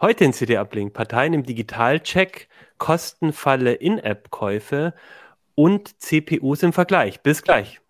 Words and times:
Heute 0.00 0.24
in 0.24 0.34
CD-Uplink 0.34 0.92
Parteien 0.92 1.32
im 1.32 1.44
Digitalcheck, 1.44 2.48
Kostenfalle 2.76 3.72
In-App-Käufe 3.72 4.92
und 5.54 5.98
CPUs 6.02 6.62
im 6.62 6.74
Vergleich. 6.74 7.22
Bis 7.22 7.42
gleich. 7.42 7.80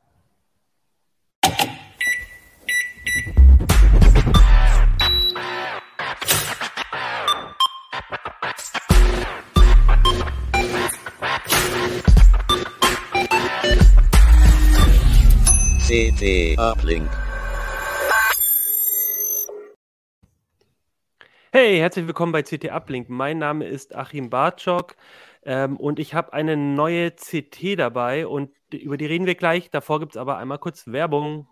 CD-Uplink. 15.94 17.08
Hey, 21.52 21.78
herzlich 21.78 22.08
willkommen 22.08 22.32
bei 22.32 22.42
CT 22.42 22.72
Uplink. 22.72 23.08
Mein 23.08 23.38
Name 23.38 23.64
ist 23.64 23.94
Achim 23.94 24.28
Bartschok 24.28 24.96
ähm, 25.44 25.77
und 25.77 26.00
ich 26.00 26.14
habe 26.14 26.32
eine 26.32 26.56
neue 26.56 27.12
CT 27.12 27.78
dabei 27.78 28.27
und 28.27 28.50
über 28.72 28.96
die 28.96 29.06
reden 29.06 29.27
wir 29.27 29.36
gleich. 29.36 29.70
Davor 29.70 30.00
gibt 30.00 30.16
es 30.16 30.16
aber 30.16 30.36
einmal 30.38 30.58
kurz 30.58 30.88
Werbung. 30.88 31.46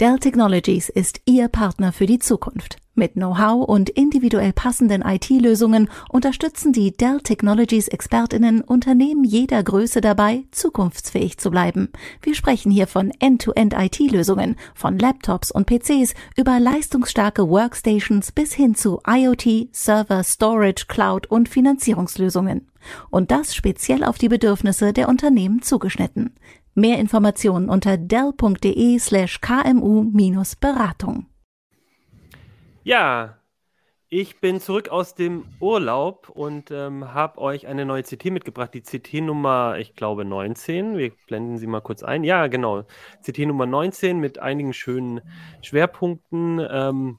Dell 0.00 0.20
Technologies 0.20 0.90
ist 0.90 1.22
Ihr 1.24 1.48
Partner 1.48 1.92
für 1.92 2.06
die 2.06 2.20
Zukunft. 2.20 2.76
Mit 2.94 3.14
Know-how 3.14 3.66
und 3.66 3.90
individuell 3.90 4.52
passenden 4.52 5.02
IT-Lösungen 5.02 5.90
unterstützen 6.08 6.72
die 6.72 6.92
Dell 6.92 7.20
Technologies 7.20 7.88
Expertinnen 7.88 8.60
Unternehmen 8.60 9.24
jeder 9.24 9.60
Größe 9.60 10.00
dabei, 10.00 10.44
zukunftsfähig 10.52 11.38
zu 11.38 11.50
bleiben. 11.50 11.88
Wir 12.22 12.36
sprechen 12.36 12.70
hier 12.70 12.86
von 12.86 13.10
End-to-End 13.18 13.74
IT-Lösungen, 13.76 14.54
von 14.72 15.00
Laptops 15.00 15.50
und 15.50 15.66
PCs 15.66 16.14
über 16.36 16.60
leistungsstarke 16.60 17.48
Workstations 17.48 18.30
bis 18.30 18.52
hin 18.52 18.76
zu 18.76 19.00
IoT, 19.04 19.70
Server, 19.72 20.22
Storage, 20.22 20.84
Cloud 20.86 21.26
und 21.26 21.48
Finanzierungslösungen. 21.48 22.68
Und 23.10 23.32
das 23.32 23.52
speziell 23.52 24.04
auf 24.04 24.16
die 24.16 24.28
Bedürfnisse 24.28 24.92
der 24.92 25.08
Unternehmen 25.08 25.60
zugeschnitten. 25.60 26.34
Mehr 26.78 27.00
Informationen 27.00 27.68
unter 27.68 27.96
dell.de 27.96 28.98
slash 29.00 29.40
kmu-beratung. 29.40 31.26
Ja, 32.84 33.36
ich 34.08 34.40
bin 34.40 34.60
zurück 34.60 34.88
aus 34.88 35.16
dem 35.16 35.46
Urlaub 35.58 36.28
und 36.28 36.70
ähm, 36.70 37.12
habe 37.12 37.40
euch 37.40 37.66
eine 37.66 37.84
neue 37.84 38.04
CT 38.04 38.26
mitgebracht. 38.26 38.74
Die 38.74 38.82
CT 38.82 39.14
Nummer, 39.14 39.76
ich 39.80 39.96
glaube, 39.96 40.24
19. 40.24 40.96
Wir 40.96 41.10
blenden 41.26 41.58
sie 41.58 41.66
mal 41.66 41.80
kurz 41.80 42.04
ein. 42.04 42.22
Ja, 42.22 42.46
genau. 42.46 42.84
CT 43.24 43.40
Nummer 43.40 43.66
19 43.66 44.20
mit 44.20 44.38
einigen 44.38 44.72
schönen 44.72 45.20
Schwerpunkten. 45.62 46.64
Ähm, 46.70 47.18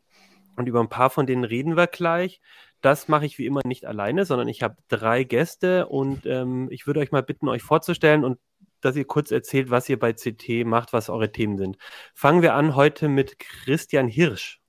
und 0.55 0.69
über 0.69 0.79
ein 0.79 0.88
paar 0.88 1.09
von 1.09 1.25
denen 1.25 1.44
reden 1.44 1.75
wir 1.75 1.88
gleich. 1.88 2.39
Das 2.79 3.09
mache 3.09 3.25
ich 3.25 3.38
wie 3.38 3.45
immer 3.45 3.59
nicht 3.66 3.85
alleine, 3.85 4.23
sondern 4.23 4.47
ich 4.47 4.63
habe 4.63 4.78
drei 4.88 5.25
Gäste 5.25 5.88
und 5.88 6.25
ähm, 6.25 6.69
ich 6.72 6.88
würde 6.88 7.01
euch 7.01 7.11
mal 7.11 7.23
bitten, 7.23 7.50
euch 7.50 7.61
vorzustellen 7.61 8.23
und 8.23 8.39
dass 8.81 8.95
ihr 8.95 9.06
kurz 9.06 9.31
erzählt, 9.31 9.69
was 9.69 9.90
ihr 9.90 10.00
bei 10.00 10.13
CT 10.13 10.66
macht, 10.66 10.94
was 10.94 11.09
eure 11.09 11.31
Themen 11.31 11.57
sind. 11.57 11.78
Fangen 12.13 12.41
wir 12.41 12.53
an 12.53 12.75
heute 12.75 13.07
mit 13.07 13.40
Christian 13.40 14.07
Hirsch. 14.07 14.59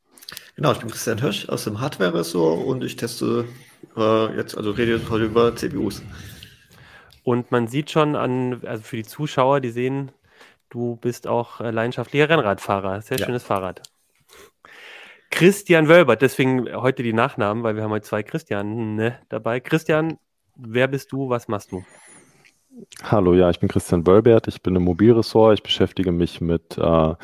Genau, 0.56 0.72
ich 0.72 0.78
bin 0.78 0.90
Christian 0.90 1.18
Hirsch 1.20 1.48
aus 1.48 1.64
dem 1.64 1.80
Hardware-Ressort 1.80 2.64
und 2.66 2.84
ich 2.84 2.96
teste 2.96 3.46
äh, 3.96 4.36
jetzt, 4.36 4.56
also 4.56 4.70
rede 4.70 5.00
heute 5.10 5.24
über 5.24 5.54
CPUs. 5.54 6.02
Und 7.22 7.50
man 7.50 7.66
sieht 7.66 7.90
schon 7.90 8.16
an, 8.16 8.62
also 8.64 8.82
für 8.82 8.96
die 8.96 9.04
Zuschauer, 9.04 9.60
die 9.60 9.70
sehen, 9.70 10.12
du 10.68 10.96
bist 10.96 11.26
auch 11.26 11.60
äh, 11.60 11.70
leidenschaftlicher 11.70 12.28
Rennradfahrer. 12.28 13.02
Sehr 13.02 13.18
Ja. 13.18 13.26
schönes 13.26 13.42
Fahrrad. 13.42 13.82
Christian 15.30 15.88
Wölbert, 15.88 16.22
deswegen 16.22 16.68
heute 16.74 17.02
die 17.02 17.12
Nachnamen, 17.12 17.62
weil 17.62 17.76
wir 17.76 17.84
haben 17.84 17.90
heute 17.92 18.06
zwei 18.06 18.22
Christian 18.22 18.96
ne, 18.96 19.18
dabei. 19.28 19.60
Christian, 19.60 20.18
wer 20.56 20.88
bist 20.88 21.12
du, 21.12 21.28
was 21.28 21.46
machst 21.48 21.70
du? 21.72 21.84
Hallo, 23.02 23.34
ja, 23.34 23.50
ich 23.50 23.60
bin 23.60 23.68
Christian 23.68 24.06
Wölbert, 24.06 24.48
ich 24.48 24.62
bin 24.62 24.76
im 24.76 24.84
Mobilressort, 24.84 25.54
ich 25.54 25.62
beschäftige 25.62 26.12
mich 26.12 26.40
mit 26.40 26.78
äh, 26.78 27.14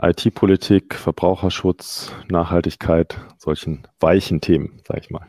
IT-Politik, 0.00 0.94
Verbraucherschutz, 0.94 2.12
Nachhaltigkeit, 2.28 3.18
solchen 3.38 3.86
weichen 4.00 4.40
Themen, 4.40 4.80
sage 4.86 5.00
ich 5.00 5.10
mal. 5.10 5.26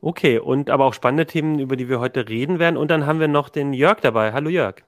Okay, 0.00 0.38
und 0.38 0.70
aber 0.70 0.86
auch 0.86 0.94
spannende 0.94 1.26
Themen, 1.26 1.58
über 1.58 1.76
die 1.76 1.88
wir 1.88 2.00
heute 2.00 2.28
reden 2.28 2.58
werden. 2.58 2.76
Und 2.76 2.90
dann 2.90 3.06
haben 3.06 3.20
wir 3.20 3.28
noch 3.28 3.50
den 3.50 3.74
Jörg 3.74 4.00
dabei. 4.00 4.32
Hallo 4.32 4.48
Jörg. 4.48 4.82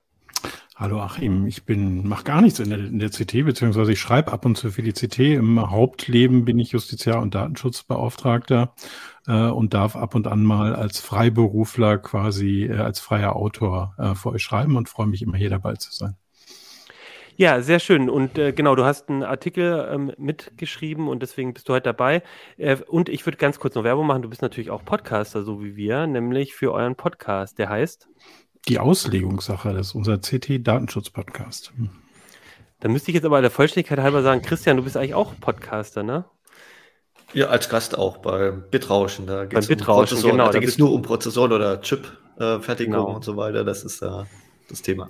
Hallo 0.74 1.00
Achim, 1.00 1.46
ich 1.46 1.64
bin 1.64 2.08
mache 2.08 2.24
gar 2.24 2.40
nichts 2.40 2.58
in 2.58 2.70
der, 2.70 2.78
in 2.78 2.98
der 2.98 3.10
CT, 3.10 3.44
beziehungsweise 3.44 3.92
ich 3.92 4.00
schreibe 4.00 4.32
ab 4.32 4.46
und 4.46 4.56
zu 4.56 4.70
für 4.70 4.82
die 4.82 4.92
CT. 4.92 5.18
Im 5.18 5.70
Hauptleben 5.70 6.44
bin 6.44 6.58
ich 6.58 6.72
Justiziar 6.72 7.20
und 7.20 7.34
Datenschutzbeauftragter 7.34 8.74
äh, 9.26 9.48
und 9.48 9.74
darf 9.74 9.96
ab 9.96 10.14
und 10.14 10.26
an 10.26 10.44
mal 10.44 10.74
als 10.74 11.00
Freiberufler 11.00 11.98
quasi 11.98 12.64
äh, 12.64 12.78
als 12.78 13.00
freier 13.00 13.36
Autor 13.36 13.94
äh, 13.98 14.14
für 14.14 14.30
euch 14.30 14.42
schreiben 14.42 14.76
und 14.76 14.88
freue 14.88 15.06
mich 15.06 15.22
immer 15.22 15.36
hier 15.36 15.50
dabei 15.50 15.74
zu 15.74 15.92
sein. 15.92 16.16
Ja, 17.36 17.62
sehr 17.62 17.80
schön. 17.80 18.10
Und 18.10 18.36
äh, 18.38 18.52
genau, 18.52 18.74
du 18.74 18.84
hast 18.84 19.08
einen 19.08 19.22
Artikel 19.22 19.88
ähm, 19.90 20.12
mitgeschrieben 20.18 21.08
und 21.08 21.22
deswegen 21.22 21.54
bist 21.54 21.68
du 21.68 21.72
heute 21.72 21.84
dabei. 21.84 22.22
Äh, 22.58 22.76
und 22.86 23.08
ich 23.08 23.24
würde 23.26 23.38
ganz 23.38 23.58
kurz 23.58 23.74
noch 23.74 23.84
Werbung 23.84 24.06
machen. 24.06 24.22
Du 24.22 24.28
bist 24.28 24.42
natürlich 24.42 24.70
auch 24.70 24.84
Podcaster, 24.84 25.42
so 25.42 25.62
wie 25.62 25.74
wir, 25.74 26.06
nämlich 26.06 26.54
für 26.54 26.72
euren 26.72 26.94
Podcast. 26.94 27.58
Der 27.58 27.70
heißt, 27.70 28.08
Die 28.68 28.78
Auslegungssache, 28.78 29.72
das 29.72 29.88
ist 29.88 29.94
unser 29.94 30.18
CT-Datenschutz-Podcast. 30.18 31.72
da 32.80 32.88
müsste 32.88 33.10
ich 33.10 33.14
jetzt 33.14 33.24
aber 33.24 33.40
der 33.40 33.50
Vollständigkeit 33.50 33.98
halber 33.98 34.22
sagen, 34.22 34.42
Christian, 34.42 34.76
du 34.76 34.84
bist 34.84 34.96
eigentlich 34.96 35.14
auch 35.14 35.32
Podcaster, 35.40 36.02
ne? 36.02 36.26
Ja, 37.34 37.46
als 37.46 37.68
Gast 37.68 37.96
auch 37.96 38.18
beim 38.18 38.64
Bitrauschen. 38.70 39.26
Da 39.26 39.44
Beim 39.44 39.66
Bitrauschen, 39.66 40.16
Prozessoren. 40.16 40.32
genau, 40.32 40.46
Da 40.46 40.52
da 40.52 40.58
geht 40.58 40.68
es 40.68 40.78
nur 40.78 40.92
um 40.92 41.02
Prozessoren 41.02 41.52
oder 41.52 41.80
Chip-Fertigung 41.80 42.92
Genau. 42.94 43.14
und 43.14 43.24
so 43.24 43.36
weiter. 43.36 43.64
Das 43.64 43.84
ist 43.84 44.02
äh, 44.02 44.24
das 44.68 44.82
Thema. 44.82 45.08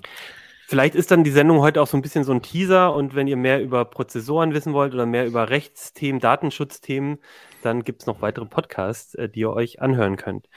Vielleicht 0.68 0.94
ist 0.94 1.10
dann 1.10 1.22
die 1.24 1.30
Sendung 1.30 1.60
heute 1.60 1.82
auch 1.82 1.86
so 1.86 1.98
ein 1.98 2.02
bisschen 2.02 2.24
so 2.24 2.32
ein 2.32 2.40
Teaser 2.40 2.94
und 2.94 3.14
wenn 3.14 3.26
ihr 3.26 3.36
mehr 3.36 3.60
über 3.60 3.84
Prozessoren 3.84 4.54
wissen 4.54 4.72
wollt 4.72 4.94
oder 4.94 5.04
mehr 5.04 5.26
über 5.26 5.50
Rechtsthemen, 5.50 6.20
Datenschutzthemen, 6.20 7.18
dann 7.62 7.82
gibt 7.84 8.00
es 8.02 8.06
noch 8.06 8.22
weitere 8.22 8.46
Podcasts, 8.46 9.14
äh, 9.14 9.28
die 9.28 9.40
ihr 9.40 9.50
euch 9.50 9.82
anhören 9.82 10.16
könnt. 10.16 10.48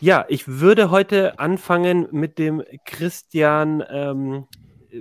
Ja, 0.00 0.24
ich 0.28 0.46
würde 0.46 0.90
heute 0.90 1.38
anfangen 1.40 2.06
mit 2.12 2.38
dem 2.38 2.62
Christian 2.86 3.84
ähm, 3.90 4.46
äh, 4.90 5.00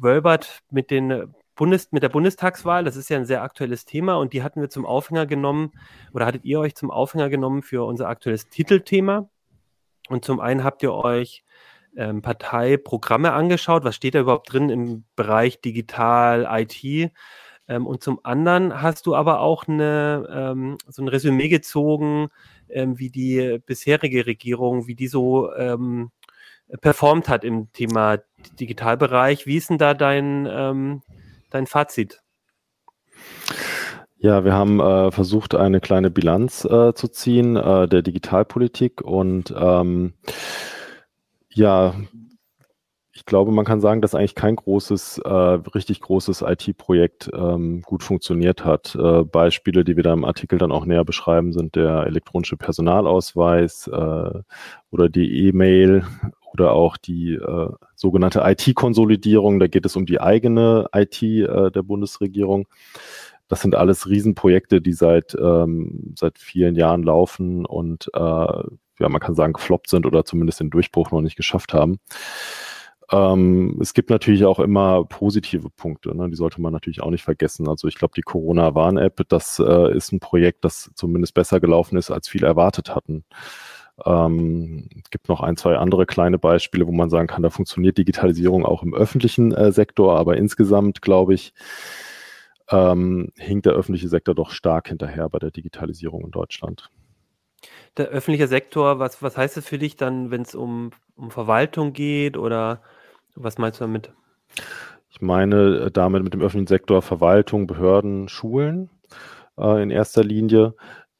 Wölbert 0.00 0.60
mit 0.70 0.90
den 0.90 1.34
Bundes 1.54 1.92
mit 1.92 2.02
der 2.02 2.08
Bundestagswahl. 2.08 2.84
Das 2.84 2.96
ist 2.96 3.10
ja 3.10 3.16
ein 3.16 3.26
sehr 3.26 3.42
aktuelles 3.42 3.84
Thema 3.84 4.14
und 4.14 4.32
die 4.32 4.42
hatten 4.42 4.60
wir 4.60 4.70
zum 4.70 4.86
Aufhänger 4.86 5.26
genommen 5.26 5.72
oder 6.12 6.26
hattet 6.26 6.44
ihr 6.44 6.60
euch 6.60 6.74
zum 6.74 6.90
Aufhänger 6.90 7.28
genommen 7.28 7.62
für 7.62 7.86
unser 7.86 8.08
aktuelles 8.08 8.48
Titelthema. 8.48 9.28
Und 10.08 10.24
zum 10.24 10.40
einen 10.40 10.64
habt 10.64 10.82
ihr 10.82 10.92
euch 10.92 11.44
ähm, 11.96 12.22
Parteiprogramme 12.22 13.32
angeschaut. 13.32 13.84
Was 13.84 13.96
steht 13.96 14.14
da 14.14 14.20
überhaupt 14.20 14.52
drin 14.52 14.68
im 14.68 15.04
Bereich 15.16 15.60
Digital, 15.60 16.46
IT? 16.50 17.12
Ähm, 17.66 17.86
und 17.86 18.02
zum 18.02 18.20
anderen 18.22 18.82
hast 18.82 19.06
du 19.06 19.14
aber 19.14 19.40
auch 19.40 19.66
eine, 19.66 20.28
ähm, 20.30 20.76
so 20.88 21.02
ein 21.02 21.08
Resümee 21.08 21.48
gezogen, 21.48 22.28
ähm, 22.68 22.98
wie 22.98 23.10
die 23.10 23.58
bisherige 23.64 24.26
Regierung, 24.26 24.86
wie 24.86 24.94
die 24.94 25.08
so 25.08 25.52
ähm, 25.54 26.10
performt 26.80 27.28
hat 27.28 27.44
im 27.44 27.72
Thema 27.72 28.18
Digitalbereich. 28.60 29.46
Wie 29.46 29.56
ist 29.56 29.70
denn 29.70 29.78
da 29.78 29.94
dein, 29.94 30.46
ähm, 30.50 31.02
dein 31.54 31.66
Fazit? 31.66 32.20
Ja, 34.16 34.44
wir 34.44 34.54
haben 34.54 34.80
äh, 34.80 35.10
versucht, 35.10 35.54
eine 35.54 35.80
kleine 35.80 36.10
Bilanz 36.10 36.64
äh, 36.64 36.94
zu 36.94 37.08
ziehen 37.08 37.56
äh, 37.56 37.86
der 37.86 38.02
Digitalpolitik 38.02 39.02
und 39.02 39.54
ähm, 39.56 40.14
ja, 41.50 41.94
ich 43.12 43.26
glaube, 43.26 43.52
man 43.52 43.64
kann 43.64 43.80
sagen, 43.80 44.02
dass 44.02 44.14
eigentlich 44.14 44.34
kein 44.34 44.56
großes, 44.56 45.18
äh, 45.18 45.30
richtig 45.30 46.00
großes 46.00 46.42
IT-Projekt 46.42 47.30
ähm, 47.32 47.82
gut 47.82 48.02
funktioniert 48.02 48.64
hat. 48.64 48.96
Äh, 48.96 49.22
Beispiele, 49.22 49.84
die 49.84 49.96
wir 49.96 50.02
da 50.02 50.12
im 50.12 50.24
Artikel 50.24 50.58
dann 50.58 50.72
auch 50.72 50.84
näher 50.84 51.04
beschreiben, 51.04 51.52
sind 51.52 51.76
der 51.76 52.06
elektronische 52.06 52.56
Personalausweis 52.56 53.86
äh, 53.86 54.40
oder 54.90 55.08
die 55.08 55.46
E-Mail 55.46 56.04
oder 56.54 56.72
auch 56.72 56.96
die 56.96 57.34
äh, 57.34 57.68
sogenannte 57.96 58.42
IT-Konsolidierung. 58.44 59.58
Da 59.58 59.66
geht 59.66 59.84
es 59.84 59.96
um 59.96 60.06
die 60.06 60.20
eigene 60.20 60.86
IT 60.94 61.22
äh, 61.22 61.70
der 61.70 61.82
Bundesregierung. 61.82 62.66
Das 63.48 63.60
sind 63.60 63.74
alles 63.74 64.08
Riesenprojekte, 64.08 64.80
die 64.80 64.94
seit, 64.94 65.36
ähm, 65.38 66.14
seit 66.18 66.38
vielen 66.38 66.76
Jahren 66.76 67.02
laufen 67.02 67.66
und 67.66 68.08
äh, 68.14 68.18
ja, 69.00 69.08
man 69.08 69.20
kann 69.20 69.34
sagen, 69.34 69.52
gefloppt 69.52 69.90
sind 69.90 70.06
oder 70.06 70.24
zumindest 70.24 70.60
den 70.60 70.70
Durchbruch 70.70 71.10
noch 71.10 71.20
nicht 71.20 71.36
geschafft 71.36 71.74
haben. 71.74 71.98
Ähm, 73.10 73.78
es 73.82 73.92
gibt 73.92 74.08
natürlich 74.08 74.44
auch 74.44 74.60
immer 74.60 75.04
positive 75.04 75.68
Punkte, 75.70 76.16
ne? 76.16 76.30
die 76.30 76.36
sollte 76.36 76.60
man 76.60 76.72
natürlich 76.72 77.02
auch 77.02 77.10
nicht 77.10 77.24
vergessen. 77.24 77.68
Also 77.68 77.86
ich 77.88 77.96
glaube, 77.96 78.14
die 78.16 78.22
Corona-Warn-App, 78.22 79.22
das 79.28 79.58
äh, 79.58 79.94
ist 79.94 80.12
ein 80.12 80.20
Projekt, 80.20 80.64
das 80.64 80.90
zumindest 80.94 81.34
besser 81.34 81.60
gelaufen 81.60 81.98
ist, 81.98 82.10
als 82.10 82.28
viele 82.28 82.46
erwartet 82.46 82.94
hatten. 82.94 83.24
Ähm, 84.04 84.88
gibt 85.10 85.28
noch 85.28 85.40
ein, 85.40 85.56
zwei 85.56 85.76
andere 85.76 86.06
kleine 86.06 86.38
Beispiele, 86.38 86.86
wo 86.86 86.92
man 86.92 87.10
sagen 87.10 87.28
kann, 87.28 87.42
da 87.42 87.50
funktioniert 87.50 87.96
Digitalisierung 87.96 88.64
auch 88.64 88.82
im 88.82 88.94
öffentlichen 88.94 89.52
äh, 89.52 89.70
Sektor, 89.70 90.18
aber 90.18 90.36
insgesamt 90.36 91.00
glaube 91.00 91.34
ich, 91.34 91.52
ähm, 92.70 93.30
hinkt 93.36 93.66
der 93.66 93.74
öffentliche 93.74 94.08
Sektor 94.08 94.34
doch 94.34 94.50
stark 94.50 94.88
hinterher 94.88 95.28
bei 95.28 95.38
der 95.38 95.50
Digitalisierung 95.50 96.24
in 96.24 96.30
Deutschland. 96.30 96.90
Der 97.96 98.08
öffentliche 98.08 98.48
Sektor, 98.48 98.98
was, 98.98 99.22
was 99.22 99.36
heißt 99.36 99.56
das 99.56 99.66
für 99.66 99.78
dich 99.78 99.96
dann, 99.96 100.30
wenn 100.30 100.42
es 100.42 100.54
um, 100.54 100.90
um 101.14 101.30
Verwaltung 101.30 101.92
geht 101.92 102.36
oder 102.36 102.82
was 103.36 103.58
meinst 103.58 103.80
du 103.80 103.84
damit? 103.84 104.12
Ich 105.10 105.20
meine 105.20 105.76
äh, 105.76 105.90
damit 105.90 106.24
mit 106.24 106.34
dem 106.34 106.40
öffentlichen 106.40 106.66
Sektor 106.66 107.02
Verwaltung, 107.02 107.66
Behörden, 107.66 108.28
Schulen 108.28 108.90
äh, 109.56 109.82
in 109.82 109.90
erster 109.90 110.24
Linie. 110.24 110.74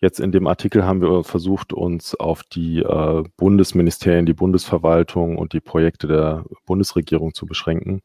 Jetzt 0.05 0.21
in 0.21 0.33
dem 0.33 0.47
Artikel 0.47 0.85
haben 0.85 1.01
wir 1.01 1.25
versucht, 1.25 1.73
uns 1.73 2.15
auf 2.15 2.43
die 2.43 2.81
äh, 2.81 3.25
Bundesministerien, 3.39 4.27
die 4.27 4.35
Bundesverwaltung 4.35 5.39
und 5.39 5.55
die 5.55 5.61
Projekte 5.61 6.07
der 6.07 6.45
Bundesregierung 6.67 7.33
zu 7.33 7.47
beschränken, 7.47 8.03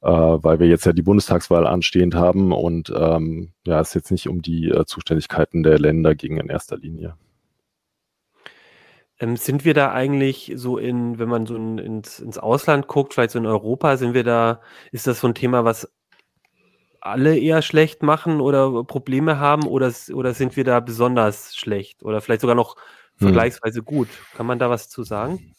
äh, 0.00 0.08
weil 0.08 0.60
wir 0.60 0.68
jetzt 0.68 0.86
ja 0.86 0.92
die 0.92 1.02
Bundestagswahl 1.02 1.66
anstehend 1.66 2.14
haben 2.14 2.52
und 2.52 2.92
ähm, 2.96 3.50
ja, 3.66 3.80
es 3.80 3.94
jetzt 3.94 4.12
nicht 4.12 4.28
um 4.28 4.42
die 4.42 4.68
äh, 4.68 4.84
Zuständigkeiten 4.84 5.64
der 5.64 5.80
Länder 5.80 6.14
ging 6.14 6.36
in 6.36 6.50
erster 6.50 6.76
Linie. 6.76 7.16
Ähm, 9.18 9.34
sind 9.34 9.64
wir 9.64 9.74
da 9.74 9.90
eigentlich 9.90 10.52
so 10.54 10.78
in, 10.78 11.18
wenn 11.18 11.28
man 11.28 11.46
so 11.46 11.56
in, 11.56 11.78
ins, 11.78 12.20
ins 12.20 12.38
Ausland 12.38 12.86
guckt, 12.86 13.12
vielleicht 13.12 13.32
so 13.32 13.40
in 13.40 13.46
Europa, 13.46 13.96
sind 13.96 14.14
wir 14.14 14.22
da, 14.22 14.60
ist 14.92 15.08
das 15.08 15.18
so 15.18 15.26
ein 15.26 15.34
Thema, 15.34 15.64
was 15.64 15.90
alle 17.00 17.38
eher 17.38 17.62
schlecht 17.62 18.02
machen 18.02 18.40
oder 18.40 18.84
Probleme 18.84 19.38
haben 19.38 19.66
oder, 19.66 19.92
oder 20.12 20.34
sind 20.34 20.56
wir 20.56 20.64
da 20.64 20.80
besonders 20.80 21.56
schlecht 21.56 22.02
oder 22.02 22.20
vielleicht 22.20 22.42
sogar 22.42 22.56
noch 22.56 22.76
hm. 23.18 23.28
vergleichsweise 23.28 23.82
gut? 23.82 24.08
Kann 24.36 24.46
man 24.46 24.58
da 24.58 24.70
was 24.70 24.88
zu 24.88 25.02
sagen? 25.02 25.54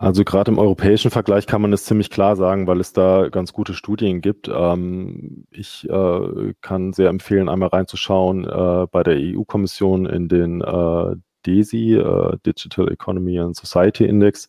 Also 0.00 0.22
gerade 0.22 0.52
im 0.52 0.58
europäischen 0.58 1.10
Vergleich 1.10 1.46
kann 1.48 1.60
man 1.60 1.72
es 1.72 1.84
ziemlich 1.84 2.08
klar 2.10 2.36
sagen, 2.36 2.68
weil 2.68 2.78
es 2.78 2.92
da 2.92 3.28
ganz 3.30 3.52
gute 3.52 3.74
Studien 3.74 4.20
gibt. 4.20 4.48
Ähm, 4.48 5.44
ich 5.50 5.88
äh, 5.90 6.54
kann 6.60 6.92
sehr 6.92 7.08
empfehlen, 7.08 7.48
einmal 7.48 7.70
reinzuschauen 7.70 8.44
äh, 8.44 8.86
bei 8.92 9.02
der 9.02 9.16
EU-Kommission 9.16 10.06
in 10.06 10.28
den 10.28 10.60
äh, 10.60 11.16
DESI, 11.46 11.94
äh, 11.94 12.36
Digital 12.46 12.92
Economy 12.92 13.40
and 13.40 13.56
Society 13.56 14.04
Index. 14.04 14.46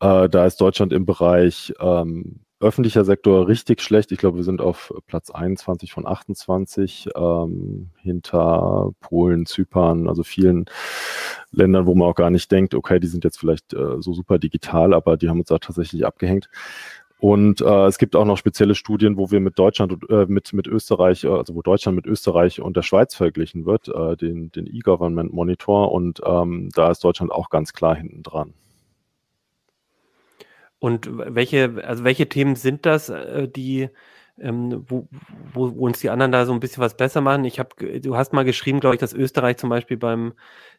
Äh, 0.00 0.28
da 0.28 0.46
ist 0.46 0.60
Deutschland 0.60 0.92
im 0.92 1.06
Bereich 1.06 1.72
ähm, 1.78 2.40
öffentlicher 2.62 3.04
Sektor 3.04 3.48
richtig 3.48 3.82
schlecht. 3.82 4.12
Ich 4.12 4.18
glaube, 4.18 4.38
wir 4.38 4.44
sind 4.44 4.60
auf 4.60 4.92
Platz 5.06 5.30
21 5.30 5.92
von 5.92 6.06
28 6.06 7.08
ähm, 7.14 7.90
hinter 7.96 8.92
Polen, 9.00 9.46
Zypern, 9.46 10.08
also 10.08 10.22
vielen 10.22 10.66
Ländern, 11.50 11.86
wo 11.86 11.94
man 11.94 12.08
auch 12.08 12.14
gar 12.14 12.30
nicht 12.30 12.50
denkt, 12.50 12.74
okay, 12.74 13.00
die 13.00 13.08
sind 13.08 13.24
jetzt 13.24 13.38
vielleicht 13.38 13.74
äh, 13.74 14.00
so 14.00 14.12
super 14.14 14.38
digital, 14.38 14.94
aber 14.94 15.16
die 15.16 15.28
haben 15.28 15.40
uns 15.40 15.48
da 15.48 15.58
tatsächlich 15.58 16.06
abgehängt. 16.06 16.48
Und 17.22 17.60
äh, 17.60 17.86
es 17.86 17.98
gibt 17.98 18.16
auch 18.16 18.24
noch 18.24 18.36
spezielle 18.36 18.74
Studien, 18.74 19.16
wo 19.16 19.30
wir 19.30 19.38
mit 19.38 19.56
Deutschland 19.56 19.92
und 19.92 20.10
äh, 20.10 20.26
mit, 20.26 20.52
mit 20.52 20.66
Österreich, 20.66 21.22
äh, 21.22 21.28
also 21.28 21.54
wo 21.54 21.62
Deutschland 21.62 21.94
mit 21.94 22.04
Österreich 22.04 22.60
und 22.60 22.76
der 22.76 22.82
Schweiz 22.82 23.14
verglichen 23.14 23.64
wird, 23.64 23.86
äh, 23.86 24.16
den, 24.16 24.50
den 24.50 24.66
E-Government 24.66 25.32
Monitor. 25.32 25.92
Und 25.92 26.20
ähm, 26.26 26.70
da 26.74 26.90
ist 26.90 27.04
Deutschland 27.04 27.30
auch 27.30 27.48
ganz 27.48 27.72
klar 27.74 27.94
hinten 27.94 28.24
dran. 28.24 28.54
Und 30.82 31.08
welche, 31.12 31.80
also 31.86 32.02
welche 32.02 32.28
Themen 32.28 32.56
sind 32.56 32.86
das, 32.86 33.08
äh, 33.08 33.46
die, 33.46 33.88
ähm, 34.36 34.84
wo, 34.88 35.06
wo, 35.52 35.76
wo 35.76 35.86
uns 35.86 36.00
die 36.00 36.10
anderen 36.10 36.32
da 36.32 36.44
so 36.44 36.52
ein 36.52 36.58
bisschen 36.58 36.82
was 36.82 36.96
besser 36.96 37.20
machen? 37.20 37.44
Ich 37.44 37.60
habe, 37.60 38.00
du 38.00 38.16
hast 38.16 38.32
mal 38.32 38.44
geschrieben, 38.44 38.80
glaube 38.80 38.96
ich, 38.96 39.00
dass 39.00 39.12
Österreich 39.12 39.58
zum 39.58 39.70
Beispiel 39.70 39.96
beim 39.96 40.32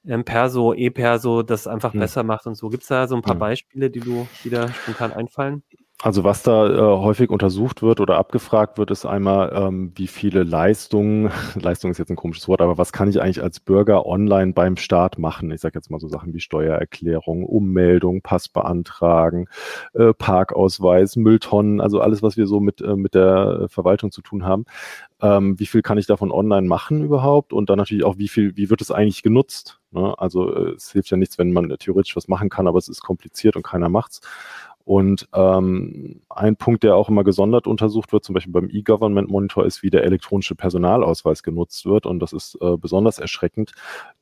ähm, 0.05 0.25
Perso, 0.25 0.73
E-Perso 0.73 1.41
das 1.41 1.67
einfach 1.67 1.93
hm. 1.93 2.01
besser 2.01 2.23
macht 2.23 2.47
und 2.47 2.55
so. 2.55 2.67
Gibt 2.67 2.83
es 2.83 2.89
da 2.89 3.07
so 3.07 3.15
ein 3.15 3.21
paar 3.21 3.35
hm. 3.35 3.39
Beispiele, 3.39 3.89
die 3.89 4.01
du, 4.01 4.27
die 4.43 4.49
da 4.49 4.67
spontan 4.67 5.13
einfallen? 5.13 5.63
Also 6.03 6.25
was 6.25 6.43
da 6.43 6.67
äh, 6.67 6.97
häufig 6.97 7.29
untersucht 7.29 7.81
wird 7.81 8.01
oder 8.01 8.17
abgefragt 8.17 8.77
wird, 8.77 8.91
ist 8.91 9.05
einmal, 9.05 9.53
ähm, 9.55 9.93
wie 9.95 10.07
viele 10.07 10.43
Leistungen, 10.43 11.31
Leistung 11.55 11.91
ist 11.91 11.97
jetzt 11.97 12.09
ein 12.09 12.17
komisches 12.17 12.49
Wort, 12.49 12.59
aber 12.59 12.77
was 12.77 12.91
kann 12.91 13.07
ich 13.07 13.21
eigentlich 13.21 13.41
als 13.41 13.61
Bürger 13.61 14.05
online 14.05 14.51
beim 14.51 14.75
Staat 14.75 15.17
machen? 15.17 15.49
Ich 15.51 15.61
sage 15.61 15.77
jetzt 15.77 15.89
mal 15.89 16.01
so 16.01 16.09
Sachen 16.09 16.33
wie 16.33 16.41
Steuererklärung, 16.41 17.45
Ummeldung, 17.45 18.21
Pass 18.21 18.49
beantragen, 18.49 19.47
äh, 19.93 20.13
Parkausweis, 20.13 21.15
Mülltonnen, 21.15 21.79
also 21.79 22.01
alles, 22.01 22.21
was 22.21 22.35
wir 22.35 22.47
so 22.47 22.59
mit, 22.59 22.81
äh, 22.81 22.97
mit 22.97 23.15
der 23.15 23.67
Verwaltung 23.69 24.11
zu 24.11 24.21
tun 24.21 24.43
haben. 24.43 24.65
Ähm, 25.21 25.57
wie 25.57 25.65
viel 25.67 25.83
kann 25.83 25.97
ich 25.97 26.05
davon 26.05 26.33
online 26.33 26.67
machen 26.67 27.01
überhaupt? 27.05 27.53
Und 27.53 27.69
dann 27.69 27.77
natürlich 27.77 28.03
auch, 28.03 28.17
wie 28.17 28.27
viel, 28.27 28.57
wie 28.57 28.69
wird 28.69 28.81
es 28.81 28.91
eigentlich 28.91 29.23
genutzt? 29.23 29.79
Ne? 29.91 30.13
Also 30.17 30.53
äh, 30.53 30.71
es 30.71 30.91
hilft 30.91 31.09
ja 31.11 31.17
nichts, 31.17 31.37
wenn 31.37 31.53
man 31.53 31.73
theoretisch 31.79 32.17
was 32.17 32.27
machen 32.27 32.49
kann, 32.49 32.67
aber 32.67 32.77
es 32.77 32.89
ist 32.89 33.01
kompliziert 33.01 33.55
und 33.55 33.63
keiner 33.63 33.87
macht's. 33.87 34.19
Und 34.85 35.29
ähm, 35.33 36.21
ein 36.29 36.57
Punkt, 36.57 36.83
der 36.83 36.97
auch 36.97 37.07
immer 37.07 37.23
gesondert 37.23 37.67
untersucht 37.67 38.11
wird, 38.11 38.25
zum 38.25 38.33
Beispiel 38.33 38.51
beim 38.51 38.69
E-Government 38.69 39.29
Monitor, 39.29 39.65
ist, 39.65 39.81
wie 39.81 39.89
der 39.89 40.03
elektronische 40.03 40.55
Personalausweis 40.55 41.41
genutzt 41.41 41.85
wird. 41.85 42.05
Und 42.05 42.19
das 42.19 42.33
ist 42.33 42.57
äh, 42.59 42.75
besonders 42.75 43.17
erschreckend, 43.17 43.71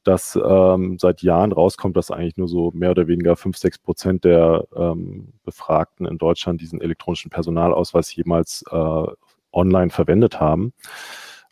dass 0.03 0.37
ähm, 0.43 0.99
seit 0.99 1.23
Jahren 1.23 1.51
rauskommt, 1.51 1.97
dass 1.97 2.11
eigentlich 2.11 2.37
nur 2.37 2.47
so 2.47 2.71
mehr 2.75 2.91
oder 2.91 3.07
weniger 3.07 3.35
fünf, 3.35 3.57
sechs 3.57 3.79
Prozent 3.79 4.23
der 4.23 4.67
ähm, 4.75 5.33
Befragten 5.43 6.05
in 6.05 6.19
Deutschland 6.19 6.61
diesen 6.61 6.79
elektronischen 6.79 7.31
Personalausweis 7.31 8.15
jemals 8.15 8.63
äh, 8.69 9.05
online 9.51 9.89
verwendet 9.89 10.39
haben. 10.39 10.73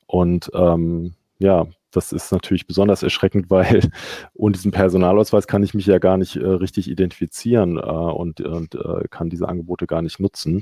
Und 0.05 0.51
ähm, 0.53 1.13
ja, 1.39 1.67
das 1.91 2.11
ist 2.11 2.31
natürlich 2.31 2.67
besonders 2.67 3.03
erschreckend, 3.03 3.45
weil 3.49 3.89
ohne 4.33 4.53
diesen 4.53 4.71
Personalausweis 4.71 5.47
kann 5.47 5.63
ich 5.63 5.73
mich 5.73 5.85
ja 5.85 5.99
gar 5.99 6.17
nicht 6.17 6.35
äh, 6.35 6.45
richtig 6.45 6.89
identifizieren 6.89 7.77
äh, 7.77 7.81
und, 7.81 8.41
und 8.41 8.75
äh, 8.75 9.07
kann 9.09 9.29
diese 9.29 9.47
Angebote 9.47 9.87
gar 9.87 10.01
nicht 10.01 10.19
nutzen. 10.19 10.61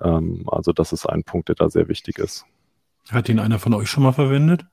Ähm, 0.00 0.44
also 0.46 0.72
das 0.72 0.92
ist 0.92 1.06
ein 1.06 1.24
Punkt, 1.24 1.48
der 1.48 1.56
da 1.56 1.68
sehr 1.68 1.88
wichtig 1.88 2.18
ist. 2.18 2.44
Hat 3.10 3.28
ihn 3.28 3.38
einer 3.38 3.58
von 3.58 3.74
euch 3.74 3.88
schon 3.88 4.02
mal 4.02 4.12
verwendet? 4.12 4.66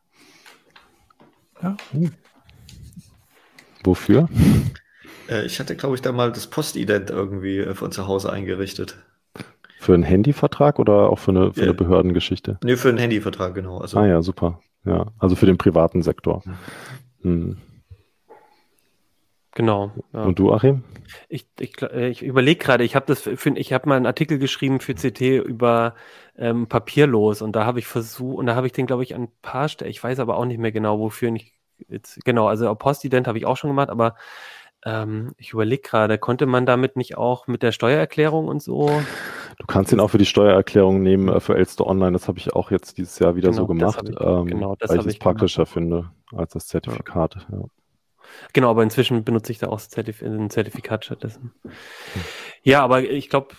Ja. 1.61 1.77
Uh. 1.93 2.09
Wofür? 3.83 4.29
Äh, 5.29 5.45
ich 5.45 5.59
hatte, 5.59 5.75
glaube 5.75 5.95
ich, 5.95 6.01
da 6.01 6.11
mal 6.11 6.31
das 6.31 6.47
Postident 6.47 7.09
irgendwie 7.09 7.59
äh, 7.59 7.73
von 7.73 7.91
zu 7.91 8.07
Hause 8.07 8.31
eingerichtet. 8.31 8.97
Für 9.79 9.93
einen 9.93 10.03
Handyvertrag 10.03 10.79
oder 10.79 11.09
auch 11.09 11.19
für 11.19 11.31
eine, 11.31 11.53
für 11.53 11.63
eine 11.63 11.73
Behördengeschichte? 11.73 12.57
Nee, 12.63 12.77
für 12.77 12.89
einen 12.89 12.97
Handyvertrag, 12.97 13.53
genau. 13.53 13.79
Also, 13.79 13.97
ah 13.97 14.07
ja, 14.07 14.21
super. 14.21 14.61
Ja, 14.85 15.07
also 15.19 15.35
für 15.35 15.45
den 15.45 15.57
privaten 15.57 16.01
Sektor. 16.01 16.43
Hm. 17.21 17.57
Genau. 19.55 19.91
Ja. 20.13 20.23
Und 20.23 20.39
du, 20.39 20.51
Achim? 20.51 20.83
Ich, 21.29 21.47
ich, 21.59 21.79
äh, 21.81 22.09
ich 22.09 22.23
überlege 22.23 22.63
gerade, 22.63 22.83
ich 22.83 22.95
habe 22.95 23.05
das 23.05 23.21
für, 23.21 23.49
ich 23.57 23.71
habe 23.71 23.87
mal 23.87 23.95
einen 23.95 24.07
Artikel 24.07 24.39
geschrieben 24.39 24.79
für 24.79 24.95
CT 24.95 25.21
über 25.45 25.93
ähm, 26.35 26.67
papierlos 26.67 27.41
und 27.41 27.55
da 27.55 27.65
habe 27.65 27.79
ich 27.79 27.85
versucht, 27.85 28.39
und 28.39 28.47
da 28.47 28.55
habe 28.55 28.65
ich 28.65 28.73
den, 28.73 28.87
glaube 28.87 29.03
ich, 29.03 29.13
an 29.13 29.23
ein 29.23 29.31
paar 29.41 29.69
Stellen, 29.69 29.91
ich 29.91 30.03
weiß 30.03 30.19
aber 30.19 30.37
auch 30.37 30.45
nicht 30.45 30.57
mehr 30.57 30.71
genau, 30.71 30.99
wofür 30.99 31.31
ich 31.35 31.53
jetzt, 31.87 32.23
genau, 32.25 32.47
also 32.47 32.73
Postident 32.75 33.27
habe 33.27 33.37
ich 33.37 33.45
auch 33.45 33.57
schon 33.57 33.69
gemacht, 33.69 33.89
aber 33.89 34.15
ähm, 34.85 35.33
ich 35.37 35.53
überlege 35.53 35.83
gerade, 35.83 36.17
konnte 36.17 36.47
man 36.47 36.65
damit 36.65 36.95
nicht 36.95 37.17
auch 37.17 37.45
mit 37.47 37.61
der 37.61 37.71
Steuererklärung 37.71 38.47
und 38.47 38.61
so? 38.61 39.01
Du 39.59 39.65
kannst 39.67 39.91
ihn 39.91 39.99
auch 39.99 40.09
für 40.09 40.17
die 40.17 40.25
Steuererklärung 40.25 41.01
nehmen, 41.01 41.29
äh, 41.29 41.39
für 41.39 41.55
Elster 41.55 41.85
Online. 41.85 42.13
Das 42.13 42.27
habe 42.27 42.39
ich 42.39 42.53
auch 42.53 42.71
jetzt 42.71 42.97
dieses 42.97 43.19
Jahr 43.19 43.35
wieder 43.35 43.49
genau, 43.49 43.61
so 43.61 43.67
gemacht, 43.67 44.09
ich, 44.09 44.19
ähm, 44.19 44.47
genau, 44.47 44.75
weil 44.79 44.99
ich 44.99 45.05
es 45.05 45.19
praktischer 45.19 45.63
gemacht. 45.63 45.73
finde 45.73 46.11
als 46.35 46.53
das 46.53 46.67
Zertifikat. 46.67 47.35
Ja. 47.49 47.57
Ja. 47.59 47.65
Genau, 48.53 48.69
aber 48.69 48.83
inzwischen 48.83 49.23
benutze 49.23 49.51
ich 49.51 49.59
da 49.59 49.67
auch 49.67 49.79
Zertif 49.79 50.21
ein 50.21 50.49
Zertifikat 50.49 51.05
stattdessen. 51.05 51.53
Ja, 52.63 52.81
aber 52.81 53.03
ich 53.03 53.29
glaube, 53.29 53.55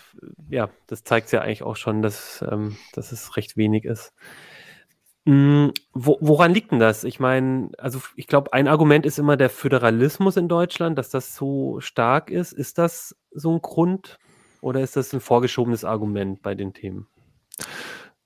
ja, 0.49 0.71
das 0.87 1.05
zeigt 1.05 1.31
ja 1.33 1.43
eigentlich 1.43 1.63
auch 1.63 1.77
schon, 1.77 2.01
dass, 2.03 2.43
ähm, 2.51 2.77
dass 2.95 3.13
es 3.13 3.37
recht 3.37 3.57
wenig 3.57 3.85
ist. 3.85 4.15
Hm, 5.27 5.73
wo, 5.93 6.19
woran 6.21 6.53
liegt 6.53 6.73
denn 6.73 6.79
das? 6.79 7.05
Ich 7.05 7.21
meine, 7.21 7.71
also 7.79 8.01
ich 8.17 8.27
glaube, 8.27 8.53
ein 8.53 8.69
Argument 8.69 9.07
ist 9.07 9.19
immer 9.19 9.37
der 9.37 9.51
Föderalismus 9.51 10.37
in 10.37 10.49
Deutschland, 10.49 10.99
dass 10.99 11.11
das 11.11 11.35
so 11.35 11.81
stark 11.81 12.31
ist. 12.31 12.53
Ist 12.53 12.79
das 12.79 13.17
so 13.31 13.53
ein 13.53 13.63
Grund 13.63 14.19
oder 14.65 14.81
ist 14.81 14.97
das 14.97 15.13
ein 15.13 15.21
vorgeschobenes 15.21 15.85
Argument 15.85 16.41
bei 16.41 16.55
den 16.55 16.73
Themen? 16.73 17.07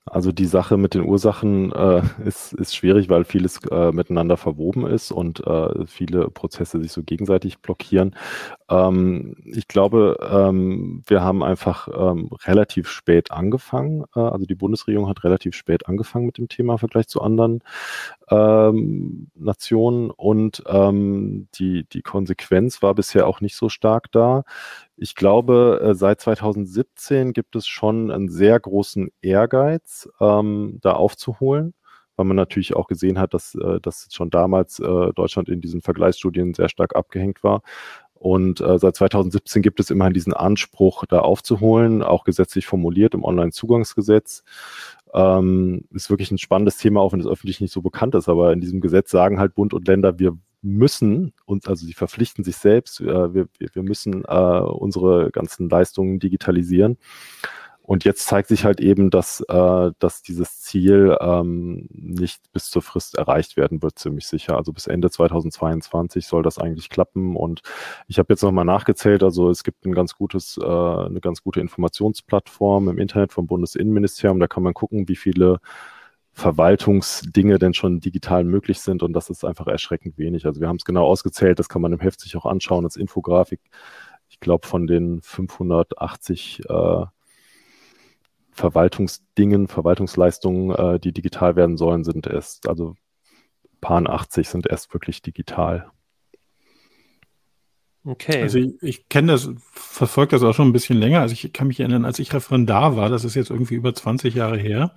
Also 0.05 0.31
die 0.31 0.45
Sache 0.45 0.77
mit 0.77 0.95
den 0.95 1.03
Ursachen 1.03 1.71
äh, 1.71 2.01
ist, 2.25 2.53
ist 2.53 2.75
schwierig, 2.75 3.09
weil 3.09 3.25
vieles 3.25 3.59
äh, 3.69 3.91
miteinander 3.91 4.37
verwoben 4.37 4.87
ist 4.87 5.11
und 5.11 5.45
äh, 5.45 5.85
viele 5.85 6.29
Prozesse 6.29 6.81
sich 6.81 6.91
so 6.91 7.03
gegenseitig 7.03 7.59
blockieren. 7.59 8.15
Ähm, 8.69 9.35
ich 9.45 9.67
glaube, 9.67 10.17
ähm, 10.21 11.03
wir 11.05 11.21
haben 11.21 11.43
einfach 11.43 11.89
ähm, 11.93 12.29
relativ 12.45 12.87
spät 12.89 13.31
angefangen. 13.31 14.05
Äh, 14.15 14.21
also 14.21 14.45
die 14.45 14.55
Bundesregierung 14.55 15.09
hat 15.09 15.23
relativ 15.23 15.53
spät 15.53 15.87
angefangen 15.87 16.25
mit 16.25 16.37
dem 16.37 16.47
Thema 16.47 16.73
im 16.73 16.79
Vergleich 16.79 17.07
zu 17.07 17.21
anderen 17.21 17.61
ähm, 18.29 19.29
Nationen 19.35 20.11
und 20.11 20.63
ähm, 20.67 21.47
die, 21.55 21.85
die 21.89 22.01
Konsequenz 22.01 22.81
war 22.81 22.93
bisher 22.95 23.27
auch 23.27 23.41
nicht 23.41 23.55
so 23.55 23.69
stark 23.69 24.11
da. 24.11 24.43
Ich 24.97 25.15
glaube, 25.15 25.81
äh, 25.83 25.95
seit 25.95 26.21
2017 26.21 27.33
gibt 27.33 27.55
es 27.55 27.67
schon 27.67 28.11
einen 28.11 28.29
sehr 28.29 28.59
großen 28.59 29.09
Ehrgeiz, 29.21 30.09
ähm, 30.19 30.79
da 30.81 30.93
aufzuholen, 30.93 31.73
weil 32.15 32.25
man 32.25 32.35
natürlich 32.35 32.75
auch 32.75 32.87
gesehen 32.87 33.19
hat, 33.19 33.33
dass, 33.33 33.55
äh, 33.55 33.79
dass 33.81 34.09
schon 34.11 34.29
damals 34.29 34.79
äh, 34.79 35.13
Deutschland 35.13 35.49
in 35.49 35.61
diesen 35.61 35.81
Vergleichsstudien 35.81 36.53
sehr 36.53 36.69
stark 36.69 36.95
abgehängt 36.95 37.43
war. 37.43 37.61
Und 38.19 38.59
äh, 38.59 38.77
seit 38.77 38.97
2017 38.97 39.61
gibt 39.61 39.79
es 39.79 39.89
immerhin 39.89 40.13
diesen 40.13 40.33
Anspruch, 40.33 41.05
da 41.05 41.19
aufzuholen, 41.19 42.03
auch 42.03 42.25
gesetzlich 42.25 42.67
formuliert 42.67 43.13
im 43.13 43.23
Onlinezugangsgesetz. 43.23 44.43
Ähm, 45.13 45.85
ist 45.93 46.09
wirklich 46.09 46.29
ein 46.29 46.37
spannendes 46.37 46.77
Thema, 46.77 46.99
auch 46.99 47.13
wenn 47.13 47.21
es 47.21 47.27
öffentlich 47.27 47.61
nicht 47.61 47.71
so 47.71 47.81
bekannt 47.81 48.15
ist. 48.15 48.27
Aber 48.27 48.51
in 48.51 48.59
diesem 48.59 48.81
Gesetz 48.81 49.09
sagen 49.09 49.39
halt 49.39 49.55
Bund 49.55 49.73
und 49.73 49.87
Länder, 49.87 50.19
wir 50.19 50.37
müssen 50.61 51.31
uns, 51.45 51.65
also 51.67 51.85
sie 51.85 51.93
verpflichten 51.93 52.43
sich 52.43 52.57
selbst, 52.57 52.99
äh, 52.99 53.33
wir, 53.33 53.47
wir 53.57 53.83
müssen 53.83 54.25
äh, 54.25 54.59
unsere 54.59 55.31
ganzen 55.31 55.69
Leistungen 55.69 56.19
digitalisieren. 56.19 56.97
Und 57.89 58.03
jetzt 58.03 58.27
zeigt 58.27 58.49
sich 58.49 58.65
halt 58.65 58.79
eben, 58.81 59.09
dass, 59.09 59.41
äh, 59.49 59.91
dass 59.97 60.21
dieses 60.21 60.61
Ziel 60.61 61.17
ähm, 61.21 61.87
nicht 61.89 62.39
bis 62.53 62.69
zur 62.69 62.83
Frist 62.83 63.17
erreicht 63.17 63.57
werden 63.57 63.81
wird, 63.81 63.97
ziemlich 63.97 64.27
sicher. 64.27 64.57
Also 64.57 64.71
bis 64.73 64.85
Ende 64.85 65.09
2022 65.09 66.27
soll 66.27 66.43
das 66.43 66.59
eigentlich 66.59 66.89
klappen. 66.91 67.35
Und 67.35 67.61
ich 68.05 68.19
habe 68.19 68.31
jetzt 68.31 68.43
nochmal 68.43 68.63
nachgezählt, 68.63 69.23
also 69.23 69.49
es 69.49 69.63
gibt 69.63 69.87
ein 69.87 69.93
ganz 69.93 70.13
gutes, 70.13 70.59
äh, 70.61 70.63
eine 70.63 71.19
ganz 71.19 71.41
gute 71.41 71.61
Informationsplattform 71.61 72.89
im 72.89 72.99
Internet 72.99 73.33
vom 73.33 73.47
Bundesinnenministerium. 73.47 74.39
Da 74.39 74.47
kann 74.47 74.61
man 74.61 74.75
gucken, 74.75 75.07
wie 75.07 75.15
viele 75.15 75.57
Verwaltungsdinge 76.33 77.57
denn 77.57 77.73
schon 77.73 78.01
digital 78.01 78.43
möglich 78.43 78.81
sind 78.81 79.01
und 79.01 79.13
das 79.13 79.31
ist 79.31 79.43
einfach 79.43 79.65
erschreckend 79.65 80.19
wenig. 80.19 80.45
Also 80.45 80.61
wir 80.61 80.67
haben 80.67 80.77
es 80.77 80.85
genau 80.85 81.07
ausgezählt, 81.07 81.57
das 81.57 81.69
kann 81.69 81.81
man 81.81 81.93
im 81.93 82.01
Heft 82.01 82.21
sich 82.21 82.37
auch 82.37 82.45
anschauen 82.45 82.85
als 82.85 82.97
Infografik. 82.97 83.61
Ich 84.29 84.39
glaube, 84.39 84.67
von 84.67 84.85
den 84.85 85.23
580 85.23 86.61
äh, 86.69 87.05
Verwaltungsdingen, 88.59 89.67
Verwaltungsleistungen, 89.67 90.75
äh, 90.75 90.99
die 90.99 91.13
digital 91.13 91.55
werden 91.55 91.77
sollen, 91.77 92.03
sind 92.03 92.27
erst, 92.27 92.67
also 92.67 92.95
paar 93.79 94.07
80 94.07 94.49
sind 94.49 94.67
erst 94.67 94.93
wirklich 94.93 95.21
digital. 95.21 95.89
Okay. 98.05 98.41
Also 98.41 98.59
ich, 98.59 98.81
ich 98.81 99.09
kenne 99.09 99.33
das, 99.33 99.49
verfolge 99.71 100.31
das 100.31 100.43
auch 100.43 100.53
schon 100.53 100.69
ein 100.69 100.73
bisschen 100.73 100.97
länger. 100.97 101.19
Also 101.19 101.33
ich 101.33 101.51
kann 101.53 101.67
mich 101.67 101.79
erinnern, 101.79 102.05
als 102.05 102.19
ich 102.19 102.33
Referendar 102.33 102.95
war, 102.95 103.09
das 103.09 103.23
ist 103.23 103.35
jetzt 103.35 103.49
irgendwie 103.49 103.75
über 103.75 103.93
20 103.93 104.35
Jahre 104.35 104.57
her, 104.57 104.93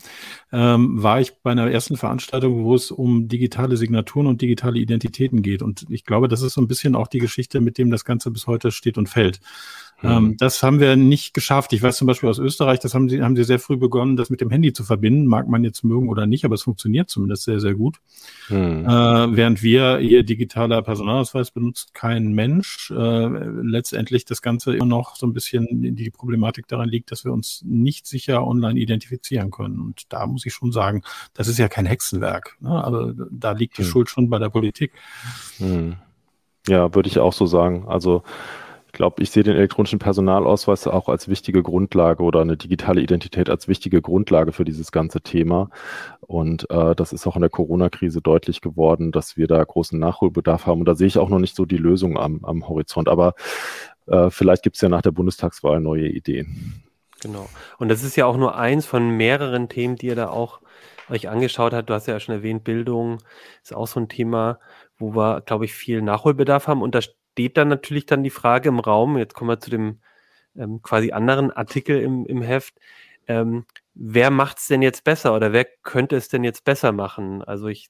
ähm, 0.53 1.03
war 1.03 1.21
ich 1.21 1.33
bei 1.43 1.51
einer 1.51 1.71
ersten 1.71 1.97
Veranstaltung, 1.97 2.65
wo 2.65 2.75
es 2.75 2.91
um 2.91 3.29
digitale 3.29 3.77
Signaturen 3.77 4.29
und 4.29 4.41
digitale 4.41 4.79
Identitäten 4.79 5.43
geht. 5.43 5.63
Und 5.63 5.87
ich 5.91 6.05
glaube, 6.05 6.29
das 6.29 6.43
ist 6.43 6.55
so 6.55 6.61
ein 6.61 6.69
bisschen 6.69 6.95
auch 6.95 7.09
die 7.09 7.19
Geschichte, 7.19 7.61
mit 7.61 7.77
dem 7.77 7.91
das 7.91 8.05
Ganze 8.05 8.31
bis 8.31 8.47
heute 8.47 8.71
steht 8.71 8.99
und 8.99 9.09
fällt. 9.09 9.41
Ähm, 10.03 10.25
mhm. 10.25 10.37
das 10.37 10.63
haben 10.63 10.81
wir 10.81 10.97
nicht 10.97 11.35
geschafft. 11.35 11.73
Ich 11.73 11.83
weiß 11.83 11.97
zum 11.97 12.07
Beispiel 12.07 12.29
aus 12.29 12.39
Österreich, 12.39 12.81
das 12.81 12.95
haben 12.95 13.09
sie, 13.09 13.23
haben 13.23 13.37
sie 13.37 13.45
sehr 13.45 13.59
früh 13.59 13.77
begonnen, 13.77 14.17
das 14.17 14.31
mit 14.31 14.41
dem 14.41 14.51
Handy 14.51 14.73
zu 14.73 14.85
verbinden. 14.85 15.27
Mag 15.27 15.49
man 15.49 15.65
jetzt 15.65 15.85
mögen 15.85 16.09
oder 16.09 16.27
nicht, 16.27 16.45
aber 16.45 16.55
es 16.55 16.63
funktioniert 16.63 17.09
zumindest 17.09 17.45
sehr, 17.45 17.61
sehr 17.61 17.75
gut. 17.75 17.99
Mhm. 18.49 18.85
Äh, 18.85 19.37
während 19.37 19.63
wir 19.63 19.99
hier 19.99 20.23
digitaler 20.25 20.83
Personalausweis 20.83 21.51
benutzt 21.51 21.95
kein 21.95 22.33
Mensch. 22.33 22.91
Äh, 22.91 23.27
letztendlich 23.63 24.25
das 24.25 24.43
Ganze 24.43 24.75
immer 24.75 24.87
noch 24.87 25.17
so 25.17 25.27
ein 25.27 25.33
bisschen 25.33 25.95
die 25.95 26.11
Problematik 26.11 26.67
daran 26.69 26.89
liegt, 26.89 27.13
dass 27.13 27.25
wir 27.25 27.33
uns 27.33 27.63
nicht 27.67 28.07
sicher 28.07 28.47
online 28.47 28.79
identifizieren 28.79 29.51
können. 29.51 29.81
Und 29.81 30.13
da 30.13 30.27
muss 30.27 30.47
ich 30.47 30.53
schon 30.53 30.73
sagen, 30.73 31.03
das 31.35 31.49
ist 31.49 31.59
ja 31.59 31.69
kein 31.69 31.87
Hexenwerk. 31.87 32.57
Ne? 32.61 32.71
Aber 32.71 33.15
da 33.31 33.53
liegt 33.53 33.79
die 33.79 33.83
mhm. 33.83 33.87
Schuld 33.87 34.11
schon 34.11 34.31
bei 34.31 34.39
der 34.39 34.51
Politik. 34.51 34.93
Mhm. 35.59 35.97
Ja, 36.69 36.95
würde 36.95 37.09
ich 37.09 37.19
auch 37.19 37.33
so 37.33 37.47
sagen. 37.47 37.87
Also 37.89 38.23
ich 38.93 38.99
glaube, 38.99 39.23
ich 39.23 39.31
sehe 39.31 39.43
den 39.43 39.57
elektronischen 39.57 39.99
Personalausweis 39.99 40.87
auch 40.87 41.09
als 41.09 41.27
wichtige 41.27 41.63
Grundlage 41.63 42.23
oder 42.23 42.43
eine 42.43 42.59
digitale 42.59 43.01
Identität 43.01 43.49
als 43.49 43.67
wichtige 43.67 44.03
Grundlage 44.03 44.53
für 44.53 44.67
dieses 44.67 44.93
ganze 44.93 45.23
Thema. 45.23 45.71
Und 46.21 46.71
äh, 46.71 46.95
das 46.95 47.15
ist 47.15 47.27
auch 47.27 47.35
in 47.35 47.41
der 47.41 47.49
Corona-Krise 47.49 48.21
deutlich 48.21 48.61
geworden, 48.61 49.11
dass 49.11 49.39
wir 49.39 49.47
da 49.47 49.65
großen 49.65 49.99
Nachholbedarf 49.99 50.67
haben. 50.67 50.81
Und 50.81 50.85
da 50.85 50.95
sehe 50.95 51.07
ich 51.07 51.17
auch 51.17 51.31
noch 51.31 51.39
nicht 51.39 51.57
so 51.57 51.65
die 51.65 51.79
Lösung 51.79 52.19
am, 52.19 52.45
am 52.45 52.69
Horizont. 52.69 53.09
Aber 53.09 53.35
äh, 54.09 54.29
vielleicht 54.29 54.63
gibt 54.63 54.77
es 54.77 54.83
ja 54.83 54.91
nach 54.91 55.01
der 55.01 55.13
Bundestagswahl 55.13 55.81
neue 55.81 56.09
Ideen. 56.09 56.83
Genau. 57.23 57.49
Und 57.79 57.89
das 57.89 58.03
ist 58.03 58.17
ja 58.17 58.27
auch 58.27 58.37
nur 58.37 58.59
eins 58.59 58.85
von 58.85 59.09
mehreren 59.17 59.71
Themen, 59.71 59.97
die 59.97 60.09
ihr 60.09 60.17
da 60.17 60.29
auch 60.29 60.61
euch 61.09 61.31
angeschaut 61.31 61.73
habt. 61.73 61.89
Du 61.89 61.95
hast 61.95 62.09
ja 62.09 62.21
schon 62.21 62.35
erwähnt, 62.35 62.63
Bildung 62.63 63.21
ist 63.63 63.75
auch 63.75 63.87
so 63.87 64.01
ein 64.01 64.11
Thema, 64.11 64.59
wo 64.99 65.15
wir, 65.15 65.41
glaube 65.41 65.65
ich, 65.65 65.73
viel 65.73 66.03
Nachholbedarf 66.03 66.69
haben. 66.69 66.83
Und 66.83 66.95
da 66.95 67.01
steht 67.33 67.57
dann 67.57 67.69
natürlich 67.69 68.07
dann 68.07 68.23
die 68.23 68.31
Frage 68.31 68.69
im 68.69 68.79
Raum, 68.79 69.19
jetzt 69.19 69.35
kommen 69.35 69.51
wir 69.51 69.61
zu 69.61 69.71
dem 69.71 70.01
ähm, 70.57 70.83
quasi 70.83 71.13
anderen 71.13 71.51
Artikel 71.51 72.01
im, 72.01 72.27
im 72.27 72.43
Heft, 72.43 72.75
ähm, 73.29 73.65
wer 73.95 74.31
macht 74.31 74.59
es 74.59 74.67
denn 74.67 74.83
jetzt 74.83 75.05
besser 75.05 75.35
oder 75.35 75.53
wer 75.53 75.67
könnte 75.83 76.17
es 76.17 76.29
denn 76.29 76.45
jetzt 76.45 76.65
besser 76.65 76.93
machen? 76.93 77.43
Also 77.43 77.69
ich 77.69 77.89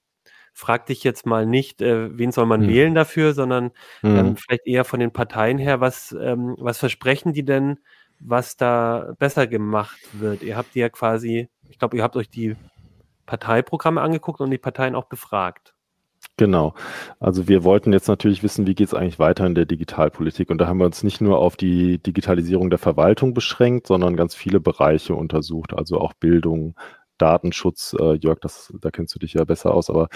frage 0.52 0.86
dich 0.86 1.02
jetzt 1.02 1.26
mal 1.26 1.46
nicht, 1.46 1.80
äh, 1.80 2.16
wen 2.16 2.30
soll 2.30 2.46
man 2.46 2.62
hm. 2.62 2.68
wählen 2.68 2.94
dafür, 2.94 3.32
sondern 3.32 3.70
hm. 4.00 4.16
ähm, 4.16 4.36
vielleicht 4.36 4.66
eher 4.66 4.84
von 4.84 5.00
den 5.00 5.12
Parteien 5.12 5.58
her, 5.58 5.80
was, 5.80 6.12
ähm, 6.12 6.56
was 6.58 6.78
versprechen 6.78 7.32
die 7.32 7.44
denn, 7.44 7.78
was 8.20 8.56
da 8.56 9.14
besser 9.18 9.46
gemacht 9.46 9.98
wird? 10.12 10.42
Ihr 10.42 10.56
habt 10.56 10.74
ja 10.74 10.88
quasi, 10.88 11.48
ich 11.68 11.78
glaube, 11.78 11.96
ihr 11.96 12.02
habt 12.02 12.16
euch 12.16 12.28
die 12.28 12.54
Parteiprogramme 13.26 14.00
angeguckt 14.00 14.40
und 14.40 14.50
die 14.50 14.58
Parteien 14.58 14.94
auch 14.94 15.06
befragt. 15.06 15.74
Genau. 16.38 16.74
Also 17.20 17.46
wir 17.46 17.62
wollten 17.62 17.92
jetzt 17.92 18.08
natürlich 18.08 18.42
wissen, 18.42 18.66
wie 18.66 18.74
geht 18.74 18.88
es 18.88 18.94
eigentlich 18.94 19.18
weiter 19.18 19.46
in 19.46 19.54
der 19.54 19.66
Digitalpolitik. 19.66 20.50
Und 20.50 20.58
da 20.58 20.66
haben 20.66 20.78
wir 20.78 20.86
uns 20.86 21.02
nicht 21.02 21.20
nur 21.20 21.38
auf 21.38 21.56
die 21.56 21.98
Digitalisierung 22.02 22.70
der 22.70 22.78
Verwaltung 22.78 23.34
beschränkt, 23.34 23.86
sondern 23.86 24.16
ganz 24.16 24.34
viele 24.34 24.58
Bereiche 24.58 25.14
untersucht, 25.14 25.74
also 25.74 26.00
auch 26.00 26.14
Bildung, 26.14 26.74
Datenschutz, 27.18 27.94
äh, 28.00 28.14
Jörg, 28.14 28.40
das, 28.40 28.72
da 28.80 28.90
kennst 28.90 29.14
du 29.14 29.18
dich 29.20 29.34
ja 29.34 29.44
besser 29.44 29.72
aus, 29.74 29.90
aber 29.90 30.08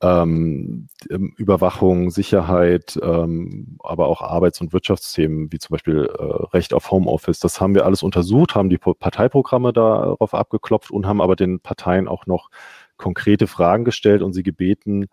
ähm, 0.00 0.88
Überwachung, 1.36 2.10
Sicherheit, 2.10 2.98
ähm, 3.02 3.78
aber 3.82 4.06
auch 4.06 4.22
Arbeits- 4.22 4.60
und 4.60 4.72
Wirtschaftsthemen, 4.72 5.50
wie 5.52 5.58
zum 5.58 5.74
Beispiel 5.74 6.08
äh, 6.18 6.22
Recht 6.54 6.74
auf 6.74 6.90
Homeoffice, 6.90 7.40
das 7.40 7.60
haben 7.60 7.74
wir 7.74 7.84
alles 7.86 8.02
untersucht, 8.04 8.54
haben 8.54 8.70
die 8.70 8.78
Parteiprogramme 8.78 9.72
darauf 9.72 10.34
abgeklopft 10.34 10.90
und 10.92 11.06
haben 11.06 11.20
aber 11.20 11.34
den 11.34 11.60
Parteien 11.60 12.06
auch 12.06 12.26
noch 12.26 12.50
konkrete 12.96 13.46
Fragen 13.46 13.84
gestellt 13.84 14.22
und 14.22 14.32
sie 14.32 14.42
gebeten, 14.42 15.08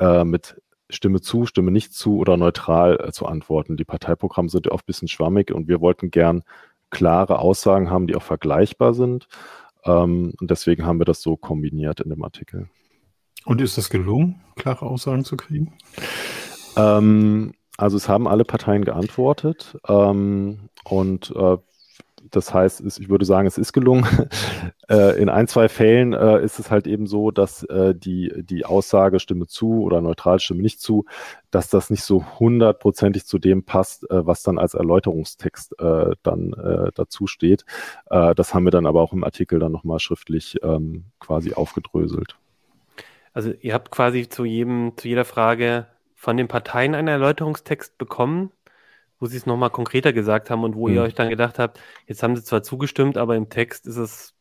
äh, 0.00 0.24
mit 0.24 0.60
Stimme 0.88 1.20
zu, 1.20 1.46
Stimme 1.46 1.70
nicht 1.70 1.94
zu 1.94 2.18
oder 2.18 2.36
neutral 2.36 2.98
äh, 3.00 3.12
zu 3.12 3.26
antworten. 3.26 3.76
Die 3.76 3.84
Parteiprogramme 3.84 4.48
sind 4.48 4.66
ja 4.66 4.72
oft 4.72 4.84
ein 4.84 4.86
bisschen 4.86 5.08
schwammig 5.08 5.52
und 5.52 5.68
wir 5.68 5.80
wollten 5.80 6.10
gern 6.10 6.42
klare 6.90 7.38
Aussagen 7.38 7.90
haben, 7.90 8.06
die 8.06 8.16
auch 8.16 8.22
vergleichbar 8.22 8.94
sind. 8.94 9.28
Ähm, 9.84 10.34
und 10.40 10.50
deswegen 10.50 10.84
haben 10.84 10.98
wir 10.98 11.04
das 11.04 11.22
so 11.22 11.36
kombiniert 11.36 12.00
in 12.00 12.10
dem 12.10 12.24
Artikel. 12.24 12.68
Und 13.44 13.60
ist 13.60 13.78
das 13.78 13.88
gelungen, 13.88 14.40
klare 14.56 14.86
Aussagen 14.86 15.24
zu 15.24 15.36
kriegen? 15.36 15.72
Ähm, 16.76 17.54
also 17.78 17.96
es 17.96 18.08
haben 18.08 18.28
alle 18.28 18.44
Parteien 18.44 18.84
geantwortet 18.84 19.78
ähm, 19.88 20.68
und 20.84 21.32
äh, 21.34 21.56
das 22.30 22.54
heißt, 22.54 22.82
ich 22.98 23.08
würde 23.08 23.24
sagen, 23.24 23.46
es 23.46 23.58
ist 23.58 23.72
gelungen. 23.72 24.06
Äh, 24.88 25.22
in 25.22 25.28
ein, 25.28 25.46
zwei 25.46 25.68
Fällen 25.68 26.14
äh, 26.14 26.42
ist 26.42 26.58
es 26.58 26.68
halt 26.68 26.88
eben 26.88 27.06
so, 27.06 27.30
dass 27.30 27.62
äh, 27.62 27.94
die, 27.94 28.32
die 28.42 28.64
Aussage 28.66 29.20
Stimme 29.20 29.46
zu 29.46 29.82
oder 29.82 30.00
neutral 30.00 30.40
Stimme 30.40 30.62
nicht 30.62 30.80
zu, 30.80 31.04
dass 31.52 31.68
das 31.68 31.90
nicht 31.90 32.02
so 32.02 32.24
hundertprozentig 32.40 33.24
zu 33.24 33.38
dem 33.38 33.62
passt, 33.62 34.04
was 34.10 34.42
dann 34.42 34.58
als 34.58 34.74
Erläuterungstext 34.74 35.76
dann 35.78 36.90
dazu 36.96 37.28
steht. 37.28 37.64
das 38.08 38.52
haben 38.52 38.64
wir 38.64 38.72
dann 38.72 38.86
aber 38.86 39.00
auch 39.00 39.12
im 39.12 39.22
Artikel 39.22 39.60
dann 39.60 39.70
nochmal 39.70 40.00
schriftlich 40.00 40.58
ähm, 40.64 41.04
quasi 41.20 41.52
aufgedröselt. 41.54 42.36
Also 43.32 43.52
ihr 43.60 43.74
habt 43.74 43.92
quasi 43.92 44.28
zu 44.28 44.44
jedem, 44.44 44.94
zu 44.96 45.06
jeder 45.06 45.24
Frage 45.24 45.86
von 46.16 46.36
den 46.36 46.48
Parteien 46.48 46.96
einen 46.96 47.08
Erläuterungstext 47.08 47.96
bekommen 47.96 48.50
wo 49.20 49.26
sie 49.26 49.36
es 49.36 49.46
nochmal 49.46 49.70
konkreter 49.70 50.12
gesagt 50.12 50.50
haben 50.50 50.64
und 50.64 50.74
wo 50.74 50.88
hm. 50.88 50.94
ihr 50.94 51.02
euch 51.02 51.14
dann 51.14 51.28
gedacht 51.28 51.58
habt, 51.58 51.78
jetzt 52.06 52.22
haben 52.22 52.34
sie 52.34 52.42
zwar 52.42 52.62
zugestimmt, 52.62 53.16
aber 53.16 53.36
im 53.36 53.48
Text 53.48 53.86
ist 53.86 53.96
es 53.96 54.34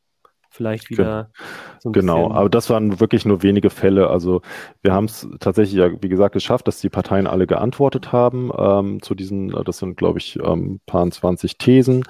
vielleicht 0.49 0.89
wieder 0.89 1.29
so 1.79 1.89
ein 1.89 1.93
Genau, 1.93 2.23
bisschen 2.23 2.37
aber 2.37 2.49
das 2.49 2.69
waren 2.69 2.99
wirklich 2.99 3.25
nur 3.25 3.43
wenige 3.43 3.69
Fälle. 3.69 4.09
Also 4.09 4.41
wir 4.81 4.93
haben 4.93 5.05
es 5.05 5.27
tatsächlich 5.39 5.75
ja, 5.75 5.91
wie 6.01 6.09
gesagt, 6.09 6.33
geschafft, 6.33 6.67
dass 6.67 6.81
die 6.81 6.89
Parteien 6.89 7.27
alle 7.27 7.45
geantwortet 7.45 8.11
haben 8.11 8.51
ähm, 8.57 9.01
zu 9.01 9.15
diesen, 9.15 9.49
das 9.63 9.77
sind, 9.77 9.95
glaube 9.95 10.19
ich, 10.19 10.39
ähm, 10.43 10.79
paar 10.85 11.09
20 11.09 11.57
Thesen. 11.57 12.03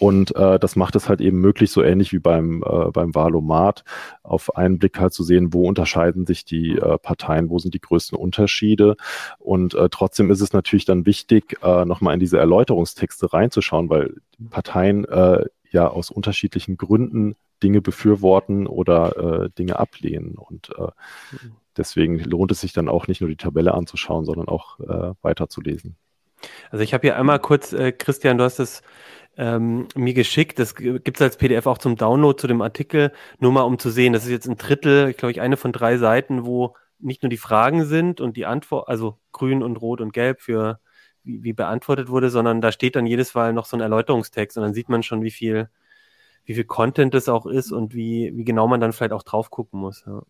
Und 0.00 0.34
äh, 0.34 0.58
das 0.58 0.76
macht 0.76 0.96
es 0.96 1.10
halt 1.10 1.20
eben 1.20 1.40
möglich, 1.40 1.70
so 1.70 1.82
ähnlich 1.82 2.10
wie 2.12 2.18
beim, 2.18 2.62
äh, 2.62 2.90
beim 2.90 3.14
Wahlomat, 3.14 3.84
auf 4.22 4.56
einen 4.56 4.78
Blick 4.78 4.98
halt 4.98 5.12
zu 5.12 5.22
sehen, 5.22 5.52
wo 5.52 5.68
unterscheiden 5.68 6.24
sich 6.24 6.46
die 6.46 6.70
äh, 6.70 6.96
Parteien, 6.96 7.50
wo 7.50 7.58
sind 7.58 7.74
die 7.74 7.82
größten 7.82 8.16
Unterschiede. 8.16 8.96
Und 9.38 9.74
äh, 9.74 9.90
trotzdem 9.90 10.30
ist 10.30 10.40
es 10.40 10.54
natürlich 10.54 10.86
dann 10.86 11.04
wichtig, 11.04 11.58
äh, 11.62 11.84
nochmal 11.84 12.14
in 12.14 12.20
diese 12.20 12.38
Erläuterungstexte 12.38 13.30
reinzuschauen, 13.30 13.90
weil 13.90 14.14
Parteien 14.48 15.04
äh, 15.04 15.44
ja 15.70 15.86
aus 15.88 16.10
unterschiedlichen 16.10 16.78
Gründen 16.78 17.36
Dinge 17.62 17.82
befürworten 17.82 18.66
oder 18.66 19.44
äh, 19.44 19.50
Dinge 19.50 19.78
ablehnen. 19.78 20.36
Und 20.38 20.70
äh, 20.78 20.88
deswegen 21.76 22.18
lohnt 22.20 22.52
es 22.52 22.62
sich 22.62 22.72
dann 22.72 22.88
auch 22.88 23.06
nicht 23.06 23.20
nur 23.20 23.28
die 23.28 23.36
Tabelle 23.36 23.74
anzuschauen, 23.74 24.24
sondern 24.24 24.48
auch 24.48 24.80
äh, 24.80 25.12
weiterzulesen. 25.20 25.96
Also 26.70 26.82
ich 26.82 26.94
habe 26.94 27.02
hier 27.02 27.16
einmal 27.16 27.38
kurz, 27.38 27.72
äh, 27.72 27.92
Christian, 27.92 28.38
du 28.38 28.44
hast 28.44 28.60
es 28.60 28.82
ähm, 29.40 29.88
mir 29.96 30.12
geschickt. 30.12 30.58
Das 30.58 30.74
gibt 30.74 31.16
es 31.16 31.22
als 31.22 31.38
PDF 31.38 31.66
auch 31.66 31.78
zum 31.78 31.96
Download 31.96 32.38
zu 32.38 32.46
dem 32.46 32.60
Artikel, 32.60 33.10
nur 33.38 33.52
mal 33.52 33.62
um 33.62 33.78
zu 33.78 33.88
sehen. 33.88 34.12
Das 34.12 34.24
ist 34.24 34.30
jetzt 34.30 34.46
ein 34.46 34.58
Drittel, 34.58 35.14
glaube 35.14 35.32
ich, 35.32 35.40
eine 35.40 35.56
von 35.56 35.72
drei 35.72 35.96
Seiten, 35.96 36.44
wo 36.44 36.76
nicht 36.98 37.22
nur 37.22 37.30
die 37.30 37.38
Fragen 37.38 37.86
sind 37.86 38.20
und 38.20 38.36
die 38.36 38.44
Antwort, 38.44 38.88
also 38.88 39.18
grün 39.32 39.62
und 39.62 39.76
rot 39.78 40.02
und 40.02 40.12
gelb 40.12 40.42
für 40.42 40.78
wie, 41.24 41.42
wie 41.42 41.54
beantwortet 41.54 42.08
wurde, 42.10 42.28
sondern 42.28 42.60
da 42.60 42.70
steht 42.70 42.96
dann 42.96 43.06
jedes 43.06 43.34
Mal 43.34 43.54
noch 43.54 43.64
so 43.64 43.78
ein 43.78 43.80
Erläuterungstext 43.80 44.58
und 44.58 44.62
dann 44.62 44.74
sieht 44.74 44.90
man 44.90 45.02
schon, 45.02 45.22
wie 45.22 45.30
viel, 45.30 45.70
wie 46.44 46.54
viel 46.54 46.64
Content 46.64 47.14
das 47.14 47.30
auch 47.30 47.46
ist 47.46 47.72
und 47.72 47.94
wie, 47.94 48.32
wie 48.36 48.44
genau 48.44 48.68
man 48.68 48.80
dann 48.80 48.92
vielleicht 48.92 49.12
auch 49.12 49.22
drauf 49.22 49.50
gucken 49.50 49.80
muss. 49.80 50.04
Ja. 50.06 50.22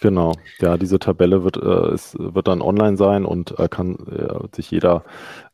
Genau, 0.00 0.34
ja, 0.60 0.76
diese 0.76 0.98
Tabelle 0.98 1.42
wird, 1.42 1.56
äh, 1.56 1.94
ist, 1.94 2.16
wird 2.18 2.46
dann 2.46 2.62
online 2.62 2.96
sein 2.96 3.24
und 3.24 3.58
äh, 3.58 3.68
kann 3.68 3.96
äh, 4.06 4.46
sich 4.54 4.70
jeder 4.70 5.02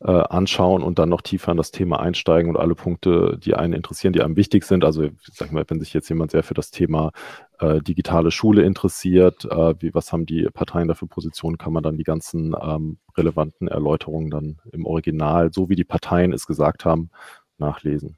äh, 0.01 0.11
anschauen 0.11 0.83
und 0.83 0.99
dann 0.99 1.09
noch 1.09 1.23
tiefer 1.23 1.53
in 1.53 1.57
das 1.57 1.71
Thema 1.71 2.01
einsteigen 2.01 2.51
und 2.51 2.59
alle 2.59 2.75
Punkte, 2.75 3.39
die 3.43 3.55
einen 3.55 3.73
interessieren, 3.73 4.13
die 4.13 4.23
einem 4.23 4.37
wichtig 4.37 4.65
sind. 4.65 4.85
Also, 4.85 5.09
sag 5.33 5.53
mal, 5.53 5.65
wenn 5.69 5.81
sich 5.81 5.95
jetzt 5.95 6.09
jemand 6.11 6.31
sehr 6.31 6.43
für 6.43 6.55
das 6.55 6.71
Thema 6.71 7.13
äh, 7.59 7.81
digitale 7.81 8.31
Schule 8.31 8.63
interessiert, 8.63 9.47
äh, 9.47 9.75
wie, 9.81 9.95
was 9.95 10.13
haben 10.13 10.27
die 10.27 10.47
Parteien 10.53 10.89
da 10.89 10.95
für 10.95 11.07
Positionen, 11.07 11.57
kann 11.57 11.73
man 11.73 11.83
dann 11.83 11.97
die 11.97 12.05
ganzen 12.05 12.55
ähm, 12.61 12.99
relevanten 13.17 13.69
Erläuterungen 13.69 14.31
dann 14.31 14.59
im 14.73 14.85
Original, 14.85 15.53
so 15.53 15.69
wie 15.71 15.77
die 15.77 15.85
Parteien 15.85 16.33
es 16.33 16.47
gesagt 16.47 16.85
haben, 16.85 17.11
nachlesen. 17.59 18.17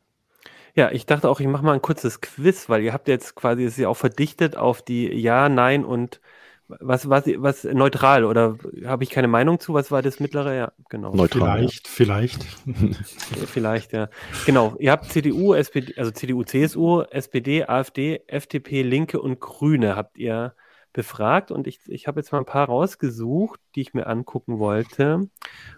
Ja, 0.77 0.91
ich 0.93 1.07
dachte 1.07 1.29
auch, 1.31 1.41
ich 1.41 1.47
mache 1.47 1.65
mal 1.65 1.73
ein 1.73 1.81
kurzes 1.81 2.21
Quiz, 2.21 2.69
weil 2.69 2.83
ihr 2.83 2.93
habt 2.93 3.09
jetzt 3.09 3.35
quasi 3.35 3.65
es 3.65 3.79
ja 3.79 3.89
auch 3.89 3.97
verdichtet 3.97 4.57
auf 4.57 4.83
die 4.83 5.09
Ja, 5.09 5.49
Nein 5.49 5.85
und 5.87 6.21
was 6.69 7.09
was 7.09 7.25
was 7.37 7.65
neutral 7.65 8.25
oder 8.25 8.59
habe 8.85 9.05
ich 9.05 9.11
keine 9.11 9.29
Meinung 9.29 9.59
zu? 9.59 9.73
Was 9.73 9.91
war 9.91 10.03
das 10.03 10.21
mittlere? 10.21 10.55
Ja, 10.55 10.73
genau. 10.91 11.15
Neutral. 11.15 11.69
Vielleicht, 11.69 11.89
vielleicht. 11.89 12.45
vielleicht, 13.47 13.93
ja. 13.93 14.11
Genau. 14.45 14.75
Ihr 14.79 14.91
habt 14.91 15.11
CDU, 15.11 15.55
SPD, 15.55 15.95
also 15.97 16.11
CDU, 16.11 16.43
CSU, 16.45 17.03
SPD, 17.03 17.65
AfD, 17.65 18.21
FDP, 18.27 18.83
Linke 18.83 19.21
und 19.21 19.41
Grüne 19.41 19.97
habt 19.97 20.19
ihr 20.19 20.55
befragt 20.97 21.51
und 21.53 21.67
ich, 21.67 21.79
ich 21.87 22.09
habe 22.09 22.19
jetzt 22.19 22.33
mal 22.33 22.39
ein 22.39 22.47
paar 22.47 22.67
rausgesucht, 22.67 23.61
die 23.75 23.83
ich 23.83 23.95
mir 23.95 24.07
angucken 24.07 24.59
wollte 24.59 25.29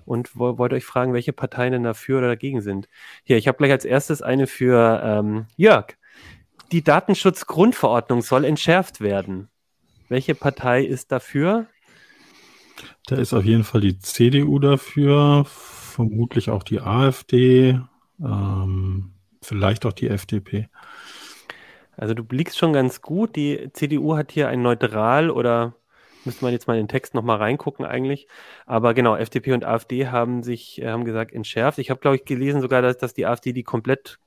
und 0.07 0.37
wo, 0.39 0.57
wollte 0.59 0.77
euch 0.77 0.85
fragen, 0.85 1.13
welche 1.13 1.33
Parteien 1.33 1.73
denn 1.73 1.83
dafür 1.83 2.19
oder 2.19 2.29
dagegen 2.29 2.63
sind. 2.63 2.89
Hier, 3.25 3.37
ich 3.37 3.49
habe 3.49 3.59
gleich 3.59 3.73
als 3.73 3.85
erstes 3.85 4.23
eine 4.23 4.47
für 4.47 5.03
ähm, 5.05 5.47
Jörg. 5.57 5.97
Die 6.71 6.85
Datenschutzgrundverordnung 6.85 8.23
soll 8.23 8.45
entschärft 8.45 9.01
werden. 9.01 9.49
Welche 10.09 10.35
Partei 10.35 10.85
ist 10.85 11.11
dafür? 11.11 11.67
Da 13.07 13.17
ist 13.17 13.35
auf 13.35 13.45
jeden 13.45 13.65
Fall 13.65 13.81
die 13.81 13.99
CDU 13.99 14.61
dafür, 14.61 15.45
vermutlich 15.47 16.49
auch 16.49 16.63
die 16.63 16.81
AfD, 16.81 17.81
ähm, 18.21 19.15
vielleicht 19.43 19.85
auch 19.85 19.93
die 19.93 20.09
FDP. 20.09 20.69
Also 21.99 22.15
du 22.15 22.25
blickst 22.25 22.57
schon 22.57 22.73
ganz 22.73 23.03
gut. 23.03 23.37
Die 23.37 23.71
CDU 23.73 24.17
hat 24.17 24.33
hier 24.33 24.49
ein 24.49 24.63
neutral 24.63 25.31
oder 25.31 25.75
müsste 26.25 26.45
man 26.45 26.53
jetzt 26.53 26.69
mal 26.69 26.75
in 26.75 26.85
den 26.85 26.89
Text 26.89 27.15
nochmal 27.15 27.39
reingucken 27.39 27.85
eigentlich. 27.85 28.29
Aber 28.67 28.95
genau, 28.95 29.17
FDP 29.17 29.53
und 29.53 29.65
AfD 29.65 30.07
haben 30.07 30.43
sich, 30.43 30.81
äh, 30.81 30.89
haben 30.89 31.05
gesagt, 31.05 31.33
entschärft. 31.33 31.79
Ich 31.79 31.91
habe, 31.91 32.01
glaube 32.01 32.17
ich, 32.17 32.25
gelesen 32.25 32.61
sogar, 32.61 32.83
dass, 32.83 32.99
dass 32.99 33.15
die 33.15 33.27
AfD 33.27 33.53
die 33.53 33.65
komplett 33.65 34.19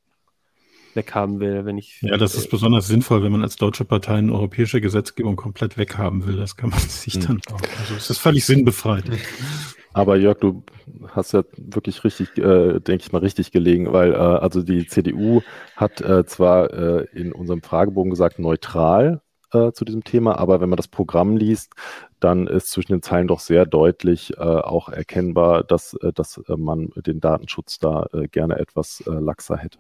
weghaben 0.94 1.40
will, 1.40 1.66
wenn 1.66 1.78
ich. 1.78 2.00
Ja, 2.02 2.18
das 2.18 2.36
ist 2.36 2.48
äh, 2.48 2.50
besonders 2.50 2.88
sinnvoll, 2.88 3.24
wenn 3.24 3.32
man 3.32 3.44
als 3.44 3.56
deutsche 3.56 3.86
Partei 3.86 4.16
eine 4.16 4.34
europäische 4.34 4.82
Gesetzgebung 4.82 5.36
komplett 5.36 5.78
weghaben 5.78 6.26
will. 6.26 6.36
Das 6.36 6.58
kann 6.58 6.70
man 6.70 6.80
sich 6.88 7.16
hm. 7.16 7.22
dann 7.22 7.42
auch. 7.52 7.62
Also 7.80 7.96
es 7.96 8.10
ist 8.10 8.18
völlig 8.18 8.46
sinnbefreit. 8.46 9.06
Aber 9.94 10.16
Jörg, 10.16 10.40
du 10.40 10.64
hast 11.10 11.34
ja 11.34 11.44
wirklich 11.58 12.04
richtig, 12.04 12.38
äh, 12.38 12.80
denke 12.80 13.04
ich 13.04 13.12
mal, 13.12 13.20
richtig 13.20 13.52
gelegen, 13.52 13.92
weil 13.92 14.14
äh, 14.14 14.18
also 14.18 14.62
die 14.62 14.88
CDU 14.88 15.42
hat 15.76 16.02
äh, 16.02 16.26
zwar 16.26 16.72
äh, 16.74 17.06
in 17.14 17.34
unserem 17.34 17.62
Fragebogen 17.62 18.10
gesagt 18.10 18.40
neutral 18.40 19.22
äh, 19.52 19.72
zu 19.74 19.84
diesem 19.84 20.04
Thema, 20.04 20.38
aber 20.40 20.62
wenn 20.62 20.70
man 20.70 20.78
das 20.78 20.88
Programm 20.88 21.36
liest, 21.36 21.74
dann 22.22 22.48
ist 22.48 22.70
zwischen 22.70 22.94
den 22.94 23.02
Zeilen 23.02 23.28
doch 23.28 23.40
sehr 23.40 23.66
deutlich 23.66 24.38
äh, 24.38 24.42
auch 24.42 24.90
erkennbar, 24.90 25.64
dass, 25.64 25.98
dass 26.16 26.42
man 26.48 26.90
den 26.96 27.20
Datenschutz 27.20 27.80
da 27.80 28.08
gerne 28.32 28.60
etwas 28.60 29.04
laxer 29.06 29.58
hätte. 29.58 29.80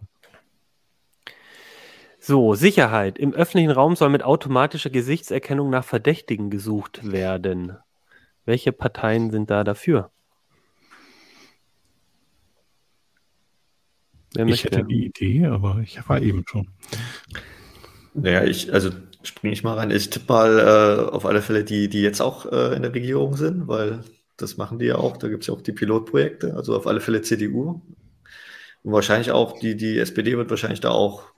So, 2.23 2.53
Sicherheit. 2.53 3.17
Im 3.17 3.33
öffentlichen 3.33 3.71
Raum 3.71 3.95
soll 3.95 4.09
mit 4.09 4.23
automatischer 4.23 4.91
Gesichtserkennung 4.91 5.69
nach 5.71 5.83
Verdächtigen 5.83 6.49
gesucht 6.51 7.11
werden. 7.11 7.77
Welche 8.45 8.71
Parteien 8.71 9.31
sind 9.31 9.49
da 9.49 9.63
dafür? 9.63 10.11
Wer 14.33 14.47
ich 14.47 14.63
hätte 14.63 14.83
die 14.83 15.05
Idee, 15.05 15.45
aber 15.45 15.79
ich 15.83 15.99
war 16.07 16.21
eben 16.21 16.45
schon. 16.47 16.69
Naja, 18.13 18.43
ich, 18.43 18.73
also 18.73 18.89
springe 19.23 19.53
ich 19.53 19.63
mal 19.63 19.77
rein. 19.77 19.91
Ich 19.91 20.09
tippe 20.09 20.31
mal 20.31 20.59
äh, 20.59 21.11
auf 21.11 21.25
alle 21.25 21.41
Fälle 21.41 21.63
die, 21.63 21.89
die 21.89 22.01
jetzt 22.01 22.21
auch 22.21 22.45
äh, 22.45 22.75
in 22.75 22.81
der 22.81 22.93
Regierung 22.93 23.35
sind, 23.35 23.67
weil 23.67 24.03
das 24.37 24.57
machen 24.57 24.79
die 24.79 24.85
ja 24.85 24.95
auch. 24.95 25.17
Da 25.17 25.27
gibt 25.27 25.43
es 25.43 25.47
ja 25.47 25.53
auch 25.53 25.61
die 25.61 25.73
Pilotprojekte, 25.73 26.55
also 26.55 26.75
auf 26.75 26.87
alle 26.87 27.01
Fälle 27.01 27.21
CDU. 27.21 27.81
Und 28.83 28.93
wahrscheinlich 28.93 29.31
auch 29.31 29.59
die, 29.59 29.75
die 29.75 29.99
SPD 29.99 30.37
wird 30.37 30.49
wahrscheinlich 30.49 30.79
da 30.79 30.91
auch 30.91 31.30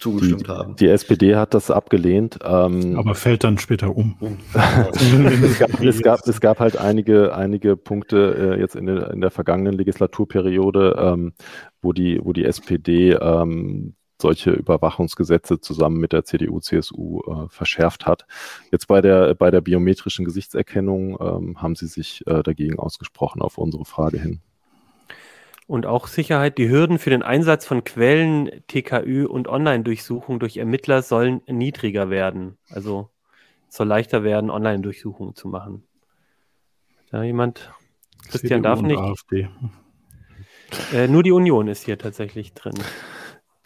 zugestimmt 0.00 0.46
die, 0.46 0.50
haben. 0.50 0.76
Die 0.76 0.88
SPD 0.88 1.36
hat 1.36 1.54
das 1.54 1.70
abgelehnt. 1.70 2.38
Ähm, 2.42 2.98
Aber 2.98 3.14
fällt 3.14 3.44
dann 3.44 3.58
später 3.58 3.94
um. 3.94 4.16
es, 4.92 5.58
gab, 5.58 5.80
es, 5.80 6.02
gab, 6.02 6.26
es 6.26 6.40
gab 6.40 6.60
halt 6.60 6.76
einige, 6.76 7.34
einige 7.34 7.76
Punkte 7.76 8.56
äh, 8.56 8.60
jetzt 8.60 8.76
in 8.76 8.86
der, 8.86 9.10
in 9.10 9.20
der 9.20 9.30
vergangenen 9.30 9.74
Legislaturperiode, 9.74 10.96
ähm, 10.98 11.32
wo, 11.82 11.92
die, 11.92 12.20
wo 12.22 12.32
die 12.32 12.44
SPD 12.44 13.12
ähm, 13.12 13.94
solche 14.20 14.50
Überwachungsgesetze 14.50 15.60
zusammen 15.60 15.98
mit 15.98 16.12
der 16.12 16.24
CDU, 16.24 16.60
CSU 16.60 17.20
äh, 17.22 17.48
verschärft 17.48 18.06
hat. 18.06 18.26
Jetzt 18.70 18.86
bei 18.86 19.00
der, 19.00 19.34
bei 19.34 19.50
der 19.50 19.60
biometrischen 19.60 20.24
Gesichtserkennung 20.24 21.16
ähm, 21.20 21.62
haben 21.62 21.74
sie 21.74 21.86
sich 21.86 22.26
äh, 22.26 22.42
dagegen 22.42 22.78
ausgesprochen 22.78 23.40
auf 23.40 23.58
unsere 23.58 23.84
Frage 23.84 24.18
hin 24.18 24.40
und 25.70 25.86
auch 25.86 26.08
Sicherheit. 26.08 26.58
Die 26.58 26.68
Hürden 26.68 26.98
für 26.98 27.10
den 27.10 27.22
Einsatz 27.22 27.64
von 27.64 27.84
Quellen, 27.84 28.50
TKÜ 28.66 29.24
und 29.24 29.46
Online-Durchsuchung 29.46 30.40
durch 30.40 30.56
Ermittler 30.56 31.00
sollen 31.00 31.42
niedriger 31.46 32.10
werden. 32.10 32.58
Also 32.70 33.08
soll 33.68 33.86
leichter 33.86 34.24
werden, 34.24 34.50
Online-Durchsuchungen 34.50 35.36
zu 35.36 35.46
machen. 35.46 35.84
Da 37.12 37.22
jemand? 37.22 37.72
Christian 38.28 38.62
CDU 38.62 38.62
darf 38.62 38.82
nicht. 38.82 38.98
AfD. 38.98 39.48
Äh, 40.92 41.06
nur 41.06 41.22
die 41.22 41.30
Union 41.30 41.68
ist 41.68 41.84
hier 41.84 41.98
tatsächlich 41.98 42.52
drin. 42.52 42.74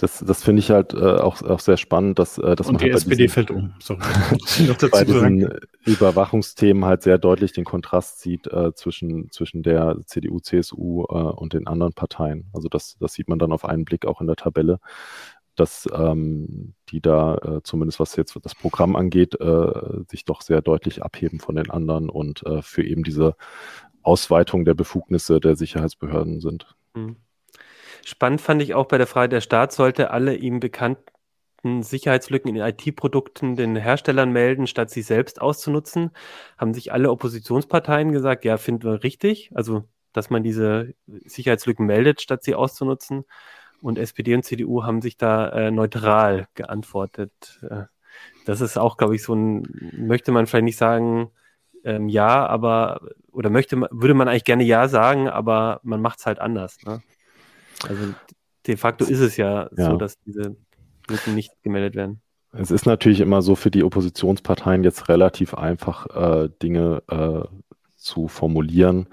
Das, 0.05 0.19
das 0.19 0.45
finde 0.45 0.61
ich 0.61 0.71
halt 0.71 0.93
äh, 0.93 1.17
auch, 1.17 1.41
auch 1.41 1.61
sehr 1.61 1.79
spannend, 1.79 2.19
dass, 2.19 2.37
äh, 2.37 2.57
dass 2.57 2.67
Und 2.67 2.75
man 2.75 2.81
die 2.81 2.85
halt 2.93 2.97
SPD 2.97 3.23
diesen, 3.23 3.33
fällt 3.33 3.51
um. 3.51 3.73
Sorry. 3.79 4.01
bei 4.93 5.03
diesen 5.03 5.49
Überwachungsthemen 5.87 6.85
halt 6.85 7.03
sehr 7.03 7.17
deutlich 7.17 7.53
den 7.53 7.65
Kontrast 7.65 8.21
sieht 8.21 8.47
äh, 8.49 8.75
zwischen, 8.75 9.31
zwischen 9.31 9.63
der 9.63 9.97
CDU, 10.05 10.41
CSU 10.41 11.05
äh, 11.05 11.15
und 11.15 11.55
den 11.55 11.67
anderen 11.67 11.95
Parteien. 11.95 12.51
Also 12.53 12.69
das, 12.69 12.99
das 13.01 13.15
sieht 13.15 13.31
man 13.31 13.39
dann 13.39 13.51
auf 13.51 13.65
einen 13.65 13.87
Blick 13.87 14.05
auch 14.05 14.21
in 14.21 14.27
der 14.27 14.37
Tabelle, 14.37 14.79
dass 15.57 15.89
ähm, 15.91 16.75
die 16.91 17.01
da, 17.01 17.37
äh, 17.37 17.61
zumindest 17.63 17.99
was 17.99 18.15
jetzt 18.17 18.39
das 18.43 18.55
Programm 18.55 18.97
angeht, 18.97 19.41
äh, 19.41 20.03
sich 20.11 20.27
doch 20.27 20.43
sehr 20.43 20.61
deutlich 20.61 21.03
abheben 21.03 21.41
von 21.41 21.57
den 21.57 21.71
anderen 21.71 22.11
und 22.11 22.45
äh, 22.45 22.61
für 22.61 22.85
eben 22.85 23.05
diese 23.05 23.37
Ausweitung 24.03 24.67
der 24.67 24.75
Befugnisse 24.75 25.41
der 25.41 25.57
Sicherheitsbehörden 25.57 26.43
sind. 26.43 26.77
Mhm. 26.93 27.17
Spannend 28.05 28.41
fand 28.41 28.63
ich 28.63 28.75
auch 28.75 28.87
bei 28.87 28.99
der 28.99 29.07
Frage, 29.07 29.31
der 29.31 29.41
Staat 29.41 29.73
sollte 29.73 30.11
alle 30.11 30.35
ihm 30.37 30.61
bekannten 30.61 31.83
Sicherheitslücken 31.83 32.55
in 32.55 32.57
IT-Produkten 32.57 33.57
den 33.57 33.77
Herstellern 33.77 34.31
melden, 34.31 34.67
statt 34.67 34.91
sie 34.91 35.03
selbst 35.03 35.41
auszunutzen. 35.41 36.11
Haben 36.59 36.75
sich 36.75 36.93
alle 36.93 37.11
Oppositionsparteien 37.11 38.13
gesagt, 38.13 38.45
ja, 38.45 38.59
finden 38.59 38.85
wir 38.85 39.03
richtig. 39.03 39.51
Also, 39.55 39.85
dass 40.13 40.29
man 40.31 40.43
diese 40.43 40.95
Sicherheitslücken 41.07 41.87
meldet, 41.87 42.21
statt 42.21 42.45
sie 42.45 42.55
auszunutzen. 42.55 43.25
Und 43.81 43.99
SPD 43.99 44.35
und 44.35 44.45
CDU 44.45 44.85
haben 44.85 45.03
sich 45.03 45.17
da 45.17 45.49
äh, 45.51 45.71
neutral 45.71 46.47
geantwortet. 46.55 47.61
Äh, 47.63 47.85
das 48.45 48.61
ist 48.61 48.79
auch, 48.79 48.97
glaube 48.97 49.15
ich, 49.15 49.23
so 49.23 49.35
ein, 49.35 49.93
möchte 49.97 50.33
man 50.33 50.47
vielleicht 50.47 50.65
nicht 50.65 50.77
sagen, 50.77 51.31
ähm, 51.85 52.09
ja, 52.09 52.47
aber, 52.47 53.01
oder 53.33 53.51
möchte, 53.51 53.77
würde 53.91 54.15
man 54.15 54.29
eigentlich 54.29 54.45
gerne 54.45 54.65
ja 54.65 54.89
sagen, 54.89 55.29
aber 55.29 55.81
man 55.83 56.01
macht 56.01 56.19
es 56.19 56.27
halt 56.27 56.39
anders. 56.39 56.79
Ne? 56.85 57.03
Also 57.89 58.15
de 58.67 58.77
facto 58.77 59.05
ist 59.05 59.21
es 59.21 59.37
ja, 59.37 59.69
Ja. 59.77 59.91
so, 59.91 59.97
dass 59.97 60.19
diese 60.21 60.57
Lücken 61.09 61.35
nicht 61.35 61.53
gemeldet 61.63 61.95
werden. 61.95 62.21
Es 62.53 62.71
ist 62.71 62.87
natürlich 62.87 63.21
immer 63.21 63.43
so 63.43 63.57
für 63.57 63.71
die 63.71 63.83
Oppositionsparteien 63.83 64.85
jetzt 64.85 65.09
relativ 65.09 65.55
einfach, 65.55 66.07
äh, 66.45 66.49
Dinge 66.63 67.03
äh, 67.09 67.43
zu 67.97 68.29
formulieren. 68.29 69.09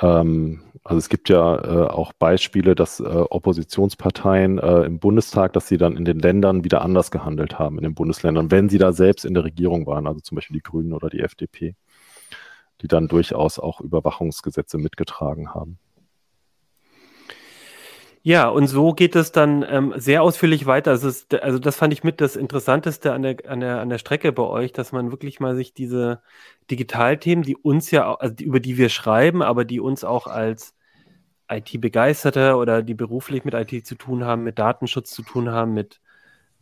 Ähm, 0.00 0.62
also 0.82 0.98
es 0.98 1.08
gibt 1.08 1.28
ja 1.28 1.56
äh, 1.56 1.88
auch 1.88 2.12
Beispiele, 2.14 2.74
dass 2.74 3.00
äh, 3.00 3.04
Oppositionsparteien 3.04 4.58
äh, 4.58 4.82
im 4.82 4.98
Bundestag, 4.98 5.52
dass 5.52 5.68
sie 5.68 5.76
dann 5.76 5.96
in 5.96 6.04
den 6.04 6.18
Ländern 6.18 6.64
wieder 6.64 6.82
anders 6.82 7.10
gehandelt 7.10 7.58
haben, 7.58 7.76
in 7.76 7.84
den 7.84 7.94
Bundesländern, 7.94 8.50
wenn 8.50 8.68
sie 8.68 8.78
da 8.78 8.92
selbst 8.92 9.24
in 9.24 9.34
der 9.34 9.44
Regierung 9.44 9.86
waren, 9.86 10.06
also 10.06 10.20
zum 10.20 10.36
Beispiel 10.36 10.54
die 10.54 10.62
Grünen 10.62 10.92
oder 10.94 11.10
die 11.10 11.20
FDP, 11.20 11.76
die 12.80 12.88
dann 12.88 13.08
durchaus 13.08 13.58
auch 13.58 13.80
Überwachungsgesetze 13.80 14.78
mitgetragen 14.78 15.54
haben. 15.54 15.78
Ja, 18.22 18.48
und 18.48 18.66
so 18.66 18.92
geht 18.92 19.16
es 19.16 19.32
dann 19.32 19.64
ähm, 19.66 19.94
sehr 19.96 20.22
ausführlich 20.22 20.66
weiter. 20.66 20.90
Also, 20.90 21.08
es, 21.08 21.26
also 21.40 21.58
das 21.58 21.76
fand 21.76 21.92
ich 21.94 22.04
mit 22.04 22.20
das 22.20 22.36
Interessanteste 22.36 23.12
an 23.14 23.22
der, 23.22 23.36
an, 23.48 23.60
der, 23.60 23.80
an 23.80 23.88
der 23.88 23.96
Strecke 23.98 24.30
bei 24.32 24.42
euch, 24.42 24.72
dass 24.72 24.92
man 24.92 25.10
wirklich 25.10 25.40
mal 25.40 25.56
sich 25.56 25.72
diese 25.72 26.20
Digitalthemen, 26.70 27.42
die 27.44 27.56
uns 27.56 27.90
ja, 27.90 28.14
also 28.14 28.34
über 28.44 28.60
die 28.60 28.76
wir 28.76 28.90
schreiben, 28.90 29.42
aber 29.42 29.64
die 29.64 29.80
uns 29.80 30.04
auch 30.04 30.26
als 30.26 30.74
IT-Begeisterte 31.50 32.56
oder 32.56 32.82
die 32.82 32.94
beruflich 32.94 33.44
mit 33.44 33.54
IT 33.54 33.86
zu 33.86 33.96
tun 33.96 34.24
haben, 34.24 34.44
mit 34.44 34.58
Datenschutz 34.58 35.12
zu 35.12 35.22
tun 35.22 35.50
haben, 35.50 35.74
mit, 35.74 36.00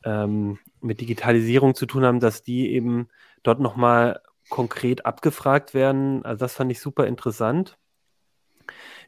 ähm, 0.05 0.59
mit 0.81 1.01
Digitalisierung 1.01 1.75
zu 1.75 1.87
tun 1.87 2.05
haben, 2.05 2.21
dass 2.21 2.43
die 2.45 2.73
eben 2.73 3.09
dort 3.43 3.61
nochmal 3.61 4.21
konkret 4.51 5.07
abgefragt 5.07 5.75
werden. 5.75 6.25
Also 6.25 6.41
das 6.41 6.55
fand 6.55 6.73
ich 6.73 6.81
super 6.81 7.07
interessant. 7.07 7.79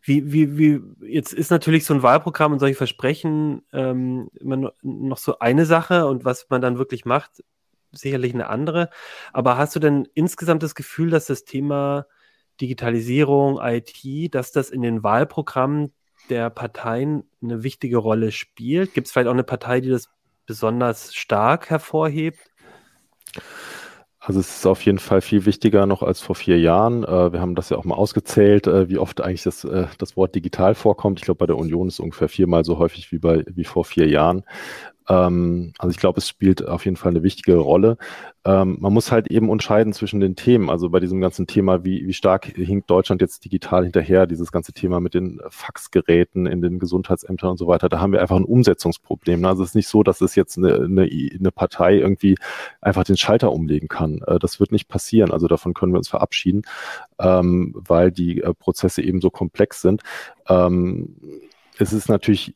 Wie, 0.02 0.32
wie, 0.32 0.56
wie, 0.56 0.80
jetzt 1.06 1.32
ist 1.32 1.50
natürlich 1.50 1.84
so 1.84 1.92
ein 1.94 2.02
Wahlprogramm 2.02 2.52
und 2.52 2.58
solche 2.58 2.76
Versprechen 2.76 3.62
ähm, 3.72 4.30
immer 4.34 4.56
no- 4.56 4.72
noch 4.82 5.18
so 5.18 5.38
eine 5.40 5.66
Sache 5.66 6.06
und 6.06 6.24
was 6.24 6.46
man 6.48 6.62
dann 6.62 6.78
wirklich 6.78 7.04
macht, 7.04 7.44
sicherlich 7.92 8.32
eine 8.32 8.48
andere. 8.48 8.90
Aber 9.32 9.58
hast 9.58 9.76
du 9.76 9.80
denn 9.80 10.08
insgesamt 10.14 10.62
das 10.62 10.74
Gefühl, 10.74 11.10
dass 11.10 11.26
das 11.26 11.44
Thema 11.44 12.06
Digitalisierung, 12.60 13.58
IT, 13.62 14.34
dass 14.34 14.52
das 14.52 14.70
in 14.70 14.82
den 14.82 15.02
Wahlprogrammen 15.02 15.92
der 16.28 16.50
Parteien 16.50 17.24
eine 17.42 17.62
wichtige 17.62 17.98
Rolle 17.98 18.32
spielt? 18.32 18.94
Gibt 18.94 19.06
es 19.06 19.12
vielleicht 19.12 19.28
auch 19.28 19.32
eine 19.32 19.44
Partei, 19.44 19.80
die 19.80 19.90
das 19.90 20.08
besonders 20.46 21.14
stark 21.14 21.70
hervorhebt? 21.70 22.40
Also 24.22 24.38
es 24.38 24.58
ist 24.58 24.66
auf 24.66 24.84
jeden 24.84 24.98
Fall 24.98 25.22
viel 25.22 25.46
wichtiger 25.46 25.86
noch 25.86 26.02
als 26.02 26.20
vor 26.20 26.34
vier 26.34 26.58
Jahren. 26.60 27.04
Äh, 27.04 27.32
wir 27.32 27.40
haben 27.40 27.54
das 27.54 27.70
ja 27.70 27.78
auch 27.78 27.84
mal 27.84 27.94
ausgezählt, 27.94 28.66
äh, 28.66 28.88
wie 28.90 28.98
oft 28.98 29.22
eigentlich 29.22 29.44
das, 29.44 29.64
äh, 29.64 29.86
das 29.96 30.14
Wort 30.16 30.34
digital 30.34 30.74
vorkommt. 30.74 31.18
Ich 31.20 31.24
glaube, 31.24 31.38
bei 31.38 31.46
der 31.46 31.56
Union 31.56 31.88
ist 31.88 31.94
es 31.94 32.00
ungefähr 32.00 32.28
viermal 32.28 32.64
so 32.64 32.78
häufig 32.78 33.10
wie, 33.12 33.18
bei, 33.18 33.44
wie 33.48 33.64
vor 33.64 33.84
vier 33.86 34.08
Jahren. 34.08 34.44
Ähm, 35.10 35.72
also 35.78 35.90
ich 35.90 35.98
glaube, 35.98 36.18
es 36.18 36.28
spielt 36.28 36.66
auf 36.66 36.84
jeden 36.84 36.96
Fall 36.96 37.10
eine 37.10 37.24
wichtige 37.24 37.56
Rolle. 37.56 37.98
Ähm, 38.44 38.78
man 38.80 38.92
muss 38.92 39.10
halt 39.10 39.26
eben 39.28 39.50
unterscheiden 39.50 39.92
zwischen 39.92 40.20
den 40.20 40.36
Themen. 40.36 40.70
Also 40.70 40.88
bei 40.88 41.00
diesem 41.00 41.20
ganzen 41.20 41.48
Thema, 41.48 41.84
wie, 41.84 42.06
wie 42.06 42.12
stark 42.12 42.46
hinkt 42.46 42.88
Deutschland 42.88 43.20
jetzt 43.20 43.44
digital 43.44 43.82
hinterher, 43.82 44.26
dieses 44.26 44.52
ganze 44.52 44.72
Thema 44.72 45.00
mit 45.00 45.14
den 45.14 45.40
Faxgeräten 45.48 46.46
in 46.46 46.62
den 46.62 46.78
Gesundheitsämtern 46.78 47.50
und 47.50 47.56
so 47.58 47.66
weiter, 47.66 47.88
da 47.88 48.00
haben 48.00 48.12
wir 48.12 48.22
einfach 48.22 48.36
ein 48.36 48.44
Umsetzungsproblem. 48.44 49.40
ne? 49.40 49.48
Also 49.48 49.64
es 49.64 49.70
ist 49.70 49.74
nicht 49.74 49.88
so, 49.88 50.04
dass 50.04 50.20
es 50.20 50.36
jetzt 50.36 50.56
eine, 50.56 50.74
eine, 50.74 51.02
eine 51.02 51.50
Partei 51.50 51.96
irgendwie 51.96 52.36
einfach 52.80 53.02
den 53.04 53.16
Schalter 53.16 53.52
umlegen 53.52 53.88
kann. 53.88 54.22
Äh, 54.26 54.38
Das 54.38 54.60
wird 54.60 54.70
nicht 54.70 54.88
passieren. 54.88 55.32
Also 55.32 55.48
davon 55.48 55.74
können 55.74 55.92
wir 55.92 55.98
uns 55.98 56.08
verabschieden, 56.08 56.62
ähm, 57.18 57.74
weil 57.76 58.12
die 58.12 58.42
äh, 58.42 58.54
Prozesse 58.54 59.02
eben 59.02 59.20
so 59.20 59.30
komplex 59.30 59.82
sind. 59.82 60.02
Es 61.78 61.92
ist 61.92 62.08
natürlich 62.08 62.54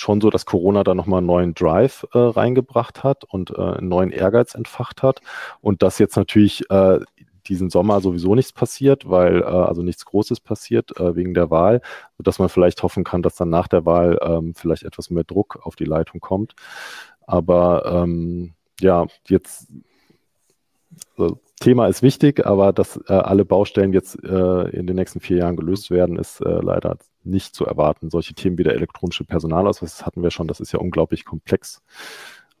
schon 0.00 0.20
so, 0.20 0.30
dass 0.30 0.46
Corona 0.46 0.84
da 0.84 0.94
nochmal 0.94 1.18
einen 1.18 1.26
neuen 1.26 1.54
Drive 1.54 2.06
äh, 2.12 2.18
reingebracht 2.18 3.04
hat 3.04 3.24
und 3.24 3.50
äh, 3.50 3.60
einen 3.60 3.88
neuen 3.88 4.10
Ehrgeiz 4.10 4.54
entfacht 4.54 5.02
hat. 5.02 5.20
Und 5.60 5.82
dass 5.82 5.98
jetzt 5.98 6.16
natürlich 6.16 6.68
äh, 6.70 7.00
diesen 7.46 7.70
Sommer 7.70 8.00
sowieso 8.00 8.34
nichts 8.34 8.52
passiert, 8.52 9.08
weil 9.08 9.42
äh, 9.42 9.44
also 9.44 9.82
nichts 9.82 10.04
Großes 10.04 10.40
passiert 10.40 10.98
äh, 10.98 11.14
wegen 11.16 11.34
der 11.34 11.50
Wahl, 11.50 11.80
sodass 12.16 12.38
man 12.38 12.48
vielleicht 12.48 12.82
hoffen 12.82 13.04
kann, 13.04 13.22
dass 13.22 13.36
dann 13.36 13.50
nach 13.50 13.68
der 13.68 13.84
Wahl 13.86 14.18
ähm, 14.22 14.54
vielleicht 14.54 14.84
etwas 14.84 15.10
mehr 15.10 15.24
Druck 15.24 15.60
auf 15.62 15.76
die 15.76 15.84
Leitung 15.84 16.20
kommt. 16.20 16.54
Aber 17.26 17.84
ähm, 17.86 18.54
ja, 18.80 19.06
jetzt 19.28 19.68
also, 21.16 21.40
Thema 21.60 21.86
ist 21.88 22.02
wichtig, 22.02 22.46
aber 22.46 22.72
dass 22.72 22.96
äh, 23.06 23.12
alle 23.12 23.44
Baustellen 23.44 23.92
jetzt 23.92 24.16
äh, 24.24 24.68
in 24.70 24.86
den 24.86 24.96
nächsten 24.96 25.20
vier 25.20 25.38
Jahren 25.38 25.56
gelöst 25.56 25.90
werden, 25.90 26.18
ist 26.18 26.40
äh, 26.40 26.60
leider 26.60 26.96
nicht 27.22 27.54
zu 27.54 27.66
erwarten. 27.66 28.10
Solche 28.10 28.34
Themen 28.34 28.56
wie 28.56 28.64
der 28.64 28.74
elektronische 28.74 29.24
Personalausweis 29.24 29.98
das 29.98 30.06
hatten 30.06 30.22
wir 30.22 30.30
schon, 30.30 30.48
das 30.48 30.60
ist 30.60 30.72
ja 30.72 30.78
unglaublich 30.78 31.26
komplex. 31.26 31.82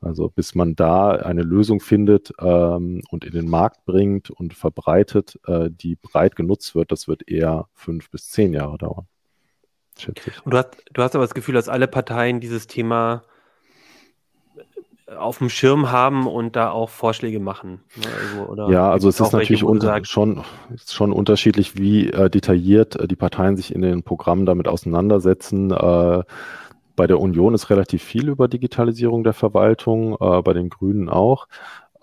Also 0.02 0.28
bis 0.28 0.54
man 0.54 0.76
da 0.76 1.10
eine 1.10 1.42
Lösung 1.42 1.80
findet 1.80 2.32
ähm, 2.40 3.02
und 3.10 3.24
in 3.24 3.32
den 3.32 3.48
Markt 3.48 3.84
bringt 3.86 4.30
und 4.30 4.52
verbreitet, 4.54 5.38
äh, 5.46 5.70
die 5.70 5.96
breit 5.96 6.36
genutzt 6.36 6.74
wird, 6.74 6.92
das 6.92 7.08
wird 7.08 7.28
eher 7.28 7.68
fünf 7.74 8.10
bis 8.10 8.28
zehn 8.28 8.52
Jahre 8.52 8.76
dauern. 8.78 9.06
Schätze 9.98 10.30
ich. 10.30 10.44
Und 10.44 10.52
du 10.52 10.58
hast, 10.58 10.76
du 10.92 11.02
hast 11.02 11.14
aber 11.14 11.24
das 11.24 11.34
Gefühl, 11.34 11.54
dass 11.54 11.68
alle 11.68 11.88
Parteien 11.88 12.40
dieses 12.40 12.66
Thema 12.66 13.24
auf 15.16 15.38
dem 15.38 15.48
Schirm 15.48 15.90
haben 15.90 16.26
und 16.26 16.56
da 16.56 16.70
auch 16.70 16.88
Vorschläge 16.88 17.40
machen. 17.40 17.80
ne? 17.96 18.06
Also, 18.54 18.70
Ja, 18.70 18.90
also 18.90 19.08
es 19.08 19.20
ist 19.20 19.32
natürlich 19.32 19.64
unter, 19.64 20.04
schon, 20.04 20.44
schon 20.86 21.12
unterschiedlich, 21.12 21.76
wie 21.76 22.10
äh, 22.10 22.30
detailliert 22.30 22.96
äh, 22.96 23.08
die 23.08 23.16
Parteien 23.16 23.56
sich 23.56 23.74
in 23.74 23.82
den 23.82 24.02
Programmen 24.02 24.46
damit 24.46 24.68
auseinandersetzen. 24.68 25.70
Äh, 25.70 26.22
bei 26.96 27.06
der 27.06 27.20
Union 27.20 27.54
ist 27.54 27.70
relativ 27.70 28.02
viel 28.02 28.28
über 28.28 28.46
Digitalisierung 28.46 29.24
der 29.24 29.32
Verwaltung, 29.32 30.16
äh, 30.20 30.42
bei 30.42 30.52
den 30.52 30.68
Grünen 30.68 31.08
auch. 31.08 31.48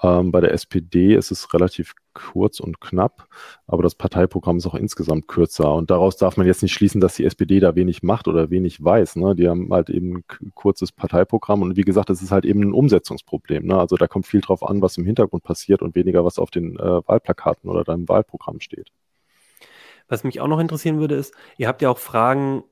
Ähm, 0.03 0.31
bei 0.31 0.41
der 0.41 0.53
SPD 0.53 1.15
ist 1.15 1.31
es 1.31 1.53
relativ 1.53 1.95
kurz 2.13 2.59
und 2.59 2.81
knapp, 2.81 3.27
aber 3.67 3.83
das 3.83 3.95
Parteiprogramm 3.95 4.57
ist 4.57 4.65
auch 4.67 4.75
insgesamt 4.75 5.27
kürzer. 5.27 5.73
Und 5.73 5.91
daraus 5.91 6.17
darf 6.17 6.37
man 6.37 6.47
jetzt 6.47 6.63
nicht 6.63 6.73
schließen, 6.73 7.01
dass 7.01 7.15
die 7.15 7.25
SPD 7.25 7.59
da 7.59 7.75
wenig 7.75 8.03
macht 8.03 8.27
oder 8.27 8.49
wenig 8.49 8.83
weiß. 8.83 9.17
Ne? 9.17 9.35
Die 9.35 9.47
haben 9.47 9.71
halt 9.71 9.89
eben 9.89 10.23
ein 10.41 10.51
kurzes 10.55 10.91
Parteiprogramm 10.91 11.61
und 11.61 11.77
wie 11.77 11.83
gesagt, 11.83 12.09
es 12.09 12.21
ist 12.21 12.31
halt 12.31 12.45
eben 12.45 12.61
ein 12.61 12.73
Umsetzungsproblem. 12.73 13.65
Ne? 13.65 13.79
Also 13.79 13.95
da 13.97 14.07
kommt 14.07 14.27
viel 14.27 14.41
drauf 14.41 14.63
an, 14.63 14.81
was 14.81 14.97
im 14.97 15.05
Hintergrund 15.05 15.43
passiert 15.43 15.81
und 15.81 15.95
weniger, 15.95 16.25
was 16.25 16.39
auf 16.39 16.51
den 16.51 16.77
äh, 16.77 17.07
Wahlplakaten 17.07 17.69
oder 17.69 17.83
deinem 17.83 18.07
Wahlprogramm 18.09 18.59
steht. 18.59 18.89
Was 20.07 20.23
mich 20.23 20.39
auch 20.39 20.47
noch 20.47 20.59
interessieren 20.59 20.99
würde, 20.99 21.15
ist, 21.15 21.33
ihr 21.57 21.67
habt 21.67 21.81
ja 21.81 21.89
auch 21.89 21.97
Fragen 21.97 22.63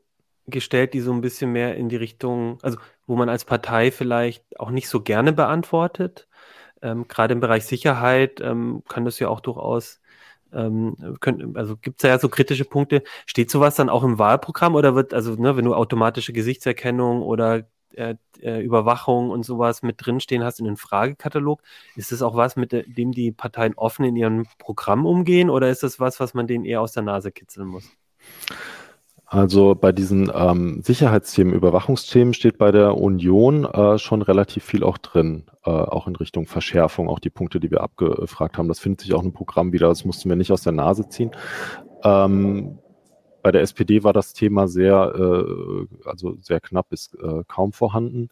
gestellt, 0.48 0.94
die 0.94 1.02
so 1.02 1.12
ein 1.12 1.22
bisschen 1.22 1.52
mehr 1.52 1.76
in 1.76 1.90
die 1.90 1.96
Richtung, 1.96 2.60
also 2.62 2.78
wo 3.08 3.16
man 3.16 3.30
als 3.30 3.46
Partei 3.46 3.92
vielleicht 3.92 4.60
auch 4.60 4.70
nicht 4.70 4.90
so 4.90 5.02
gerne 5.02 5.34
beantwortet. 5.34 6.28
Ähm, 6.86 7.08
gerade 7.08 7.34
im 7.34 7.40
Bereich 7.40 7.66
Sicherheit 7.66 8.40
ähm, 8.42 8.84
kann 8.88 9.06
das 9.06 9.18
ja 9.18 9.28
auch 9.28 9.40
durchaus, 9.40 10.00
ähm, 10.54 10.96
können, 11.20 11.58
also 11.58 11.78
gibt 11.78 12.04
es 12.04 12.08
ja 12.08 12.20
so 12.20 12.30
kritische 12.30 12.66
Punkte. 12.66 13.02
Steht 13.26 13.50
sowas 13.50 13.74
dann 13.76 13.90
auch 13.90 14.04
im 14.04 14.20
Wahlprogramm 14.20 14.76
oder 14.76 14.94
wird, 14.94 15.12
also 15.14 15.34
ne, 15.34 15.58
wenn 15.58 15.66
du 15.66 15.74
automatische 15.74 16.32
Gesichtserkennung 16.32 17.24
oder 17.24 17.64
äh, 17.96 18.16
äh, 18.42 18.62
Überwachung 18.62 19.32
und 19.32 19.44
sowas 19.46 19.82
mit 19.82 19.96
drinstehen 20.06 20.44
hast 20.44 20.60
in 20.60 20.66
den 20.66 20.78
Fragekatalog, 20.78 21.64
ist 21.96 22.12
das 22.12 22.22
auch 22.22 22.36
was, 22.36 22.56
mit 22.56 22.72
de- 22.72 22.88
dem 22.88 23.12
die 23.14 23.32
Parteien 23.32 23.74
offen 23.76 24.06
in 24.06 24.16
ihrem 24.16 24.46
Programm 24.60 25.08
umgehen 25.08 25.50
oder 25.50 25.70
ist 25.70 25.82
das 25.82 26.00
was, 26.00 26.20
was 26.20 26.36
man 26.36 26.46
denen 26.46 26.66
eher 26.66 26.82
aus 26.82 26.92
der 26.92 27.04
Nase 27.04 27.32
kitzeln 27.32 27.68
muss? 27.68 27.90
Also 29.26 29.74
bei 29.74 29.92
diesen 29.92 30.32
ähm, 30.34 30.82
Sicherheitsthemen, 30.84 31.54
Überwachungsthemen 31.54 32.34
steht 32.34 32.60
bei 32.60 32.72
der 32.72 32.96
Union 32.96 33.66
äh, 33.66 33.98
schon 33.98 34.22
relativ 34.22 34.64
viel 34.64 34.84
auch 34.84 35.00
drin, 35.00 35.46
äh, 35.66 35.70
auch 35.70 36.08
in 36.08 36.16
Richtung 36.16 36.46
Verschärfung, 36.46 37.10
auch 37.10 37.20
die 37.20 37.30
Punkte, 37.30 37.60
die 37.60 37.72
wir 37.72 37.82
abgefragt 37.82 38.58
haben. 38.58 38.68
Das 38.68 38.80
findet 38.80 39.02
sich 39.02 39.14
auch 39.14 39.24
im 39.24 39.34
Programm 39.34 39.74
wieder, 39.74 39.88
das 39.88 40.06
mussten 40.06 40.30
wir 40.30 40.36
nicht 40.36 40.52
aus 40.52 40.62
der 40.62 40.74
Nase 40.74 41.10
ziehen. 41.10 41.32
Ähm, 42.04 42.78
bei 43.42 43.52
der 43.52 43.62
SPD 43.62 44.04
war 44.04 44.14
das 44.14 44.34
Thema 44.34 44.68
sehr, 44.68 45.14
äh, 45.16 46.08
also 46.08 46.36
sehr 46.42 46.60
knapp 46.60 46.90
bis 46.90 47.14
äh, 47.14 47.44
kaum 47.48 47.74
vorhanden, 47.74 48.30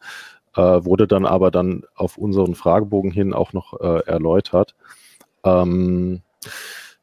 äh, 0.56 0.62
wurde 0.62 1.08
dann 1.08 1.26
aber 1.26 1.52
dann 1.52 1.84
auf 1.96 2.18
unseren 2.18 2.56
Fragebogen 2.56 3.12
hin 3.12 3.34
auch 3.34 3.54
noch 3.54 3.80
äh, 3.80 4.06
erläutert. 4.06 4.76
Ähm, 5.44 6.22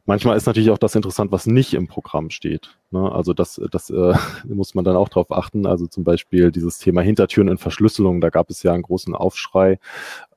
Manchmal 0.06 0.36
ist 0.36 0.46
natürlich 0.46 0.70
auch 0.70 0.78
das 0.78 0.94
interessant, 0.94 1.30
was 1.30 1.46
nicht 1.46 1.74
im 1.74 1.86
Programm 1.86 2.30
steht. 2.30 2.76
Ne? 2.90 3.12
Also 3.12 3.32
das, 3.32 3.60
das 3.70 3.90
äh, 3.90 4.14
muss 4.44 4.74
man 4.74 4.84
dann 4.84 4.96
auch 4.96 5.08
drauf 5.08 5.30
achten. 5.30 5.66
Also 5.66 5.86
zum 5.86 6.04
Beispiel 6.04 6.50
dieses 6.50 6.78
Thema 6.78 7.02
Hintertüren 7.02 7.48
in 7.48 7.58
Verschlüsselung, 7.58 8.20
da 8.20 8.30
gab 8.30 8.50
es 8.50 8.62
ja 8.62 8.72
einen 8.72 8.82
großen 8.82 9.14
Aufschrei, 9.14 9.78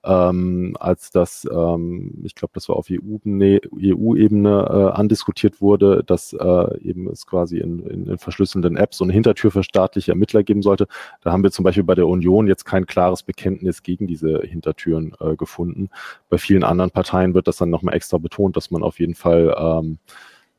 ähm, 0.06 0.76
als 0.80 1.12
das, 1.12 1.48
ähm, 1.50 2.22
ich 2.24 2.36
glaube, 2.36 2.52
das 2.54 2.68
war 2.68 2.76
auf 2.76 2.88
EU-Ebene 2.92 3.62
EU 3.74 4.16
äh, 4.16 4.92
andiskutiert 4.92 5.62
wurde, 5.62 6.04
dass 6.06 6.34
äh, 6.34 6.80
eben 6.82 7.10
es 7.10 7.26
quasi 7.26 7.60
in, 7.60 7.80
in, 7.88 8.08
in 8.08 8.18
verschlüsselnden 8.18 8.76
Apps 8.76 8.98
so 8.98 9.06
eine 9.06 9.14
Hintertür 9.14 9.52
für 9.52 9.64
staatliche 9.64 10.12
Ermittler 10.12 10.44
geben 10.44 10.62
sollte. 10.62 10.88
Da 11.22 11.32
haben 11.32 11.44
wir 11.44 11.52
zum 11.52 11.64
Beispiel 11.64 11.86
bei 11.86 11.96
der 11.96 12.08
Union 12.08 12.48
jetzt 12.48 12.66
kein 12.66 12.86
klares 12.86 13.24
Bekenntnis 13.24 13.82
gegen 13.82 14.06
diese 14.08 14.42
Hintertüren 14.42 15.16
äh, 15.22 15.38
gefunden. 15.38 15.90
Bei 16.30 16.38
vielen 16.38 16.64
anderen 16.64 16.92
Parteien 16.92 17.34
wird 17.34 17.48
das 17.48 17.58
dann 17.58 17.70
nochmal 17.70 17.96
extra 17.96 18.18
betont, 18.18 18.58
dass 18.58 18.72
man 18.72 18.84
auf 18.84 19.00
jeden 19.00 19.16
Fall 19.16 19.56
ähm, 19.58 20.00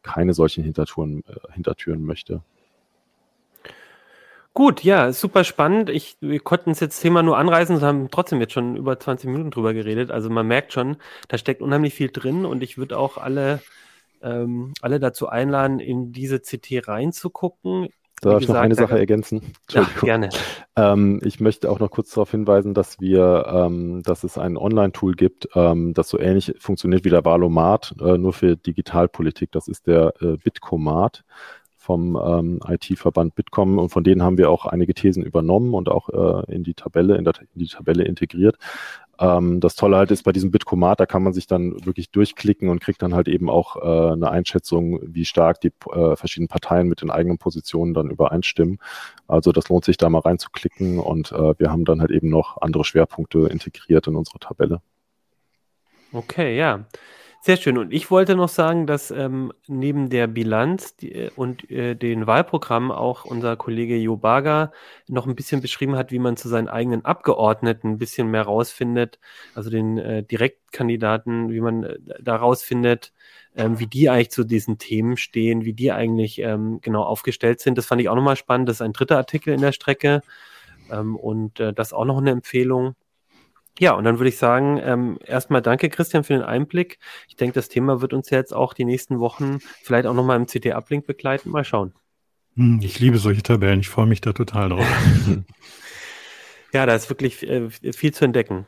keine 0.03 0.33
solchen 0.33 0.65
Hintertüren, 0.65 1.23
äh, 1.29 1.53
Hintertüren 1.53 2.03
möchte. 2.03 2.43
Gut, 4.55 4.85
ja, 4.85 5.13
super 5.13 5.43
spannend. 5.43 5.91
Ich, 5.91 6.17
wir 6.21 6.39
konnten 6.39 6.71
es 6.71 6.79
jetzt 6.79 7.01
Thema 7.01 7.25
nur 7.25 7.37
anreißen, 7.37 7.81
wir 7.81 7.87
haben 7.89 8.09
trotzdem 8.13 8.41
jetzt 8.41 8.53
schon 8.53 8.77
über 8.77 8.99
20 8.99 9.29
Minuten 9.29 9.51
drüber 9.51 9.75
geredet. 9.75 10.13
Also 10.13 10.31
man 10.31 10.47
merkt 10.47 10.73
schon, 10.73 10.97
da 11.27 11.39
steckt 11.39 11.61
unheimlich 11.61 11.93
viel 11.93 12.09
drin 12.09 12.47
und 12.47 12.63
ich 12.63 12.79
würde 12.79 12.97
auch 12.97 13.19
alle, 13.19 13.61
ähm, 14.23 14.73
alle 14.81 15.01
dazu 15.01 15.29
einladen, 15.29 15.81
in 15.81 16.13
diese 16.13 16.39
CT 16.39 16.87
reinzugucken. 16.87 17.89
Darf 18.23 18.43
ich 18.43 18.49
noch 18.49 18.55
eine 18.55 18.77
Sache 18.77 18.97
ergänzen? 18.97 19.43
Ja, 19.71 19.89
gerne. 20.01 20.31
Ähm, 20.77 21.21
ich 21.25 21.41
möchte 21.41 21.69
auch 21.69 21.81
noch 21.81 21.91
kurz 21.91 22.11
darauf 22.11 22.31
hinweisen, 22.31 22.75
dass 22.75 23.01
wir, 23.01 23.47
ähm, 23.49 24.03
dass 24.05 24.23
es 24.23 24.39
ein 24.39 24.57
Online-Tool 24.57 25.15
gibt, 25.15 25.49
ähm, 25.57 25.95
das 25.95 26.09
so 26.09 26.19
ähnlich 26.21 26.55
funktioniert 26.61 27.05
wie 27.05 27.11
der 27.11 27.25
Valomat, 27.25 27.97
äh, 28.01 28.17
nur 28.19 28.33
für 28.33 28.57
Digitalpolitik. 28.57 29.51
Das 29.51 29.67
ist 29.67 29.89
der 29.89 30.15
äh, 30.21 30.37
Bitcomat 30.37 31.25
vom 31.85 32.17
ähm, 32.17 32.61
IT-Verband 32.67 33.35
Bitkom 33.35 33.79
und 33.79 33.91
von 33.91 34.05
denen 34.05 34.23
haben 34.23 34.39
wir 34.39 34.51
auch 34.51 34.65
einige 34.65 34.95
Thesen 34.95 35.23
übernommen 35.23 35.75
und 35.75 35.91
auch 35.91 36.09
äh, 36.09 36.53
in 36.53 36.65
die 36.65 36.75
Tabelle, 36.75 37.17
in, 37.17 37.25
der, 37.25 37.35
in 37.55 37.61
die 37.61 37.69
Tabelle 37.69 38.05
integriert. 38.05 38.57
Ähm, 39.21 39.61
das 39.61 39.77
Tolle 39.77 39.99
halt 39.99 40.11
ist 40.11 40.23
bei 40.23 40.33
diesem 40.33 40.51
Bitkomat, 40.51 40.99
da 40.99 41.07
kann 41.07 41.23
man 41.23 41.35
sich 41.35 41.47
dann 41.47 41.85
wirklich 41.85 42.11
durchklicken 42.11 42.71
und 42.71 42.81
kriegt 42.81 43.03
dann 43.03 43.15
halt 43.15 43.29
eben 43.29 43.51
auch 43.51 43.77
äh, 43.77 44.13
eine 44.13 44.31
Einschätzung, 44.31 44.99
wie 45.03 45.27
stark 45.27 45.61
die 45.61 45.73
äh, 45.93 46.17
verschiedenen 46.17 46.49
Parteien 46.49 46.89
mit 46.89 47.03
den 47.03 47.11
eigenen 47.11 47.39
Positionen 47.39 47.93
dann 47.93 48.11
übereinstimmen. 48.11 48.79
Also 49.29 49.53
das 49.53 49.69
lohnt 49.69 49.85
sich 49.85 49.99
da 49.99 50.09
mal 50.09 50.21
reinzuklicken 50.21 50.99
und 50.99 51.33
äh, 51.33 51.59
wir 51.59 51.71
haben 51.71 51.85
dann 51.85 52.01
halt 52.01 52.11
eben 52.11 52.31
noch 52.31 52.61
andere 52.63 52.85
Schwerpunkte 52.85 53.41
integriert 53.49 54.07
in 54.07 54.17
unsere 54.17 54.39
Tabelle. 54.39 54.81
Okay, 56.13 56.57
ja. 56.57 56.87
Sehr 57.47 57.59
schön. 57.59 57.77
Und 57.77 57.93
ich 57.93 58.11
wollte 58.11 58.37
noch 58.37 58.49
sagen, 58.49 58.87
dass 58.87 59.11
ähm, 59.11 59.53
neben 59.67 60.09
der 60.09 60.27
Bilanz 60.29 60.97
die, 60.97 61.13
äh, 61.13 61.31
und 61.37 61.71
äh, 61.71 61.95
den 61.95 62.27
Wahlprogrammen 62.27 62.91
auch 62.91 63.27
unser 63.27 63.55
Kollege 63.59 63.99
Jo 63.99 64.17
Baga 64.17 64.73
noch 65.09 65.27
ein 65.27 65.35
bisschen 65.37 65.61
beschrieben 65.61 65.95
hat, 65.95 66.11
wie 66.11 66.19
man 66.19 66.39
zu 66.39 66.49
seinen 66.49 66.69
eigenen 66.69 67.05
Abgeordneten 67.05 67.89
ein 67.91 67.99
bisschen 67.99 68.31
mehr 68.31 68.45
rausfindet, 68.45 69.19
also 69.55 69.69
den 69.69 69.99
äh, 69.99 70.23
Direktkandidaten, 70.23 71.51
wie 71.51 71.61
man 71.61 71.83
äh, 71.85 71.99
da 72.23 72.37
rausfindet, 72.37 73.13
ähm, 73.55 73.79
wie 73.79 73.89
die 73.89 74.09
eigentlich 74.09 74.31
zu 74.31 74.45
diesen 74.45 74.79
Themen 74.79 75.19
stehen, 75.19 75.67
wie 75.67 75.75
die 75.75 75.93
eigentlich 75.93 76.39
ähm, 76.39 76.79
genau 76.81 77.03
aufgestellt 77.03 77.61
sind. 77.61 77.77
Das 77.77 77.85
fand 77.85 78.01
ich 78.01 78.09
auch 78.09 78.17
nochmal 78.17 78.37
spannend. 78.37 78.71
Das 78.71 78.77
ist 78.77 78.83
ein 78.83 78.95
dritter 78.95 79.19
Artikel 79.19 79.53
in 79.53 79.61
der 79.61 79.73
Strecke 79.73 80.23
ähm, 80.91 81.15
und 81.17 81.61
äh, 81.61 81.75
das 81.75 81.93
auch 81.93 82.07
noch 82.07 82.17
eine 82.17 82.31
Empfehlung. 82.31 82.95
Ja, 83.79 83.93
und 83.93 84.05
dann 84.05 84.19
würde 84.19 84.29
ich 84.29 84.39
sagen, 84.39 84.81
ähm, 84.83 85.19
erstmal 85.25 85.61
danke, 85.61 85.89
Christian, 85.89 86.23
für 86.23 86.35
den 86.35 86.43
Einblick. 86.43 86.99
Ich 87.29 87.35
denke, 87.35 87.55
das 87.55 87.69
Thema 87.69 88.01
wird 88.01 88.13
uns 88.13 88.31
jetzt 88.31 88.55
auch 88.55 88.73
die 88.73 88.85
nächsten 88.85 89.19
Wochen 89.19 89.59
vielleicht 89.83 90.07
auch 90.07 90.15
nochmal 90.15 90.37
im 90.37 90.47
CT-Uplink 90.47 91.07
begleiten. 91.07 91.51
Mal 91.51 91.65
schauen. 91.65 91.93
Hm, 92.57 92.81
ich 92.83 93.01
liebe 93.01 93.19
solche 93.19 93.43
Tabellen. 93.43 93.81
Ich 93.81 93.89
freue 93.89 94.07
mich 94.07 94.21
da 94.21 94.33
total 94.33 94.69
drauf. 94.69 94.87
ja, 96.73 96.87
da 96.87 96.95
ist 96.95 97.11
wirklich 97.11 97.43
äh, 97.49 97.69
viel 97.71 98.15
zu 98.15 98.25
entdecken. 98.25 98.67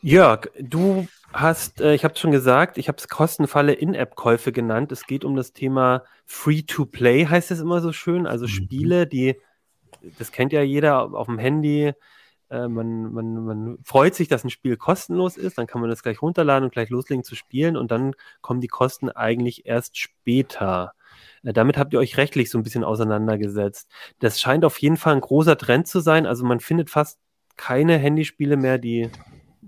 Jörg, 0.00 0.50
du 0.58 1.06
hast, 1.32 1.82
äh, 1.82 1.94
ich 1.94 2.04
habe 2.04 2.14
es 2.14 2.20
schon 2.20 2.30
gesagt, 2.30 2.78
ich 2.78 2.88
habe 2.88 2.96
es 2.96 3.08
Kostenfalle 3.08 3.74
In-App-Käufe 3.74 4.52
genannt. 4.52 4.90
Es 4.92 5.06
geht 5.06 5.24
um 5.24 5.36
das 5.36 5.52
Thema 5.52 6.04
Free-to-Play, 6.24 7.26
heißt 7.26 7.50
es 7.50 7.60
immer 7.60 7.82
so 7.82 7.92
schön. 7.92 8.26
Also 8.26 8.44
mhm. 8.46 8.50
Spiele, 8.50 9.06
die, 9.06 9.36
das 10.18 10.32
kennt 10.32 10.52
ja 10.52 10.62
jeder 10.62 11.14
auf 11.14 11.26
dem 11.26 11.38
Handy, 11.38 11.92
äh, 12.54 12.68
man, 12.68 13.12
man, 13.12 13.44
man 13.44 13.78
freut 13.82 14.14
sich, 14.14 14.28
dass 14.28 14.44
ein 14.44 14.50
Spiel 14.50 14.76
kostenlos 14.76 15.36
ist, 15.36 15.58
dann 15.58 15.66
kann 15.66 15.80
man 15.80 15.90
das 15.90 16.02
gleich 16.02 16.22
runterladen 16.22 16.64
und 16.64 16.72
gleich 16.72 16.88
loslegen 16.90 17.24
zu 17.24 17.34
spielen 17.34 17.76
und 17.76 17.90
dann 17.90 18.12
kommen 18.40 18.60
die 18.60 18.68
Kosten 18.68 19.10
eigentlich 19.10 19.66
erst 19.66 19.98
später. 19.98 20.92
Äh, 21.42 21.52
damit 21.52 21.76
habt 21.76 21.92
ihr 21.92 21.98
euch 21.98 22.16
rechtlich 22.16 22.50
so 22.50 22.58
ein 22.58 22.62
bisschen 22.62 22.84
auseinandergesetzt. 22.84 23.90
Das 24.20 24.40
scheint 24.40 24.64
auf 24.64 24.78
jeden 24.78 24.96
Fall 24.96 25.14
ein 25.14 25.20
großer 25.20 25.58
Trend 25.58 25.88
zu 25.88 26.00
sein. 26.00 26.26
Also 26.26 26.44
man 26.44 26.60
findet 26.60 26.90
fast 26.90 27.18
keine 27.56 27.98
Handyspiele 27.98 28.56
mehr, 28.56 28.78
die 28.78 29.10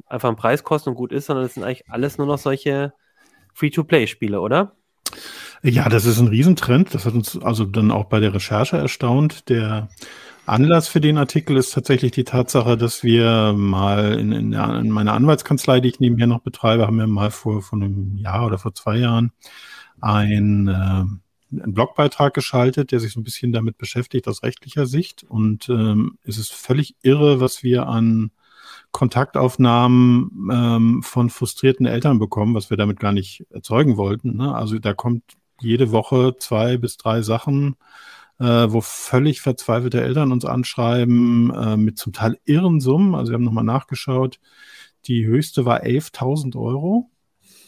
einfach 0.06 0.28
einen 0.28 0.36
Preis 0.36 0.62
kosten 0.62 0.90
und 0.90 0.94
gut 0.96 1.12
ist, 1.12 1.26
sondern 1.26 1.46
es 1.46 1.54
sind 1.54 1.64
eigentlich 1.64 1.88
alles 1.88 2.18
nur 2.18 2.26
noch 2.26 2.38
solche 2.38 2.92
Free-to-Play-Spiele, 3.54 4.40
oder? 4.40 4.76
Ja, 5.62 5.88
das 5.88 6.04
ist 6.04 6.18
ein 6.18 6.28
Riesentrend. 6.28 6.94
Das 6.94 7.06
hat 7.06 7.14
uns 7.14 7.38
also 7.40 7.64
dann 7.64 7.90
auch 7.90 8.04
bei 8.04 8.20
der 8.20 8.34
Recherche 8.34 8.76
erstaunt. 8.76 9.48
Der 9.48 9.88
Anlass 10.46 10.88
für 10.88 11.00
den 11.00 11.18
Artikel 11.18 11.56
ist 11.56 11.72
tatsächlich 11.72 12.12
die 12.12 12.24
Tatsache, 12.24 12.76
dass 12.76 13.02
wir 13.02 13.52
mal 13.52 14.18
in, 14.18 14.32
in, 14.32 14.52
in 14.52 14.90
meiner 14.90 15.14
Anwaltskanzlei, 15.14 15.80
die 15.80 15.88
ich 15.88 16.00
nebenher 16.00 16.28
noch 16.28 16.40
betreibe, 16.40 16.86
haben 16.86 16.98
wir 16.98 17.06
mal 17.06 17.30
vor, 17.30 17.62
vor 17.62 17.80
einem 17.80 18.16
Jahr 18.16 18.46
oder 18.46 18.58
vor 18.58 18.74
zwei 18.74 18.98
Jahren 18.98 19.32
ein, 20.00 20.68
äh, 20.68 20.72
einen 20.72 21.74
Blogbeitrag 21.74 22.32
geschaltet, 22.32 22.92
der 22.92 23.00
sich 23.00 23.12
so 23.12 23.20
ein 23.20 23.24
bisschen 23.24 23.52
damit 23.52 23.76
beschäftigt 23.76 24.28
aus 24.28 24.42
rechtlicher 24.42 24.86
Sicht. 24.86 25.24
Und 25.24 25.68
ähm, 25.68 26.18
es 26.24 26.38
ist 26.38 26.52
völlig 26.52 26.94
irre, 27.02 27.40
was 27.40 27.62
wir 27.62 27.88
an 27.88 28.30
Kontaktaufnahmen 28.92 30.48
ähm, 30.50 31.02
von 31.02 31.28
frustrierten 31.28 31.86
Eltern 31.86 32.18
bekommen, 32.18 32.54
was 32.54 32.70
wir 32.70 32.76
damit 32.76 33.00
gar 33.00 33.12
nicht 33.12 33.44
erzeugen 33.50 33.96
wollten. 33.96 34.36
Ne? 34.36 34.54
Also 34.54 34.78
da 34.78 34.94
kommt 34.94 35.22
jede 35.60 35.90
Woche 35.90 36.36
zwei 36.38 36.76
bis 36.76 36.96
drei 36.96 37.22
Sachen 37.22 37.76
äh, 38.38 38.44
wo 38.44 38.80
völlig 38.80 39.40
verzweifelte 39.40 40.02
Eltern 40.02 40.32
uns 40.32 40.44
anschreiben 40.44 41.52
äh, 41.54 41.76
mit 41.76 41.98
zum 41.98 42.12
Teil 42.12 42.38
irren 42.44 42.80
Summen. 42.80 43.14
Also 43.14 43.32
wir 43.32 43.34
haben 43.34 43.44
nochmal 43.44 43.64
nachgeschaut. 43.64 44.40
Die 45.06 45.26
höchste 45.26 45.64
war 45.64 45.82
11.000 45.82 46.56
Euro. 46.56 47.10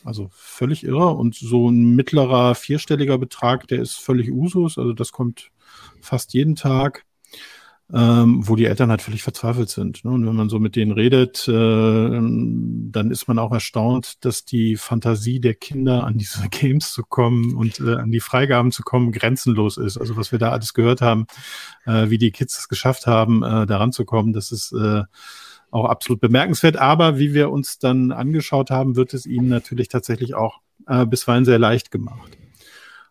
Also 0.05 0.29
völlig 0.33 0.85
irre. 0.85 1.09
Und 1.11 1.35
so 1.35 1.71
ein 1.71 1.95
mittlerer 1.95 2.55
vierstelliger 2.55 3.19
Betrag, 3.19 3.67
der 3.69 3.81
ist 3.81 3.97
völlig 3.97 4.31
Usus. 4.31 4.79
Also 4.79 4.93
das 4.93 5.13
kommt 5.13 5.51
fast 6.01 6.35
jeden 6.35 6.57
Tag 6.57 7.05
ähm, 7.93 8.47
wo 8.47 8.55
die 8.55 8.67
Eltern 8.67 8.91
halt 8.91 9.01
völlig 9.01 9.23
verzweifelt 9.23 9.71
sind. 9.71 10.05
Ne? 10.05 10.11
Und 10.11 10.27
wenn 10.27 10.37
man 10.37 10.51
so 10.51 10.59
mit 10.59 10.77
denen 10.77 10.93
redet, 10.93 11.49
äh, 11.49 11.53
dann 11.53 13.11
ist 13.11 13.29
man 13.29 13.39
auch 13.39 13.51
erstaunt, 13.51 14.25
dass 14.27 14.45
die 14.45 14.77
Fantasie 14.77 15.41
der 15.41 15.55
Kinder 15.55 16.05
an 16.05 16.19
diese 16.19 16.49
Games 16.51 16.93
zu 16.93 17.03
kommen 17.03 17.55
und 17.55 17.81
äh, 17.81 17.95
an 17.95 18.11
die 18.11 18.21
Freigaben 18.21 18.73
zu 18.73 18.83
kommen 18.83 19.11
grenzenlos 19.11 19.79
ist. 19.79 19.97
Also 19.97 20.17
was 20.17 20.33
wir 20.33 20.39
da 20.39 20.51
alles 20.51 20.75
gehört 20.75 21.01
haben, 21.01 21.27
äh, 21.87 22.11
wie 22.11 22.19
die 22.19 22.31
Kids 22.31 22.59
es 22.59 22.69
geschafft 22.69 23.07
haben, 23.07 23.43
äh, 23.43 23.65
daran 23.65 23.93
zu 23.93 24.05
kommen, 24.05 24.35
das 24.35 24.53
ist 24.53 24.73
äh, 24.73 25.05
auch 25.71 25.87
absolut 25.87 26.21
bemerkenswert. 26.21 26.77
Aber 26.77 27.19
wie 27.19 27.33
wir 27.33 27.51
uns 27.51 27.79
dann 27.79 28.13
angeschaut 28.13 28.71
haben, 28.71 28.97
wird 28.97 29.15
es 29.15 29.25
ihnen 29.25 29.49
natürlich 29.49 29.89
tatsächlich 29.89 30.35
auch 30.35 30.61
äh, 30.87 31.07
bisweilen 31.07 31.47
sehr 31.47 31.59
leicht 31.59 31.91
gemacht. 31.91 32.37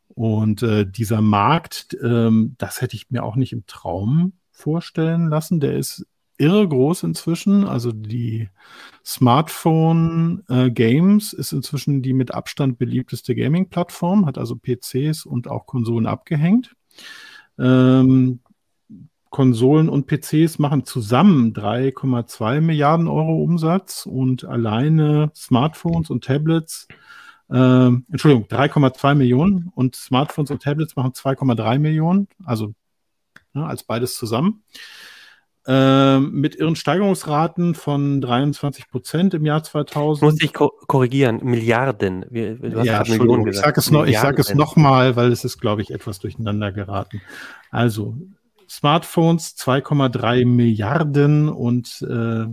Und 0.10 0.62
äh, 0.64 0.86
dieser 0.86 1.22
Markt, 1.22 1.98
ähm, 2.04 2.56
das 2.58 2.82
hätte 2.82 2.96
ich 2.96 3.10
mir 3.10 3.24
auch 3.24 3.36
nicht 3.36 3.54
im 3.54 3.66
Traum 3.68 4.34
vorstellen 4.58 5.30
lassen. 5.30 5.60
Der 5.60 5.78
ist 5.78 6.06
irre 6.38 6.68
groß 6.68 7.04
inzwischen. 7.04 7.64
Also 7.64 7.92
die 7.92 8.50
Smartphone 9.06 10.44
äh, 10.50 10.70
Games 10.70 11.34
ist 11.34 11.52
inzwischen 11.52 12.02
die 12.02 12.14
mit 12.14 12.34
Abstand 12.34 12.78
beliebteste 12.78 13.36
Gaming-Plattform, 13.36 14.26
hat 14.26 14.38
also 14.38 14.56
PCs 14.56 15.26
und 15.26 15.48
auch 15.48 15.66
Konsolen 15.66 16.06
abgehängt. 16.06 16.76
Ähm, 17.60 18.40
Konsolen 19.30 19.90
und 19.90 20.08
PCs 20.08 20.58
machen 20.58 20.86
zusammen 20.86 21.54
3,2 21.54 22.62
Milliarden 22.62 23.08
Euro 23.08 23.44
Umsatz 23.44 24.06
und 24.06 24.46
alleine 24.46 25.32
Smartphones 25.36 26.10
und 26.10 26.24
Tablets, 26.24 26.88
äh, 27.50 27.88
Entschuldigung, 27.88 28.46
3,2 28.48 29.16
Millionen 29.16 29.70
und 29.76 29.96
Smartphones 29.96 30.50
und 30.50 30.62
Tablets 30.62 30.96
machen 30.96 31.12
2,3 31.12 31.78
Millionen, 31.78 32.28
also 32.46 32.74
ne, 33.58 33.66
als 33.66 33.84
beides 33.84 34.16
zusammen. 34.16 34.64
Ähm, 35.70 36.32
mit 36.32 36.56
ihren 36.56 36.78
Steigerungsraten 36.78 37.76
von 37.76 38.22
23 38.22 38.90
Prozent 38.90 39.34
im 39.34 39.46
Jahr 39.46 39.64
2000. 39.64 40.32
Muss 40.32 40.42
ich 40.42 40.54
ko 40.54 40.72
korrigieren, 40.88 41.42
Milliarden. 41.44 42.26
Du 42.32 42.80
hast 42.80 42.86
ja, 42.86 43.04
Millionen 43.06 43.50
Ich 43.50 43.58
sage 43.58 43.82
es, 43.82 43.92
noch, 43.92 44.06
ich 44.06 44.18
sag 44.18 44.40
es 44.40 44.56
nochmal, 44.56 45.18
weil 45.18 45.30
es 45.30 45.44
ist, 45.44 45.60
glaube 45.60 45.82
ich, 45.82 45.92
etwas 45.92 46.20
durcheinander 46.20 46.72
geraten. 46.72 47.22
Also 47.70 48.16
Smartphones 48.70 49.58
2,3 49.58 50.46
Milliarden 50.46 51.50
und 51.50 52.02
äh, 52.10 52.46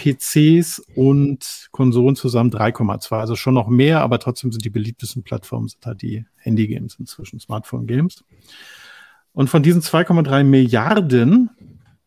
PCs 0.00 0.82
und 0.94 1.68
Konsolen 1.72 2.16
zusammen 2.16 2.50
3,2. 2.50 3.18
Also 3.18 3.36
schon 3.36 3.52
noch 3.52 3.68
mehr, 3.68 4.00
aber 4.00 4.18
trotzdem 4.18 4.50
sind 4.50 4.64
die 4.64 4.70
beliebtesten 4.70 5.22
Plattformen 5.24 5.68
sind 5.68 5.84
halt 5.84 6.00
die 6.00 6.24
Handy-Games 6.38 6.96
inzwischen, 6.98 7.38
Smartphone-Games. 7.38 8.24
Und 9.32 9.48
von 9.48 9.62
diesen 9.62 9.82
2,3 9.82 10.44
Milliarden 10.44 11.50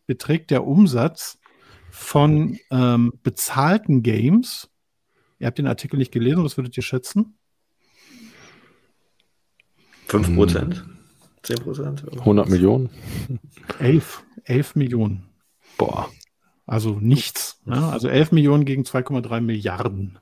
beträgt 0.05 0.51
der 0.51 0.65
Umsatz 0.65 1.39
von 1.89 2.57
ähm, 2.71 3.13
bezahlten 3.23 4.03
Games, 4.03 4.69
ihr 5.39 5.47
habt 5.47 5.57
den 5.57 5.67
Artikel 5.67 5.97
nicht 5.97 6.11
gelesen, 6.11 6.43
was 6.43 6.57
würdet 6.57 6.75
ihr 6.75 6.83
schätzen? 6.83 7.37
5 10.07 10.35
Prozent? 10.35 10.85
10 11.43 11.57
Prozent? 11.59 12.03
100 12.19 12.49
Millionen? 12.49 12.89
11, 13.79 14.23
11 14.45 14.75
Millionen. 14.75 15.29
Boah. 15.77 16.09
Also 16.65 16.99
nichts. 16.99 17.61
Ja? 17.65 17.89
Also 17.89 18.07
11 18.07 18.31
Millionen 18.31 18.65
gegen 18.65 18.83
2,3 18.83 19.41
Milliarden. 19.41 20.19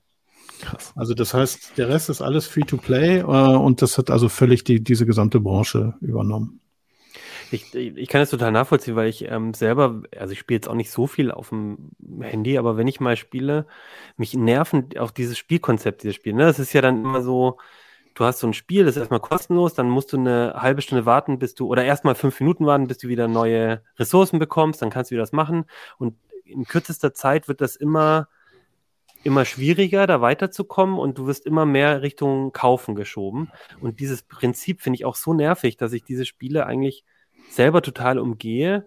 Krass. 0.61 0.93
Also 0.95 1.13
das 1.13 1.33
heißt, 1.33 1.77
der 1.77 1.89
Rest 1.89 2.09
ist 2.09 2.21
alles 2.21 2.47
Free-to-Play 2.47 3.19
äh, 3.19 3.23
und 3.23 3.81
das 3.81 3.97
hat 3.97 4.11
also 4.11 4.29
völlig 4.29 4.63
die, 4.63 4.83
diese 4.83 5.05
gesamte 5.05 5.39
Branche 5.39 5.95
übernommen. 6.01 6.61
Ich, 7.51 7.75
ich 7.75 8.07
kann 8.07 8.21
das 8.21 8.29
total 8.29 8.51
nachvollziehen, 8.51 8.95
weil 8.95 9.09
ich 9.09 9.29
ähm, 9.29 9.53
selber, 9.53 10.03
also 10.17 10.31
ich 10.31 10.39
spiele 10.39 10.57
jetzt 10.57 10.69
auch 10.69 10.75
nicht 10.75 10.91
so 10.91 11.05
viel 11.05 11.31
auf 11.31 11.49
dem 11.49 11.91
Handy, 12.21 12.57
aber 12.57 12.77
wenn 12.77 12.87
ich 12.87 12.99
mal 12.99 13.17
spiele, 13.17 13.67
mich 14.15 14.33
nerven 14.33 14.89
auch 14.97 15.11
dieses 15.11 15.37
Spielkonzept, 15.37 16.03
dieses 16.03 16.15
Spiel. 16.15 16.33
Ne? 16.33 16.45
Das 16.45 16.59
ist 16.59 16.71
ja 16.73 16.81
dann 16.81 17.03
immer 17.03 17.21
so, 17.21 17.57
du 18.13 18.25
hast 18.25 18.39
so 18.39 18.47
ein 18.47 18.53
Spiel, 18.53 18.85
das 18.85 18.95
ist 18.95 18.99
erstmal 18.99 19.19
kostenlos, 19.19 19.73
dann 19.73 19.89
musst 19.89 20.13
du 20.13 20.17
eine 20.17 20.53
halbe 20.57 20.81
Stunde 20.81 21.05
warten, 21.05 21.39
bis 21.39 21.55
du, 21.55 21.67
oder 21.67 21.83
erstmal 21.83 22.15
fünf 22.15 22.39
Minuten 22.39 22.65
warten, 22.65 22.87
bis 22.87 22.99
du 22.99 23.07
wieder 23.07 23.27
neue 23.27 23.83
Ressourcen 23.97 24.39
bekommst, 24.39 24.81
dann 24.81 24.89
kannst 24.89 25.11
du 25.11 25.15
wieder 25.15 25.23
das 25.23 25.31
machen. 25.31 25.65
Und 25.97 26.15
in 26.45 26.65
kürzester 26.65 27.13
Zeit 27.13 27.47
wird 27.47 27.61
das 27.61 27.75
immer, 27.75 28.27
immer 29.23 29.45
schwieriger, 29.45 30.07
da 30.07 30.21
weiterzukommen 30.21 30.99
und 30.99 31.17
du 31.17 31.27
wirst 31.27 31.45
immer 31.45 31.65
mehr 31.65 32.01
Richtung 32.01 32.51
Kaufen 32.51 32.95
geschoben. 32.95 33.51
Und 33.79 33.99
dieses 33.99 34.23
Prinzip 34.23 34.81
finde 34.81 34.95
ich 34.95 35.05
auch 35.05 35.15
so 35.15 35.33
nervig, 35.33 35.77
dass 35.77 35.93
ich 35.93 36.03
diese 36.03 36.25
Spiele 36.25 36.65
eigentlich 36.65 37.05
selber 37.51 37.81
total 37.81 38.19
umgehe. 38.19 38.85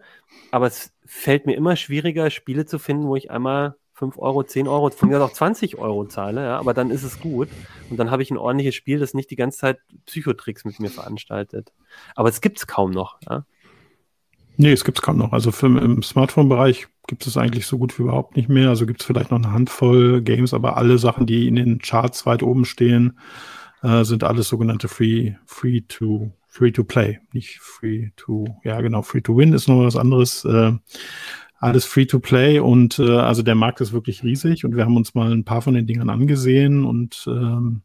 Aber 0.51 0.67
es 0.67 0.93
fällt 1.05 1.47
mir 1.47 1.55
immer 1.55 1.77
schwieriger, 1.77 2.31
Spiele 2.31 2.67
zu 2.67 2.79
finden, 2.79 3.07
wo 3.07 3.17
ich 3.17 3.31
einmal 3.31 3.77
5 3.95 4.19
Euro, 4.19 4.43
10 4.43 4.67
Euro, 4.67 4.91
von 4.91 5.09
mir 5.09 5.23
auch 5.23 5.33
20 5.33 5.79
Euro 5.79 6.05
zahle, 6.07 6.43
ja, 6.43 6.59
aber 6.59 6.75
dann 6.75 6.91
ist 6.91 7.05
es 7.05 7.21
gut. 7.21 7.49
Und 7.91 7.97
dann 7.97 8.11
habe 8.11 8.23
ich 8.23 8.31
ein 8.31 8.37
ordentliches 8.37 8.75
Spiel, 8.75 8.99
das 8.99 9.15
nicht 9.15 9.31
die 9.31 9.37
ganze 9.37 9.59
Zeit 9.59 9.79
Psychotricks 10.07 10.65
mit 10.65 10.81
mir 10.81 10.91
veranstaltet. 10.91 11.73
Aber 12.17 12.29
es 12.29 12.41
gibt 12.41 12.59
es 12.59 12.67
kaum 12.67 12.91
noch, 12.91 13.19
ja. 13.29 13.45
Nee, 14.57 14.73
es 14.73 14.85
gibt 14.85 14.99
es 14.99 15.03
kaum 15.03 15.19
noch. 15.19 15.33
Also 15.33 15.51
für, 15.53 15.67
im 15.67 16.03
Smartphone-Bereich 16.03 16.87
gibt 17.07 17.27
es 17.27 17.37
eigentlich 17.37 17.67
so 17.67 17.79
gut 17.79 17.99
wie 17.99 18.03
überhaupt 18.03 18.37
nicht 18.37 18.49
mehr. 18.49 18.69
Also 18.69 18.87
gibt 18.87 19.01
es 19.01 19.07
vielleicht 19.07 19.31
noch 19.31 19.39
eine 19.39 19.53
Handvoll 19.53 20.23
Games, 20.23 20.55
aber 20.55 20.77
alle 20.77 20.99
Sachen, 20.99 21.27
die 21.27 21.49
in 21.49 21.57
den 21.57 21.79
Charts 21.81 22.25
weit 22.25 22.43
oben 22.43 22.65
stehen, 22.65 23.19
äh, 23.83 24.05
sind 24.05 24.23
alles 24.23 24.49
sogenannte 24.49 24.89
Free, 24.89 25.35
Free 25.45 25.83
Free 26.55 26.71
to 26.71 26.85
Play. 26.85 27.19
Nicht 27.33 27.59
Free 27.59 28.11
to, 28.15 28.45
ja 28.63 28.81
genau, 28.81 29.03
Free 29.03 29.21
to 29.21 29.37
Win 29.37 29.53
ist 29.53 29.67
noch 29.67 29.85
was 29.85 29.97
anderes. 29.97 30.45
Äh, 30.45 30.73
alles 31.59 31.85
free 31.85 32.07
to 32.07 32.21
play 32.21 32.61
und 32.61 33.01
äh, 33.01 33.19
also 33.19 33.43
der 33.43 33.57
Markt 33.57 33.81
ist 33.81 33.93
wirklich 33.93 34.23
riesig 34.23 34.65
und 34.65 34.77
wir 34.77 34.85
haben 34.85 34.97
uns 34.97 35.15
mal 35.15 35.33
ein 35.33 35.45
paar 35.45 35.63
von 35.63 35.75
den 35.75 35.87
Dingern 35.87 36.11
angesehen 36.11 36.85
und 36.85 37.25
ähm, 37.27 37.83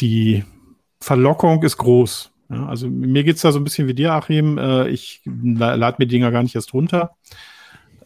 die 0.00 0.44
Verlockung 1.00 1.62
ist 1.62 1.78
groß. 1.78 2.32
Ja, 2.50 2.66
also 2.66 2.88
mir 2.90 3.24
geht's 3.24 3.40
da 3.40 3.50
so 3.50 3.60
ein 3.60 3.64
bisschen 3.64 3.88
wie 3.88 3.94
dir, 3.94 4.12
Achim. 4.12 4.58
Äh, 4.58 4.88
ich 4.88 5.22
lade 5.24 5.96
mir 5.98 6.06
die 6.06 6.16
Dinger 6.16 6.32
gar 6.32 6.42
nicht 6.42 6.54
erst 6.54 6.74
runter. 6.74 7.16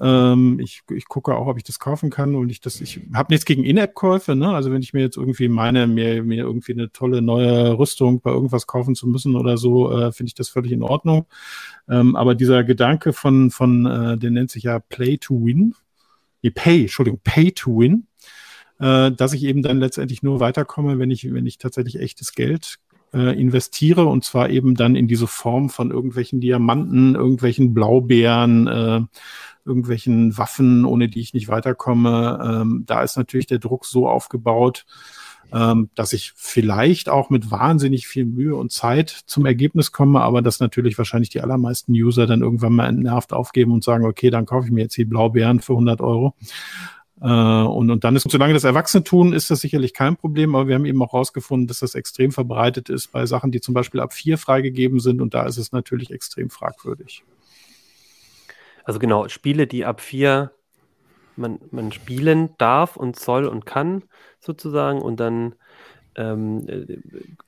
Ähm, 0.00 0.58
ich, 0.60 0.80
ich 0.90 1.06
gucke 1.08 1.36
auch, 1.36 1.46
ob 1.46 1.58
ich 1.58 1.62
das 1.62 1.78
kaufen 1.78 2.08
kann 2.08 2.34
und 2.34 2.50
ich 2.50 2.60
das, 2.60 2.80
ich 2.80 3.00
habe 3.12 3.32
nichts 3.32 3.44
gegen 3.44 3.64
In-App-Käufe, 3.64 4.34
ne? 4.34 4.48
Also 4.48 4.72
wenn 4.72 4.80
ich 4.80 4.94
mir 4.94 5.02
jetzt 5.02 5.18
irgendwie 5.18 5.48
meine, 5.48 5.86
mir, 5.86 6.22
mir 6.22 6.44
irgendwie 6.44 6.72
eine 6.72 6.90
tolle 6.90 7.20
neue 7.20 7.78
Rüstung 7.78 8.20
bei 8.22 8.30
irgendwas 8.30 8.66
kaufen 8.66 8.94
zu 8.94 9.06
müssen 9.06 9.36
oder 9.36 9.58
so, 9.58 9.92
äh, 9.92 10.12
finde 10.12 10.28
ich 10.28 10.34
das 10.34 10.48
völlig 10.48 10.72
in 10.72 10.82
Ordnung. 10.82 11.26
Ähm, 11.88 12.16
aber 12.16 12.34
dieser 12.34 12.64
Gedanke 12.64 13.12
von, 13.12 13.50
von 13.50 13.84
äh, 13.84 14.16
der 14.16 14.30
nennt 14.30 14.50
sich 14.50 14.62
ja 14.62 14.78
Play 14.78 15.18
to 15.18 15.44
Win, 15.44 15.74
nee, 16.42 16.50
Pay, 16.50 16.82
Entschuldigung, 16.82 17.20
Pay 17.22 17.52
to 17.52 17.78
Win, 17.78 18.06
äh, 18.78 19.12
dass 19.12 19.34
ich 19.34 19.44
eben 19.44 19.62
dann 19.62 19.80
letztendlich 19.80 20.22
nur 20.22 20.40
weiterkomme, 20.40 20.98
wenn 20.98 21.10
ich, 21.10 21.30
wenn 21.30 21.46
ich 21.46 21.58
tatsächlich 21.58 22.00
echtes 22.00 22.32
Geld 22.32 22.78
äh, 23.12 23.40
investiere 23.40 24.07
und 24.07 24.25
zwar 24.25 24.51
eben 24.51 24.75
dann 24.75 24.96
in 24.96 25.09
diese 25.09 25.27
Form 25.27 25.70
von 25.70 25.90
irgendwelchen 25.90 26.40
Diamanten, 26.40 27.14
irgendwelchen 27.14 27.75
Blaubeeren, 27.75 28.66
äh, 28.66 29.01
irgendwelchen 29.64 30.37
Waffen, 30.38 30.85
ohne 30.85 31.09
die 31.09 31.20
ich 31.20 31.35
nicht 31.35 31.49
weiterkomme. 31.49 32.61
Ähm, 32.62 32.85
da 32.87 33.03
ist 33.03 33.16
natürlich 33.16 33.46
der 33.46 33.59
Druck 33.59 33.85
so 33.85 34.09
aufgebaut, 34.09 34.87
ähm, 35.53 35.90
dass 35.94 36.12
ich 36.12 36.33
vielleicht 36.37 37.09
auch 37.09 37.31
mit 37.31 37.51
wahnsinnig 37.51 38.07
viel 38.07 38.25
Mühe 38.25 38.55
und 38.55 38.73
Zeit 38.73 39.11
zum 39.27 39.46
Ergebnis 39.46 39.92
komme, 39.92 40.20
aber 40.20 40.42
dass 40.42 40.61
natürlich 40.61 40.96
wahrscheinlich 40.96 41.31
die 41.31 41.40
allermeisten 41.40 41.92
User 41.92 42.27
dann 42.27 42.42
irgendwann 42.42 42.75
mal 42.75 42.88
entnervt 42.88 43.33
aufgeben 43.33 43.73
und 43.73 43.85
sagen, 43.85 44.05
okay, 44.05 44.31
dann 44.31 44.46
kaufe 44.46 44.66
ich 44.66 44.73
mir 44.73 44.83
jetzt 44.83 44.96
die 44.96 45.05
Blaubeeren 45.05 45.61
für 45.61 45.73
100 45.73 46.01
Euro. 46.01 46.35
Äh, 47.22 47.26
und, 47.26 47.90
und 47.90 48.04
dann 48.04 48.16
ist, 48.16 48.30
solange 48.30 48.54
das 48.54 48.64
Erwachsene 48.64 49.04
tun, 49.04 49.33
ist 49.33 49.50
das 49.50 49.61
sicherlich 49.61 49.94
kein 49.94 50.16
Problem, 50.16 50.54
aber 50.54 50.68
wir 50.68 50.74
haben 50.74 50.87
eben 50.87 51.02
auch 51.02 51.12
herausgefunden, 51.12 51.66
dass 51.66 51.80
das 51.80 51.94
extrem 51.94 52.33
verbreitet 52.33 52.88
ist 52.88 53.12
bei 53.12 53.26
Sachen, 53.26 53.50
die 53.50 53.61
zum 53.61 53.74
Beispiel 53.74 54.00
ab 54.00 54.12
vier 54.12 54.38
freigegeben 54.38 55.00
sind 55.00 55.20
und 55.20 55.35
da 55.35 55.44
ist 55.44 55.59
es 55.59 55.72
natürlich 55.72 56.11
extrem 56.11 56.50
fragwürdig. 56.50 57.24
Also 58.85 58.98
genau, 58.98 59.28
Spiele, 59.28 59.66
die 59.66 59.85
ab 59.85 60.00
vier 60.00 60.52
man, 61.37 61.59
man 61.70 61.90
spielen 61.92 62.50
darf 62.59 62.96
und 62.96 63.18
soll 63.18 63.46
und 63.46 63.66
kann, 63.66 64.04
sozusagen, 64.38 65.02
und 65.02 65.18
dann 65.18 65.54
ähm, 66.20 66.68
äh, 66.68 66.98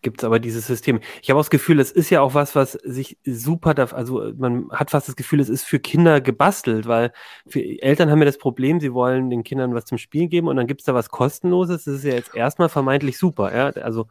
gibt 0.01 0.21
es 0.21 0.25
aber 0.25 0.41
dieses 0.41 0.67
System. 0.67 1.01
Ich 1.23 1.29
habe 1.29 1.39
auch 1.39 1.43
das 1.43 1.51
Gefühl, 1.51 1.79
es 1.79 1.93
ist 1.93 2.11
ja 2.11 2.23
auch 2.23 2.35
was, 2.35 2.55
was 2.55 2.73
sich 2.73 3.19
super, 3.25 3.75
darf, 3.75 3.93
also 3.93 4.33
man 4.37 4.71
hat 4.71 4.91
fast 4.91 5.09
das 5.09 5.17
Gefühl, 5.17 5.41
es 5.41 5.51
ist 5.51 5.65
für 5.65 5.79
Kinder 5.79 6.21
gebastelt, 6.21 6.87
weil 6.87 7.13
für 7.47 7.61
Eltern 7.61 8.11
haben 8.11 8.21
ja 8.21 8.25
das 8.25 8.39
Problem, 8.39 8.81
sie 8.81 8.95
wollen 8.95 9.29
den 9.29 9.45
Kindern 9.45 9.75
was 9.75 9.85
zum 9.85 9.99
Spielen 9.99 10.31
geben 10.31 10.49
und 10.49 10.57
dann 10.57 10.67
gibt 10.67 10.81
es 10.81 10.87
da 10.87 10.95
was 10.95 11.11
kostenloses. 11.11 11.85
Das 11.85 11.95
ist 11.95 12.05
ja 12.05 12.15
jetzt 12.15 12.35
erstmal 12.35 12.69
vermeintlich 12.71 13.19
super, 13.19 13.55
ja. 13.55 13.69
Also 13.83 14.09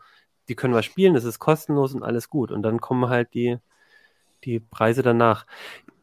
die 0.48 0.56
können 0.56 0.74
was 0.74 0.86
spielen, 0.86 1.14
das 1.16 1.24
ist 1.24 1.40
kostenlos 1.40 1.96
und 1.96 2.04
alles 2.04 2.30
gut. 2.30 2.52
Und 2.52 2.62
dann 2.64 2.80
kommen 2.80 3.10
halt 3.10 3.34
die, 3.34 3.58
die 4.44 4.60
Preise 4.60 5.02
danach. 5.02 5.46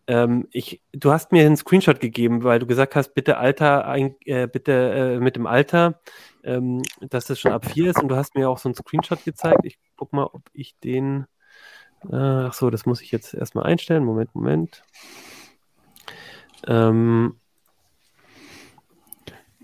Ähm, 0.08 0.48
ich, 0.52 0.80
du 0.92 1.12
hast 1.12 1.32
mir 1.32 1.44
einen 1.44 1.58
Screenshot 1.58 2.00
gegeben, 2.00 2.42
weil 2.42 2.58
du 2.58 2.66
gesagt 2.66 2.96
hast, 2.96 3.14
bitte 3.14 3.36
Alter, 3.36 3.86
ein, 3.86 4.16
äh, 4.24 4.46
bitte 4.46 4.72
äh, 4.72 5.18
mit 5.20 5.36
dem 5.36 5.46
Alter, 5.46 6.00
ähm, 6.42 6.82
dass 7.00 7.26
das 7.26 7.38
schon 7.38 7.52
ab 7.52 7.66
vier 7.66 7.90
ist. 7.90 8.02
Und 8.02 8.08
du 8.08 8.16
hast 8.16 8.34
mir 8.34 8.48
auch 8.48 8.56
so 8.58 8.70
einen 8.70 8.74
Screenshot 8.74 9.22
gezeigt. 9.24 9.60
Ich 9.64 9.78
guck 9.96 10.14
mal, 10.14 10.24
ob 10.24 10.42
ich 10.54 10.78
den. 10.78 11.26
Äh, 12.10 12.16
ach 12.16 12.54
so, 12.54 12.70
das 12.70 12.86
muss 12.86 13.02
ich 13.02 13.12
jetzt 13.12 13.34
erstmal 13.34 13.66
einstellen. 13.66 14.02
Moment, 14.02 14.34
Moment. 14.34 14.82
Ähm, 16.66 17.36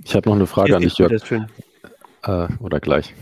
ich 0.04 0.14
habe 0.14 0.28
noch 0.28 0.36
eine 0.36 0.46
Frage 0.46 0.76
an 0.76 0.82
dich, 0.82 0.98
Jörg. 0.98 1.12
Äh, 2.22 2.48
oder 2.60 2.80
gleich. 2.80 3.14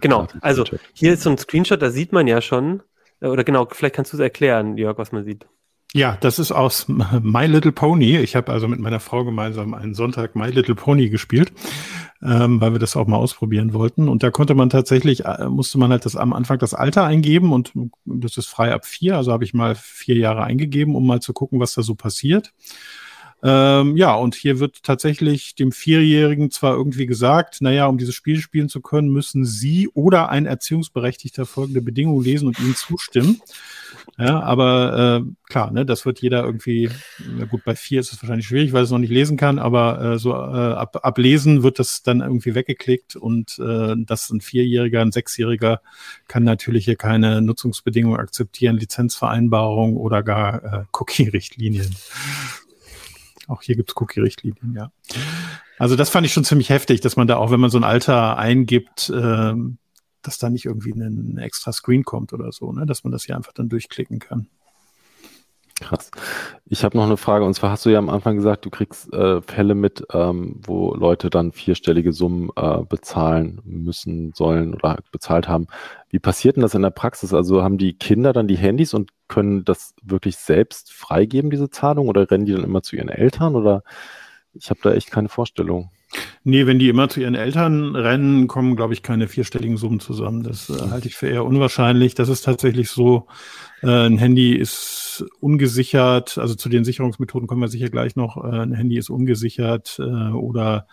Genau, 0.00 0.26
also 0.40 0.64
hier 0.92 1.12
ist 1.12 1.22
so 1.22 1.30
ein 1.30 1.38
Screenshot, 1.38 1.80
da 1.80 1.90
sieht 1.90 2.12
man 2.12 2.26
ja 2.26 2.40
schon, 2.40 2.82
äh, 3.20 3.28
oder 3.28 3.44
genau, 3.44 3.66
vielleicht 3.70 3.94
kannst 3.94 4.12
du 4.12 4.16
es 4.16 4.20
erklären, 4.20 4.76
Jörg, 4.76 4.98
was 4.98 5.12
man 5.12 5.24
sieht. 5.24 5.46
Ja, 5.94 6.18
das 6.20 6.38
ist 6.38 6.52
aus 6.52 6.86
My 7.22 7.46
Little 7.46 7.72
Pony. 7.72 8.18
Ich 8.18 8.36
habe 8.36 8.52
also 8.52 8.68
mit 8.68 8.78
meiner 8.78 9.00
Frau 9.00 9.24
gemeinsam 9.24 9.72
einen 9.72 9.94
Sonntag 9.94 10.36
My 10.36 10.50
Little 10.50 10.74
Pony 10.74 11.08
gespielt, 11.08 11.52
ähm, 12.22 12.60
weil 12.60 12.72
wir 12.72 12.78
das 12.78 12.94
auch 12.94 13.06
mal 13.06 13.16
ausprobieren 13.16 13.72
wollten. 13.72 14.08
Und 14.08 14.22
da 14.22 14.30
konnte 14.30 14.54
man 14.54 14.68
tatsächlich, 14.68 15.24
äh, 15.24 15.48
musste 15.48 15.78
man 15.78 15.90
halt 15.90 16.04
das 16.04 16.14
am 16.14 16.34
Anfang 16.34 16.58
das 16.58 16.74
Alter 16.74 17.04
eingeben 17.04 17.52
und 17.52 17.72
das 18.04 18.36
ist 18.36 18.48
frei 18.48 18.72
ab 18.72 18.84
vier. 18.84 19.16
Also 19.16 19.32
habe 19.32 19.44
ich 19.44 19.54
mal 19.54 19.74
vier 19.74 20.16
Jahre 20.16 20.44
eingegeben, 20.44 20.94
um 20.94 21.06
mal 21.06 21.20
zu 21.20 21.32
gucken, 21.32 21.58
was 21.58 21.72
da 21.74 21.82
so 21.82 21.94
passiert. 21.94 22.52
Ähm, 23.42 23.96
ja, 23.96 24.14
und 24.14 24.34
hier 24.34 24.58
wird 24.58 24.82
tatsächlich 24.82 25.54
dem 25.54 25.70
Vierjährigen 25.70 26.50
zwar 26.50 26.74
irgendwie 26.74 27.06
gesagt, 27.06 27.60
naja, 27.60 27.86
um 27.86 27.96
dieses 27.96 28.14
Spiel 28.14 28.40
spielen 28.40 28.68
zu 28.68 28.80
können, 28.80 29.10
müssen 29.10 29.44
Sie 29.44 29.88
oder 29.94 30.28
ein 30.28 30.46
Erziehungsberechtigter 30.46 31.46
folgende 31.46 31.80
Bedingungen 31.80 32.24
lesen 32.24 32.48
und 32.48 32.58
ihnen 32.58 32.74
zustimmen. 32.74 33.40
Ja, 34.18 34.40
aber 34.40 35.22
äh, 35.22 35.32
klar, 35.48 35.70
ne, 35.70 35.86
das 35.86 36.04
wird 36.04 36.20
jeder 36.20 36.44
irgendwie, 36.44 36.90
gut, 37.50 37.62
bei 37.64 37.76
vier 37.76 38.00
ist 38.00 38.12
es 38.12 38.20
wahrscheinlich 38.20 38.48
schwierig, 38.48 38.72
weil 38.72 38.82
es 38.82 38.90
noch 38.90 38.98
nicht 38.98 39.12
lesen 39.12 39.36
kann, 39.36 39.60
aber 39.60 40.00
äh, 40.00 40.18
so 40.18 40.32
äh, 40.32 40.34
ab, 40.34 40.98
ablesen 41.04 41.62
wird 41.62 41.78
das 41.78 42.02
dann 42.02 42.20
irgendwie 42.20 42.56
weggeklickt 42.56 43.14
und 43.14 43.60
äh, 43.60 43.94
das 43.96 44.30
ein 44.30 44.40
Vierjähriger, 44.40 45.00
ein 45.02 45.12
Sechsjähriger 45.12 45.80
kann 46.26 46.42
natürlich 46.42 46.86
hier 46.86 46.96
keine 46.96 47.40
Nutzungsbedingungen 47.40 48.18
akzeptieren, 48.18 48.76
Lizenzvereinbarung 48.76 49.96
oder 49.96 50.24
gar 50.24 50.64
äh, 50.64 50.84
Cookie-Richtlinien. 50.92 51.94
Auch 53.48 53.62
hier 53.62 53.74
gibt's 53.74 53.94
Cookie-Richtlinien, 53.96 54.74
ja. 54.74 54.92
Also 55.78 55.96
das 55.96 56.10
fand 56.10 56.26
ich 56.26 56.32
schon 56.32 56.44
ziemlich 56.44 56.70
heftig, 56.70 57.00
dass 57.00 57.16
man 57.16 57.26
da 57.26 57.36
auch, 57.36 57.50
wenn 57.50 57.60
man 57.60 57.70
so 57.70 57.78
ein 57.78 57.84
Alter 57.84 58.36
eingibt, 58.36 59.10
äh, 59.10 59.54
dass 60.22 60.38
da 60.38 60.50
nicht 60.50 60.66
irgendwie 60.66 60.92
ein 60.92 61.38
extra 61.38 61.72
Screen 61.72 62.04
kommt 62.04 62.32
oder 62.32 62.52
so, 62.52 62.72
ne? 62.72 62.84
dass 62.86 63.04
man 63.04 63.12
das 63.12 63.24
hier 63.24 63.36
einfach 63.36 63.52
dann 63.52 63.68
durchklicken 63.68 64.18
kann. 64.18 64.48
Krass. 65.80 66.10
Ich 66.66 66.82
habe 66.82 66.96
noch 66.96 67.04
eine 67.04 67.16
Frage 67.16 67.44
und 67.44 67.54
zwar 67.54 67.70
hast 67.70 67.86
du 67.86 67.90
ja 67.90 67.98
am 67.98 68.08
Anfang 68.08 68.34
gesagt, 68.34 68.64
du 68.64 68.70
kriegst 68.70 69.12
äh, 69.12 69.40
Fälle 69.42 69.76
mit, 69.76 70.04
ähm, 70.12 70.56
wo 70.64 70.92
Leute 70.94 71.30
dann 71.30 71.52
vierstellige 71.52 72.12
Summen 72.12 72.50
äh, 72.56 72.78
bezahlen 72.82 73.60
müssen, 73.64 74.32
sollen 74.34 74.74
oder 74.74 74.98
bezahlt 75.12 75.46
haben. 75.46 75.68
Wie 76.10 76.18
passiert 76.18 76.56
denn 76.56 76.62
das 76.62 76.74
in 76.74 76.82
der 76.82 76.90
Praxis? 76.90 77.32
Also 77.32 77.62
haben 77.62 77.78
die 77.78 77.92
Kinder 77.92 78.32
dann 78.32 78.48
die 78.48 78.58
Handys 78.58 78.92
und 78.92 79.10
können 79.28 79.64
das 79.64 79.94
wirklich 80.02 80.36
selbst 80.36 80.92
freigeben, 80.92 81.50
diese 81.50 81.70
Zahlung, 81.70 82.08
oder 82.08 82.30
rennen 82.30 82.46
die 82.46 82.52
dann 82.52 82.64
immer 82.64 82.82
zu 82.82 82.96
ihren 82.96 83.08
Eltern? 83.08 83.54
Oder 83.54 83.82
ich 84.54 84.70
habe 84.70 84.80
da 84.82 84.92
echt 84.92 85.10
keine 85.10 85.28
Vorstellung. 85.28 85.90
Nee, 86.42 86.66
wenn 86.66 86.78
die 86.78 86.88
immer 86.88 87.08
zu 87.10 87.20
ihren 87.20 87.34
Eltern 87.34 87.94
rennen, 87.94 88.46
kommen, 88.46 88.76
glaube 88.76 88.94
ich, 88.94 89.02
keine 89.02 89.28
vierstelligen 89.28 89.76
Summen 89.76 90.00
zusammen. 90.00 90.42
Das 90.42 90.70
äh, 90.70 90.90
halte 90.90 91.08
ich 91.08 91.16
für 91.16 91.28
eher 91.28 91.44
unwahrscheinlich. 91.44 92.14
Das 92.14 92.30
ist 92.30 92.42
tatsächlich 92.42 92.90
so, 92.90 93.26
äh, 93.82 94.06
ein 94.06 94.16
Handy 94.16 94.54
ist 94.54 95.24
ungesichert, 95.40 96.38
also 96.38 96.54
zu 96.54 96.70
den 96.70 96.84
Sicherungsmethoden 96.84 97.46
kommen 97.46 97.60
wir 97.60 97.68
sicher 97.68 97.90
gleich 97.90 98.16
noch. 98.16 98.42
Äh, 98.42 98.60
ein 98.60 98.72
Handy 98.72 98.96
ist 98.96 99.10
ungesichert 99.10 99.98
äh, 99.98 100.30
oder 100.30 100.86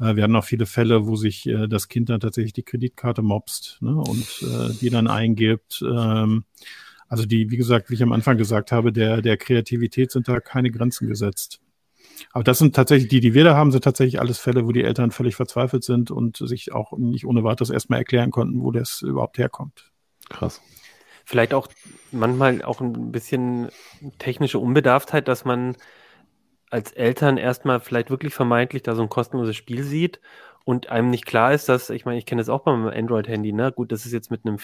äh, 0.00 0.16
wir 0.16 0.22
haben 0.22 0.36
auch 0.36 0.44
viele 0.44 0.64
Fälle, 0.66 1.06
wo 1.06 1.16
sich 1.16 1.46
äh, 1.46 1.68
das 1.68 1.88
Kind 1.88 2.08
dann 2.08 2.20
tatsächlich 2.20 2.54
die 2.54 2.62
Kreditkarte 2.62 3.20
mobst 3.20 3.78
ne, 3.80 3.94
und 3.94 4.80
die 4.80 4.88
dann 4.88 5.08
eingibt. 5.08 5.84
Ähm, 5.86 6.44
Also 7.12 7.26
die, 7.26 7.50
wie 7.50 7.58
gesagt, 7.58 7.90
wie 7.90 7.94
ich 7.94 8.02
am 8.02 8.12
Anfang 8.12 8.38
gesagt 8.38 8.72
habe, 8.72 8.90
der, 8.90 9.20
der 9.20 9.36
Kreativität 9.36 10.10
sind 10.10 10.28
da 10.28 10.40
keine 10.40 10.70
Grenzen 10.70 11.08
gesetzt. 11.08 11.60
Aber 12.32 12.42
das 12.42 12.58
sind 12.58 12.74
tatsächlich, 12.74 13.10
die, 13.10 13.20
die 13.20 13.34
wir 13.34 13.44
da 13.44 13.54
haben, 13.54 13.70
sind 13.70 13.84
tatsächlich 13.84 14.18
alles 14.18 14.38
Fälle, 14.38 14.66
wo 14.66 14.72
die 14.72 14.82
Eltern 14.82 15.10
völlig 15.10 15.36
verzweifelt 15.36 15.84
sind 15.84 16.10
und 16.10 16.38
sich 16.38 16.72
auch 16.72 16.96
nicht 16.96 17.26
ohne 17.26 17.44
weiteres 17.44 17.68
erstmal 17.68 17.98
erklären 17.98 18.30
konnten, 18.30 18.62
wo 18.62 18.70
das 18.70 19.02
überhaupt 19.02 19.36
herkommt. 19.36 19.92
Krass. 20.30 20.62
Vielleicht 21.26 21.52
auch 21.52 21.68
manchmal 22.12 22.62
auch 22.62 22.80
ein 22.80 23.12
bisschen 23.12 23.68
technische 24.18 24.58
Unbedarftheit, 24.58 25.28
dass 25.28 25.44
man 25.44 25.76
als 26.70 26.92
Eltern 26.92 27.36
erstmal 27.36 27.80
vielleicht 27.80 28.08
wirklich 28.08 28.32
vermeintlich 28.32 28.84
da 28.84 28.94
so 28.94 29.02
ein 29.02 29.10
kostenloses 29.10 29.54
Spiel 29.54 29.82
sieht 29.82 30.18
und 30.64 30.88
einem 30.88 31.10
nicht 31.10 31.26
klar 31.26 31.52
ist, 31.52 31.68
dass, 31.68 31.90
ich 31.90 32.06
meine, 32.06 32.16
ich 32.16 32.24
kenne 32.24 32.40
das 32.40 32.48
auch 32.48 32.62
bei 32.62 32.74
meinem 32.74 32.88
Android-Handy, 32.88 33.52
ne? 33.52 33.70
Gut, 33.70 33.92
das 33.92 34.06
ist 34.06 34.12
jetzt 34.12 34.30
mit 34.30 34.46
einem 34.46 34.58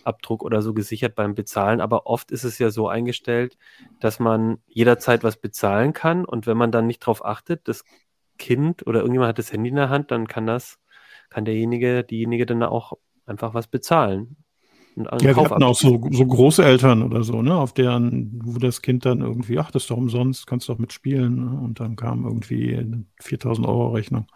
Fingerabdruck 0.00 0.42
oder 0.42 0.62
so 0.62 0.74
gesichert 0.74 1.14
beim 1.14 1.34
Bezahlen, 1.34 1.80
aber 1.80 2.06
oft 2.06 2.30
ist 2.30 2.44
es 2.44 2.58
ja 2.58 2.70
so 2.70 2.88
eingestellt, 2.88 3.56
dass 4.00 4.18
man 4.18 4.58
jederzeit 4.66 5.22
was 5.22 5.36
bezahlen 5.36 5.92
kann 5.92 6.24
und 6.24 6.46
wenn 6.46 6.56
man 6.56 6.72
dann 6.72 6.86
nicht 6.86 7.00
drauf 7.00 7.24
achtet, 7.24 7.68
das 7.68 7.84
Kind 8.38 8.86
oder 8.86 9.00
irgendjemand 9.00 9.28
hat 9.28 9.38
das 9.38 9.52
Handy 9.52 9.68
in 9.68 9.76
der 9.76 9.90
Hand, 9.90 10.10
dann 10.10 10.26
kann 10.26 10.46
das, 10.46 10.78
kann 11.28 11.44
derjenige, 11.44 12.04
diejenige 12.04 12.46
dann 12.46 12.62
auch 12.62 12.94
einfach 13.26 13.54
was 13.54 13.66
bezahlen. 13.66 14.36
ja, 14.96 15.20
wir 15.22 15.36
hatten 15.36 15.62
auch 15.62 15.76
so, 15.76 16.00
so 16.10 16.26
Großeltern 16.26 17.02
oder 17.02 17.22
so, 17.22 17.42
ne, 17.42 17.54
auf 17.54 17.72
deren, 17.72 18.40
wo 18.42 18.58
das 18.58 18.82
Kind 18.82 19.04
dann 19.04 19.20
irgendwie, 19.20 19.58
ach, 19.58 19.70
das 19.70 19.82
ist 19.82 19.90
doch 19.90 19.96
umsonst, 19.96 20.46
kannst 20.46 20.68
doch 20.68 20.78
mitspielen. 20.78 21.36
Ne? 21.36 21.60
Und 21.60 21.80
dann 21.80 21.96
kam 21.96 22.24
irgendwie 22.24 23.04
4000 23.20 23.66
Euro 23.66 23.88
Rechnung. 23.90 24.26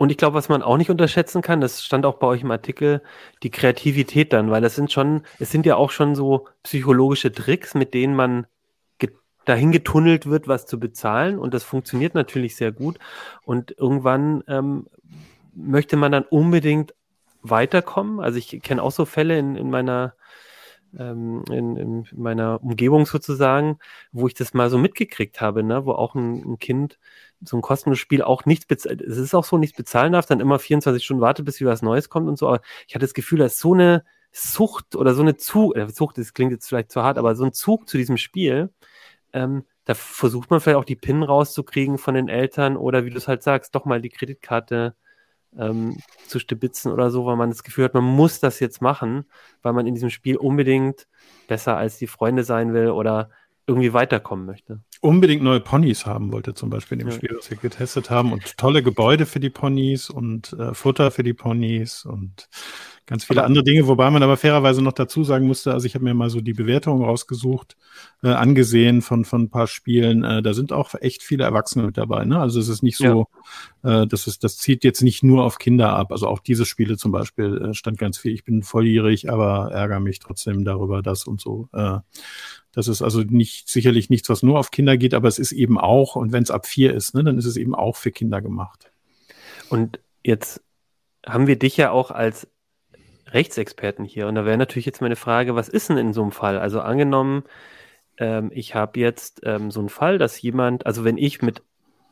Und 0.00 0.10
ich 0.10 0.16
glaube, 0.16 0.32
was 0.32 0.48
man 0.48 0.62
auch 0.62 0.78
nicht 0.78 0.88
unterschätzen 0.88 1.42
kann, 1.42 1.60
das 1.60 1.84
stand 1.84 2.06
auch 2.06 2.14
bei 2.14 2.26
euch 2.26 2.40
im 2.40 2.50
Artikel, 2.50 3.02
die 3.42 3.50
Kreativität 3.50 4.32
dann, 4.32 4.50
weil 4.50 4.62
das 4.62 4.74
sind 4.74 4.90
schon, 4.90 5.24
es 5.38 5.50
sind 5.50 5.66
ja 5.66 5.76
auch 5.76 5.90
schon 5.90 6.14
so 6.14 6.48
psychologische 6.62 7.30
Tricks, 7.30 7.74
mit 7.74 7.92
denen 7.92 8.16
man 8.16 8.46
dahin 9.44 9.72
getunnelt 9.72 10.24
wird, 10.24 10.48
was 10.48 10.64
zu 10.64 10.80
bezahlen. 10.80 11.38
Und 11.38 11.52
das 11.52 11.64
funktioniert 11.64 12.14
natürlich 12.14 12.56
sehr 12.56 12.72
gut. 12.72 12.98
Und 13.44 13.74
irgendwann 13.76 14.42
ähm, 14.48 14.86
möchte 15.54 15.98
man 15.98 16.12
dann 16.12 16.24
unbedingt 16.24 16.94
weiterkommen. 17.42 18.20
Also 18.20 18.38
ich 18.38 18.62
kenne 18.62 18.82
auch 18.82 18.92
so 18.92 19.04
Fälle 19.04 19.38
in, 19.38 19.54
in 19.54 19.68
meiner 19.68 20.14
ähm, 20.98 21.44
in, 21.50 21.76
in, 21.76 22.06
meiner 22.12 22.62
Umgebung 22.62 23.06
sozusagen, 23.06 23.78
wo 24.12 24.26
ich 24.26 24.34
das 24.34 24.54
mal 24.54 24.70
so 24.70 24.78
mitgekriegt 24.78 25.40
habe, 25.40 25.62
ne? 25.62 25.84
wo 25.86 25.92
auch 25.92 26.14
ein, 26.14 26.52
ein 26.52 26.58
Kind 26.58 26.98
so 27.42 27.56
ein 27.56 27.62
kostenloses 27.62 28.00
Spiel 28.00 28.22
auch 28.22 28.44
nichts 28.44 28.66
bezahlt, 28.66 29.00
es 29.00 29.16
ist 29.16 29.34
auch 29.34 29.44
so, 29.44 29.58
nichts 29.58 29.76
bezahlen 29.76 30.12
darf, 30.12 30.26
dann 30.26 30.40
immer 30.40 30.58
24 30.58 31.02
Stunden 31.02 31.22
wartet, 31.22 31.44
bis 31.46 31.60
wieder 31.60 31.70
was 31.70 31.82
Neues 31.82 32.08
kommt 32.08 32.28
und 32.28 32.38
so, 32.38 32.48
aber 32.48 32.60
ich 32.86 32.94
hatte 32.94 33.04
das 33.04 33.14
Gefühl, 33.14 33.38
dass 33.38 33.58
so 33.58 33.74
eine 33.74 34.04
Sucht 34.32 34.94
oder 34.96 35.14
so 35.14 35.22
eine 35.22 35.36
Zug, 35.36 35.76
äh, 35.76 35.88
Sucht, 35.88 36.18
das 36.18 36.34
klingt 36.34 36.52
jetzt 36.52 36.68
vielleicht 36.68 36.92
zu 36.92 37.02
hart, 37.02 37.18
aber 37.18 37.34
so 37.34 37.44
ein 37.44 37.52
Zug 37.52 37.88
zu 37.88 37.96
diesem 37.96 38.16
Spiel, 38.16 38.70
ähm, 39.32 39.64
da 39.84 39.94
versucht 39.94 40.50
man 40.50 40.60
vielleicht 40.60 40.76
auch 40.78 40.84
die 40.84 40.96
PIN 40.96 41.22
rauszukriegen 41.22 41.98
von 41.98 42.14
den 42.14 42.28
Eltern 42.28 42.76
oder 42.76 43.04
wie 43.04 43.10
du 43.10 43.16
es 43.16 43.28
halt 43.28 43.42
sagst, 43.42 43.74
doch 43.74 43.84
mal 43.86 44.00
die 44.00 44.10
Kreditkarte 44.10 44.94
ähm, 45.58 45.96
zu 46.26 46.38
stibitzen 46.38 46.92
oder 46.92 47.10
so, 47.10 47.26
weil 47.26 47.36
man 47.36 47.50
das 47.50 47.62
Gefühl 47.62 47.84
hat, 47.84 47.94
man 47.94 48.04
muss 48.04 48.40
das 48.40 48.60
jetzt 48.60 48.80
machen, 48.82 49.24
weil 49.62 49.72
man 49.72 49.86
in 49.86 49.94
diesem 49.94 50.10
Spiel 50.10 50.36
unbedingt 50.36 51.08
besser 51.48 51.76
als 51.76 51.98
die 51.98 52.06
Freunde 52.06 52.44
sein 52.44 52.72
will 52.72 52.90
oder 52.90 53.30
irgendwie 53.70 53.92
weiterkommen 53.92 54.46
möchte. 54.46 54.80
Unbedingt 55.00 55.42
neue 55.42 55.60
Ponys 55.60 56.04
haben 56.04 56.32
wollte, 56.32 56.54
zum 56.54 56.68
Beispiel 56.70 57.00
in 57.00 57.06
dem 57.06 57.08
ja. 57.08 57.14
Spiel, 57.14 57.30
das 57.34 57.50
wir 57.50 57.56
getestet 57.56 58.10
haben. 58.10 58.32
Und 58.32 58.58
tolle 58.58 58.82
Gebäude 58.82 59.26
für 59.26 59.40
die 59.40 59.50
Ponys 59.50 60.10
und 60.10 60.52
äh, 60.54 60.74
Futter 60.74 61.10
für 61.10 61.22
die 61.22 61.32
Ponys 61.32 62.04
und 62.04 62.48
ganz 63.10 63.24
viele 63.24 63.42
andere 63.42 63.64
Dinge, 63.64 63.88
wobei 63.88 64.08
man 64.08 64.22
aber 64.22 64.36
fairerweise 64.36 64.82
noch 64.82 64.92
dazu 64.92 65.24
sagen 65.24 65.48
musste, 65.48 65.72
also 65.72 65.84
ich 65.84 65.96
habe 65.96 66.04
mir 66.04 66.14
mal 66.14 66.30
so 66.30 66.40
die 66.40 66.52
Bewertungen 66.52 67.04
rausgesucht, 67.04 67.76
äh, 68.22 68.28
angesehen 68.28 69.02
von, 69.02 69.24
von 69.24 69.42
ein 69.42 69.50
paar 69.50 69.66
Spielen, 69.66 70.22
äh, 70.22 70.42
da 70.42 70.54
sind 70.54 70.72
auch 70.72 70.94
echt 70.94 71.24
viele 71.24 71.42
Erwachsene 71.42 71.84
mit 71.84 71.98
dabei. 71.98 72.24
Ne? 72.24 72.38
Also 72.38 72.60
es 72.60 72.68
ist 72.68 72.84
nicht 72.84 72.98
so, 72.98 73.26
ja. 73.82 74.02
äh, 74.02 74.06
das, 74.06 74.28
ist, 74.28 74.44
das 74.44 74.58
zieht 74.58 74.84
jetzt 74.84 75.02
nicht 75.02 75.24
nur 75.24 75.44
auf 75.44 75.58
Kinder 75.58 75.92
ab. 75.92 76.12
Also 76.12 76.28
auch 76.28 76.38
diese 76.38 76.64
Spiele 76.64 76.96
zum 76.96 77.10
Beispiel 77.10 77.70
äh, 77.70 77.74
stand 77.74 77.98
ganz 77.98 78.16
viel, 78.16 78.32
ich 78.32 78.44
bin 78.44 78.62
volljährig, 78.62 79.28
aber 79.28 79.72
ärgere 79.72 79.98
mich 79.98 80.20
trotzdem 80.20 80.64
darüber, 80.64 81.02
das 81.02 81.26
und 81.26 81.40
so. 81.40 81.68
Äh, 81.72 81.98
das 82.72 82.88
ist 82.88 83.02
also 83.02 83.20
nicht 83.22 83.68
sicherlich 83.68 84.10
nichts, 84.10 84.28
was 84.28 84.42
nur 84.42 84.58
auf 84.58 84.70
Kinder 84.70 84.96
geht, 84.96 85.14
aber 85.14 85.28
es 85.28 85.38
ist 85.38 85.52
eben 85.52 85.78
auch, 85.78 86.16
und 86.16 86.32
wenn 86.32 86.42
es 86.42 86.50
ab 86.50 86.66
vier 86.66 86.94
ist, 86.94 87.14
ne, 87.14 87.24
dann 87.24 87.38
ist 87.38 87.46
es 87.46 87.56
eben 87.56 87.74
auch 87.74 87.96
für 87.96 88.12
Kinder 88.12 88.40
gemacht. 88.40 88.90
Und 89.68 90.00
jetzt 90.22 90.62
haben 91.26 91.46
wir 91.46 91.58
dich 91.58 91.76
ja 91.76 91.90
auch 91.90 92.10
als 92.10 92.48
Rechtsexperten 93.26 94.04
hier. 94.04 94.26
Und 94.26 94.34
da 94.34 94.44
wäre 94.44 94.58
natürlich 94.58 94.86
jetzt 94.86 95.00
meine 95.00 95.16
Frage, 95.16 95.54
was 95.54 95.68
ist 95.68 95.88
denn 95.88 95.98
in 95.98 96.12
so 96.12 96.22
einem 96.22 96.32
Fall? 96.32 96.58
Also 96.58 96.80
angenommen, 96.80 97.44
ähm, 98.18 98.50
ich 98.54 98.74
habe 98.74 98.98
jetzt 99.00 99.40
ähm, 99.44 99.70
so 99.70 99.80
einen 99.80 99.88
Fall, 99.88 100.18
dass 100.18 100.40
jemand, 100.40 100.86
also 100.86 101.04
wenn 101.04 101.18
ich 101.18 101.42
mit 101.42 101.62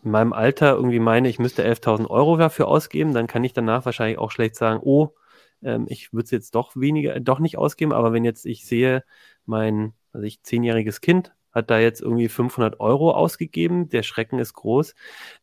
meinem 0.02 0.32
Alter 0.32 0.74
irgendwie 0.74 1.00
meine, 1.00 1.28
ich 1.28 1.38
müsste 1.38 1.64
11.000 1.64 2.09
Euro 2.09 2.36
dafür 2.36 2.68
ausgeben, 2.68 3.14
dann 3.14 3.26
kann 3.26 3.44
ich 3.44 3.52
danach 3.52 3.84
wahrscheinlich 3.84 4.18
auch 4.18 4.30
schlecht 4.30 4.56
sagen, 4.56 4.80
oh, 4.82 5.14
ähm, 5.62 5.86
ich 5.88 6.12
würde 6.12 6.24
es 6.24 6.30
jetzt 6.30 6.54
doch 6.54 6.76
weniger, 6.76 7.18
doch 7.20 7.40
nicht 7.40 7.59
ausgeben. 7.59 7.92
Aber 7.92 8.12
wenn 8.12 8.24
jetzt 8.24 8.46
ich 8.46 8.64
sehe, 8.64 9.04
mein 9.44 9.94
also 10.12 10.26
ich 10.26 10.42
zehnjähriges 10.42 11.00
Kind 11.00 11.32
hat 11.52 11.70
da 11.70 11.78
jetzt 11.78 12.00
irgendwie 12.00 12.28
500 12.28 12.80
Euro 12.80 13.12
ausgegeben, 13.12 13.88
der 13.88 14.02
Schrecken 14.02 14.38
ist 14.38 14.54
groß, 14.54 14.94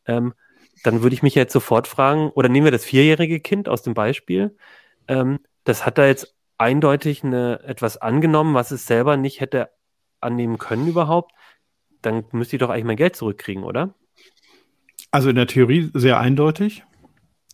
ähm, 0.06 0.34
dann 0.82 1.02
würde 1.02 1.14
ich 1.14 1.22
mich 1.22 1.34
jetzt 1.34 1.52
sofort 1.52 1.88
fragen, 1.88 2.30
oder 2.30 2.48
nehmen 2.48 2.66
wir 2.66 2.72
das 2.72 2.84
vierjährige 2.84 3.40
Kind 3.40 3.68
aus 3.68 3.82
dem 3.82 3.94
Beispiel, 3.94 4.56
ähm, 5.08 5.40
das 5.64 5.84
hat 5.84 5.98
da 5.98 6.06
jetzt 6.06 6.34
eindeutig 6.58 7.24
eine, 7.24 7.60
etwas 7.64 7.96
angenommen, 7.96 8.54
was 8.54 8.70
es 8.70 8.86
selber 8.86 9.16
nicht 9.16 9.40
hätte 9.40 9.70
annehmen 10.20 10.58
können 10.58 10.86
überhaupt, 10.86 11.32
dann 12.02 12.24
müsste 12.32 12.56
ich 12.56 12.60
doch 12.60 12.70
eigentlich 12.70 12.84
mein 12.84 12.96
Geld 12.96 13.16
zurückkriegen, 13.16 13.64
oder? 13.64 13.94
Also 15.10 15.30
in 15.30 15.36
der 15.36 15.46
Theorie 15.46 15.90
sehr 15.94 16.18
eindeutig. 16.18 16.84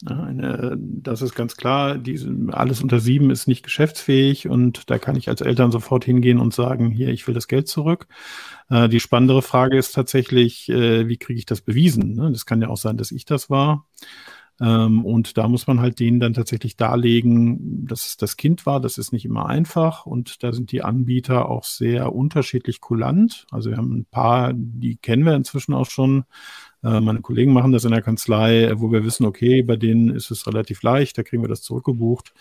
Eine, 0.04 0.76
das 0.78 1.22
ist 1.22 1.34
ganz 1.34 1.56
klar, 1.56 1.96
diese, 1.96 2.34
alles 2.50 2.82
unter 2.82 2.98
sieben 2.98 3.30
ist 3.30 3.46
nicht 3.46 3.62
geschäftsfähig 3.62 4.48
und 4.48 4.90
da 4.90 4.98
kann 4.98 5.14
ich 5.14 5.28
als 5.28 5.42
Eltern 5.42 5.70
sofort 5.70 6.04
hingehen 6.04 6.40
und 6.40 6.52
sagen, 6.52 6.90
hier, 6.90 7.08
ich 7.10 7.28
will 7.28 7.34
das 7.34 7.46
Geld 7.46 7.68
zurück. 7.68 8.08
Äh, 8.68 8.88
die 8.88 8.98
spannendere 8.98 9.42
Frage 9.42 9.78
ist 9.78 9.92
tatsächlich, 9.92 10.68
äh, 10.68 11.06
wie 11.06 11.18
kriege 11.18 11.38
ich 11.38 11.46
das 11.46 11.60
bewiesen? 11.60 12.14
Ne? 12.14 12.32
Das 12.32 12.46
kann 12.46 12.60
ja 12.60 12.68
auch 12.68 12.76
sein, 12.76 12.96
dass 12.96 13.12
ich 13.12 13.26
das 13.26 13.48
war. 13.48 13.86
Ähm, 14.62 15.04
und 15.04 15.36
da 15.36 15.48
muss 15.48 15.66
man 15.66 15.80
halt 15.80 15.98
denen 15.98 16.20
dann 16.20 16.34
tatsächlich 16.34 16.76
darlegen, 16.76 17.84
dass 17.86 18.06
es 18.06 18.16
das 18.16 18.36
Kind 18.36 18.64
war. 18.64 18.80
Das 18.80 18.96
ist 18.96 19.12
nicht 19.12 19.24
immer 19.24 19.46
einfach. 19.46 20.06
Und 20.06 20.44
da 20.44 20.52
sind 20.52 20.70
die 20.70 20.82
Anbieter 20.82 21.48
auch 21.48 21.64
sehr 21.64 22.14
unterschiedlich 22.14 22.80
kulant. 22.80 23.46
Also 23.50 23.70
wir 23.70 23.76
haben 23.76 23.92
ein 23.92 24.04
paar, 24.04 24.52
die 24.54 24.96
kennen 24.96 25.24
wir 25.24 25.34
inzwischen 25.34 25.74
auch 25.74 25.90
schon. 25.90 26.24
Äh, 26.84 27.00
meine 27.00 27.22
Kollegen 27.22 27.52
machen 27.52 27.72
das 27.72 27.84
in 27.84 27.90
der 27.90 28.02
Kanzlei, 28.02 28.72
wo 28.76 28.92
wir 28.92 29.04
wissen, 29.04 29.26
okay, 29.26 29.62
bei 29.62 29.76
denen 29.76 30.10
ist 30.10 30.30
es 30.30 30.46
relativ 30.46 30.82
leicht, 30.82 31.18
da 31.18 31.24
kriegen 31.24 31.42
wir 31.42 31.48
das 31.48 31.62
zurückgebucht, 31.62 32.32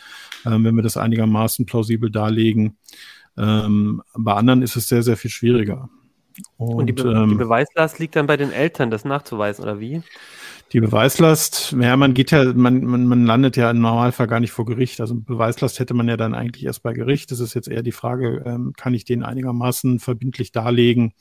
ähm, 0.45 0.63
wenn 0.63 0.76
wir 0.76 0.84
das 0.84 0.97
einigermaßen 0.97 1.65
plausibel 1.65 2.11
darlegen. 2.11 2.78
Ähm, 3.36 4.03
bei 4.13 4.34
anderen 4.34 4.61
ist 4.61 4.76
es 4.76 4.88
sehr, 4.88 5.01
sehr 5.01 5.17
viel 5.17 5.32
schwieriger. 5.32 5.89
Und, 6.57 6.75
Und 6.75 6.88
die, 6.88 6.93
Be 6.93 7.11
ähm, 7.11 7.29
die 7.29 7.36
Beweislast 7.36 7.99
liegt 7.99 8.15
dann 8.15 8.27
bei 8.27 8.38
den 8.38 8.51
Eltern, 8.51 8.91
das 8.91 9.05
nachzuweisen, 9.05 9.63
oder 9.63 9.79
wie? 9.79 10.01
Die 10.73 10.79
Beweislast, 10.79 11.75
ja, 11.77 11.97
man 11.97 12.13
geht 12.13 12.32
ja, 12.32 12.53
man, 12.53 12.86
man, 12.86 13.05
man 13.05 13.25
landet 13.25 13.57
ja 13.57 13.69
im 13.71 13.82
Normalfall 13.82 14.27
gar 14.27 14.39
nicht 14.39 14.51
vor 14.51 14.65
Gericht. 14.65 15.01
Also 15.01 15.15
Beweislast 15.15 15.79
hätte 15.79 15.93
man 15.93 16.07
ja 16.07 16.15
dann 16.15 16.34
eigentlich 16.34 16.63
erst 16.63 16.82
bei 16.82 16.93
Gericht. 16.93 17.32
Das 17.32 17.41
ist 17.41 17.53
jetzt 17.53 17.67
eher 17.67 17.84
die 17.84 17.91
Frage, 17.91 18.41
ähm, 18.45 18.71
kann 18.77 18.93
ich 18.93 19.03
den 19.03 19.23
einigermaßen 19.23 19.99
verbindlich 19.99 20.53
darlegen, 20.53 21.13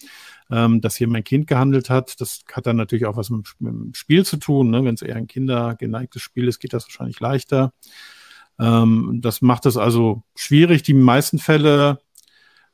ähm, 0.53 0.81
dass 0.81 0.95
hier 0.95 1.09
mein 1.09 1.25
Kind 1.25 1.49
gehandelt 1.49 1.91
hat. 1.91 2.21
Das 2.21 2.43
hat 2.53 2.67
dann 2.67 2.77
natürlich 2.77 3.07
auch 3.07 3.17
was 3.17 3.31
mit, 3.31 3.49
mit 3.59 3.73
dem 3.73 3.95
Spiel 3.95 4.25
zu 4.25 4.37
tun. 4.37 4.71
Ne? 4.71 4.85
Wenn 4.85 4.95
es 4.95 5.03
eher 5.03 5.17
ein 5.17 5.27
kindergeneigtes 5.27 6.23
Spiel 6.23 6.47
ist, 6.47 6.61
geht 6.61 6.73
das 6.73 6.85
wahrscheinlich 6.85 7.19
leichter. 7.19 7.73
Ähm, 8.61 9.19
das 9.21 9.43
macht 9.43 9.67
es 9.67 9.77
also 9.77 10.23
schwierig. 10.37 10.85
Die 10.85 10.95
meisten 10.95 11.41
Fälle 11.41 11.99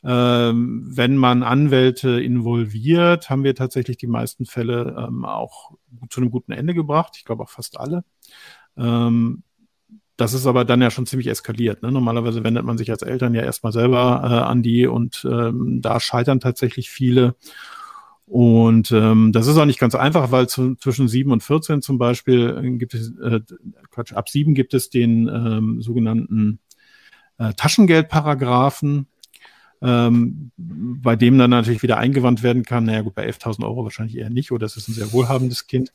ähm, 0.06 0.84
wenn 0.86 1.16
man 1.16 1.42
Anwälte 1.42 2.20
involviert, 2.20 3.28
haben 3.28 3.42
wir 3.42 3.56
tatsächlich 3.56 3.96
die 3.96 4.06
meisten 4.06 4.46
Fälle 4.46 5.06
ähm, 5.08 5.24
auch 5.24 5.72
zu 6.10 6.20
einem 6.20 6.30
guten 6.30 6.52
Ende 6.52 6.74
gebracht. 6.74 7.14
Ich 7.16 7.24
glaube 7.24 7.42
auch 7.42 7.50
fast 7.50 7.80
alle. 7.80 8.04
Ähm, 8.76 9.42
das 10.16 10.32
ist 10.32 10.46
aber 10.46 10.64
dann 10.64 10.80
ja 10.80 10.90
schon 10.90 11.06
ziemlich 11.06 11.26
eskaliert. 11.26 11.82
Ne? 11.82 11.90
Normalerweise 11.90 12.44
wendet 12.44 12.64
man 12.64 12.78
sich 12.78 12.90
als 12.90 13.02
Eltern 13.02 13.34
ja 13.34 13.42
erstmal 13.42 13.72
selber 13.72 14.22
äh, 14.24 14.48
an 14.48 14.62
die 14.62 14.86
und 14.86 15.26
ähm, 15.30 15.80
da 15.82 15.98
scheitern 15.98 16.40
tatsächlich 16.40 16.88
viele. 16.88 17.34
Und 18.26 18.92
ähm, 18.92 19.32
das 19.32 19.46
ist 19.46 19.56
auch 19.56 19.66
nicht 19.66 19.78
ganz 19.78 19.94
einfach, 19.94 20.30
weil 20.30 20.48
zu, 20.48 20.76
zwischen 20.76 21.08
7 21.08 21.30
und 21.32 21.42
14 21.42 21.82
zum 21.82 21.98
Beispiel 21.98 22.60
äh, 22.62 22.70
gibt 22.76 22.94
es, 22.94 23.12
äh, 23.18 23.40
Quatsch, 23.90 24.12
ab 24.12 24.28
7 24.28 24.54
gibt 24.54 24.72
es 24.72 24.88
den 24.88 25.28
ähm, 25.28 25.82
sogenannten 25.82 26.60
äh, 27.38 27.52
Taschengeldparagraphen. 27.54 29.08
Ähm, 29.86 30.50
bei 30.56 31.14
dem 31.14 31.38
dann 31.38 31.50
natürlich 31.50 31.82
wieder 31.82 31.98
eingewandt 31.98 32.42
werden 32.42 32.64
kann, 32.64 32.84
naja 32.84 33.02
gut, 33.02 33.14
bei 33.14 33.28
11.000 33.28 33.64
Euro 33.64 33.84
wahrscheinlich 33.84 34.16
eher 34.16 34.30
nicht, 34.30 34.50
oder 34.50 34.66
es 34.66 34.76
ist 34.76 34.88
ein 34.88 34.94
sehr 34.94 35.12
wohlhabendes 35.12 35.68
Kind, 35.68 35.92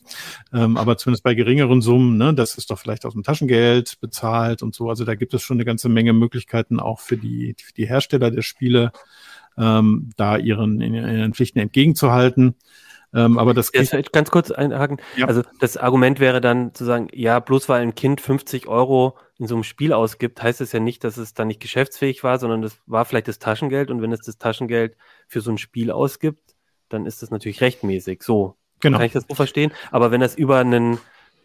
ähm, 0.54 0.78
aber 0.78 0.98
zumindest 0.98 1.24
bei 1.24 1.34
geringeren 1.34 1.82
Summen, 1.82 2.18
ne, 2.18 2.34
das 2.34 2.58
ist 2.58 2.72
doch 2.72 2.80
vielleicht 2.80 3.06
aus 3.06 3.14
dem 3.14 3.24
Taschengeld 3.24 4.00
bezahlt 4.00 4.64
und 4.64 4.74
so, 4.74 4.90
also 4.90 5.04
da 5.04 5.16
gibt 5.16 5.34
es 5.34 5.42
schon 5.42 5.58
eine 5.58 5.66
ganze 5.66 5.90
Menge 5.90 6.14
Möglichkeiten 6.14 6.80
auch 6.80 7.02
für 7.02 7.18
die, 7.18 7.56
für 7.62 7.74
die 7.74 7.88
Hersteller 7.88 8.32
der 8.32 8.44
Spiele, 8.44 8.94
ähm, 9.58 10.12
da 10.16 10.38
ihren, 10.38 10.80
ihren 10.80 11.34
Pflichten 11.34 11.60
entgegenzuhalten. 11.60 12.56
Ähm, 13.14 13.38
aber 13.38 13.54
das 13.54 13.72
Jetzt 13.74 13.92
halt 13.92 14.14
ganz 14.14 14.32
kurz 14.32 14.52
einhaken. 14.52 14.98
Ja. 15.18 15.28
Also 15.28 15.42
das 15.60 15.76
Argument 15.76 16.22
wäre 16.22 16.40
dann 16.40 16.74
zu 16.74 16.86
sagen, 16.86 17.10
ja, 17.12 17.40
bloß 17.42 17.68
weil 17.68 17.82
ein 17.82 17.94
Kind 17.94 18.22
50 18.22 18.68
Euro 18.68 19.18
in 19.42 19.48
so 19.48 19.56
einem 19.56 19.64
Spiel 19.64 19.92
ausgibt, 19.92 20.44
heißt 20.44 20.62
es 20.62 20.72
ja 20.72 20.80
nicht, 20.80 21.04
dass 21.04 21.18
es 21.18 21.34
dann 21.34 21.48
nicht 21.48 21.60
geschäftsfähig 21.60 22.24
war, 22.24 22.38
sondern 22.38 22.62
das 22.62 22.78
war 22.86 23.06
vielleicht 23.06 23.28
das 23.28 23.40
Taschengeld 23.40 23.90
und 23.90 24.00
wenn 24.00 24.12
es 24.12 24.22
das 24.22 24.38
Taschengeld 24.38 24.96
für 25.28 25.42
so 25.42 25.50
ein 25.50 25.58
Spiel 25.58 25.90
ausgibt, 25.90 26.56
dann 26.90 27.08
ist 27.08 27.24
das 27.24 27.32
natürlich 27.32 27.60
rechtmäßig. 27.60 28.22
So 28.22 28.56
genau. 28.82 29.00
kann 29.00 29.08
ich 29.08 29.14
das 29.14 29.26
so 29.28 29.34
verstehen. 29.34 29.72
Aber 29.90 30.12
wenn 30.12 30.22
das 30.22 30.36
über 30.36 30.60
einen 30.60 31.00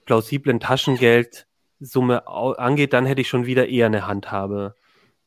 plausiblen 0.05 0.61
Taschengeldsumme 0.61 2.29
angeht, 2.29 2.93
dann 2.93 3.07
hätte 3.07 3.23
ich 3.23 3.31
schon 3.31 3.47
wieder 3.47 3.67
eher 3.67 3.87
eine 3.87 4.07
Handhabe. 4.07 4.75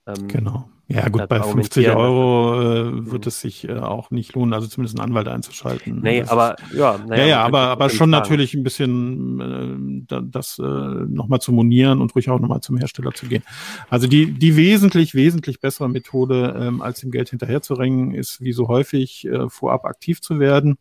Ähm, 0.06 0.28
genau. 0.28 0.70
Ja, 0.92 1.08
gut, 1.08 1.30
bei 1.30 1.40
50 1.40 1.88
Euro 1.92 2.62
äh, 2.62 3.12
wird 3.12 3.28
es 3.28 3.42
sich 3.42 3.70
äh, 3.70 3.78
auch 3.78 4.10
nicht 4.10 4.34
lohnen, 4.34 4.54
also 4.54 4.68
zumindest 4.68 5.00
einen 5.00 5.10
Anwalt 5.10 5.28
einzuschalten. 5.28 6.02
Nee, 6.02 6.22
das 6.22 6.30
aber 6.30 6.56
ja, 6.76 6.98
naja, 6.98 7.22
ja, 7.22 7.30
ja 7.30 7.44
aber, 7.44 7.60
aber 7.60 7.90
schon 7.90 8.10
sagen. 8.10 8.12
natürlich 8.12 8.56
ein 8.56 8.64
bisschen 8.64 10.02
äh, 10.10 10.22
das 10.24 10.58
äh, 10.58 10.64
nochmal 10.64 11.42
zu 11.42 11.52
monieren 11.52 12.02
und 12.02 12.16
ruhig 12.16 12.32
auch 12.32 12.40
nochmal 12.40 12.62
zum 12.62 12.78
Hersteller 12.78 13.14
zu 13.14 13.28
gehen. 13.28 13.44
Also 13.92 14.08
die, 14.08 14.32
die 14.32 14.56
wesentlich, 14.56 15.14
wesentlich 15.14 15.60
bessere 15.60 15.90
Methode, 15.90 16.56
ähm, 16.60 16.82
als 16.82 17.02
dem 17.02 17.12
Geld 17.12 17.30
hinterherzuringen, 17.30 18.16
ist 18.16 18.42
wie 18.42 18.52
so 18.52 18.68
häufig 18.68 19.28
äh, 19.28 19.48
vorab 19.48 19.86
aktiv 19.86 20.22
zu 20.22 20.40
werden 20.40 20.80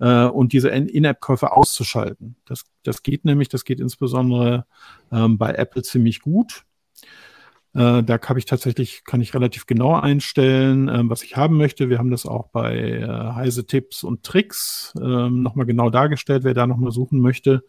äh, 0.00 0.24
und 0.24 0.54
diese 0.54 0.70
In-App-Käufe 0.70 1.52
auszuschalten. 1.52 2.36
Das, 2.46 2.64
das 2.82 3.02
geht 3.02 3.26
nämlich, 3.26 3.50
das 3.50 3.64
geht 3.64 3.80
insbesondere 3.80 4.64
ähm, 5.12 5.36
bei 5.36 5.52
Apple 5.52 5.82
ziemlich 5.82 6.20
gut. 6.20 6.64
Äh, 7.74 8.04
da 8.04 8.18
habe 8.22 8.38
ich 8.38 8.44
tatsächlich, 8.44 9.04
kann 9.04 9.20
ich 9.20 9.34
relativ 9.34 9.66
genau 9.66 9.94
einstellen, 9.94 10.88
äh, 10.88 11.02
was 11.04 11.22
ich 11.22 11.36
haben 11.36 11.56
möchte. 11.56 11.88
Wir 11.90 11.98
haben 11.98 12.10
das 12.10 12.24
auch 12.24 12.48
bei 12.48 12.76
äh, 12.76 13.06
Heise 13.34 13.66
Tipps 13.66 14.04
und 14.04 14.22
Tricks 14.22 14.94
äh, 14.96 15.28
nochmal 15.28 15.66
genau 15.66 15.90
dargestellt, 15.90 16.44
wer 16.44 16.54
da 16.54 16.66
nochmal 16.66 16.92
suchen 16.92 17.20
möchte. 17.20 17.64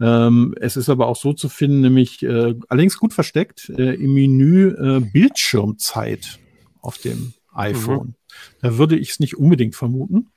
Ähm, 0.00 0.54
es 0.60 0.76
ist 0.76 0.88
aber 0.88 1.06
auch 1.06 1.16
so 1.16 1.34
zu 1.34 1.48
finden, 1.48 1.82
nämlich 1.82 2.22
äh, 2.22 2.54
allerdings 2.68 2.98
gut 2.98 3.12
versteckt 3.12 3.68
äh, 3.68 3.94
im 3.94 4.14
Menü 4.14 4.70
äh, 4.70 5.00
Bildschirmzeit 5.00 6.40
auf 6.80 6.98
dem 6.98 7.34
iPhone. 7.52 8.08
Mhm. 8.08 8.14
Da 8.62 8.78
würde 8.78 8.96
ich 8.96 9.10
es 9.10 9.20
nicht 9.20 9.36
unbedingt 9.36 9.76
vermuten. 9.76 10.30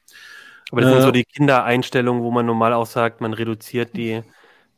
Aber 0.72 0.82
das 0.82 0.92
sind 0.92 1.02
so 1.02 1.10
äh, 1.10 1.14
die 1.14 1.24
Kindereinstellungen, 1.24 2.24
wo 2.24 2.32
man 2.32 2.46
normal 2.46 2.74
auch 2.74 2.86
sagt, 2.86 3.22
man 3.22 3.34
reduziert 3.34 3.96
die 3.96 4.22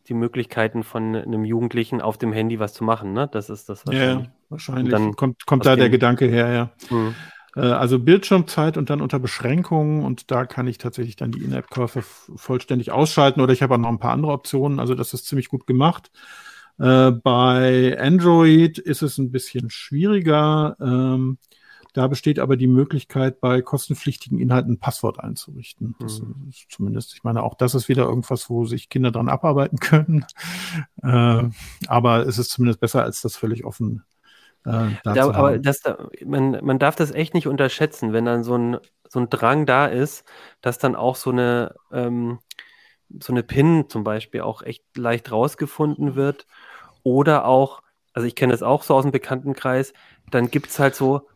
die 0.10 0.14
Möglichkeiten 0.14 0.84
von 0.84 1.16
einem 1.16 1.46
Jugendlichen 1.46 2.02
auf 2.02 2.18
dem 2.18 2.34
Handy 2.34 2.60
was 2.60 2.74
zu 2.74 2.84
machen, 2.84 3.14
ne? 3.14 3.30
Das 3.32 3.50
ist 3.50 3.70
das 3.70 3.86
wahrscheinlich. 3.86 4.26
Ja, 4.26 4.34
wahrscheinlich. 4.50 4.90
dann 4.90 5.16
kommt, 5.16 5.46
kommt 5.46 5.66
da 5.66 5.76
der 5.76 5.90
Gedanke 5.90 6.26
her, 6.26 6.52
ja. 6.52 6.96
Mhm. 6.96 7.16
Also 7.54 8.00
Bildschirmzeit 8.00 8.78
und 8.78 8.90
dann 8.90 9.02
unter 9.02 9.20
Beschränkungen 9.20 10.06
und 10.06 10.30
da 10.30 10.46
kann 10.46 10.68
ich 10.68 10.78
tatsächlich 10.78 11.16
dann 11.16 11.32
die 11.32 11.44
In-App-Käufe 11.44 12.04
vollständig 12.04 12.92
ausschalten 12.92 13.42
oder 13.42 13.54
ich 13.54 13.64
habe 13.64 13.74
auch 13.74 13.80
noch 13.80 13.90
ein 13.90 14.00
paar 14.00 14.14
andere 14.14 14.32
Optionen. 14.32 14.80
Also 14.80 14.94
das 14.94 15.14
ist 15.14 15.26
ziemlich 15.26 15.50
gut 15.50 15.66
gemacht. 15.66 16.12
Äh, 16.80 17.12
bei 17.12 17.98
Android 18.00 18.78
ist 18.78 19.02
es 19.02 19.18
ein 19.18 19.32
bisschen 19.32 19.70
schwieriger. 19.70 20.78
Ähm, 20.80 21.38
da 21.94 22.08
besteht 22.08 22.40
aber 22.40 22.56
die 22.56 22.68
Möglichkeit, 22.68 23.40
bei 23.40 23.62
kostenpflichtigen 23.62 24.40
Inhalten 24.40 24.74
ein 24.74 24.80
Passwort 24.80 25.20
einzurichten. 25.20 25.96
Das 26.00 26.22
mhm. 26.22 26.48
ist 26.50 26.68
zumindest, 26.70 27.14
ich 27.16 27.24
meine, 27.24 27.44
auch 27.44 27.56
das 27.56 27.74
ist 27.76 27.90
wieder 27.90 28.04
irgendwas, 28.04 28.50
wo 28.50 28.66
sich 28.66 28.90
Kinder 28.90 29.12
dran 29.12 29.30
abarbeiten 29.30 29.80
können. 29.80 30.26
Äh, 31.02 31.50
aber 31.88 32.28
es 32.28 32.38
ist 32.38 32.52
zumindest 32.52 32.80
besser, 32.80 33.04
als 33.04 33.22
das 33.22 33.36
völlig 33.36 33.66
offen 33.66 34.04
äh, 34.66 34.90
da, 35.04 35.32
aber 35.32 35.58
das, 35.58 35.82
man, 36.26 36.60
man 36.64 36.80
darf 36.80 36.96
das 36.96 37.12
echt 37.12 37.34
nicht 37.34 37.48
unterschätzen, 37.48 38.14
wenn 38.14 38.26
dann 38.26 38.44
so 38.44 38.58
ein, 38.58 38.78
so 39.08 39.20
ein 39.20 39.30
Drang 39.30 39.66
da 39.66 39.86
ist, 39.86 40.26
dass 40.62 40.78
dann 40.78 40.96
auch 40.96 41.16
so 41.16 41.32
eine, 41.32 41.76
ähm, 41.92 42.40
so 43.20 43.34
eine 43.34 43.42
PIN 43.42 43.90
zum 43.90 44.04
Beispiel 44.04 44.42
auch 44.42 44.62
echt 44.62 44.84
leicht 44.98 45.32
rausgefunden 45.32 46.16
wird. 46.16 46.46
Oder 47.04 47.46
auch, 47.46 47.82
also 48.14 48.28
ich 48.28 48.36
kenne 48.36 48.52
das 48.52 48.62
auch 48.62 48.84
so 48.84 48.96
aus 48.96 49.04
dem 49.04 49.12
Bekanntenkreis, 49.12 49.94
dann 50.30 50.52
gibt 50.52 50.68
es 50.68 50.78
halt 50.78 50.94
so, 50.94 51.28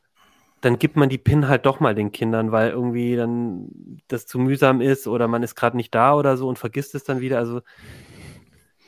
dann 0.64 0.80
gibt 0.80 0.96
man 0.96 1.10
die 1.10 1.18
PIN 1.18 1.50
halt 1.50 1.66
doch 1.66 1.82
mal 1.82 1.94
den 1.94 2.14
Kindern, 2.14 2.54
weil 2.54 2.70
irgendwie 2.70 3.18
dann 3.18 4.00
das 4.08 4.26
zu 4.26 4.40
mühsam 4.40 4.80
ist 4.80 5.08
oder 5.08 5.28
man 5.28 5.44
ist 5.44 5.56
gerade 5.56 5.76
nicht 5.76 5.94
da 5.94 6.16
oder 6.16 6.38
so 6.38 6.48
und 6.48 6.58
vergisst 6.58 6.96
es 6.96 7.04
dann 7.04 7.20
wieder. 7.20 7.38
Also 7.38 7.62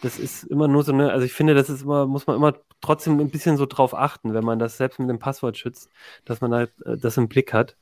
das 0.01 0.17
ist 0.17 0.45
immer 0.45 0.69
nur 0.69 0.83
so 0.83 0.93
eine, 0.93 1.11
also 1.11 1.25
ich 1.25 1.33
finde, 1.33 1.53
das 1.53 1.69
ist 1.69 1.81
immer, 1.81 2.05
muss 2.07 2.27
man 2.27 2.37
immer 2.37 2.53
trotzdem 2.79 3.19
ein 3.19 3.29
bisschen 3.29 3.57
so 3.57 3.65
drauf 3.65 3.93
achten, 3.93 4.33
wenn 4.33 4.45
man 4.45 4.57
das 4.57 4.77
selbst 4.77 4.99
mit 4.99 5.09
dem 5.09 5.19
Passwort 5.19 5.57
schützt, 5.57 5.89
dass 6.23 6.39
man 6.39 6.53
halt 6.53 6.71
äh, 6.85 6.97
das 6.97 7.17
im 7.17 7.27
Blick 7.27 7.51
hat. 7.51 7.75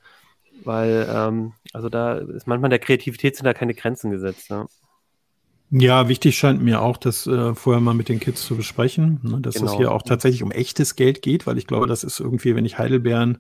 Weil, 0.64 1.08
ähm, 1.10 1.54
also 1.74 1.88
da 1.90 2.16
ist 2.18 2.48
manchmal 2.48 2.72
der 2.72 2.80
Kreativität 2.80 3.36
sind 3.36 3.46
da 3.46 3.54
keine 3.54 3.76
Grenzen 3.76 4.10
gesetzt. 4.10 4.50
Ne? 4.50 4.66
Ja, 5.76 6.08
wichtig 6.08 6.38
scheint 6.38 6.62
mir 6.62 6.84
auch, 6.84 6.98
das 6.98 7.26
äh, 7.26 7.56
vorher 7.56 7.82
mal 7.82 7.96
mit 7.96 8.08
den 8.08 8.20
Kids 8.20 8.46
zu 8.46 8.56
besprechen, 8.56 9.20
ne, 9.24 9.42
dass 9.42 9.56
genau. 9.56 9.72
es 9.72 9.78
hier 9.78 9.92
auch 9.92 10.04
tatsächlich 10.04 10.44
um 10.44 10.52
echtes 10.52 10.96
Geld 10.96 11.24
geht, 11.24 11.48
weil 11.48 11.58
ich 11.58 11.66
glaube, 11.66 11.88
das 11.88 12.04
ist 12.04 12.20
irgendwie, 12.20 12.56
wenn 12.56 12.64
ich 12.64 12.78
Heidelbeeren 12.78 13.40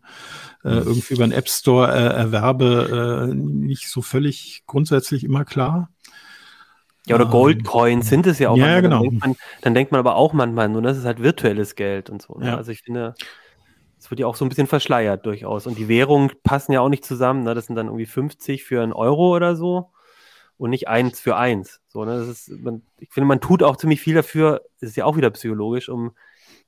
äh, 0.64 0.70
irgendwie 0.70 1.14
über 1.14 1.26
einen 1.26 1.32
App 1.32 1.48
Store 1.48 1.92
äh, 1.92 2.16
erwerbe, 2.16 3.30
äh, 3.30 3.36
nicht 3.36 3.88
so 3.88 4.02
völlig 4.02 4.64
grundsätzlich 4.66 5.24
immer 5.24 5.46
klar. 5.46 5.92
Ja, 7.06 7.18
oder 7.18 7.28
Goldcoins 7.28 8.06
ähm, 8.06 8.10
sind 8.10 8.26
es 8.26 8.40
ja 8.40 8.50
auch. 8.50 8.58
Ja, 8.58 8.66
manchmal. 8.66 8.82
genau. 8.82 9.04
Dann 9.04 9.10
denkt, 9.12 9.26
man, 9.26 9.36
dann 9.62 9.74
denkt, 9.76 9.92
man, 9.92 10.00
aber 10.00 10.16
auch 10.16 10.34
manchmal 10.34 10.70
nur, 10.70 10.82
das 10.82 10.98
ist 10.98 11.06
halt 11.06 11.22
virtuelles 11.22 11.76
Geld 11.76 12.10
und 12.10 12.20
so. 12.20 12.40
Ne? 12.40 12.48
Ja. 12.48 12.58
Also 12.58 12.72
ich 12.72 12.82
finde, 12.82 13.14
es 14.00 14.10
wird 14.10 14.20
ja 14.20 14.26
auch 14.26 14.36
so 14.36 14.44
ein 14.44 14.50
bisschen 14.50 14.66
verschleiert 14.66 15.28
durchaus. 15.28 15.68
Und 15.68 15.78
die 15.78 15.88
Währungen 15.88 16.32
passen 16.42 16.72
ja 16.72 16.82
auch 16.82 16.90
nicht 16.90 17.06
zusammen. 17.06 17.44
Ne? 17.44 17.54
Das 17.54 17.68
sind 17.68 17.76
dann 17.76 17.88
irgendwie 17.88 18.08
50 18.08 18.64
für 18.64 18.82
einen 18.82 18.94
Euro 18.94 19.36
oder 19.36 19.56
so 19.56 19.92
und 20.58 20.72
nicht 20.72 20.88
eins 20.88 21.20
für 21.20 21.36
eins. 21.36 21.83
So, 21.94 22.04
ne? 22.06 22.18
das 22.18 22.28
ist, 22.28 22.50
man, 22.62 22.82
ich 23.00 23.10
finde, 23.12 23.28
man 23.28 23.40
tut 23.40 23.62
auch 23.62 23.78
ziemlich 23.78 24.02
viel 24.02 24.16
dafür, 24.16 24.64
das 24.82 24.90
ist 24.90 24.96
ja 24.96 25.06
auch 25.06 25.16
wieder 25.16 25.30
psychologisch, 25.30 25.90
um 25.90 26.12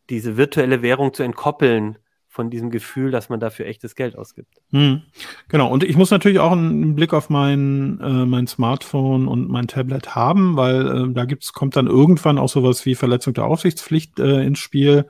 diese 0.10 0.38
virtuelle 0.38 0.84
Währung 0.84 1.14
zu 1.14 1.24
entkoppeln 1.24 1.98
von 2.36 2.50
diesem 2.50 2.70
Gefühl, 2.70 3.12
dass 3.12 3.30
man 3.30 3.40
dafür 3.40 3.66
echtes 3.66 3.96
Geld 3.96 4.18
ausgibt. 4.18 4.54
Hm. 4.72 5.02
Genau, 5.48 5.72
und 5.72 5.84
ich 5.84 5.96
muss 5.96 6.12
natürlich 6.12 6.40
auch 6.40 6.52
einen 6.52 6.94
Blick 6.94 7.14
auf 7.14 7.30
mein, 7.30 8.00
äh, 8.02 8.26
mein 8.26 8.46
Smartphone 8.46 9.28
und 9.28 9.50
mein 9.50 9.68
Tablet 9.68 10.16
haben, 10.16 10.58
weil 10.58 10.86
äh, 10.86 11.14
da 11.14 11.24
gibt's, 11.24 11.54
kommt 11.54 11.78
dann 11.78 11.88
irgendwann 11.88 12.38
auch 12.38 12.50
sowas 12.50 12.86
wie 12.86 12.94
Verletzung 12.94 13.34
der 13.34 13.46
Aufsichtspflicht 13.46 14.20
äh, 14.20 14.44
ins 14.44 14.60
Spiel. 14.60 15.08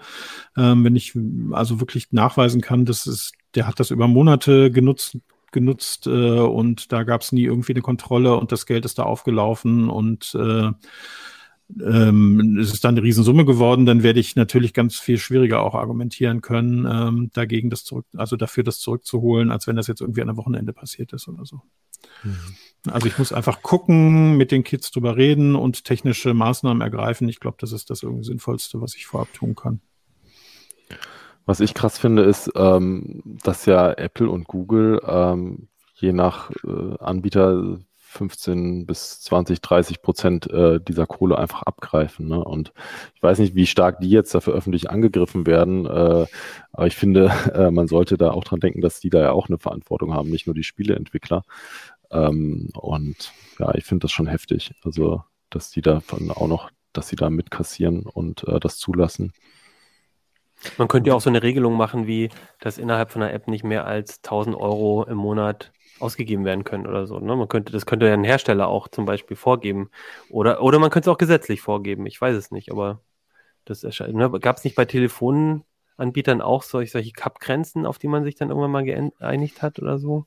Ähm, 0.55 0.85
wenn 0.85 0.95
ich 0.95 1.17
also 1.51 1.79
wirklich 1.79 2.11
nachweisen 2.11 2.61
kann, 2.61 2.85
dass 2.85 3.07
es, 3.07 3.31
der 3.55 3.67
hat 3.67 3.79
das 3.79 3.89
über 3.89 4.07
Monate 4.07 4.69
genutzt, 4.69 5.17
genutzt 5.55 6.05
äh, 6.05 6.09
und 6.39 6.91
da 6.91 7.01
gab 7.03 7.21
es 7.21 7.31
nie 7.31 7.45
irgendwie 7.45 7.73
eine 7.73 7.81
Kontrolle 7.81 8.35
und 8.35 8.51
das 8.51 8.67
Geld 8.67 8.85
ist 8.85 8.99
da 8.99 9.03
aufgelaufen 9.03 9.89
und 9.89 10.35
äh, 10.35 10.69
ähm, 11.81 12.59
es 12.61 12.73
ist 12.73 12.83
dann 12.83 12.93
eine 12.93 13.01
Riesensumme 13.01 13.45
geworden, 13.45 13.87
dann 13.87 14.03
werde 14.03 14.19
ich 14.19 14.35
natürlich 14.35 14.73
ganz 14.73 14.99
viel 14.99 15.17
schwieriger 15.17 15.63
auch 15.63 15.73
argumentieren 15.73 16.41
können, 16.41 16.85
ähm, 16.85 17.31
dagegen 17.33 17.71
das 17.71 17.83
zurück, 17.83 18.05
also 18.15 18.35
dafür 18.35 18.63
das 18.63 18.79
zurückzuholen, 18.79 19.49
als 19.49 19.65
wenn 19.65 19.75
das 19.75 19.87
jetzt 19.87 20.01
irgendwie 20.01 20.21
an 20.21 20.29
einem 20.29 20.37
Wochenende 20.37 20.73
passiert 20.73 21.13
ist 21.13 21.27
oder 21.27 21.45
so. 21.45 21.61
Mhm. 22.23 22.37
Also 22.91 23.07
ich 23.07 23.17
muss 23.17 23.33
einfach 23.33 23.63
gucken, 23.63 24.37
mit 24.37 24.51
den 24.51 24.63
Kids 24.63 24.91
drüber 24.91 25.17
reden 25.17 25.55
und 25.55 25.85
technische 25.85 26.35
Maßnahmen 26.35 26.81
ergreifen. 26.81 27.27
Ich 27.29 27.39
glaube, 27.39 27.57
das 27.59 27.71
ist 27.71 27.89
das 27.89 28.03
irgendwie 28.03 28.25
Sinnvollste, 28.25 28.79
was 28.79 28.95
ich 28.95 29.07
vorab 29.07 29.33
tun 29.33 29.55
kann. 29.55 29.81
Was 31.45 31.59
ich 31.59 31.73
krass 31.73 31.97
finde, 31.97 32.23
ist, 32.23 32.51
ähm, 32.55 33.21
dass 33.23 33.65
ja 33.65 33.91
Apple 33.93 34.29
und 34.29 34.47
Google 34.47 35.01
ähm, 35.07 35.67
je 35.95 36.11
nach 36.11 36.51
äh, 36.63 36.97
Anbieter 36.99 37.77
15 38.15 38.85
bis 38.85 39.21
20, 39.21 39.61
30 39.61 40.01
Prozent 40.01 40.49
äh, 40.49 40.79
dieser 40.79 41.05
Kohle 41.05 41.37
einfach 41.37 41.63
abgreifen. 41.63 42.27
Ne? 42.27 42.43
Und 42.43 42.71
ich 43.13 43.21
weiß 43.21 43.39
nicht, 43.39 43.55
wie 43.55 43.67
stark 43.67 43.99
die 43.99 44.09
jetzt 44.09 44.33
dafür 44.33 44.53
öffentlich 44.53 44.89
angegriffen 44.89 45.45
werden, 45.45 45.85
äh, 45.85 46.25
aber 46.71 46.87
ich 46.87 46.95
finde, 46.95 47.31
äh, 47.53 47.71
man 47.71 47.87
sollte 47.87 48.17
da 48.17 48.31
auch 48.31 48.43
dran 48.43 48.61
denken, 48.61 48.81
dass 48.81 48.99
die 48.99 49.09
da 49.09 49.21
ja 49.21 49.31
auch 49.31 49.49
eine 49.49 49.57
Verantwortung 49.57 50.13
haben, 50.13 50.29
nicht 50.29 50.47
nur 50.47 50.55
die 50.55 50.63
Spieleentwickler. 50.63 51.43
Ähm, 52.11 52.69
und 52.73 53.33
ja, 53.59 53.73
ich 53.75 53.83
finde 53.85 54.03
das 54.03 54.11
schon 54.11 54.27
heftig. 54.27 54.73
Also, 54.83 55.23
dass 55.49 55.69
die 55.69 55.81
davon 55.81 56.31
auch 56.31 56.47
noch, 56.47 56.71
dass 56.93 57.09
sie 57.09 57.15
da 57.15 57.29
mitkassieren 57.29 58.03
und 58.03 58.47
äh, 58.47 58.59
das 58.59 58.77
zulassen. 58.77 59.33
Man 60.77 60.87
könnte 60.87 61.09
ja 61.09 61.15
auch 61.15 61.21
so 61.21 61.29
eine 61.29 61.43
Regelung 61.43 61.75
machen, 61.75 62.07
wie 62.07 62.29
dass 62.59 62.77
innerhalb 62.77 63.11
von 63.11 63.21
einer 63.21 63.33
App 63.33 63.47
nicht 63.47 63.63
mehr 63.63 63.85
als 63.85 64.17
1000 64.23 64.55
Euro 64.55 65.03
im 65.03 65.17
Monat 65.17 65.71
ausgegeben 65.99 66.45
werden 66.45 66.63
können 66.63 66.87
oder 66.87 67.07
so. 67.07 67.19
Ne? 67.19 67.35
Man 67.35 67.47
könnte, 67.47 67.71
das 67.71 67.85
könnte 67.85 68.07
ja 68.07 68.13
ein 68.13 68.23
Hersteller 68.23 68.67
auch 68.67 68.87
zum 68.87 69.05
Beispiel 69.05 69.37
vorgeben. 69.37 69.89
Oder, 70.29 70.61
oder 70.61 70.79
man 70.79 70.89
könnte 70.89 71.09
es 71.09 71.13
auch 71.13 71.17
gesetzlich 71.17 71.61
vorgeben. 71.61 72.05
Ich 72.05 72.19
weiß 72.19 72.35
es 72.35 72.51
nicht, 72.51 72.71
aber 72.71 73.01
das 73.65 73.83
erscheint. 73.83 74.15
Ne? 74.15 74.29
Gab 74.39 74.57
es 74.57 74.63
nicht 74.63 74.75
bei 74.75 74.85
Telefonen 74.85 75.63
Anbietern 75.97 76.41
auch 76.41 76.63
solch, 76.63 76.91
solche 76.91 77.13
Cup-Grenzen, 77.13 77.85
auf 77.85 77.97
die 77.97 78.07
man 78.07 78.23
sich 78.23 78.35
dann 78.35 78.49
irgendwann 78.49 78.71
mal 78.71 78.83
geeinigt 78.83 79.61
hat 79.61 79.79
oder 79.79 79.97
so? 79.97 80.25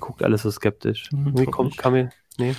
Guckt 0.00 0.22
alles 0.22 0.42
so 0.42 0.50
skeptisch. 0.50 1.10
Hm, 1.10 1.26
Irgendwie 1.26 1.46
kommt, 1.46 1.78
kam 1.78 1.92
mir, 1.92 2.10
nee. 2.38 2.54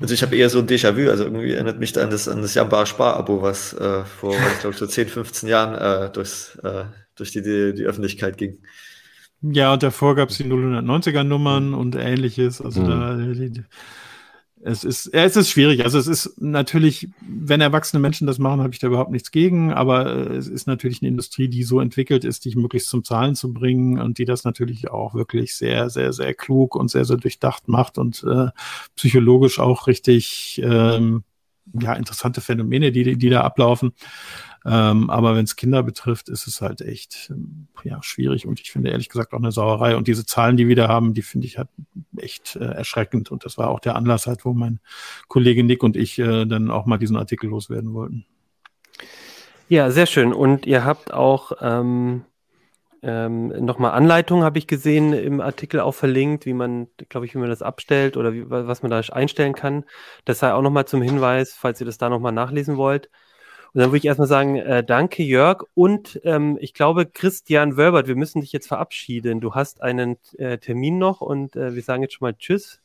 Also 0.00 0.14
ich 0.14 0.22
habe 0.22 0.36
eher 0.36 0.48
so 0.48 0.58
ein 0.58 0.66
Déjà-vu, 0.66 1.10
also 1.10 1.24
irgendwie 1.24 1.52
erinnert 1.52 1.78
mich 1.78 1.92
da 1.92 2.02
an 2.02 2.10
das, 2.10 2.26
an 2.28 2.42
das 2.42 2.54
Jamba 2.54 2.86
Spar-Abo, 2.86 3.42
was 3.42 3.74
äh, 3.74 4.04
vor, 4.04 4.34
ich 4.54 4.60
glaube, 4.60 4.76
so 4.76 4.86
10, 4.86 5.08
15 5.08 5.48
Jahren 5.48 5.74
äh, 5.74 6.10
durchs, 6.10 6.56
äh, 6.62 6.84
durch 7.16 7.32
die, 7.32 7.42
die, 7.42 7.74
die 7.74 7.84
Öffentlichkeit 7.84 8.38
ging. 8.38 8.58
Ja, 9.42 9.72
und 9.72 9.82
davor 9.82 10.16
gab 10.16 10.30
es 10.30 10.36
die 10.36 10.44
090er 10.44 11.24
Nummern 11.24 11.74
und 11.74 11.96
ähnliches. 11.96 12.60
Also 12.60 12.82
Mhm. 12.82 12.86
da, 12.86 13.16
die, 13.16 13.64
es 14.62 14.84
ist, 14.84 15.10
ja, 15.14 15.24
es 15.24 15.36
ist 15.36 15.48
schwierig. 15.48 15.84
Also 15.84 15.98
es 15.98 16.06
ist 16.06 16.40
natürlich, 16.40 17.08
wenn 17.20 17.60
erwachsene 17.60 18.00
Menschen 18.00 18.26
das 18.26 18.38
machen, 18.38 18.60
habe 18.60 18.74
ich 18.74 18.78
da 18.78 18.88
überhaupt 18.88 19.10
nichts 19.10 19.30
gegen. 19.30 19.72
Aber 19.72 20.14
äh, 20.14 20.36
es 20.36 20.48
ist 20.48 20.66
natürlich 20.66 21.00
eine 21.00 21.08
Industrie, 21.08 21.48
die 21.48 21.62
so 21.62 21.80
entwickelt 21.80 22.24
ist, 22.24 22.44
dich 22.44 22.56
möglichst 22.56 22.90
zum 22.90 23.02
Zahlen 23.02 23.34
zu 23.34 23.54
bringen 23.54 23.98
und 23.98 24.18
die 24.18 24.26
das 24.26 24.44
natürlich 24.44 24.90
auch 24.90 25.14
wirklich 25.14 25.54
sehr, 25.54 25.88
sehr, 25.88 26.12
sehr 26.12 26.34
klug 26.34 26.76
und 26.76 26.90
sehr, 26.90 27.06
sehr 27.06 27.16
durchdacht 27.16 27.68
macht 27.68 27.96
und 27.96 28.22
äh, 28.24 28.48
psychologisch 28.96 29.58
auch 29.60 29.86
richtig 29.86 30.60
ähm, 30.62 31.24
ja 31.78 31.94
interessante 31.94 32.40
Phänomene, 32.40 32.92
die, 32.92 33.16
die 33.16 33.30
da 33.30 33.42
ablaufen. 33.42 33.92
Ähm, 34.66 35.08
aber 35.08 35.34
wenn 35.34 35.44
es 35.44 35.56
Kinder 35.56 35.82
betrifft, 35.82 36.28
ist 36.28 36.46
es 36.46 36.60
halt 36.60 36.82
echt 36.82 37.30
ähm, 37.30 37.68
ja, 37.82 38.02
schwierig 38.02 38.46
und 38.46 38.60
ich 38.60 38.70
finde 38.70 38.90
ehrlich 38.90 39.08
gesagt 39.08 39.32
auch 39.32 39.38
eine 39.38 39.52
Sauerei. 39.52 39.96
Und 39.96 40.06
diese 40.06 40.26
Zahlen, 40.26 40.56
die 40.56 40.68
wir 40.68 40.76
da 40.76 40.88
haben, 40.88 41.14
die 41.14 41.22
finde 41.22 41.46
ich 41.46 41.56
halt 41.56 41.68
echt 42.16 42.56
äh, 42.56 42.64
erschreckend. 42.64 43.30
Und 43.30 43.44
das 43.44 43.56
war 43.56 43.68
auch 43.68 43.80
der 43.80 43.96
Anlass 43.96 44.26
halt, 44.26 44.44
wo 44.44 44.52
mein 44.52 44.80
Kollege 45.28 45.64
Nick 45.64 45.82
und 45.82 45.96
ich 45.96 46.18
äh, 46.18 46.44
dann 46.44 46.70
auch 46.70 46.84
mal 46.84 46.98
diesen 46.98 47.16
Artikel 47.16 47.48
loswerden 47.48 47.94
wollten. 47.94 48.26
Ja, 49.68 49.90
sehr 49.90 50.06
schön. 50.06 50.32
Und 50.32 50.66
ihr 50.66 50.84
habt 50.84 51.12
auch 51.12 51.52
ähm, 51.60 52.24
ähm, 53.02 53.48
nochmal 53.64 53.92
Anleitungen, 53.92 54.44
habe 54.44 54.58
ich 54.58 54.66
gesehen, 54.66 55.12
im 55.12 55.40
Artikel 55.40 55.80
auch 55.80 55.94
verlinkt, 55.94 56.44
wie 56.44 56.52
man, 56.52 56.88
glaube 57.08 57.24
ich, 57.24 57.34
wie 57.34 57.38
man 57.38 57.48
das 57.48 57.62
abstellt 57.62 58.16
oder 58.16 58.34
wie, 58.34 58.50
was 58.50 58.82
man 58.82 58.90
da 58.90 58.98
einstellen 58.98 59.54
kann. 59.54 59.84
Das 60.24 60.40
sei 60.40 60.52
auch 60.52 60.60
nochmal 60.60 60.86
zum 60.86 61.00
Hinweis, 61.00 61.54
falls 61.54 61.80
ihr 61.80 61.86
das 61.86 61.98
da 61.98 62.10
nochmal 62.10 62.32
nachlesen 62.32 62.76
wollt. 62.76 63.08
Und 63.72 63.80
dann 63.80 63.90
würde 63.90 63.98
ich 63.98 64.04
erstmal 64.04 64.28
sagen, 64.28 64.56
äh, 64.56 64.82
danke 64.82 65.22
Jörg 65.22 65.64
und 65.74 66.20
ähm, 66.24 66.58
ich 66.60 66.74
glaube 66.74 67.06
Christian 67.06 67.76
Wölbert, 67.76 68.08
wir 68.08 68.16
müssen 68.16 68.40
dich 68.40 68.52
jetzt 68.52 68.66
verabschieden. 68.66 69.40
Du 69.40 69.54
hast 69.54 69.82
einen 69.82 70.16
äh, 70.38 70.58
Termin 70.58 70.98
noch 70.98 71.20
und 71.20 71.54
äh, 71.54 71.74
wir 71.74 71.82
sagen 71.82 72.02
jetzt 72.02 72.14
schon 72.14 72.26
mal 72.26 72.34
Tschüss. 72.34 72.80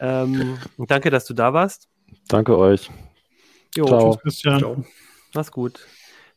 Ähm, 0.00 0.58
und 0.76 0.90
danke, 0.90 1.10
dass 1.10 1.24
du 1.24 1.34
da 1.34 1.52
warst. 1.52 1.88
Danke 2.28 2.58
euch. 2.58 2.90
Jo, 3.76 3.86
Ciao. 3.86 4.12
Tschüss, 4.12 4.22
Christian. 4.22 4.58
Ciao. 4.58 4.84
Mach's 5.34 5.52
gut. 5.52 5.86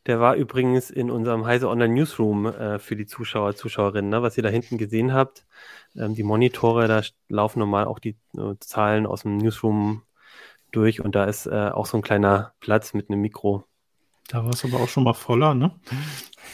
Der 0.06 0.20
war 0.20 0.34
übrigens 0.34 0.90
in 0.90 1.10
unserem 1.10 1.46
Heise 1.46 1.68
Online 1.68 1.94
Newsroom 1.94 2.46
äh, 2.46 2.78
für 2.78 2.96
die 2.96 3.06
Zuschauer, 3.06 3.54
Zuschauerinnen, 3.54 4.10
ne? 4.10 4.22
was 4.22 4.36
ihr 4.36 4.42
da 4.42 4.48
hinten 4.48 4.76
gesehen 4.76 5.12
habt. 5.12 5.44
Ähm, 5.96 6.14
die 6.14 6.24
Monitore, 6.24 6.88
da 6.88 7.02
laufen 7.28 7.60
normal 7.60 7.84
auch 7.86 8.00
die 8.00 8.16
äh, 8.36 8.54
Zahlen 8.58 9.06
aus 9.06 9.22
dem 9.22 9.38
Newsroom 9.38 10.02
durch 10.72 11.00
und 11.04 11.14
da 11.14 11.24
ist 11.24 11.46
äh, 11.46 11.70
auch 11.72 11.86
so 11.86 11.98
ein 11.98 12.02
kleiner 12.02 12.54
Platz 12.60 12.94
mit 12.94 13.10
einem 13.10 13.20
Mikro. 13.20 13.64
Da 14.28 14.44
war 14.44 14.50
es 14.50 14.64
aber 14.64 14.80
auch 14.80 14.88
schon 14.88 15.04
mal 15.04 15.14
voller, 15.14 15.54
ne? 15.54 15.72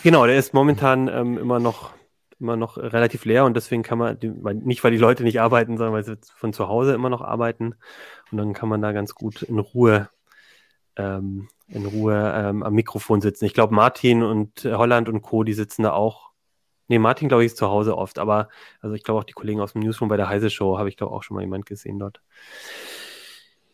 Genau, 0.02 0.26
der 0.26 0.36
ist 0.36 0.54
momentan 0.54 1.08
ähm, 1.08 1.38
immer 1.38 1.60
noch 1.60 1.92
immer 2.40 2.56
noch 2.56 2.76
relativ 2.76 3.24
leer 3.24 3.44
und 3.44 3.54
deswegen 3.54 3.82
kann 3.82 3.98
man, 3.98 4.16
nicht 4.62 4.84
weil 4.84 4.92
die 4.92 4.98
Leute 4.98 5.24
nicht 5.24 5.40
arbeiten, 5.40 5.76
sondern 5.76 5.92
weil 5.92 6.04
sie 6.04 6.18
von 6.36 6.52
zu 6.52 6.68
Hause 6.68 6.94
immer 6.94 7.10
noch 7.10 7.20
arbeiten 7.20 7.74
und 8.30 8.38
dann 8.38 8.52
kann 8.52 8.68
man 8.68 8.80
da 8.80 8.92
ganz 8.92 9.14
gut 9.14 9.42
in 9.42 9.58
Ruhe 9.58 10.08
ähm, 10.96 11.48
in 11.68 11.86
Ruhe 11.86 12.32
ähm, 12.34 12.62
am 12.62 12.74
Mikrofon 12.74 13.20
sitzen. 13.20 13.44
Ich 13.44 13.54
glaube, 13.54 13.74
Martin 13.74 14.22
und 14.22 14.64
äh, 14.64 14.74
Holland 14.74 15.08
und 15.08 15.22
Co., 15.22 15.44
die 15.44 15.52
sitzen 15.52 15.82
da 15.82 15.92
auch. 15.92 16.30
Nee, 16.88 16.98
Martin, 16.98 17.28
glaube 17.28 17.44
ich, 17.44 17.52
ist 17.52 17.58
zu 17.58 17.68
Hause 17.68 17.96
oft, 17.96 18.18
aber 18.18 18.48
also 18.80 18.94
ich 18.94 19.04
glaube 19.04 19.20
auch 19.20 19.24
die 19.24 19.34
Kollegen 19.34 19.60
aus 19.60 19.74
dem 19.74 19.82
Newsroom 19.82 20.08
bei 20.08 20.16
der 20.16 20.28
Heise 20.28 20.48
Show 20.48 20.78
habe 20.78 20.88
ich 20.88 20.96
glaube 20.96 21.14
auch 21.14 21.22
schon 21.22 21.34
mal 21.34 21.42
jemand 21.42 21.66
gesehen 21.66 21.98
dort. 21.98 22.22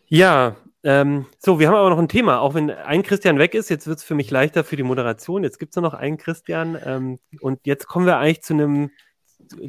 Ja, 0.07 0.57
ähm, 0.85 1.25
so, 1.39 1.59
wir 1.59 1.69
haben 1.69 1.77
aber 1.77 1.89
noch 1.89 1.99
ein 1.99 2.09
Thema. 2.09 2.41
Auch 2.41 2.53
wenn 2.53 2.71
ein 2.71 3.03
Christian 3.03 3.39
weg 3.39 3.55
ist, 3.55 3.71
jetzt 3.71 3.87
wird 3.87 3.99
es 3.99 4.05
für 4.05 4.15
mich 4.15 4.31
leichter 4.31 4.65
für 4.65 4.77
die 4.77 4.83
Moderation. 4.83 5.43
Jetzt 5.43 5.59
gibt 5.59 5.73
es 5.73 5.77
nur 5.77 5.83
noch 5.83 5.95
einen 5.95 6.19
Christian. 6.19 6.79
Ähm, 6.85 7.19
und 7.41 7.61
jetzt 7.65 7.87
kommen 7.87 8.05
wir 8.05 8.19
eigentlich 8.19 8.43
zu 8.43 8.53
einem, 8.53 8.91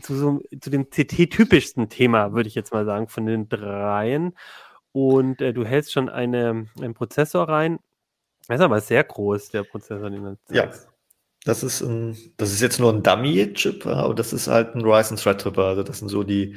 zu, 0.02 0.14
so, 0.16 0.42
zu 0.60 0.70
dem 0.70 0.90
CT-typischsten 0.90 1.88
Thema, 1.88 2.34
würde 2.34 2.50
ich 2.50 2.56
jetzt 2.56 2.74
mal 2.74 2.84
sagen, 2.84 3.08
von 3.08 3.26
den 3.26 3.48
dreien. 3.48 4.36
Und 4.92 5.42
äh, 5.42 5.54
du 5.54 5.64
hältst 5.64 5.94
schon 5.94 6.10
eine, 6.10 6.68
einen 6.82 6.94
Prozessor 6.94 7.48
rein. 7.48 7.80
Das 8.50 8.60
ist 8.60 8.66
aber 8.66 8.82
sehr 8.82 9.04
groß, 9.06 9.52
der 9.52 9.64
Prozessor, 9.64 10.10
den 10.10 10.24
du 10.24 10.38
Ja. 10.52 10.70
Das 11.46 11.64
ist, 11.64 11.82
ein, 11.82 12.18
das 12.38 12.52
ist 12.52 12.62
jetzt 12.62 12.80
nur 12.80 12.92
ein 12.92 13.04
Dummy-Chip, 13.04 13.86
aber 13.86 14.16
das 14.16 14.34
ist 14.34 14.48
halt 14.48 14.76
ein 14.76 14.82
Ryzen 14.82 15.16
Threadripper. 15.16 15.64
Also 15.64 15.84
das 15.84 16.00
sind 16.00 16.10
so 16.10 16.24
die 16.24 16.56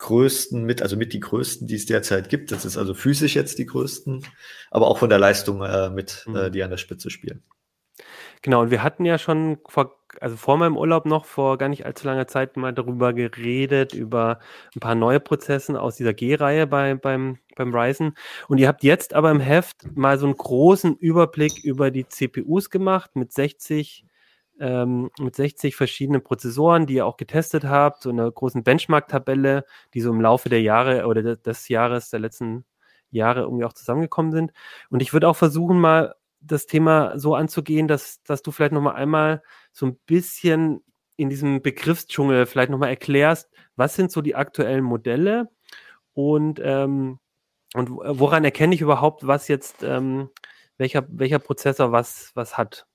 größten 0.00 0.64
mit, 0.64 0.82
also 0.82 0.96
mit 0.96 1.12
die 1.12 1.20
größten, 1.20 1.68
die 1.68 1.76
es 1.76 1.86
derzeit 1.86 2.28
gibt. 2.28 2.50
Das 2.50 2.64
ist 2.64 2.76
also 2.76 2.94
physisch 2.94 3.36
jetzt 3.36 3.58
die 3.58 3.66
größten, 3.66 4.26
aber 4.70 4.88
auch 4.88 4.98
von 4.98 5.10
der 5.10 5.18
Leistung 5.20 5.62
äh, 5.62 5.90
mit, 5.90 6.24
Mhm. 6.26 6.36
äh, 6.36 6.50
die 6.50 6.62
an 6.64 6.70
der 6.70 6.78
Spitze 6.78 7.10
spielen. 7.10 7.42
Genau, 8.42 8.62
und 8.62 8.70
wir 8.70 8.82
hatten 8.82 9.04
ja 9.04 9.18
schon 9.18 9.58
vor, 9.68 9.98
also 10.18 10.36
vor 10.36 10.56
meinem 10.56 10.78
Urlaub 10.78 11.04
noch 11.04 11.26
vor 11.26 11.58
gar 11.58 11.68
nicht 11.68 11.84
allzu 11.84 12.06
langer 12.06 12.26
Zeit 12.26 12.56
mal 12.56 12.72
darüber 12.72 13.12
geredet, 13.12 13.92
über 13.92 14.38
ein 14.74 14.80
paar 14.80 14.94
neue 14.94 15.20
Prozessen 15.20 15.76
aus 15.76 15.96
dieser 15.96 16.14
G-Reihe 16.14 16.66
bei, 16.66 16.94
beim, 16.94 17.38
beim 17.56 17.74
Ryzen. 17.74 18.14
Und 18.48 18.56
ihr 18.56 18.68
habt 18.68 18.82
jetzt 18.82 19.12
aber 19.12 19.30
im 19.30 19.40
Heft 19.40 19.94
mal 19.94 20.18
so 20.18 20.24
einen 20.24 20.36
großen 20.36 20.96
Überblick 20.96 21.62
über 21.62 21.90
die 21.90 22.08
CPUs 22.08 22.70
gemacht 22.70 23.14
mit 23.14 23.32
60, 23.32 24.06
ähm, 24.60 25.10
mit 25.18 25.34
60 25.36 25.74
verschiedenen 25.76 26.22
Prozessoren, 26.22 26.86
die 26.86 26.94
ihr 26.94 27.06
auch 27.06 27.16
getestet 27.16 27.64
habt, 27.64 28.02
so 28.02 28.10
einer 28.10 28.30
großen 28.30 28.62
Benchmark-Tabelle, 28.64 29.64
die 29.94 30.00
so 30.00 30.10
im 30.12 30.20
Laufe 30.20 30.48
der 30.48 30.62
Jahre 30.62 31.06
oder 31.06 31.22
de- 31.22 31.36
des 31.42 31.68
Jahres, 31.68 32.10
der 32.10 32.20
letzten 32.20 32.64
Jahre 33.10 33.40
irgendwie 33.42 33.64
auch 33.64 33.72
zusammengekommen 33.72 34.32
sind. 34.32 34.52
Und 34.90 35.02
ich 35.02 35.12
würde 35.12 35.28
auch 35.28 35.36
versuchen, 35.36 35.80
mal 35.80 36.14
das 36.40 36.66
Thema 36.66 37.18
so 37.18 37.34
anzugehen, 37.34 37.88
dass, 37.88 38.22
dass 38.22 38.42
du 38.42 38.50
vielleicht 38.52 38.72
nochmal 38.72 38.94
einmal 38.96 39.42
so 39.72 39.86
ein 39.86 39.98
bisschen 40.06 40.82
in 41.16 41.28
diesem 41.28 41.60
Begriffsdschungel 41.62 42.46
vielleicht 42.46 42.70
nochmal 42.70 42.88
erklärst, 42.90 43.50
was 43.76 43.94
sind 43.94 44.10
so 44.12 44.22
die 44.22 44.34
aktuellen 44.36 44.84
Modelle 44.84 45.50
und, 46.14 46.60
ähm, 46.64 47.18
und 47.74 47.90
woran 47.90 48.44
erkenne 48.44 48.74
ich 48.74 48.80
überhaupt, 48.82 49.26
was 49.26 49.48
jetzt, 49.48 49.82
ähm, 49.84 50.30
welcher, 50.78 51.06
welcher 51.10 51.38
Prozessor 51.40 51.92
was, 51.92 52.32
was 52.34 52.56
hat? 52.58 52.86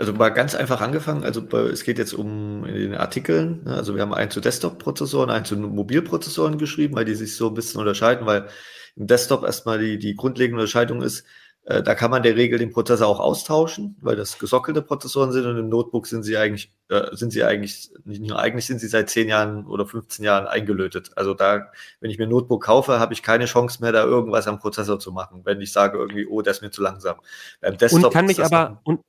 Also 0.00 0.14
mal 0.14 0.30
ganz 0.30 0.54
einfach 0.54 0.80
angefangen. 0.80 1.24
Also 1.24 1.46
es 1.58 1.84
geht 1.84 1.98
jetzt 1.98 2.14
um 2.14 2.64
in 2.64 2.74
den 2.74 2.94
Artikeln. 2.94 3.64
Ne? 3.64 3.74
Also 3.74 3.94
wir 3.94 4.00
haben 4.00 4.14
einen 4.14 4.30
zu 4.30 4.40
Desktop-Prozessoren, 4.40 5.28
einen 5.28 5.44
zu 5.44 5.58
Mobilprozessoren 5.58 6.56
geschrieben, 6.56 6.96
weil 6.96 7.04
die 7.04 7.14
sich 7.14 7.36
so 7.36 7.48
ein 7.48 7.54
bisschen 7.54 7.80
unterscheiden, 7.80 8.24
weil 8.24 8.48
im 8.96 9.06
Desktop 9.06 9.44
erstmal 9.44 9.78
die, 9.78 9.98
die 9.98 10.16
grundlegende 10.16 10.62
Unterscheidung 10.62 11.02
ist, 11.02 11.26
äh, 11.66 11.82
da 11.82 11.94
kann 11.94 12.10
man 12.10 12.22
der 12.22 12.34
Regel 12.34 12.58
den 12.58 12.70
Prozessor 12.70 13.08
auch 13.08 13.20
austauschen, 13.20 13.96
weil 14.00 14.16
das 14.16 14.38
gesockelte 14.38 14.80
Prozessoren 14.80 15.32
sind 15.32 15.44
und 15.44 15.58
im 15.58 15.68
Notebook 15.68 16.06
sind 16.06 16.22
sie 16.22 16.38
eigentlich, 16.38 16.72
äh, 16.88 17.14
sind 17.14 17.30
sie 17.30 17.44
eigentlich, 17.44 17.90
nicht 18.06 18.22
nur 18.22 18.38
eigentlich 18.38 18.64
sind 18.64 18.80
sie 18.80 18.88
seit 18.88 19.10
10 19.10 19.28
Jahren 19.28 19.66
oder 19.66 19.84
15 19.84 20.24
Jahren 20.24 20.46
eingelötet. 20.46 21.10
Also 21.16 21.34
da, 21.34 21.70
wenn 22.00 22.10
ich 22.10 22.16
mir 22.16 22.24
ein 22.24 22.30
Notebook 22.30 22.64
kaufe, 22.64 22.98
habe 22.98 23.12
ich 23.12 23.22
keine 23.22 23.44
Chance 23.44 23.82
mehr, 23.82 23.92
da 23.92 24.04
irgendwas 24.04 24.46
am 24.48 24.58
Prozessor 24.58 24.98
zu 24.98 25.12
machen, 25.12 25.42
wenn 25.44 25.60
ich 25.60 25.72
sage 25.72 25.98
irgendwie, 25.98 26.26
oh, 26.26 26.40
der 26.40 26.52
ist 26.52 26.62
mir 26.62 26.70
zu 26.70 26.80
langsam. 26.80 27.16
Beim 27.60 27.76
Desktop 27.76 28.04
Und 28.04 28.12
kann 28.14 28.24
mich 28.24 28.42
aber, 28.42 28.80
und, 28.84 29.00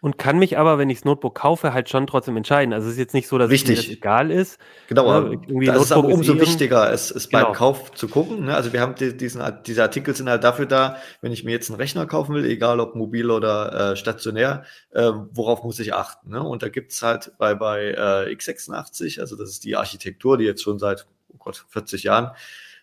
und 0.00 0.18
kann 0.18 0.38
mich 0.38 0.56
aber, 0.56 0.78
wenn 0.78 0.88
ich 0.88 0.98
das 0.98 1.04
Notebook 1.04 1.34
kaufe, 1.34 1.72
halt 1.74 1.88
schon 1.88 2.06
trotzdem 2.06 2.36
entscheiden. 2.36 2.72
Also 2.72 2.86
es 2.86 2.94
ist 2.94 2.98
jetzt 2.98 3.14
nicht 3.14 3.28
so, 3.28 3.36
dass 3.38 3.50
Richtig. 3.50 3.76
mir 3.76 3.82
das 3.82 3.88
egal 3.88 4.30
ist. 4.30 4.58
Genau, 4.88 5.10
aber 5.10 5.30
irgendwie 5.30 5.66
da 5.66 5.74
ist 5.74 5.82
es 5.82 5.92
aber 5.92 6.02
Notebook 6.02 6.22
ist 6.22 6.30
umso 6.30 6.42
eh 6.42 6.46
wichtiger, 6.46 6.92
es, 6.92 7.10
es 7.10 7.28
Genau. 7.28 7.44
beim 7.44 7.52
Kauf 7.54 7.92
zu 7.92 8.08
gucken. 8.08 8.46
Ne? 8.46 8.54
Also 8.54 8.72
wir 8.72 8.80
haben 8.80 8.94
die, 8.94 9.16
diesen, 9.16 9.42
diese 9.66 9.82
Artikel 9.82 10.14
sind 10.14 10.28
halt 10.28 10.44
dafür 10.44 10.66
da, 10.66 10.96
wenn 11.20 11.32
ich 11.32 11.44
mir 11.44 11.52
jetzt 11.52 11.70
einen 11.70 11.80
Rechner 11.80 12.06
kaufen 12.06 12.34
will, 12.34 12.44
egal 12.46 12.80
ob 12.80 12.94
mobil 12.94 13.30
oder 13.30 13.92
äh, 13.92 13.96
stationär, 13.96 14.64
äh, 14.92 15.10
worauf 15.32 15.62
muss 15.62 15.78
ich 15.78 15.92
achten? 15.94 16.30
Ne? 16.30 16.42
Und 16.42 16.62
da 16.62 16.68
gibt's 16.68 17.02
halt 17.02 17.32
bei, 17.38 17.54
bei 17.54 17.90
äh, 17.90 18.34
x86, 18.34 19.20
also 19.20 19.36
das 19.36 19.50
ist 19.50 19.64
die 19.64 19.76
Architektur, 19.76 20.38
die 20.38 20.44
jetzt 20.44 20.62
schon 20.62 20.78
seit 20.78 21.06
oh 21.28 21.36
Gott, 21.38 21.64
40 21.68 22.04
Jahren 22.04 22.30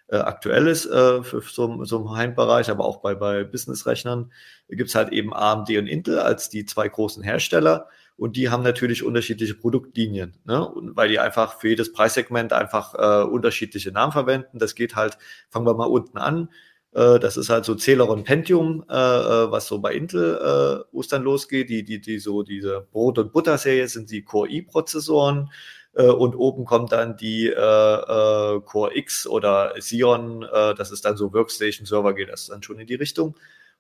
äh, 0.09 0.17
aktuell 0.17 0.67
ist 0.67 0.85
äh, 0.85 1.23
für 1.23 1.41
so, 1.41 1.83
so 1.83 1.97
einen 1.97 2.11
Heimbereich, 2.15 2.69
aber 2.69 2.85
auch 2.85 2.97
bei, 2.97 3.15
bei 3.15 3.43
Business-Rechnern, 3.43 4.31
gibt's 4.67 4.95
halt 4.95 5.11
eben 5.13 5.33
AMD 5.33 5.69
und 5.77 5.87
Intel 5.87 6.19
als 6.19 6.49
die 6.49 6.65
zwei 6.65 6.87
großen 6.87 7.23
Hersteller. 7.23 7.87
Und 8.17 8.35
die 8.35 8.49
haben 8.49 8.63
natürlich 8.63 9.03
unterschiedliche 9.03 9.53
Produktlinien, 9.53 10.33
ne? 10.43 10.67
Und 10.67 10.95
weil 10.95 11.07
die 11.07 11.19
einfach 11.19 11.59
für 11.59 11.69
jedes 11.69 11.93
Preissegment 11.93 12.51
einfach 12.51 12.95
äh, 12.95 13.23
unterschiedliche 13.23 13.91
Namen 13.91 14.11
verwenden. 14.11 14.57
Das 14.57 14.73
geht 14.73 14.95
halt, 14.95 15.19
fangen 15.49 15.67
wir 15.67 15.75
mal 15.75 15.85
unten 15.85 16.17
an. 16.17 16.49
Äh, 16.93 17.19
das 17.19 17.37
ist 17.37 17.49
halt 17.49 17.63
so 17.65 17.75
Celeron 17.75 18.23
Pentium, 18.23 18.83
äh, 18.89 18.93
äh, 18.95 19.51
was 19.51 19.67
so 19.67 19.79
bei 19.79 19.93
Intel 19.93 20.83
äh, 20.93 20.97
es 20.99 21.07
dann 21.07 21.23
losgeht. 21.23 21.69
Die, 21.69 21.83
die, 21.83 22.01
die 22.01 22.17
so 22.17 22.41
diese 22.41 22.87
Brot- 22.91 23.19
und 23.19 23.33
Butter-Serie 23.33 23.87
sind 23.87 24.09
die 24.09 24.23
Core 24.23 24.49
i-Prozessoren. 24.49 25.51
Äh, 25.93 26.07
und 26.09 26.35
oben 26.35 26.65
kommt 26.65 26.91
dann 26.91 27.17
die 27.17 27.47
äh, 27.47 27.51
äh, 27.51 28.61
Core 28.61 28.95
X 28.95 29.27
oder 29.27 29.73
Xeon, 29.77 30.43
äh, 30.43 30.75
das 30.75 30.91
ist 30.91 31.05
dann 31.05 31.17
so 31.17 31.33
Workstation-Server, 31.33 32.13
geht 32.13 32.29
das 32.29 32.47
dann 32.47 32.63
schon 32.63 32.79
in 32.79 32.87
die 32.87 32.95
Richtung. 32.95 33.35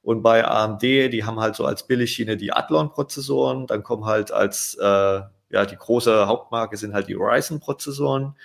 Und 0.07 0.21
bei 0.21 0.47
AMD, 0.47 0.83
die 0.83 1.25
haben 1.25 1.41
halt 1.41 1.57
so 1.57 1.65
als 1.65 1.85
Billigschiene 1.85 2.37
die 2.37 2.53
Athlon-Prozessoren, 2.53 3.67
dann 3.67 3.83
kommen 3.83 4.05
halt 4.05 4.31
als, 4.31 4.75
äh, 4.75 4.85
ja, 4.85 5.65
die 5.69 5.75
große 5.75 6.27
Hauptmarke 6.27 6.77
sind 6.77 6.93
halt 6.93 7.09
die 7.09 7.15
Ryzen-Prozessoren. 7.15 8.37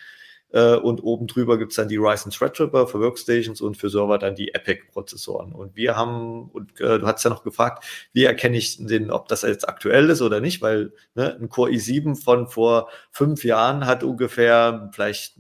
Äh, 0.51 0.75
und 0.75 1.05
oben 1.05 1.29
drüber 1.29 1.59
gibt's 1.59 1.77
dann 1.77 1.87
die 1.87 1.99
Ryzen 1.99 2.33
Threadripper 2.33 2.89
für 2.89 2.99
Workstations 2.99 3.61
und 3.61 3.77
für 3.77 3.91
Server 3.91 4.19
dann 4.19 4.35
die 4.35 4.53
Epic-Prozessoren. 4.53 5.53
Und 5.53 5.77
wir 5.77 5.95
haben, 5.95 6.51
und 6.51 6.81
äh, 6.81 6.99
du 6.99 7.07
hast 7.07 7.23
ja 7.23 7.31
noch 7.31 7.45
gefragt, 7.45 7.85
wie 8.13 8.25
erkenne 8.25 8.57
ich 8.57 8.85
den, 8.85 9.13
ob 9.13 9.29
das 9.29 9.43
jetzt 9.43 9.69
aktuell 9.69 10.11
ist 10.11 10.21
oder 10.21 10.41
nicht, 10.41 10.63
weil 10.63 10.93
ne, 11.15 11.37
ein 11.41 11.49
Core 11.49 11.71
i7 11.71 12.21
von 12.21 12.49
vor 12.49 12.89
fünf 13.13 13.45
Jahren 13.45 13.87
hat 13.87 14.03
ungefähr 14.03 14.91
vielleicht 14.93 15.37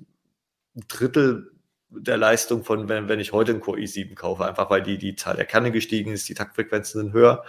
ein 0.76 0.84
Drittel 0.86 1.51
der 1.96 2.16
Leistung 2.16 2.64
von, 2.64 2.88
wenn, 2.88 3.08
wenn 3.08 3.20
ich 3.20 3.32
heute 3.32 3.52
einen 3.52 3.60
Core 3.60 3.78
i7 3.80 4.14
kaufe, 4.14 4.44
einfach 4.44 4.70
weil 4.70 4.82
die, 4.82 4.98
die 4.98 5.16
Zahl 5.16 5.36
der 5.36 5.44
Kerne 5.44 5.70
gestiegen 5.70 6.12
ist, 6.12 6.28
die 6.28 6.34
Taktfrequenzen 6.34 7.00
sind 7.00 7.12
höher. 7.12 7.44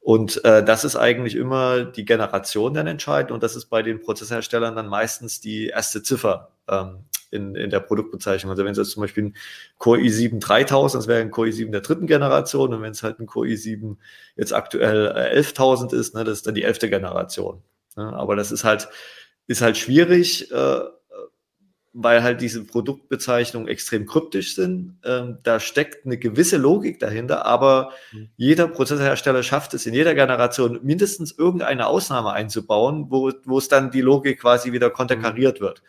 Und 0.00 0.44
äh, 0.44 0.64
das 0.64 0.84
ist 0.84 0.96
eigentlich 0.96 1.36
immer 1.36 1.84
die 1.84 2.04
Generation 2.04 2.74
dann 2.74 2.88
entscheidend 2.88 3.30
und 3.30 3.42
das 3.42 3.54
ist 3.54 3.66
bei 3.66 3.82
den 3.82 4.00
Prozessherstellern 4.00 4.74
dann 4.74 4.88
meistens 4.88 5.40
die 5.40 5.68
erste 5.68 6.02
Ziffer 6.02 6.50
ähm, 6.68 7.04
in, 7.30 7.54
in 7.54 7.70
der 7.70 7.80
Produktbezeichnung. 7.80 8.50
Also 8.50 8.64
wenn 8.64 8.72
es 8.72 8.78
jetzt 8.78 8.90
zum 8.90 9.02
Beispiel 9.02 9.26
ein 9.26 9.36
Core 9.78 10.00
i7 10.00 10.40
3000, 10.40 11.02
das 11.02 11.08
wäre 11.08 11.20
ein 11.20 11.30
Core 11.30 11.48
i7 11.48 11.70
der 11.70 11.82
dritten 11.82 12.06
Generation 12.06 12.74
und 12.74 12.82
wenn 12.82 12.90
es 12.90 13.04
halt 13.04 13.20
ein 13.20 13.26
Core 13.26 13.46
i7 13.46 13.96
jetzt 14.36 14.52
aktuell 14.52 15.06
äh, 15.06 15.38
11.000 15.38 15.94
ist, 15.94 16.14
ne, 16.14 16.24
das 16.24 16.38
ist 16.38 16.46
dann 16.48 16.54
die 16.54 16.64
elfte 16.64 16.90
Generation. 16.90 17.62
Ne? 17.96 18.12
Aber 18.12 18.34
das 18.34 18.50
ist 18.50 18.64
halt, 18.64 18.88
ist 19.46 19.62
halt 19.62 19.76
schwierig, 19.76 20.50
äh, 20.50 20.80
weil 21.94 22.22
halt 22.22 22.40
diese 22.40 22.64
Produktbezeichnungen 22.64 23.68
extrem 23.68 24.06
kryptisch 24.06 24.54
sind. 24.54 24.96
Ähm, 25.04 25.38
da 25.42 25.60
steckt 25.60 26.06
eine 26.06 26.16
gewisse 26.16 26.56
Logik 26.56 26.98
dahinter, 27.00 27.44
aber 27.44 27.90
mhm. 28.12 28.30
jeder 28.36 28.68
Prozessorhersteller 28.68 29.42
schafft 29.42 29.74
es 29.74 29.84
in 29.84 29.92
jeder 29.92 30.14
Generation 30.14 30.80
mindestens 30.82 31.32
irgendeine 31.36 31.86
Ausnahme 31.86 32.32
einzubauen, 32.32 33.06
wo, 33.10 33.30
wo 33.44 33.58
es 33.58 33.68
dann 33.68 33.90
die 33.90 34.00
Logik 34.00 34.40
quasi 34.40 34.72
wieder 34.72 34.88
konterkariert 34.88 35.60
mhm. 35.60 35.64
wird. 35.64 35.82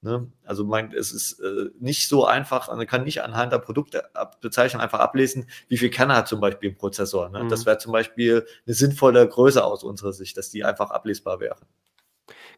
Ne? 0.00 0.32
Also 0.44 0.64
mein, 0.64 0.92
es 0.92 1.12
ist 1.12 1.38
äh, 1.40 1.70
nicht 1.78 2.08
so 2.08 2.24
einfach, 2.24 2.74
man 2.74 2.86
kann 2.88 3.04
nicht 3.04 3.22
anhand 3.22 3.52
der 3.52 3.58
Produktbezeichnung 3.58 4.82
einfach 4.82 4.98
ablesen, 4.98 5.46
wie 5.68 5.76
viel 5.76 5.90
Kerne 5.90 6.16
hat 6.16 6.26
zum 6.26 6.40
Beispiel 6.40 6.70
ein 6.70 6.76
Prozessor. 6.76 7.28
Ne? 7.28 7.44
Mhm. 7.44 7.48
Das 7.50 7.66
wäre 7.66 7.78
zum 7.78 7.92
Beispiel 7.92 8.44
eine 8.66 8.74
sinnvolle 8.74 9.28
Größe 9.28 9.62
aus 9.62 9.84
unserer 9.84 10.12
Sicht, 10.12 10.36
dass 10.36 10.50
die 10.50 10.64
einfach 10.64 10.90
ablesbar 10.90 11.38
wäre. 11.38 11.58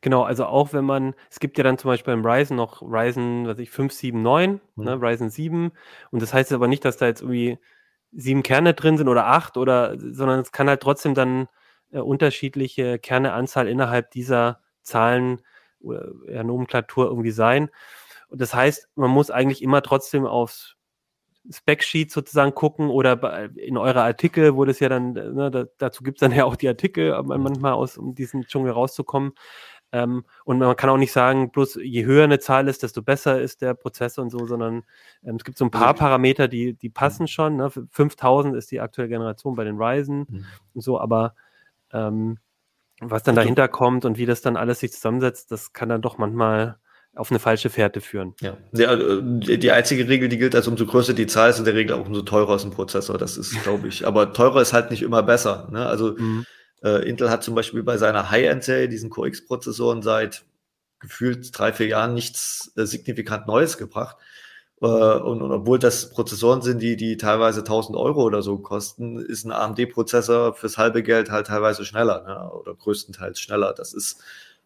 Genau, 0.04 0.22
also 0.22 0.44
auch 0.44 0.74
wenn 0.74 0.84
man, 0.84 1.14
es 1.30 1.40
gibt 1.40 1.56
ja 1.56 1.64
dann 1.64 1.78
zum 1.78 1.88
Beispiel 1.88 2.14
beim 2.14 2.26
Ryzen 2.26 2.58
noch 2.58 2.82
Ryzen, 2.82 3.46
was 3.46 3.58
ich, 3.58 3.70
579, 3.70 4.60
mhm. 4.76 4.84
ne, 4.84 5.00
Ryzen 5.00 5.30
7. 5.30 5.72
Und 6.10 6.20
das 6.20 6.34
heißt 6.34 6.52
aber 6.52 6.68
nicht, 6.68 6.84
dass 6.84 6.98
da 6.98 7.06
jetzt 7.06 7.22
irgendwie 7.22 7.58
sieben 8.12 8.42
Kerne 8.42 8.74
drin 8.74 8.98
sind 8.98 9.08
oder 9.08 9.28
acht 9.28 9.56
oder, 9.56 9.96
sondern 9.98 10.40
es 10.40 10.52
kann 10.52 10.68
halt 10.68 10.82
trotzdem 10.82 11.14
dann 11.14 11.48
äh, 11.90 12.00
unterschiedliche 12.00 12.98
Kerneanzahl 12.98 13.66
innerhalb 13.66 14.10
dieser 14.10 14.60
Zahlen 14.82 15.40
oder 15.80 16.12
ja, 16.28 16.44
Nomenklatur 16.44 17.06
irgendwie 17.06 17.30
sein. 17.30 17.70
Und 18.28 18.42
das 18.42 18.52
heißt, 18.54 18.90
man 18.96 19.10
muss 19.10 19.30
eigentlich 19.30 19.62
immer 19.62 19.80
trotzdem 19.80 20.26
aufs 20.26 20.76
Spec-Sheet 21.50 22.10
sozusagen 22.10 22.54
gucken 22.54 22.88
oder 22.88 23.50
in 23.56 23.76
eure 23.76 24.02
Artikel, 24.02 24.56
wo 24.56 24.64
das 24.64 24.80
ja 24.80 24.88
dann, 24.88 25.12
ne, 25.12 25.50
da, 25.50 25.64
dazu 25.78 26.02
gibt 26.02 26.18
es 26.18 26.20
dann 26.20 26.36
ja 26.36 26.44
auch 26.44 26.56
die 26.56 26.68
Artikel, 26.68 27.22
manchmal 27.22 27.72
aus, 27.74 27.98
um 27.98 28.14
diesen 28.14 28.42
Dschungel 28.46 28.72
rauszukommen. 28.72 29.32
Ähm, 29.94 30.24
und 30.44 30.58
man 30.58 30.74
kann 30.74 30.90
auch 30.90 30.96
nicht 30.96 31.12
sagen, 31.12 31.52
bloß 31.52 31.78
je 31.80 32.04
höher 32.04 32.24
eine 32.24 32.40
Zahl 32.40 32.66
ist, 32.66 32.82
desto 32.82 33.00
besser 33.00 33.40
ist 33.40 33.62
der 33.62 33.74
Prozessor 33.74 34.24
und 34.24 34.30
so, 34.30 34.44
sondern 34.44 34.82
ähm, 35.24 35.36
es 35.36 35.44
gibt 35.44 35.56
so 35.56 35.64
ein 35.64 35.70
paar 35.70 35.94
Parameter, 35.94 36.48
die, 36.48 36.74
die 36.74 36.90
passen 36.90 37.28
schon. 37.28 37.56
Ne? 37.56 37.70
5000 37.70 38.56
ist 38.56 38.72
die 38.72 38.80
aktuelle 38.80 39.08
Generation 39.08 39.54
bei 39.54 39.62
den 39.62 39.80
Ryzen 39.80 40.26
mhm. 40.28 40.44
und 40.74 40.80
so, 40.80 40.98
aber 40.98 41.36
ähm, 41.92 42.38
was 43.00 43.22
dann 43.22 43.36
dahinter 43.36 43.68
kommt 43.68 44.04
und 44.04 44.18
wie 44.18 44.26
das 44.26 44.42
dann 44.42 44.56
alles 44.56 44.80
sich 44.80 44.92
zusammensetzt, 44.92 45.52
das 45.52 45.72
kann 45.72 45.88
dann 45.88 46.02
doch 46.02 46.18
manchmal 46.18 46.78
auf 47.14 47.30
eine 47.30 47.38
falsche 47.38 47.70
Fährte 47.70 48.00
führen. 48.00 48.34
Ja, 48.40 48.56
die, 48.72 49.58
die 49.58 49.70
einzige 49.70 50.08
Regel, 50.08 50.28
die 50.28 50.38
gilt, 50.38 50.56
also 50.56 50.72
umso 50.72 50.86
größer 50.86 51.14
die 51.14 51.28
Zahl 51.28 51.50
ist 51.50 51.60
in 51.60 51.64
der 51.64 51.74
Regel 51.74 51.94
auch 51.94 52.04
umso 52.04 52.22
teurer 52.22 52.56
ist 52.56 52.64
ein 52.64 52.72
Prozessor. 52.72 53.16
Das 53.16 53.36
ist, 53.36 53.52
glaube 53.62 53.86
ich. 53.86 54.04
Aber 54.04 54.32
teurer 54.32 54.60
ist 54.60 54.72
halt 54.72 54.90
nicht 54.90 55.02
immer 55.02 55.22
besser. 55.22 55.68
Ne? 55.70 55.86
Also 55.86 56.16
mhm. 56.18 56.44
Äh, 56.84 57.08
Intel 57.08 57.30
hat 57.30 57.42
zum 57.42 57.54
Beispiel 57.54 57.82
bei 57.82 57.96
seiner 57.96 58.30
High-End-Serie, 58.30 58.88
diesen 58.88 59.10
Core 59.10 59.28
X-Prozessoren, 59.28 60.02
seit 60.02 60.44
gefühlt 61.00 61.58
drei, 61.58 61.72
vier 61.72 61.86
Jahren 61.86 62.14
nichts 62.14 62.72
äh, 62.76 62.84
signifikant 62.84 63.46
Neues 63.46 63.78
gebracht. 63.78 64.16
Äh, 64.80 64.86
und, 64.86 65.40
und, 65.40 65.50
obwohl 65.50 65.78
das 65.78 66.10
Prozessoren 66.10 66.60
sind, 66.60 66.82
die, 66.82 66.96
die 66.96 67.16
teilweise 67.16 67.60
1000 67.60 67.96
Euro 67.96 68.22
oder 68.22 68.42
so 68.42 68.58
kosten, 68.58 69.18
ist 69.18 69.44
ein 69.44 69.52
AMD-Prozessor 69.52 70.54
fürs 70.54 70.76
halbe 70.76 71.02
Geld 71.02 71.30
halt 71.30 71.46
teilweise 71.46 71.84
schneller 71.84 72.22
ne? 72.24 72.50
oder 72.52 72.74
größtenteils 72.74 73.40
schneller. 73.40 73.72
Das 73.72 73.94
ist, 73.94 74.22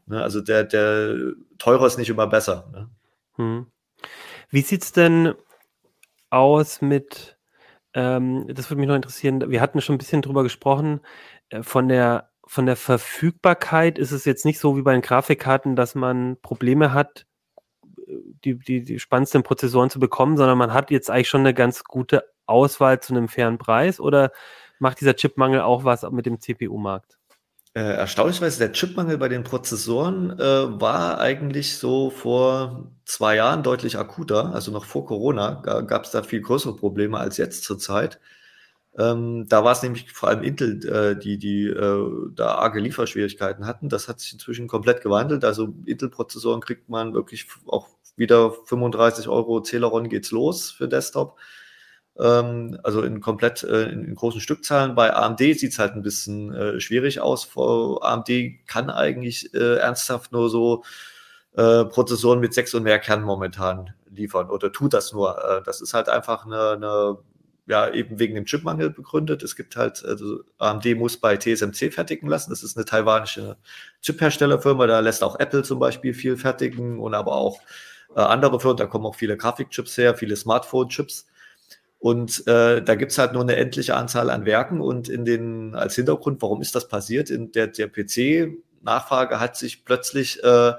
ne? 0.07 0.23
also 0.23 0.41
der, 0.41 0.65
der 0.65 1.35
teurer 1.59 1.87
ist 1.87 1.99
nicht 1.99 2.11
immer 2.11 2.27
besser. 2.27 2.69
Ne? 2.73 2.89
Hm. 3.37 3.67
Wie 4.51 4.63
sieht's 4.63 4.93
denn 4.93 5.35
aus 6.31 6.81
mit, 6.81 7.37
ähm, 7.95 8.47
das 8.49 8.71
würde 8.71 8.81
mich 8.81 8.89
noch 8.89 8.97
interessieren, 8.97 9.51
wir 9.51 9.61
hatten 9.61 9.81
schon 9.81 9.95
ein 9.95 9.99
bisschen 9.99 10.23
drüber 10.23 10.43
gesprochen, 10.43 11.01
von 11.63 11.89
der 11.89 12.31
von 12.47 12.65
der 12.65 12.77
Verfügbarkeit 12.77 13.99
ist 13.99 14.11
es 14.11 14.25
jetzt 14.25 14.47
nicht 14.47 14.59
so 14.59 14.77
wie 14.77 14.83
bei 14.83 14.93
den 14.93 15.03
Grafikkarten, 15.03 15.77
dass 15.77 15.95
man 15.95 16.39
Probleme 16.41 16.95
hat, 16.95 17.27
die, 18.45 18.59
die, 18.59 18.83
die 18.83 18.99
spannendsten 18.99 19.43
Prozessoren 19.43 19.91
zu 19.91 20.01
bekommen, 20.01 20.39
sondern 20.39 20.57
man 20.57 20.73
hat 20.73 20.91
jetzt 20.91 21.11
eigentlich 21.11 21.29
schon 21.29 21.43
eine 21.43 21.53
ganz 21.53 21.85
gute 21.85 22.25
Auswahl 22.47 23.01
zu 23.01 23.15
einem 23.15 23.29
fairen 23.29 23.59
Preis 23.59 24.01
oder 24.01 24.33
macht 24.79 25.01
dieser 25.01 25.15
Chipmangel 25.15 25.61
auch 25.61 25.85
was 25.85 26.09
mit 26.11 26.25
dem 26.25 26.41
CPU-Markt? 26.41 27.19
Äh, 27.75 27.81
erstaunlicherweise, 27.81 28.59
der 28.59 28.73
Chipmangel 28.73 29.19
bei 29.19 29.29
den 29.29 29.45
Prozessoren 29.45 30.31
äh, 30.39 30.81
war 30.81 31.21
eigentlich 31.21 31.77
so 31.77 32.09
vor 32.09 32.91
zwei 33.05 33.37
Jahren 33.37 33.63
deutlich 33.63 33.99
akuter. 33.99 34.55
Also 34.55 34.73
noch 34.73 34.87
vor 34.87 35.05
Corona 35.05 35.61
gab 35.63 36.05
es 36.05 36.11
da 36.11 36.23
viel 36.23 36.41
größere 36.41 36.77
Probleme 36.77 37.19
als 37.19 37.37
jetzt 37.37 37.65
zurzeit. 37.65 38.19
Ähm, 38.99 39.47
da 39.49 39.63
war 39.63 39.73
es 39.73 39.83
nämlich 39.83 40.11
vor 40.13 40.29
allem 40.29 40.43
Intel, 40.43 40.85
äh, 40.87 41.17
die, 41.17 41.39
die 41.39 41.67
äh, 41.67 42.31
da 42.35 42.57
arge 42.57 42.81
Lieferschwierigkeiten 42.81 43.65
hatten. 43.65 43.89
Das 43.89 44.09
hat 44.09 44.19
sich 44.19 44.33
inzwischen 44.33 44.67
komplett 44.67 45.03
gewandelt. 45.03 45.45
Also 45.45 45.73
Intel-Prozessoren 45.87 46.61
kriegt 46.61 46.89
man 46.89 47.15
wirklich 47.15 47.47
auch 47.69 47.87
wieder 48.17 48.51
35 48.51 49.29
Euro 49.29 49.63
Celeron 49.63 50.09
geht's 50.09 50.33
los 50.33 50.73
für 50.73 50.89
Desktop. 50.89 51.39
Ähm, 52.19 52.81
also 52.83 53.03
in 53.03 53.21
komplett 53.21 53.63
äh, 53.63 53.85
in, 53.85 54.05
in, 54.05 54.15
großen 54.17 54.41
Stückzahlen. 54.41 54.97
Bei 54.97 55.15
AMD 55.15 55.39
sieht's 55.39 55.79
halt 55.79 55.93
ein 55.95 56.03
bisschen 56.03 56.53
äh, 56.53 56.81
schwierig 56.81 57.21
aus. 57.21 57.45
Vor 57.45 58.05
AMD 58.05 58.29
kann 58.67 58.91
eigentlich 58.91 59.55
äh, 59.55 59.77
ernsthaft 59.77 60.33
nur 60.33 60.51
so 60.51 60.83
äh, 61.57 61.85
Prozessoren 61.85 62.41
mit 62.41 62.53
sechs 62.53 62.75
und 62.75 62.83
mehr 62.83 62.99
Kernen 62.99 63.25
momentan 63.25 63.95
liefern 64.11 64.51
oder 64.51 64.73
tut 64.73 64.93
das 64.95 65.13
nur. 65.13 65.63
Das 65.65 65.81
ist 65.81 65.95
halt 65.95 66.09
einfach 66.09 66.45
eine, 66.47 66.71
eine 66.73 67.19
ja 67.69 67.93
eben 67.93 68.19
wegen 68.19 68.35
dem 68.35 68.47
Chipmangel 68.47 68.91
begründet. 68.91 69.43
Es 69.43 69.55
gibt 69.55 69.77
halt, 69.77 70.05
also 70.05 70.41
AMD 70.59 70.97
muss 70.97 71.19
bei 71.19 71.37
TSMC 71.37 71.93
fertigen 71.93 72.29
lassen. 72.29 72.51
Das 72.51 72.63
ist 72.63 72.77
eine 72.77 72.87
taiwanische 72.87 73.59
Chipherstellerfirma. 74.03 74.87
Da 74.87 75.01
lässt 75.01 75.23
auch 75.23 75.39
Apple 75.39 75.63
zum 75.63 75.79
Beispiel 75.79 76.15
viel 76.15 76.37
fertigen 76.37 76.99
und 76.99 77.15
aber 77.15 77.33
auch 77.33 77.61
äh, 78.17 78.21
andere 78.21 78.59
Firmen. 78.59 78.79
Da 78.79 78.87
kommen 78.87 79.05
auch 79.05 79.15
viele 79.15 79.37
Grafikchips 79.37 79.99
her, 79.99 80.15
viele 80.15 80.35
Smartphone-Chips. 80.35 81.27
Und 81.99 82.47
äh, 82.47 82.83
da 82.83 82.95
gibt's 82.95 83.19
halt 83.19 83.35
nur 83.35 83.43
eine 83.43 83.57
endliche 83.57 83.97
Anzahl 83.97 84.31
an 84.31 84.47
Werken. 84.47 84.81
Und 84.81 85.11
in 85.11 85.27
den 85.27 85.75
als 85.75 85.95
Hintergrund, 85.95 86.41
warum 86.41 86.63
ist 86.63 86.75
das 86.75 86.89
passiert? 86.89 87.29
In 87.29 87.53
der, 87.53 87.67
der 87.67 87.89
PC-Nachfrage 87.89 89.41
hat 89.41 89.57
sich 89.57 89.85
plötzlich 89.85 90.43
äh, 90.43 90.73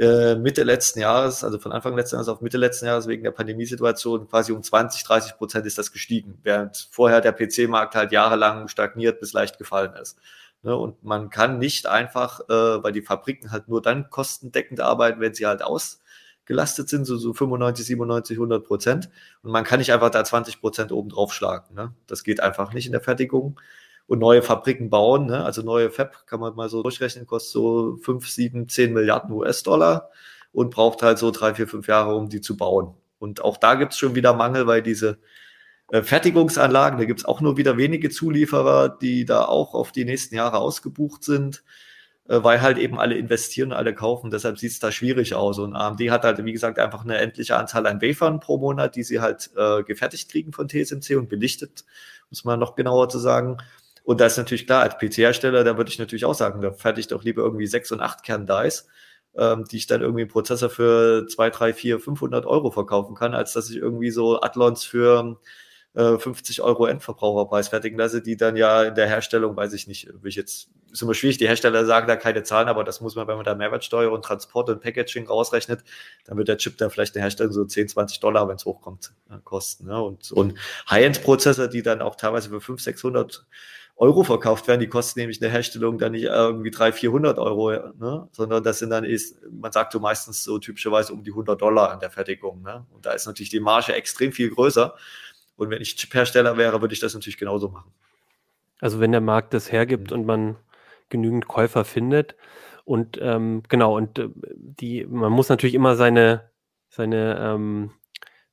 äh, 0.00 0.34
Mitte 0.34 0.62
letzten 0.62 1.00
Jahres, 1.00 1.44
also 1.44 1.58
von 1.58 1.72
Anfang 1.72 1.94
letzten 1.94 2.16
Jahres 2.16 2.28
auf 2.28 2.40
Mitte 2.40 2.56
letzten 2.56 2.86
Jahres 2.86 3.06
wegen 3.06 3.22
der 3.22 3.32
Pandemiesituation 3.32 4.26
quasi 4.28 4.50
um 4.50 4.62
20, 4.62 5.04
30 5.04 5.36
Prozent 5.36 5.66
ist 5.66 5.76
das 5.76 5.92
gestiegen, 5.92 6.38
während 6.42 6.88
vorher 6.90 7.20
der 7.20 7.32
PC-Markt 7.32 7.94
halt 7.94 8.10
jahrelang 8.10 8.68
stagniert 8.68 9.20
bis 9.20 9.34
leicht 9.34 9.58
gefallen 9.58 9.94
ist. 10.00 10.18
Ne, 10.62 10.74
und 10.74 11.04
man 11.04 11.28
kann 11.28 11.58
nicht 11.58 11.86
einfach, 11.86 12.40
äh, 12.48 12.82
weil 12.82 12.92
die 12.92 13.02
Fabriken 13.02 13.50
halt 13.50 13.68
nur 13.68 13.82
dann 13.82 14.08
kostendeckend 14.08 14.80
arbeiten, 14.80 15.20
wenn 15.20 15.34
sie 15.34 15.46
halt 15.46 15.62
ausgelastet 15.62 16.88
sind, 16.88 17.04
so, 17.04 17.18
so 17.18 17.34
95, 17.34 17.84
97, 17.84 18.36
100 18.38 18.64
Prozent. 18.64 19.10
Und 19.42 19.52
man 19.52 19.64
kann 19.64 19.80
nicht 19.80 19.92
einfach 19.92 20.10
da 20.10 20.24
20 20.24 20.60
Prozent 20.60 20.92
oben 20.92 21.10
drauf 21.10 21.34
schlagen. 21.34 21.74
Ne? 21.74 21.94
Das 22.06 22.24
geht 22.24 22.40
einfach 22.40 22.72
nicht 22.72 22.86
in 22.86 22.92
der 22.92 23.00
Fertigung 23.02 23.60
und 24.06 24.18
neue 24.18 24.42
Fabriken 24.42 24.90
bauen. 24.90 25.26
Ne? 25.26 25.44
Also 25.44 25.62
neue 25.62 25.90
Fab 25.90 26.26
kann 26.26 26.40
man 26.40 26.54
mal 26.54 26.68
so 26.68 26.82
durchrechnen, 26.82 27.26
kostet 27.26 27.52
so 27.52 27.96
5, 28.02 28.28
7, 28.28 28.68
10 28.68 28.92
Milliarden 28.92 29.32
US-Dollar 29.32 30.10
und 30.52 30.70
braucht 30.70 31.02
halt 31.02 31.18
so 31.18 31.30
drei, 31.30 31.54
vier, 31.54 31.68
fünf 31.68 31.86
Jahre, 31.88 32.14
um 32.16 32.28
die 32.28 32.40
zu 32.40 32.56
bauen. 32.56 32.94
Und 33.18 33.44
auch 33.44 33.56
da 33.56 33.74
gibt 33.74 33.92
es 33.92 33.98
schon 33.98 34.14
wieder 34.14 34.34
Mangel, 34.34 34.66
weil 34.66 34.82
diese 34.82 35.18
äh, 35.90 36.02
Fertigungsanlagen, 36.02 36.98
da 36.98 37.04
gibt 37.04 37.20
es 37.20 37.26
auch 37.26 37.40
nur 37.40 37.56
wieder 37.56 37.76
wenige 37.76 38.10
Zulieferer, 38.10 38.88
die 38.88 39.24
da 39.24 39.44
auch 39.44 39.74
auf 39.74 39.92
die 39.92 40.04
nächsten 40.04 40.34
Jahre 40.34 40.58
ausgebucht 40.58 41.24
sind. 41.24 41.62
äh, 42.28 42.42
weil 42.44 42.62
halt 42.62 42.78
eben 42.78 42.98
alle 43.00 43.16
investieren, 43.16 43.72
alle 43.72 43.94
kaufen. 43.94 44.30
Deshalb 44.30 44.58
sieht 44.58 44.70
es 44.72 44.78
da 44.78 44.92
schwierig 44.92 45.34
aus. 45.34 45.58
Und 45.58 45.74
AMD 45.74 46.00
hat 46.10 46.24
halt, 46.24 46.44
wie 46.44 46.52
gesagt, 46.52 46.78
einfach 46.78 47.04
eine 47.04 47.18
endliche 47.18 47.56
Anzahl 47.56 47.86
an 47.86 48.00
Wafern 48.00 48.40
pro 48.40 48.58
Monat, 48.58 48.94
die 48.96 49.02
sie 49.02 49.20
halt 49.20 49.50
äh, 49.56 49.82
gefertigt 49.82 50.30
kriegen 50.30 50.52
von 50.52 50.68
TSMC 50.68 51.16
und 51.16 51.28
belichtet, 51.28 51.84
muss 52.30 52.44
man 52.44 52.60
noch 52.60 52.76
genauer 52.76 53.08
zu 53.08 53.18
sagen. 53.18 53.58
Und 54.10 54.20
da 54.20 54.26
ist 54.26 54.36
natürlich 54.38 54.66
klar, 54.66 54.82
als 54.82 54.98
PC-Hersteller, 54.98 55.62
da 55.62 55.76
würde 55.76 55.88
ich 55.88 56.00
natürlich 56.00 56.24
auch 56.24 56.34
sagen, 56.34 56.60
da 56.62 56.72
fertige 56.72 57.02
ich 57.02 57.06
doch 57.06 57.22
lieber 57.22 57.42
irgendwie 57.42 57.68
6 57.68 57.92
und 57.92 58.00
8 58.00 58.24
Kern-Dice, 58.24 58.88
ähm, 59.36 59.66
die 59.70 59.76
ich 59.76 59.86
dann 59.86 60.00
irgendwie 60.00 60.22
einen 60.22 60.30
Prozessor 60.32 60.68
für 60.68 61.28
2, 61.28 61.50
3, 61.50 61.72
4, 61.72 62.00
500 62.00 62.44
Euro 62.44 62.72
verkaufen 62.72 63.14
kann, 63.14 63.34
als 63.34 63.52
dass 63.52 63.70
ich 63.70 63.76
irgendwie 63.76 64.10
so 64.10 64.42
Athlons 64.42 64.82
für 64.82 65.38
50 65.94 66.58
äh, 66.58 66.62
Euro 66.62 66.86
Endverbraucherpreis 66.86 67.68
fertigen 67.68 67.96
lasse, 68.00 68.20
die 68.20 68.36
dann 68.36 68.56
ja 68.56 68.82
in 68.82 68.96
der 68.96 69.06
Herstellung, 69.06 69.54
weiß 69.54 69.72
ich 69.74 69.86
nicht, 69.86 70.08
will 70.08 70.28
ich 70.28 70.34
jetzt, 70.34 70.70
ist 70.90 71.02
immer 71.02 71.14
schwierig, 71.14 71.38
die 71.38 71.46
Hersteller 71.46 71.86
sagen 71.86 72.08
da 72.08 72.16
keine 72.16 72.42
Zahlen, 72.42 72.66
aber 72.66 72.82
das 72.82 73.00
muss 73.00 73.14
man, 73.14 73.28
wenn 73.28 73.36
man 73.36 73.44
da 73.44 73.54
Mehrwertsteuer 73.54 74.10
und 74.10 74.24
Transport 74.24 74.70
und 74.70 74.80
Packaging 74.80 75.28
rausrechnet, 75.28 75.84
dann 76.24 76.36
wird 76.36 76.48
der 76.48 76.58
Chip 76.58 76.76
da 76.78 76.90
vielleicht 76.90 77.14
eine 77.14 77.22
Herstellung 77.22 77.52
so 77.52 77.64
10, 77.64 77.88
20 77.90 78.18
Dollar, 78.18 78.48
wenn 78.48 78.56
es 78.56 78.64
hochkommt, 78.64 79.12
äh, 79.30 79.38
kosten. 79.44 79.86
Ne? 79.86 80.02
Und, 80.02 80.32
und 80.32 80.58
High-End-Prozessor, 80.90 81.68
die 81.68 81.82
dann 81.82 82.02
auch 82.02 82.16
teilweise 82.16 82.48
für 82.48 82.60
500, 82.60 82.80
600 82.80 83.46
Euro 84.00 84.24
verkauft 84.24 84.66
werden, 84.66 84.80
die 84.80 84.86
kosten 84.86 85.20
nämlich 85.20 85.42
eine 85.42 85.50
Herstellung 85.50 85.98
dann 85.98 86.12
nicht 86.12 86.24
irgendwie 86.24 86.70
300, 86.70 86.98
400 86.98 87.38
Euro, 87.38 87.70
ne? 87.98 88.28
sondern 88.32 88.64
das 88.64 88.78
sind 88.78 88.88
dann 88.88 89.04
ist, 89.04 89.36
man 89.50 89.72
sagt 89.72 89.92
so 89.92 90.00
meistens 90.00 90.42
so 90.42 90.58
typischerweise 90.58 91.12
um 91.12 91.22
die 91.22 91.32
100 91.32 91.60
Dollar 91.60 91.90
an 91.90 92.00
der 92.00 92.10
Fertigung. 92.10 92.62
Ne? 92.62 92.86
Und 92.92 93.04
da 93.04 93.12
ist 93.12 93.26
natürlich 93.26 93.50
die 93.50 93.60
Marge 93.60 93.94
extrem 93.94 94.32
viel 94.32 94.48
größer. 94.48 94.94
Und 95.56 95.68
wenn 95.68 95.82
ich 95.82 95.96
Chip-Hersteller 95.96 96.56
wäre, 96.56 96.80
würde 96.80 96.94
ich 96.94 97.00
das 97.00 97.12
natürlich 97.12 97.36
genauso 97.36 97.68
machen. 97.68 97.92
Also 98.80 99.00
wenn 99.00 99.12
der 99.12 99.20
Markt 99.20 99.52
das 99.52 99.70
hergibt 99.70 100.12
und 100.12 100.24
man 100.24 100.56
genügend 101.10 101.46
Käufer 101.46 101.84
findet. 101.84 102.36
Und 102.86 103.18
ähm, 103.20 103.64
genau, 103.68 103.98
und 103.98 104.18
äh, 104.18 104.30
die, 104.34 105.04
man 105.04 105.30
muss 105.30 105.50
natürlich 105.50 105.74
immer 105.74 105.94
seine, 105.96 106.48
seine 106.88 107.38
ähm, 107.38 107.90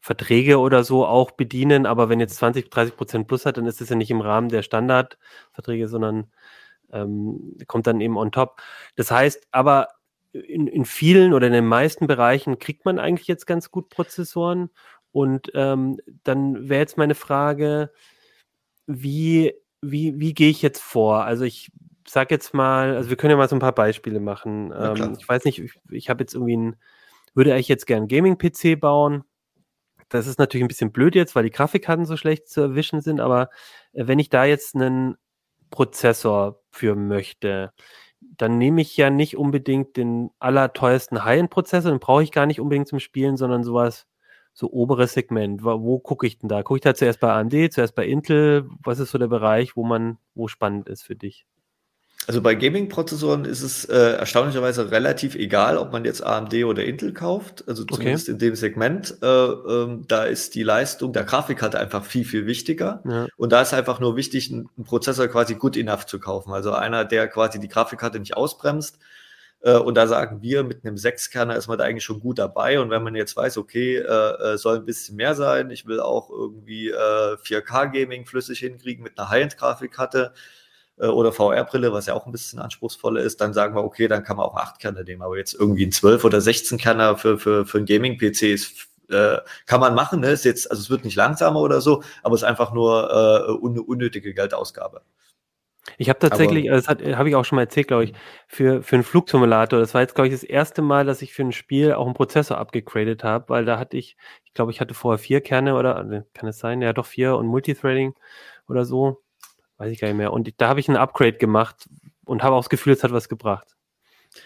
Verträge 0.07 0.59
oder 0.59 0.85
so 0.85 1.05
auch 1.05 1.31
bedienen, 1.31 1.85
aber 1.85 2.07
wenn 2.07 2.21
jetzt 2.21 2.37
20, 2.37 2.71
30 2.71 2.95
Prozent 2.95 3.27
plus 3.27 3.45
hat, 3.45 3.57
dann 3.57 3.65
ist 3.65 3.81
es 3.81 3.89
ja 3.89 3.95
nicht 3.97 4.09
im 4.09 4.21
Rahmen 4.21 4.47
der 4.47 4.63
Standardverträge, 4.63 5.89
sondern 5.89 6.31
ähm, 6.93 7.57
kommt 7.67 7.87
dann 7.87 7.99
eben 7.99 8.17
on 8.17 8.31
top. 8.31 8.61
Das 8.95 9.11
heißt, 9.11 9.49
aber 9.51 9.89
in, 10.31 10.67
in 10.67 10.85
vielen 10.85 11.33
oder 11.33 11.47
in 11.47 11.53
den 11.53 11.67
meisten 11.67 12.07
Bereichen 12.07 12.57
kriegt 12.57 12.85
man 12.85 12.99
eigentlich 12.99 13.27
jetzt 13.27 13.45
ganz 13.47 13.69
gut 13.69 13.89
Prozessoren 13.89 14.69
und 15.11 15.51
ähm, 15.55 15.99
dann 16.23 16.69
wäre 16.69 16.79
jetzt 16.79 16.97
meine 16.97 17.15
Frage, 17.15 17.91
wie, 18.85 19.55
wie, 19.81 20.17
wie 20.21 20.33
gehe 20.33 20.49
ich 20.49 20.61
jetzt 20.61 20.81
vor? 20.81 21.25
Also 21.25 21.43
ich 21.43 21.69
sage 22.07 22.33
jetzt 22.33 22.53
mal, 22.53 22.95
also 22.95 23.09
wir 23.09 23.17
können 23.17 23.31
ja 23.31 23.37
mal 23.37 23.49
so 23.49 23.57
ein 23.57 23.59
paar 23.59 23.75
Beispiele 23.75 24.21
machen. 24.21 24.73
Ähm, 24.73 25.17
ich 25.19 25.27
weiß 25.27 25.43
nicht, 25.43 25.59
ich, 25.59 25.73
ich 25.89 26.09
habe 26.09 26.23
jetzt 26.23 26.33
irgendwie 26.33 26.55
ein, 26.55 26.75
würde 27.33 27.53
eigentlich 27.53 27.67
jetzt 27.67 27.87
gern 27.87 28.07
Gaming-PC 28.07 28.79
bauen. 28.79 29.25
Das 30.09 30.27
ist 30.27 30.39
natürlich 30.39 30.63
ein 30.63 30.69
bisschen 30.69 30.91
blöd 30.91 31.15
jetzt, 31.15 31.35
weil 31.35 31.43
die 31.43 31.51
Grafikkarten 31.51 32.05
so 32.05 32.17
schlecht 32.17 32.47
zu 32.47 32.61
erwischen 32.61 33.01
sind, 33.01 33.19
aber 33.19 33.49
äh, 33.93 34.07
wenn 34.07 34.19
ich 34.19 34.29
da 34.29 34.45
jetzt 34.45 34.75
einen 34.75 35.15
Prozessor 35.69 36.61
für 36.71 36.95
möchte, 36.95 37.73
dann 38.21 38.57
nehme 38.57 38.81
ich 38.81 38.95
ja 38.97 39.09
nicht 39.09 39.37
unbedingt 39.37 39.97
den 39.97 40.31
allerteuersten 40.39 41.23
High-End-Prozessor, 41.23 41.91
den 41.91 41.99
brauche 41.99 42.23
ich 42.23 42.31
gar 42.31 42.45
nicht 42.45 42.59
unbedingt 42.59 42.87
zum 42.87 42.99
Spielen, 42.99 43.37
sondern 43.37 43.63
sowas 43.63 44.07
so 44.53 44.71
oberes 44.71 45.13
Segment. 45.13 45.63
Wo, 45.63 45.83
wo 45.83 45.99
gucke 45.99 46.25
ich 46.25 46.39
denn 46.39 46.49
da? 46.49 46.63
Gucke 46.63 46.77
ich 46.77 46.83
da 46.83 46.95
zuerst 46.95 47.19
bei 47.19 47.31
AMD, 47.31 47.71
zuerst 47.71 47.95
bei 47.95 48.07
Intel? 48.07 48.67
Was 48.83 48.99
ist 48.99 49.11
so 49.11 49.17
der 49.19 49.27
Bereich, 49.27 49.75
wo 49.75 49.83
man, 49.83 50.17
wo 50.33 50.47
spannend 50.47 50.89
ist 50.89 51.03
für 51.03 51.15
dich? 51.15 51.45
Also 52.27 52.41
bei 52.41 52.55
Gaming-Prozessoren 52.55 53.45
ist 53.45 53.61
es 53.61 53.85
äh, 53.85 54.17
erstaunlicherweise 54.17 54.91
relativ 54.91 55.35
egal, 55.35 55.77
ob 55.77 55.93
man 55.93 56.03
jetzt 56.03 56.21
AMD 56.21 56.53
oder 56.65 56.83
Intel 56.83 57.13
kauft. 57.13 57.63
Also 57.67 57.85
zumindest 57.85 58.25
okay. 58.25 58.33
in 58.33 58.39
dem 58.39 58.55
Segment. 58.55 59.17
Äh, 59.21 59.25
ähm, 59.25 60.03
da 60.09 60.25
ist 60.25 60.53
die 60.53 60.63
Leistung 60.63 61.13
der 61.13 61.23
Grafikkarte 61.23 61.79
einfach 61.79 62.03
viel, 62.03 62.25
viel 62.25 62.45
wichtiger. 62.45 63.01
Ja. 63.07 63.27
Und 63.37 63.53
da 63.53 63.61
ist 63.61 63.73
einfach 63.73 64.01
nur 64.01 64.17
wichtig, 64.17 64.51
einen, 64.51 64.69
einen 64.75 64.85
Prozessor 64.85 65.29
quasi 65.29 65.55
good 65.55 65.77
enough 65.77 66.05
zu 66.05 66.19
kaufen. 66.19 66.51
Also 66.51 66.73
einer, 66.73 67.05
der 67.05 67.29
quasi 67.29 67.61
die 67.61 67.69
Grafikkarte 67.69 68.19
nicht 68.19 68.35
ausbremst, 68.35 68.99
äh, 69.61 69.77
und 69.77 69.95
da 69.95 70.05
sagen 70.07 70.41
wir, 70.41 70.63
mit 70.63 70.85
einem 70.85 70.97
Sechskerner 70.97 71.55
ist 71.55 71.67
man 71.67 71.77
da 71.77 71.85
eigentlich 71.85 72.03
schon 72.03 72.19
gut 72.19 72.39
dabei. 72.39 72.79
Und 72.79 72.89
wenn 72.89 73.03
man 73.03 73.15
jetzt 73.15 73.35
weiß, 73.35 73.57
okay, 73.57 73.97
äh, 73.97 74.53
äh 74.53 74.57
soll 74.57 74.77
ein 74.77 74.85
bisschen 74.85 75.15
mehr 75.15 75.35
sein, 75.35 75.71
ich 75.71 75.85
will 75.85 75.99
auch 75.99 76.29
irgendwie 76.29 76.89
äh, 76.89 77.37
4K-Gaming 77.43 78.25
flüssig 78.25 78.59
hinkriegen 78.59 79.03
mit 79.03 79.17
einer 79.17 79.29
High-End-Grafikkarte 79.29 80.33
äh, 80.99 81.07
oder 81.07 81.31
VR-Brille, 81.31 81.93
was 81.93 82.05
ja 82.07 82.13
auch 82.13 82.25
ein 82.25 82.31
bisschen 82.31 82.59
anspruchsvoller 82.59 83.21
ist, 83.21 83.41
dann 83.41 83.53
sagen 83.53 83.75
wir, 83.75 83.83
okay, 83.83 84.07
dann 84.07 84.23
kann 84.23 84.37
man 84.37 84.45
auch 84.45 84.55
8 84.55 84.79
Kerner 84.79 85.03
nehmen. 85.03 85.21
Aber 85.21 85.37
jetzt 85.37 85.53
irgendwie 85.53 85.85
ein 85.85 85.91
12 85.91 86.23
oder 86.23 86.41
16 86.41 86.77
Kerner 86.77 87.17
für, 87.17 87.37
für, 87.37 87.65
für 87.65 87.77
ein 87.79 87.85
Gaming-PC 87.85 88.43
ist 88.43 88.87
äh, 89.09 89.37
kann 89.65 89.79
man 89.79 89.95
machen, 89.95 90.19
ne? 90.19 90.31
Ist 90.31 90.43
jetzt, 90.45 90.69
also 90.69 90.81
es 90.81 90.89
wird 90.89 91.05
nicht 91.05 91.15
langsamer 91.15 91.61
oder 91.61 91.79
so, 91.79 92.03
aber 92.23 92.35
es 92.35 92.41
ist 92.41 92.47
einfach 92.47 92.73
nur 92.73 93.47
äh, 93.47 93.51
unnötige 93.51 94.33
Geldausgabe. 94.33 95.01
Ich 95.97 96.09
habe 96.09 96.19
tatsächlich, 96.19 96.69
also 96.69 96.93
das 96.93 97.15
habe 97.17 97.29
ich 97.29 97.35
auch 97.35 97.45
schon 97.45 97.55
mal 97.55 97.63
erzählt, 97.63 97.87
glaube 97.87 98.03
ich, 98.03 98.13
für, 98.47 98.83
für 98.83 98.97
einen 98.97 99.03
Flugsimulator. 99.03 99.79
Das 99.79 99.93
war 99.93 100.01
jetzt, 100.01 100.15
glaube 100.15 100.27
ich, 100.27 100.33
das 100.33 100.43
erste 100.43 100.81
Mal, 100.81 101.05
dass 101.05 101.21
ich 101.21 101.33
für 101.33 101.43
ein 101.43 101.53
Spiel 101.53 101.93
auch 101.93 102.05
einen 102.05 102.13
Prozessor 102.13 102.57
abgegradet 102.57 103.23
habe, 103.23 103.47
weil 103.49 103.63
da 103.63 103.79
hatte 103.79 103.95
ich, 103.95 104.17
ich 104.43 104.53
glaube, 104.53 104.71
ich 104.71 104.81
hatte 104.81 104.93
vorher 104.93 105.17
vier 105.17 105.41
Kerne 105.41 105.75
oder 105.75 105.99
äh, 106.11 106.23
kann 106.33 106.49
es 106.49 106.59
sein? 106.59 106.81
Ja, 106.81 106.91
doch 106.91 107.05
vier 107.05 107.37
und 107.37 107.47
Multithreading 107.47 108.15
oder 108.67 108.83
so. 108.83 109.23
Weiß 109.77 109.91
ich 109.91 109.99
gar 109.99 110.07
nicht 110.07 110.17
mehr. 110.17 110.33
Und 110.33 110.49
da 110.57 110.69
habe 110.69 110.79
ich 110.79 110.87
ein 110.87 110.97
Upgrade 110.97 111.37
gemacht 111.37 111.87
und 112.25 112.43
habe 112.43 112.55
auch 112.55 112.61
das 112.61 112.69
Gefühl, 112.69 112.93
es 112.93 113.03
hat 113.03 113.11
was 113.11 113.29
gebracht. 113.29 113.75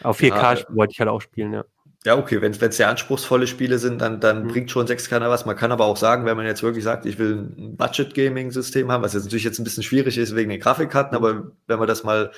Auf 0.04 0.20
4K 0.20 0.60
ja, 0.60 0.66
wollte 0.70 0.94
ich 0.94 1.00
halt 1.00 1.10
auch 1.10 1.22
spielen, 1.22 1.54
ja. 1.54 1.66
Ja, 2.04 2.18
okay, 2.18 2.42
wenn 2.42 2.52
es 2.52 2.78
sehr 2.78 2.90
anspruchsvolle 2.90 3.46
Spiele 3.46 3.78
sind, 3.78 4.02
dann, 4.02 4.20
dann 4.20 4.44
mhm. 4.44 4.48
bringt 4.48 4.72
schon 4.72 4.88
6 4.88 5.08
keiner 5.08 5.30
was. 5.30 5.46
Man 5.46 5.56
kann 5.56 5.72
aber 5.72 5.86
auch 5.86 5.98
sagen, 5.98 6.26
wenn 6.26 6.36
man 6.36 6.48
jetzt 6.48 6.64
wirklich 6.64 6.84
sagt, 6.84 7.06
ich 7.06 7.20
will 7.20 7.52
ein 7.56 7.78
Budget-Gaming-System 7.78 8.92
haben, 8.92 9.04
was 9.04 9.14
jetzt 9.14 9.26
natürlich 9.26 9.44
jetzt 9.44 9.60
ein 9.60 9.64
bisschen 9.64 9.84
schwierig 9.84 10.18
ist 10.18 10.36
wegen 10.36 10.50
den 10.50 10.60
Grafikkarten, 10.60 11.18
mhm. 11.18 11.24
aber 11.24 11.52
wenn 11.68 11.80
wir 11.80 11.86
das 11.86 12.04
mal, 12.04 12.32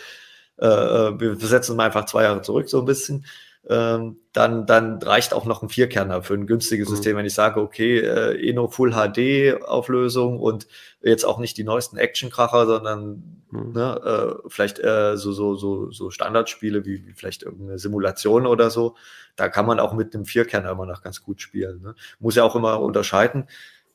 äh, 0.59 0.65
äh 0.65 1.19
wir 1.19 1.35
setzen 1.37 1.77
mal 1.77 1.85
einfach 1.85 2.05
zwei 2.05 2.23
Jahre 2.23 2.41
zurück 2.41 2.67
so 2.69 2.79
ein 2.79 2.85
bisschen, 2.85 3.25
dann, 3.66 4.66
dann 4.66 5.01
reicht 5.01 5.34
auch 5.34 5.45
noch 5.45 5.61
ein 5.61 5.70
Vierkerner 5.70 6.22
für 6.22 6.34
ein 6.34 6.47
günstiges 6.47 6.89
mhm. 6.89 6.95
System. 6.95 7.18
Wenn 7.18 7.26
ich 7.26 7.34
sage, 7.34 7.61
okay, 7.61 7.99
äh, 7.99 8.49
Eno 8.49 8.68
Full 8.68 8.91
HD 8.91 9.64
Auflösung 9.64 10.39
und 10.39 10.68
jetzt 11.01 11.24
auch 11.24 11.39
nicht 11.39 11.57
die 11.57 11.64
neuesten 11.64 11.97
Action-Kracher, 11.97 12.66
sondern 12.66 13.41
mhm. 13.51 13.72
ne, 13.72 14.01
äh, 14.03 14.49
vielleicht 14.49 14.80
äh, 14.80 15.16
so, 15.16 15.32
so, 15.32 15.55
so, 15.55 15.91
so 15.91 16.09
Standardspiele 16.09 16.86
wie, 16.86 17.07
wie 17.07 17.14
vielleicht 17.14 17.43
irgendeine 17.43 17.80
Simulation 17.80 18.47
oder 18.47 18.70
so, 18.70 18.95
da 19.38 19.47
kann 19.47 19.66
man 19.66 19.80
auch 19.80 19.93
mit 19.93 20.14
einem 20.14 20.26
Vierkerner 20.26 20.72
immer 20.72 20.86
noch 20.86 21.01
ganz 21.01 21.24
gut 21.24 21.41
spielen. 21.41 21.82
Ne? 21.82 21.95
Muss 22.20 22.36
ja 22.36 22.43
auch 22.43 22.57
immer 22.57 22.82
unterscheiden. 22.82 23.47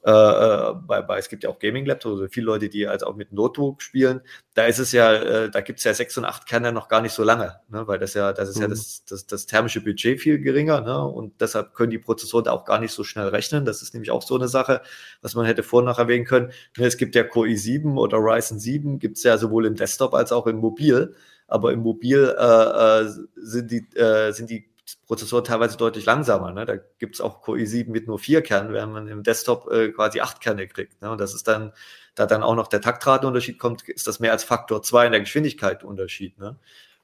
Äh, 0.05 0.11
äh, 0.11 0.74
bei, 0.86 1.03
bei, 1.03 1.18
es 1.18 1.28
gibt 1.28 1.42
ja 1.42 1.51
auch 1.51 1.59
Gaming-Laptops, 1.59 2.12
also 2.12 2.28
viele 2.28 2.46
Leute, 2.46 2.68
die 2.68 2.86
also 2.86 3.07
auch 3.07 3.16
mit 3.16 3.32
Notebook 3.32 3.82
spielen, 3.82 4.20
da 4.55 4.66
ist 4.66 4.78
es 4.78 4.92
ja, 4.92 5.12
äh, 5.12 5.51
da 5.51 5.61
gibt 5.61 5.80
es 5.80 5.84
ja 5.84 5.92
sechs 5.92 6.16
und 6.16 6.24
acht 6.24 6.46
Kerne 6.46 6.70
noch 6.70 6.88
gar 6.88 7.03
nicht 7.03 7.12
so 7.12 7.24
lange, 7.24 7.61
ne? 7.68 7.86
weil 7.88 7.99
das 7.99 8.14
ja, 8.14 8.32
das 8.32 8.49
ist 8.49 8.57
mhm. 8.57 8.62
ja 8.62 8.68
das, 8.68 9.05
das, 9.07 9.26
das 9.26 9.46
thermische 9.46 9.80
Budget 9.80 10.20
viel 10.20 10.38
geringer, 10.38 10.80
ne? 10.82 11.05
Und 11.05 11.40
deshalb 11.40 11.74
können 11.74 11.90
die 11.90 11.99
Prozessoren 11.99 12.44
da 12.44 12.53
auch 12.53 12.64
gar 12.64 12.78
nicht 12.78 12.92
so 12.92 13.03
schnell 13.03 13.28
rechnen. 13.28 13.64
Das 13.64 13.82
ist 13.82 13.92
nämlich 13.92 14.12
auch 14.12 14.22
so 14.22 14.36
eine 14.36 14.46
Sache, 14.49 14.82
was 15.20 15.34
man 15.34 15.46
hätte 15.46 15.64
vorher 15.64 15.90
noch 15.90 15.99
erwähnen 15.99 16.24
können. 16.24 16.53
Ne, 16.76 16.86
es 16.86 16.96
gibt 16.96 17.16
ja 17.16 17.24
Core 17.24 17.49
i7 17.49 17.96
oder 17.96 18.18
Ryzen 18.18 18.61
7, 18.61 19.01
gibt 19.01 19.16
es 19.16 19.24
ja 19.24 19.36
sowohl 19.36 19.66
im 19.66 19.74
Desktop 19.74 20.14
als 20.14 20.30
auch 20.30 20.46
im 20.46 20.57
Mobil. 20.57 21.14
Aber 21.49 21.72
im 21.72 21.80
Mobil 21.80 22.34
äh, 22.38 23.03
äh, 23.03 23.09
sind 23.36 23.70
die, 23.70 23.88
äh, 23.96 24.32
sind 24.32 24.51
die 24.51 24.68
Prozessor 25.07 25.45
teilweise 25.45 25.76
deutlich 25.76 26.07
langsamer. 26.07 26.53
Ne? 26.53 26.64
Da 26.64 26.76
gibt 26.99 27.14
es 27.14 27.20
auch 27.20 27.43
Core 27.43 27.59
i7 27.59 27.91
mit 27.91 28.07
nur 28.07 28.18
vier 28.18 28.43
Kernen, 28.43 28.72
während 28.72 28.93
man 28.93 29.09
im 29.09 29.22
Desktop 29.22 29.70
äh, 29.70 29.91
quasi 29.91 30.20
acht 30.20 30.41
Kerne 30.41 30.66
kriegt. 30.66 31.03
Ne? 31.03 31.11
Und 31.11 31.20
das 31.20 31.34
ist 31.34 31.49
dann, 31.49 31.72
da 32.14 32.26
dann 32.26 32.43
auch 32.43 32.55
noch 32.55 32.68
der 32.68 32.80
Taktratenunterschied 32.80 33.59
kommt, 33.59 33.89
ist 33.89 34.07
das 34.07 34.20
mehr 34.20 34.32
als 34.32 34.45
Faktor 34.45 34.82
zwei 34.82 35.07
in 35.07 35.12
der 35.12 35.20
Geschwindigkeit 35.20 35.84
Unterschied. 35.84 36.39
Ne? 36.39 36.59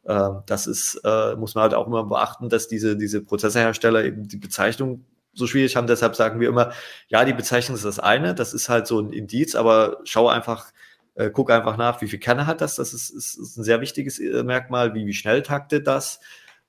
Ähm, 0.07 0.43
das 0.47 0.67
ist, 0.67 1.01
äh, 1.05 1.37
muss 1.37 1.55
man 1.55 1.63
halt 1.63 1.75
auch 1.75 1.87
immer 1.87 2.05
beachten, 2.05 2.49
dass 2.49 2.69
diese, 2.69 2.97
diese 2.97 3.23
Prozessorhersteller 3.23 4.05
eben 4.05 4.29
die 4.29 4.37
Bezeichnung 4.37 5.05
so 5.35 5.47
schwierig 5.47 5.77
haben. 5.77 5.87
Deshalb 5.87 6.17
sagen 6.17 6.41
wir 6.41 6.49
immer, 6.49 6.73
ja, 7.09 7.25
die 7.25 7.33
Bezeichnung 7.33 7.77
ist 7.77 7.85
das 7.85 7.99
eine, 7.99 8.35
das 8.35 8.55
ist 8.55 8.69
halt 8.69 8.87
so 8.87 9.01
ein 9.01 9.13
Indiz, 9.13 9.55
aber 9.55 9.99
schau 10.05 10.29
einfach, 10.29 10.73
äh, 11.15 11.31
guck 11.31 11.51
einfach 11.51 11.77
nach, 11.77 12.01
wie 12.01 12.09
viel 12.09 12.19
Kerne 12.19 12.47
hat 12.47 12.61
das. 12.61 12.77
Das 12.77 12.93
ist, 12.93 13.11
ist, 13.11 13.37
ist 13.37 13.57
ein 13.57 13.65
sehr 13.65 13.81
wichtiges 13.81 14.19
äh, 14.19 14.43
Merkmal, 14.43 14.95
wie, 14.95 15.07
wie 15.07 15.15
schnell 15.15 15.43
taktet 15.43 15.87
das. 15.87 16.21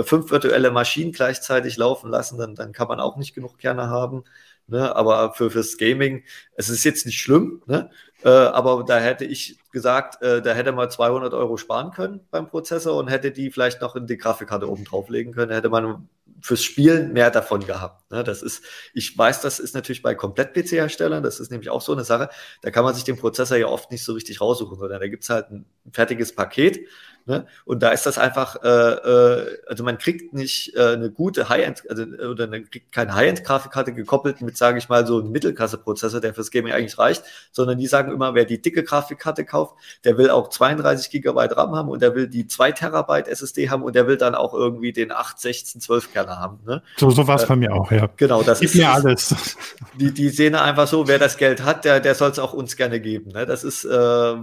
fünf 0.03 0.31
virtuelle 0.31 0.71
Maschinen 0.71 1.11
gleichzeitig 1.11 1.77
laufen 1.77 2.09
lassen, 2.09 2.37
dann, 2.37 2.55
dann 2.55 2.71
kann 2.71 2.87
man 2.87 2.99
auch 2.99 3.17
nicht 3.17 3.35
genug 3.35 3.57
Kerne 3.57 3.89
haben. 3.89 4.23
Ne? 4.67 4.95
Aber 4.95 5.33
für 5.33 5.51
fürs 5.51 5.77
Gaming, 5.77 6.23
es 6.55 6.69
ist 6.69 6.83
jetzt 6.83 7.05
nicht 7.05 7.19
schlimm, 7.19 7.61
ne? 7.67 7.89
Äh, 8.23 8.29
aber 8.29 8.83
da 8.87 8.97
hätte 8.99 9.25
ich 9.25 9.59
gesagt, 9.71 10.21
äh, 10.23 10.41
da 10.41 10.53
hätte 10.53 10.71
man 10.71 10.89
200 10.89 11.33
Euro 11.33 11.57
sparen 11.57 11.91
können 11.91 12.21
beim 12.31 12.47
Prozessor 12.47 12.97
und 12.97 13.07
hätte 13.07 13.31
die 13.31 13.51
vielleicht 13.51 13.81
noch 13.81 13.95
in 13.95 14.07
die 14.07 14.17
Grafikkarte 14.17 14.67
oben 14.69 14.83
drauflegen 14.83 15.33
können. 15.33 15.51
Hätte 15.51 15.69
man 15.69 16.09
fürs 16.41 16.63
Spielen 16.63 17.13
mehr 17.13 17.31
davon 17.31 17.65
gehabt. 17.65 18.09
Ne? 18.11 18.23
Das 18.23 18.41
ist, 18.41 18.63
ich 18.93 19.17
weiß, 19.17 19.41
das 19.41 19.59
ist 19.59 19.73
natürlich 19.75 20.01
bei 20.01 20.15
Komplett-PC-Herstellern, 20.15 21.23
das 21.23 21.39
ist 21.39 21.51
nämlich 21.51 21.69
auch 21.69 21.81
so 21.81 21.93
eine 21.93 22.03
Sache, 22.03 22.29
da 22.61 22.71
kann 22.71 22.83
man 22.83 22.93
sich 22.93 23.03
den 23.03 23.17
Prozessor 23.17 23.57
ja 23.57 23.67
oft 23.67 23.91
nicht 23.91 24.03
so 24.03 24.13
richtig 24.13 24.41
raussuchen, 24.41 24.77
sondern 24.77 24.99
da 24.99 25.07
gibt's 25.07 25.29
halt 25.29 25.49
ein 25.51 25.65
fertiges 25.91 26.35
Paket 26.35 26.87
Ne? 27.27 27.47
Und 27.65 27.81
da 27.81 27.89
ist 27.89 28.05
das 28.05 28.19
einfach, 28.19 28.63
äh, 28.63 28.67
äh, 28.67 29.57
also 29.67 29.83
man 29.83 29.97
kriegt 29.97 30.33
nicht 30.33 30.75
äh, 30.75 30.93
eine 30.93 31.09
gute 31.09 31.49
High-End, 31.49 31.81
also, 31.89 32.03
oder 32.03 32.45
man 32.45 32.69
kriegt 32.69 32.91
keine 32.91 33.15
High-End-Grafikkarte 33.15 33.93
gekoppelt 33.93 34.41
mit, 34.41 34.57
sage 34.57 34.77
ich 34.77 34.89
mal, 34.89 35.07
so 35.07 35.19
einem 35.19 35.31
Mittelklasse-Prozessor, 35.31 36.21
der 36.21 36.35
fürs 36.35 36.51
Gaming 36.51 36.73
eigentlich 36.73 36.99
reicht, 36.99 37.23
sondern 37.51 37.79
die 37.79 37.87
sagen 37.87 38.11
immer, 38.11 38.35
wer 38.35 38.45
die 38.45 38.61
dicke 38.61 38.83
Grafikkarte 38.83 39.43
kauft, 39.43 39.73
der 40.03 40.19
will 40.19 40.29
auch 40.29 40.49
32 40.49 41.09
Gigabyte 41.09 41.57
RAM 41.57 41.75
haben 41.75 41.89
und 41.89 42.03
der 42.03 42.13
will 42.13 42.27
die 42.27 42.45
2 42.45 42.73
Terabyte 42.73 43.27
SSD 43.27 43.71
haben 43.71 43.81
und 43.81 43.95
der 43.95 44.05
will 44.05 44.17
dann 44.17 44.35
auch 44.35 44.53
irgendwie 44.53 44.93
den 44.93 45.11
8, 45.11 45.39
16, 45.39 45.81
12 45.81 46.13
Kerner 46.13 46.39
haben. 46.39 46.59
Ne? 46.67 46.83
So, 46.97 47.09
so 47.09 47.27
war 47.27 47.37
es 47.37 47.43
äh, 47.45 47.47
bei 47.47 47.55
mir 47.55 47.73
auch, 47.73 47.91
ja. 47.91 48.07
Genau, 48.17 48.43
das 48.43 48.59
Gib 48.59 48.69
ist 48.69 48.75
mir 48.75 48.91
alles. 48.91 49.57
Die, 49.95 50.13
die 50.13 50.29
sehen 50.29 50.53
einfach 50.53 50.87
so, 50.87 51.07
wer 51.07 51.17
das 51.17 51.37
Geld 51.37 51.63
hat, 51.63 51.85
der, 51.85 51.99
der 51.99 52.13
soll 52.13 52.29
es 52.29 52.37
auch 52.37 52.53
uns 52.53 52.75
gerne 52.75 52.99
geben. 52.99 53.31
Ne? 53.31 53.47
Das 53.47 53.63
ist 53.63 53.83
äh, 53.83 54.35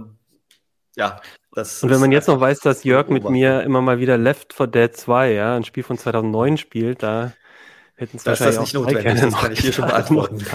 ja, 0.95 1.21
das 1.53 1.83
und 1.83 1.89
wenn 1.89 1.99
man 1.99 2.11
jetzt 2.11 2.27
noch 2.27 2.39
weiß, 2.39 2.59
dass 2.59 2.83
Jörg 2.83 3.09
mit 3.09 3.29
mir 3.29 3.61
immer 3.61 3.81
mal 3.81 3.99
wieder 3.99 4.17
Left 4.17 4.53
4 4.53 4.67
Dead 4.67 4.95
2, 4.95 5.33
ja, 5.33 5.55
ein 5.55 5.63
Spiel 5.63 5.83
von 5.83 5.97
2009 5.97 6.57
spielt, 6.57 7.03
da 7.03 7.33
hätten 7.95 8.17
es 8.17 8.25
wahrscheinlich 8.25 8.55
das 8.55 8.65
nicht 8.65 8.77
auch 8.77 8.85
notwendig, 8.85 9.21
das 9.21 9.35
kann 9.35 9.51
ich 9.51 9.59
hier 9.59 9.73
schon 9.73 9.87
beantworten. 9.87 10.45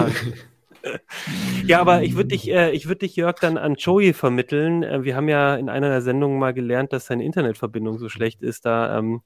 ja, 1.65 1.79
aber 1.79 2.03
ich 2.03 2.15
würde 2.15 2.29
dich, 2.29 2.49
äh, 2.49 2.71
ich 2.71 2.87
würde 2.87 2.99
dich, 2.99 3.15
Jörg, 3.15 3.39
dann 3.39 3.57
an 3.57 3.75
Joey 3.75 4.13
vermitteln. 4.13 4.83
Äh, 4.83 5.03
wir 5.03 5.15
haben 5.15 5.29
ja 5.29 5.55
in 5.55 5.69
einer 5.69 5.89
der 5.89 6.01
Sendungen 6.01 6.39
mal 6.39 6.53
gelernt, 6.53 6.93
dass 6.93 7.07
seine 7.07 7.23
Internetverbindung 7.23 7.97
so 7.97 8.09
schlecht 8.09 8.41
ist 8.41 8.65
da 8.65 8.97
ähm, 8.97 9.21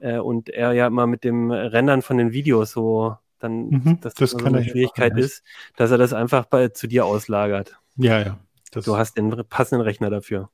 äh, 0.00 0.18
und 0.18 0.48
er 0.48 0.72
ja 0.72 0.86
immer 0.86 1.06
mit 1.06 1.24
dem 1.24 1.50
Rendern 1.50 2.02
von 2.02 2.18
den 2.18 2.32
Videos 2.32 2.72
so 2.72 3.16
dann, 3.38 3.68
mhm, 3.68 4.00
dass 4.00 4.14
das, 4.14 4.32
das 4.32 4.44
eine 4.44 4.64
Schwierigkeit 4.64 5.16
ist, 5.16 5.42
dass 5.76 5.90
er 5.90 5.98
das 5.98 6.12
einfach 6.12 6.44
bei, 6.44 6.68
zu 6.68 6.86
dir 6.86 7.06
auslagert. 7.06 7.78
Ja, 7.96 8.20
ja. 8.20 8.38
Du 8.70 8.96
hast 8.96 9.16
den 9.16 9.30
passenden 9.48 9.82
Rechner 9.82 10.10
dafür. 10.10 10.50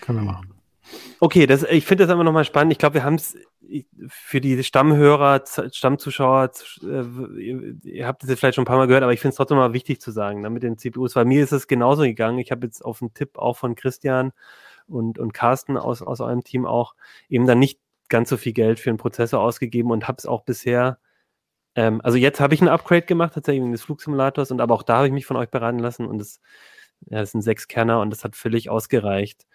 Können 0.00 0.18
wir 0.20 0.32
machen. 0.32 0.54
Okay, 1.20 1.46
das, 1.46 1.62
ich 1.62 1.86
finde 1.86 2.04
das 2.04 2.10
einfach 2.10 2.24
nochmal 2.24 2.44
spannend. 2.44 2.72
Ich 2.72 2.78
glaube, 2.78 2.94
wir 2.94 3.04
haben 3.04 3.14
es 3.14 3.36
für 4.08 4.40
die 4.40 4.62
Stammhörer, 4.62 5.42
Stammzuschauer, 5.72 6.50
äh, 6.82 7.88
ihr 7.88 8.06
habt 8.06 8.22
es 8.22 8.28
jetzt 8.28 8.40
vielleicht 8.40 8.56
schon 8.56 8.62
ein 8.62 8.66
paar 8.66 8.76
Mal 8.76 8.86
gehört, 8.86 9.02
aber 9.02 9.12
ich 9.12 9.20
finde 9.20 9.30
es 9.30 9.36
trotzdem 9.36 9.56
mal 9.56 9.72
wichtig 9.72 10.00
zu 10.00 10.10
sagen, 10.10 10.42
ne, 10.42 10.50
mit 10.50 10.62
den 10.62 10.76
CPUs, 10.76 11.16
weil 11.16 11.24
mir 11.24 11.42
ist 11.42 11.52
es 11.52 11.66
genauso 11.66 12.02
gegangen. 12.02 12.38
Ich 12.38 12.50
habe 12.50 12.66
jetzt 12.66 12.84
auf 12.84 13.00
einen 13.00 13.14
Tipp 13.14 13.38
auch 13.38 13.56
von 13.56 13.74
Christian 13.74 14.32
und, 14.86 15.18
und 15.18 15.32
Carsten 15.32 15.76
aus, 15.76 16.02
aus 16.02 16.20
eurem 16.20 16.44
Team 16.44 16.66
auch 16.66 16.94
eben 17.28 17.46
dann 17.46 17.58
nicht 17.58 17.80
ganz 18.08 18.28
so 18.28 18.36
viel 18.36 18.52
Geld 18.52 18.78
für 18.78 18.90
einen 18.90 18.98
Prozessor 18.98 19.40
ausgegeben 19.40 19.90
und 19.90 20.06
habe 20.06 20.18
es 20.18 20.26
auch 20.26 20.42
bisher, 20.42 20.98
ähm, 21.74 22.00
also 22.04 22.18
jetzt 22.18 22.40
habe 22.40 22.54
ich 22.54 22.60
ein 22.60 22.68
Upgrade 22.68 23.06
gemacht, 23.06 23.32
tatsächlich 23.34 23.62
wegen 23.62 23.72
des 23.72 23.82
Flugsimulators, 23.82 24.50
und 24.50 24.60
aber 24.60 24.74
auch 24.74 24.82
da 24.82 24.98
habe 24.98 25.06
ich 25.06 25.12
mich 25.12 25.26
von 25.26 25.36
euch 25.38 25.48
beraten 25.48 25.78
lassen 25.78 26.06
und 26.06 26.18
das, 26.18 26.40
ja, 27.06 27.20
das 27.20 27.32
sind 27.32 27.42
sechs 27.42 27.68
Kerner 27.68 28.00
und 28.00 28.10
das 28.10 28.24
hat 28.24 28.36
völlig 28.36 28.70
ausgereicht. 28.70 29.46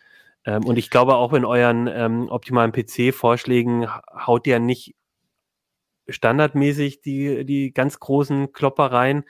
Ähm, 0.45 0.65
und 0.65 0.77
ich 0.77 0.89
glaube 0.89 1.15
auch 1.15 1.33
in 1.33 1.45
euren 1.45 1.87
ähm, 1.87 2.29
optimalen 2.29 2.71
PC-Vorschlägen 2.71 3.87
haut 4.25 4.47
ihr 4.47 4.59
nicht 4.59 4.95
standardmäßig 6.07 7.01
die, 7.01 7.45
die 7.45 7.73
ganz 7.73 7.99
großen 7.99 8.51
Klopper 8.51 8.91
rein, 8.91 9.23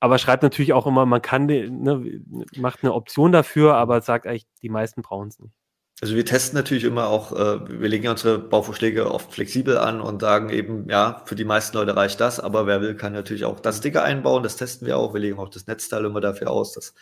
aber 0.00 0.18
schreibt 0.18 0.42
natürlich 0.42 0.72
auch 0.72 0.86
immer, 0.86 1.06
man 1.06 1.22
kann, 1.22 1.46
ne, 1.46 2.22
macht 2.56 2.82
eine 2.82 2.94
Option 2.94 3.32
dafür, 3.32 3.74
aber 3.74 4.00
sagt 4.00 4.26
eigentlich, 4.26 4.46
die 4.62 4.70
meisten 4.70 5.02
brauchen 5.02 5.28
es 5.28 5.38
nicht. 5.38 5.54
Also 6.02 6.14
wir 6.16 6.24
testen 6.24 6.56
natürlich 6.56 6.84
immer 6.84 7.08
auch, 7.08 7.32
äh, 7.32 7.80
wir 7.80 7.88
legen 7.88 8.08
unsere 8.08 8.38
Bauvorschläge 8.38 9.10
oft 9.10 9.32
flexibel 9.34 9.76
an 9.76 10.00
und 10.00 10.22
sagen 10.22 10.48
eben, 10.48 10.88
ja, 10.88 11.22
für 11.26 11.34
die 11.34 11.44
meisten 11.44 11.76
Leute 11.76 11.94
reicht 11.94 12.20
das, 12.20 12.40
aber 12.40 12.66
wer 12.66 12.80
will, 12.80 12.94
kann 12.94 13.12
natürlich 13.12 13.44
auch 13.44 13.60
das 13.60 13.78
Sticker 13.78 14.02
einbauen, 14.02 14.42
das 14.42 14.56
testen 14.56 14.86
wir 14.86 14.96
auch, 14.96 15.12
wir 15.12 15.20
legen 15.20 15.38
auch 15.38 15.50
das 15.50 15.66
Netzteil 15.66 16.06
immer 16.06 16.22
dafür 16.22 16.50
aus, 16.50 16.72
das 16.72 16.94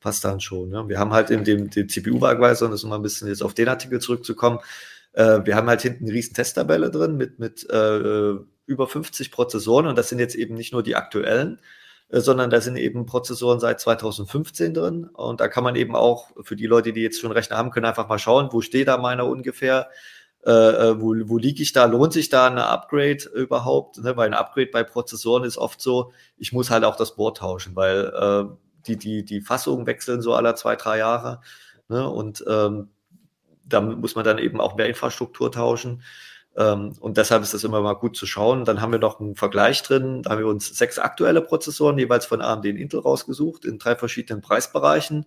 passt 0.00 0.24
dann 0.26 0.40
schon. 0.40 0.68
Ne? 0.68 0.86
Wir 0.86 0.98
haben 0.98 1.14
halt 1.14 1.30
in 1.30 1.44
dem, 1.44 1.70
dem 1.70 1.88
CPU-Wagweiser, 1.88 2.66
um 2.66 2.72
das 2.72 2.82
mal 2.84 2.96
ein 2.96 3.02
bisschen 3.02 3.28
jetzt 3.28 3.42
auf 3.42 3.54
den 3.54 3.68
Artikel 3.68 4.00
zurückzukommen, 4.00 4.58
äh, 5.14 5.40
wir 5.44 5.56
haben 5.56 5.68
halt 5.68 5.80
hinten 5.80 6.04
eine 6.04 6.12
riesen 6.12 6.34
Testtabelle 6.34 6.90
drin 6.90 7.16
mit, 7.16 7.38
mit 7.38 7.68
äh, 7.70 8.34
über 8.66 8.86
50 8.86 9.30
Prozessoren 9.30 9.86
und 9.86 9.96
das 9.96 10.10
sind 10.10 10.18
jetzt 10.18 10.34
eben 10.34 10.54
nicht 10.54 10.74
nur 10.74 10.82
die 10.82 10.96
aktuellen, 10.96 11.58
sondern 12.20 12.50
da 12.50 12.60
sind 12.60 12.76
eben 12.76 13.06
Prozessoren 13.06 13.58
seit 13.58 13.80
2015 13.80 14.74
drin 14.74 15.04
und 15.06 15.40
da 15.40 15.48
kann 15.48 15.64
man 15.64 15.76
eben 15.76 15.96
auch 15.96 16.30
für 16.42 16.56
die 16.56 16.66
Leute, 16.66 16.92
die 16.92 17.00
jetzt 17.00 17.20
schon 17.20 17.32
Rechner 17.32 17.56
haben, 17.56 17.70
können 17.70 17.86
einfach 17.86 18.08
mal 18.08 18.18
schauen, 18.18 18.50
wo 18.52 18.60
steht 18.60 18.88
da 18.88 18.98
meiner 18.98 19.26
ungefähr, 19.26 19.88
äh, 20.44 20.50
äh 20.50 21.00
wo, 21.00 21.14
wo 21.24 21.38
liege 21.38 21.62
ich 21.62 21.72
da, 21.72 21.86
lohnt 21.86 22.12
sich 22.12 22.28
da 22.28 22.48
eine 22.48 22.66
Upgrade 22.66 23.24
überhaupt, 23.34 23.98
ne? 23.98 24.14
weil 24.16 24.28
ein 24.28 24.34
Upgrade 24.34 24.70
bei 24.70 24.84
Prozessoren 24.84 25.44
ist 25.44 25.56
oft 25.56 25.80
so, 25.80 26.12
ich 26.36 26.52
muss 26.52 26.70
halt 26.70 26.84
auch 26.84 26.96
das 26.96 27.16
Board 27.16 27.38
tauschen, 27.38 27.74
weil 27.76 28.12
äh, 28.14 28.44
die, 28.86 28.96
die, 28.96 29.24
die 29.24 29.40
Fassungen 29.40 29.86
wechseln 29.86 30.20
so 30.20 30.34
alle 30.34 30.54
zwei, 30.54 30.76
drei 30.76 30.98
Jahre. 30.98 31.40
Ne? 31.88 32.08
Und 32.08 32.44
ähm, 32.46 32.90
da 33.64 33.80
muss 33.80 34.14
man 34.14 34.24
dann 34.24 34.38
eben 34.38 34.60
auch 34.60 34.76
mehr 34.76 34.86
Infrastruktur 34.86 35.50
tauschen. 35.50 36.02
Ähm, 36.56 36.92
und 37.00 37.16
deshalb 37.16 37.42
ist 37.42 37.54
das 37.54 37.64
immer 37.64 37.80
mal 37.80 37.94
gut 37.94 38.16
zu 38.16 38.26
schauen. 38.26 38.64
Dann 38.64 38.80
haben 38.80 38.92
wir 38.92 38.98
noch 38.98 39.20
einen 39.20 39.36
Vergleich 39.36 39.82
drin. 39.82 40.22
Da 40.22 40.30
haben 40.30 40.38
wir 40.38 40.46
uns 40.46 40.76
sechs 40.76 40.98
aktuelle 40.98 41.40
Prozessoren 41.40 41.98
jeweils 41.98 42.26
von 42.26 42.42
AMD 42.42 42.66
und 42.66 42.76
Intel 42.76 43.00
rausgesucht 43.00 43.64
in 43.64 43.78
drei 43.78 43.96
verschiedenen 43.96 44.42
Preisbereichen. 44.42 45.26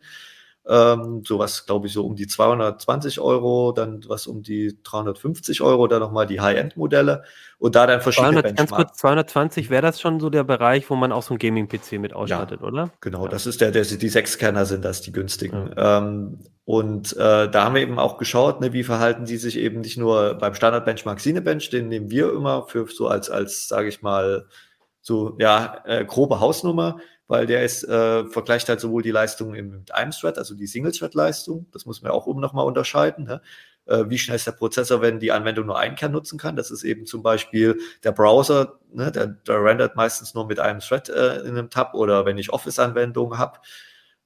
Ähm, 0.68 1.24
sowas, 1.24 1.68
glaube 1.68 1.86
ich, 1.86 1.94
so 1.94 2.04
um 2.04 2.16
die 2.16 2.26
220 2.26 3.20
Euro, 3.20 3.72
dann 3.72 4.04
was 4.08 4.26
um 4.26 4.42
die 4.42 4.80
350 4.82 5.62
Euro, 5.62 5.86
dann 5.86 6.00
nochmal 6.00 6.26
die 6.26 6.42
High-End-Modelle 6.42 7.24
und 7.60 7.76
da 7.76 7.86
dann 7.86 8.02
verschiedene 8.02 8.42
200, 8.42 8.58
Ganz 8.58 8.72
kurz, 8.72 8.98
220 8.98 9.70
wäre 9.70 9.84
das 9.84 10.02
schon 10.02 10.20
so 10.20 10.32
der 10.32 10.44
Bereich, 10.44 10.90
wo 10.90 10.96
man 10.96 11.12
auch 11.12 11.22
so 11.22 11.36
ein 11.36 11.38
Gaming-PC 11.38 12.00
mit 12.00 12.14
ausstattet, 12.14 12.62
ja, 12.62 12.68
oder? 12.68 12.90
Genau, 13.00 13.26
ja. 13.26 13.30
das 13.30 13.46
ist 13.46 13.62
der, 13.62 13.70
der, 13.70 13.84
die 13.84 14.10
Sechskerner 14.10 14.66
sind 14.66 14.84
das, 14.84 15.02
die 15.02 15.12
günstigen. 15.12 15.72
Ja. 15.78 16.00
Ähm, 16.00 16.40
und 16.66 17.16
äh, 17.16 17.48
da 17.48 17.64
haben 17.64 17.76
wir 17.76 17.84
eben 17.84 18.00
auch 18.00 18.18
geschaut, 18.18 18.60
ne, 18.60 18.74
wie 18.74 18.84
verhalten 18.84 19.26
die 19.26 19.38
sich 19.38 19.60
eben 19.60 19.82
nicht 19.82 19.98
nur 19.98 20.34
beim 20.34 20.56
Standard-Benchmark 20.56 21.20
Cinebench, 21.20 21.70
den 21.70 21.90
nehmen 21.90 22.10
wir 22.10 22.34
immer 22.34 22.64
für 22.64 22.88
so 22.88 23.08
als, 23.08 23.30
als 23.30 23.68
sage 23.68 23.88
ich 23.88 24.02
mal, 24.02 24.48
so 25.02 25.36
ja, 25.40 25.84
äh, 25.86 26.04
grobe 26.04 26.40
Hausnummer, 26.40 26.98
weil 27.28 27.46
der 27.46 27.64
ist, 27.64 27.84
äh, 27.84 28.26
vergleicht 28.26 28.70
halt 28.70 28.80
sowohl 28.80 29.02
die 29.02 29.12
Leistung 29.12 29.52
mit 29.52 29.94
einem 29.94 30.12
Thread, 30.12 30.38
also 30.38 30.56
die 30.56 30.68
Single-Thread-Leistung, 30.68 31.68
das 31.72 31.86
muss 31.86 32.02
man 32.02 32.12
auch 32.12 32.28
oben 32.28 32.42
nochmal 32.42 32.66
unterscheiden, 32.66 33.26
ne? 33.26 33.42
äh, 33.86 34.06
wie 34.08 34.18
schnell 34.18 34.36
ist 34.36 34.48
der 34.48 34.52
Prozessor, 34.54 35.02
wenn 35.02 35.20
die 35.20 35.32
Anwendung 35.32 35.66
nur 35.68 35.80
einen 35.80 35.96
Kern 35.96 36.12
nutzen 36.12 36.40
kann. 36.40 36.56
Das 36.56 36.72
ist 36.72 36.84
eben 36.84 37.06
zum 37.06 37.24
Beispiel 37.24 37.80
der 38.04 38.12
Browser, 38.12 38.80
ne? 38.92 39.12
der, 39.12 39.28
der 39.28 39.64
rendert 39.64 39.96
meistens 39.96 40.34
nur 40.34 40.48
mit 40.48 40.60
einem 40.60 40.80
Thread 40.80 41.10
äh, 41.10 41.40
in 41.42 41.58
einem 41.58 41.70
Tab 41.70 41.94
oder 41.94 42.26
wenn 42.26 42.38
ich 42.38 42.52
Office-Anwendungen 42.52 43.38
habe. 43.38 43.60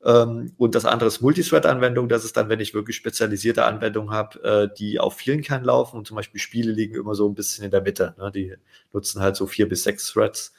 Ähm, 0.03 0.53
und 0.57 0.75
das 0.75 0.85
andere 0.85 1.07
ist 1.07 1.21
Multithread-Anwendung. 1.21 2.07
Das 2.07 2.23
ist 2.23 2.37
dann, 2.37 2.49
wenn 2.49 2.59
ich 2.59 2.73
wirklich 2.73 2.95
spezialisierte 2.95 3.65
Anwendungen 3.65 4.11
habe, 4.11 4.43
äh, 4.43 4.75
die 4.77 4.99
auf 4.99 5.15
vielen 5.15 5.41
Kernen 5.41 5.65
laufen. 5.65 5.97
Und 5.97 6.07
zum 6.07 6.15
Beispiel 6.15 6.39
Spiele 6.39 6.71
liegen 6.71 6.95
immer 6.95 7.15
so 7.15 7.27
ein 7.27 7.35
bisschen 7.35 7.65
in 7.65 7.71
der 7.71 7.81
Mitte. 7.81 8.15
Ne? 8.17 8.31
Die 8.31 8.55
nutzen 8.93 9.21
halt 9.21 9.35
so 9.35 9.45
vier 9.45 9.67
bis 9.67 9.83
sechs 9.83 10.11
Threads. 10.11 10.53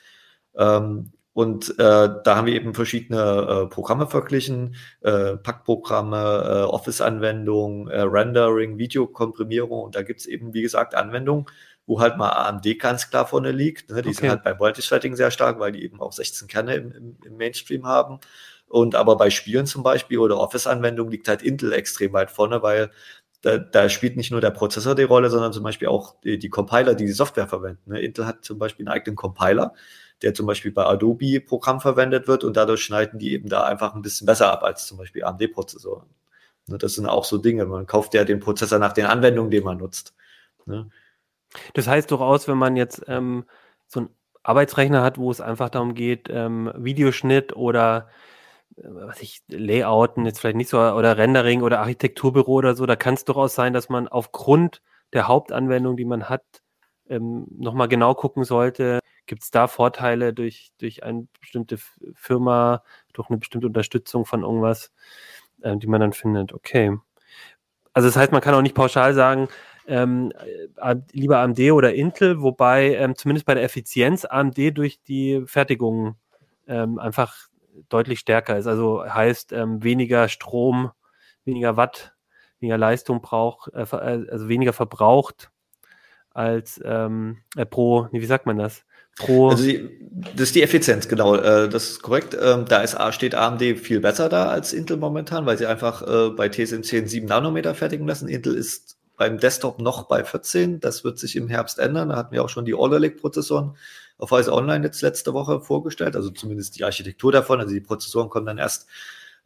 Und 1.32 1.70
äh, 1.78 2.08
da 2.24 2.36
haben 2.36 2.46
wir 2.46 2.54
eben 2.54 2.74
verschiedene 2.74 3.18
äh, 3.18 3.66
Programme 3.68 4.06
verglichen, 4.08 4.74
äh, 5.00 5.36
Packprogramme, 5.36 6.16
äh, 6.16 6.62
Office-Anwendungen, 6.64 7.88
äh, 7.88 8.00
Rendering, 8.00 8.78
Videokomprimierung. 8.78 9.82
Und 9.82 9.94
da 9.94 10.02
gibt's 10.02 10.26
eben, 10.26 10.54
wie 10.54 10.62
gesagt, 10.62 10.94
Anwendungen, 10.94 11.46
wo 11.86 12.00
halt 12.00 12.16
mal 12.16 12.30
AMD 12.30 12.78
ganz 12.78 13.10
klar 13.10 13.26
vorne 13.26 13.52
liegt. 13.52 13.90
Ne? 13.90 14.02
Die 14.02 14.08
okay. 14.08 14.18
sind 14.18 14.30
halt 14.30 14.42
bei 14.42 14.54
Multithreading 14.54 15.14
sehr 15.14 15.30
stark, 15.30 15.60
weil 15.60 15.72
die 15.72 15.84
eben 15.84 16.00
auch 16.00 16.12
16 16.12 16.48
Kerne 16.48 16.74
im, 16.74 16.92
im, 16.92 17.16
im 17.24 17.36
Mainstream 17.36 17.86
haben. 17.86 18.18
Und 18.66 18.94
aber 18.94 19.16
bei 19.16 19.30
Spielen 19.30 19.66
zum 19.66 19.82
Beispiel 19.82 20.18
oder 20.18 20.38
Office-Anwendungen 20.38 21.10
liegt 21.10 21.28
halt 21.28 21.42
Intel 21.42 21.72
extrem 21.72 22.12
weit 22.12 22.30
vorne, 22.30 22.62
weil 22.62 22.90
da, 23.42 23.58
da 23.58 23.88
spielt 23.88 24.16
nicht 24.16 24.30
nur 24.30 24.40
der 24.40 24.50
Prozessor 24.50 24.94
die 24.94 25.02
Rolle, 25.02 25.30
sondern 25.30 25.52
zum 25.52 25.62
Beispiel 25.62 25.88
auch 25.88 26.20
die, 26.22 26.38
die 26.38 26.50
Compiler, 26.50 26.94
die 26.94 27.06
die 27.06 27.12
Software 27.12 27.48
verwenden. 27.48 27.90
Ne? 27.90 28.00
Intel 28.00 28.26
hat 28.26 28.44
zum 28.44 28.58
Beispiel 28.58 28.86
einen 28.86 28.94
eigenen 28.94 29.16
Compiler, 29.16 29.74
der 30.22 30.34
zum 30.34 30.46
Beispiel 30.46 30.72
bei 30.72 30.84
Adobe 30.84 31.40
Programm 31.40 31.80
verwendet 31.80 32.28
wird 32.28 32.44
und 32.44 32.56
dadurch 32.56 32.82
schneiden 32.82 33.18
die 33.18 33.32
eben 33.32 33.48
da 33.48 33.64
einfach 33.64 33.94
ein 33.94 34.02
bisschen 34.02 34.26
besser 34.26 34.52
ab 34.52 34.62
als 34.62 34.86
zum 34.86 34.98
Beispiel 34.98 35.24
AMD-Prozessoren. 35.24 36.08
Ne, 36.66 36.78
das 36.78 36.94
sind 36.94 37.06
auch 37.06 37.24
so 37.24 37.38
Dinge. 37.38 37.66
Man 37.66 37.86
kauft 37.86 38.14
ja 38.14 38.24
den 38.24 38.40
Prozessor 38.40 38.78
nach 38.78 38.92
den 38.92 39.06
Anwendungen, 39.06 39.50
die 39.50 39.60
man 39.60 39.78
nutzt. 39.78 40.14
Ne? 40.66 40.90
Das 41.74 41.88
heißt 41.88 42.10
durchaus, 42.10 42.48
wenn 42.48 42.58
man 42.58 42.76
jetzt 42.76 43.02
ähm, 43.08 43.44
so 43.86 44.00
einen 44.00 44.08
Arbeitsrechner 44.42 45.02
hat, 45.02 45.18
wo 45.18 45.30
es 45.30 45.40
einfach 45.40 45.68
darum 45.70 45.94
geht, 45.94 46.28
ähm, 46.30 46.72
Videoschnitt 46.76 47.56
oder 47.56 48.08
äh, 48.76 48.82
was 48.84 49.20
ich, 49.20 49.42
Layouten, 49.48 50.26
jetzt 50.26 50.40
vielleicht 50.40 50.56
nicht 50.56 50.70
so, 50.70 50.78
oder 50.78 51.16
Rendering 51.18 51.62
oder 51.62 51.80
Architekturbüro 51.80 52.52
oder 52.52 52.74
so, 52.74 52.86
da 52.86 52.96
kann 52.96 53.14
es 53.14 53.24
durchaus 53.24 53.54
sein, 53.54 53.72
dass 53.72 53.88
man 53.88 54.08
aufgrund 54.08 54.82
der 55.12 55.28
Hauptanwendung, 55.28 55.96
die 55.96 56.04
man 56.04 56.28
hat, 56.28 56.44
ähm, 57.08 57.46
nochmal 57.50 57.88
genau 57.88 58.14
gucken 58.14 58.44
sollte, 58.44 59.00
Gibt 59.30 59.44
es 59.44 59.52
da 59.52 59.68
Vorteile 59.68 60.34
durch, 60.34 60.72
durch 60.78 61.04
eine 61.04 61.28
bestimmte 61.38 61.78
Firma, 62.16 62.82
durch 63.12 63.30
eine 63.30 63.38
bestimmte 63.38 63.68
Unterstützung 63.68 64.26
von 64.26 64.42
irgendwas, 64.42 64.90
äh, 65.62 65.76
die 65.76 65.86
man 65.86 66.00
dann 66.00 66.12
findet? 66.12 66.52
Okay. 66.52 66.98
Also 67.92 68.08
das 68.08 68.16
heißt, 68.16 68.32
man 68.32 68.40
kann 68.40 68.54
auch 68.54 68.60
nicht 68.60 68.74
pauschal 68.74 69.14
sagen, 69.14 69.46
ähm, 69.86 70.32
äh, 70.78 70.96
lieber 71.12 71.38
AMD 71.38 71.60
oder 71.70 71.94
Intel, 71.94 72.42
wobei 72.42 72.96
ähm, 72.96 73.14
zumindest 73.14 73.46
bei 73.46 73.54
der 73.54 73.62
Effizienz 73.62 74.24
AMD 74.24 74.76
durch 74.76 75.00
die 75.04 75.44
Fertigung 75.46 76.16
ähm, 76.66 76.98
einfach 76.98 77.36
deutlich 77.88 78.18
stärker 78.18 78.58
ist. 78.58 78.66
Also 78.66 79.04
heißt 79.04 79.52
ähm, 79.52 79.84
weniger 79.84 80.26
Strom, 80.28 80.90
weniger 81.44 81.76
Watt, 81.76 82.16
weniger 82.58 82.78
Leistung 82.78 83.20
braucht, 83.20 83.72
äh, 83.74 83.82
äh 83.82 84.28
also 84.28 84.48
weniger 84.48 84.72
verbraucht 84.72 85.52
als 86.30 86.80
ähm, 86.84 87.44
äh, 87.54 87.64
pro, 87.64 88.08
wie 88.10 88.26
sagt 88.26 88.46
man 88.46 88.58
das? 88.58 88.84
Pro. 89.16 89.50
Also 89.50 89.64
die, 89.64 89.88
das 90.34 90.48
ist 90.48 90.54
die 90.54 90.62
Effizienz, 90.62 91.08
genau. 91.08 91.36
Äh, 91.36 91.68
das 91.68 91.90
ist 91.90 92.02
korrekt. 92.02 92.36
Ähm, 92.40 92.64
da 92.66 92.82
ist, 92.82 92.96
steht 93.14 93.34
AMD 93.34 93.62
viel 93.78 94.00
besser 94.00 94.28
da 94.28 94.48
als 94.48 94.72
Intel 94.72 94.96
momentan, 94.96 95.46
weil 95.46 95.56
sie 95.56 95.66
einfach 95.66 96.02
äh, 96.02 96.30
bei 96.30 96.48
TSMC 96.48 97.08
7 97.08 97.26
Nanometer 97.26 97.74
fertigen 97.74 98.06
lassen. 98.06 98.28
Intel 98.28 98.54
ist 98.54 98.98
beim 99.16 99.38
Desktop 99.38 99.80
noch 99.80 100.08
bei 100.08 100.24
14. 100.24 100.80
Das 100.80 101.04
wird 101.04 101.18
sich 101.18 101.36
im 101.36 101.48
Herbst 101.48 101.78
ändern. 101.78 102.08
Da 102.08 102.16
hatten 102.16 102.32
wir 102.32 102.42
auch 102.42 102.48
schon 102.48 102.64
die 102.64 102.74
Alder 102.74 102.98
Lake 102.98 103.16
Prozessoren 103.16 103.76
auf 104.18 104.30
Weise 104.30 104.52
Online 104.52 104.84
jetzt 104.84 105.02
letzte 105.02 105.32
Woche 105.32 105.60
vorgestellt. 105.60 106.16
Also 106.16 106.30
zumindest 106.30 106.78
die 106.78 106.84
Architektur 106.84 107.30
davon. 107.30 107.60
Also 107.60 107.72
die 107.72 107.80
Prozessoren 107.80 108.30
kommen 108.30 108.46
dann 108.46 108.58
erst, 108.58 108.88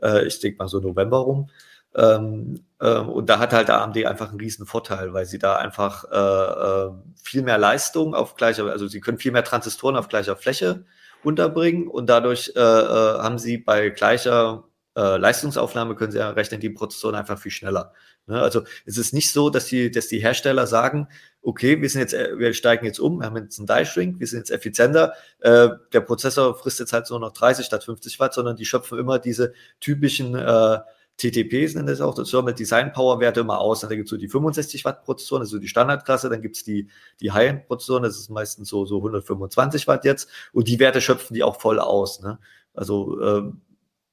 äh, 0.03 0.27
ich 0.27 0.41
denke 0.41 0.59
mal 0.59 0.69
so 0.69 0.81
November 0.81 1.19
rum. 1.19 1.51
Ähm, 1.97 2.65
ähm, 2.81 3.09
und 3.09 3.29
da 3.29 3.39
hat 3.39 3.53
halt 3.53 3.71
AMD 3.71 4.05
einfach 4.05 4.31
einen 4.31 4.41
riesen 4.41 4.67
Vorteil, 4.67 5.13
weil 5.13 5.27
sie 5.27 5.39
da 5.39 5.57
einfach 5.57 6.05
äh, 6.11 6.89
äh, 6.89 6.91
viel 7.23 7.43
mehr 7.43 7.59
Leistung 7.59 8.15
auf 8.15 8.35
gleicher, 8.35 8.67
also 8.67 8.89
sie 8.89 9.01
können 9.01 9.19
viel 9.19 9.33
mehr 9.33 9.45
Transistoren 9.45 9.97
auf 9.97 10.09
gleicher 10.09 10.37
Fläche 10.37 10.85
unterbringen 11.23 11.89
und 11.89 12.09
dadurch 12.09 12.53
äh, 12.57 12.61
äh, 12.61 13.19
haben 13.19 13.39
sie 13.39 13.59
bei 13.59 13.91
gleicher 13.91 14.65
äh, 14.97 15.17
Leistungsaufnahme 15.17 15.97
können 15.97 16.13
sie 16.13 16.19
ja 16.19 16.31
rechnen 16.31 16.61
die 16.61 16.71
Prozessoren 16.71 17.15
einfach 17.15 17.39
viel 17.39 17.51
schneller. 17.51 17.93
Ne? 18.27 18.41
Also 18.41 18.63
es 18.87 18.97
ist 18.97 19.13
nicht 19.13 19.33
so, 19.33 19.51
dass 19.51 19.67
die, 19.67 19.91
dass 19.91 20.09
die 20.09 20.21
Hersteller 20.21 20.67
sagen, 20.67 21.09
okay, 21.43 21.81
wir 21.81 21.89
sind 21.91 22.01
jetzt, 22.01 22.15
äh, 22.15 22.39
wir 22.39 22.55
steigen 22.55 22.87
jetzt 22.87 23.01
um, 23.01 23.19
wir 23.19 23.27
haben 23.27 23.37
jetzt 23.37 23.59
einen 23.59 23.67
Die 23.67 23.87
Shrink, 23.87 24.21
wir 24.21 24.27
sind 24.27 24.41
jetzt 24.41 24.51
effizienter, 24.51 25.15
äh, 25.41 25.71
der 25.93 26.01
Prozessor 26.01 26.57
frisst 26.57 26.81
jetzt 26.81 26.93
halt 26.93 27.09
nur 27.11 27.21
noch 27.21 27.33
30 27.33 27.67
statt 27.67 27.85
50 27.85 28.21
Watt, 28.21 28.35
sondern 28.35 28.57
die 28.57 28.65
schöpfen 28.65 28.99
immer 28.99 29.19
diese 29.19 29.53
typischen 29.81 30.35
äh, 30.35 30.79
TTPs 31.17 31.75
nennt 31.75 31.89
es 31.89 32.01
auch, 32.01 32.15
das 32.15 32.31
Thermal 32.31 32.55
Design 32.55 32.93
Power 32.93 33.21
Werte 33.21 33.41
immer 33.41 33.59
aus. 33.59 33.81
Dann 33.81 33.91
gibt 33.91 34.07
es 34.07 34.11
so 34.11 34.17
die 34.17 34.29
65 34.29 34.85
Watt 34.85 35.05
Prozessoren, 35.05 35.41
das 35.41 35.49
ist 35.49 35.53
so 35.53 35.59
die 35.59 35.69
Standardklasse. 35.69 36.29
Dann 36.29 36.43
gibt 36.43 36.57
es 36.57 36.65
die, 36.65 36.89
die 37.21 37.31
High-End 37.31 37.67
Prozessoren, 37.67 38.03
das 38.03 38.19
ist 38.19 38.31
meistens 38.31 38.69
so, 38.69 38.85
so 38.85 38.97
125 38.97 39.87
Watt 39.87 40.05
jetzt. 40.05 40.29
Und 40.53 40.67
die 40.69 40.81
Werte 40.81 41.01
schöpfen 41.01 41.35
die 41.35 41.45
auch 41.45 41.61
voll 41.61 41.79
aus. 41.79 42.21
Ne? 42.21 42.39
Also, 42.75 43.21
ähm, 43.23 43.61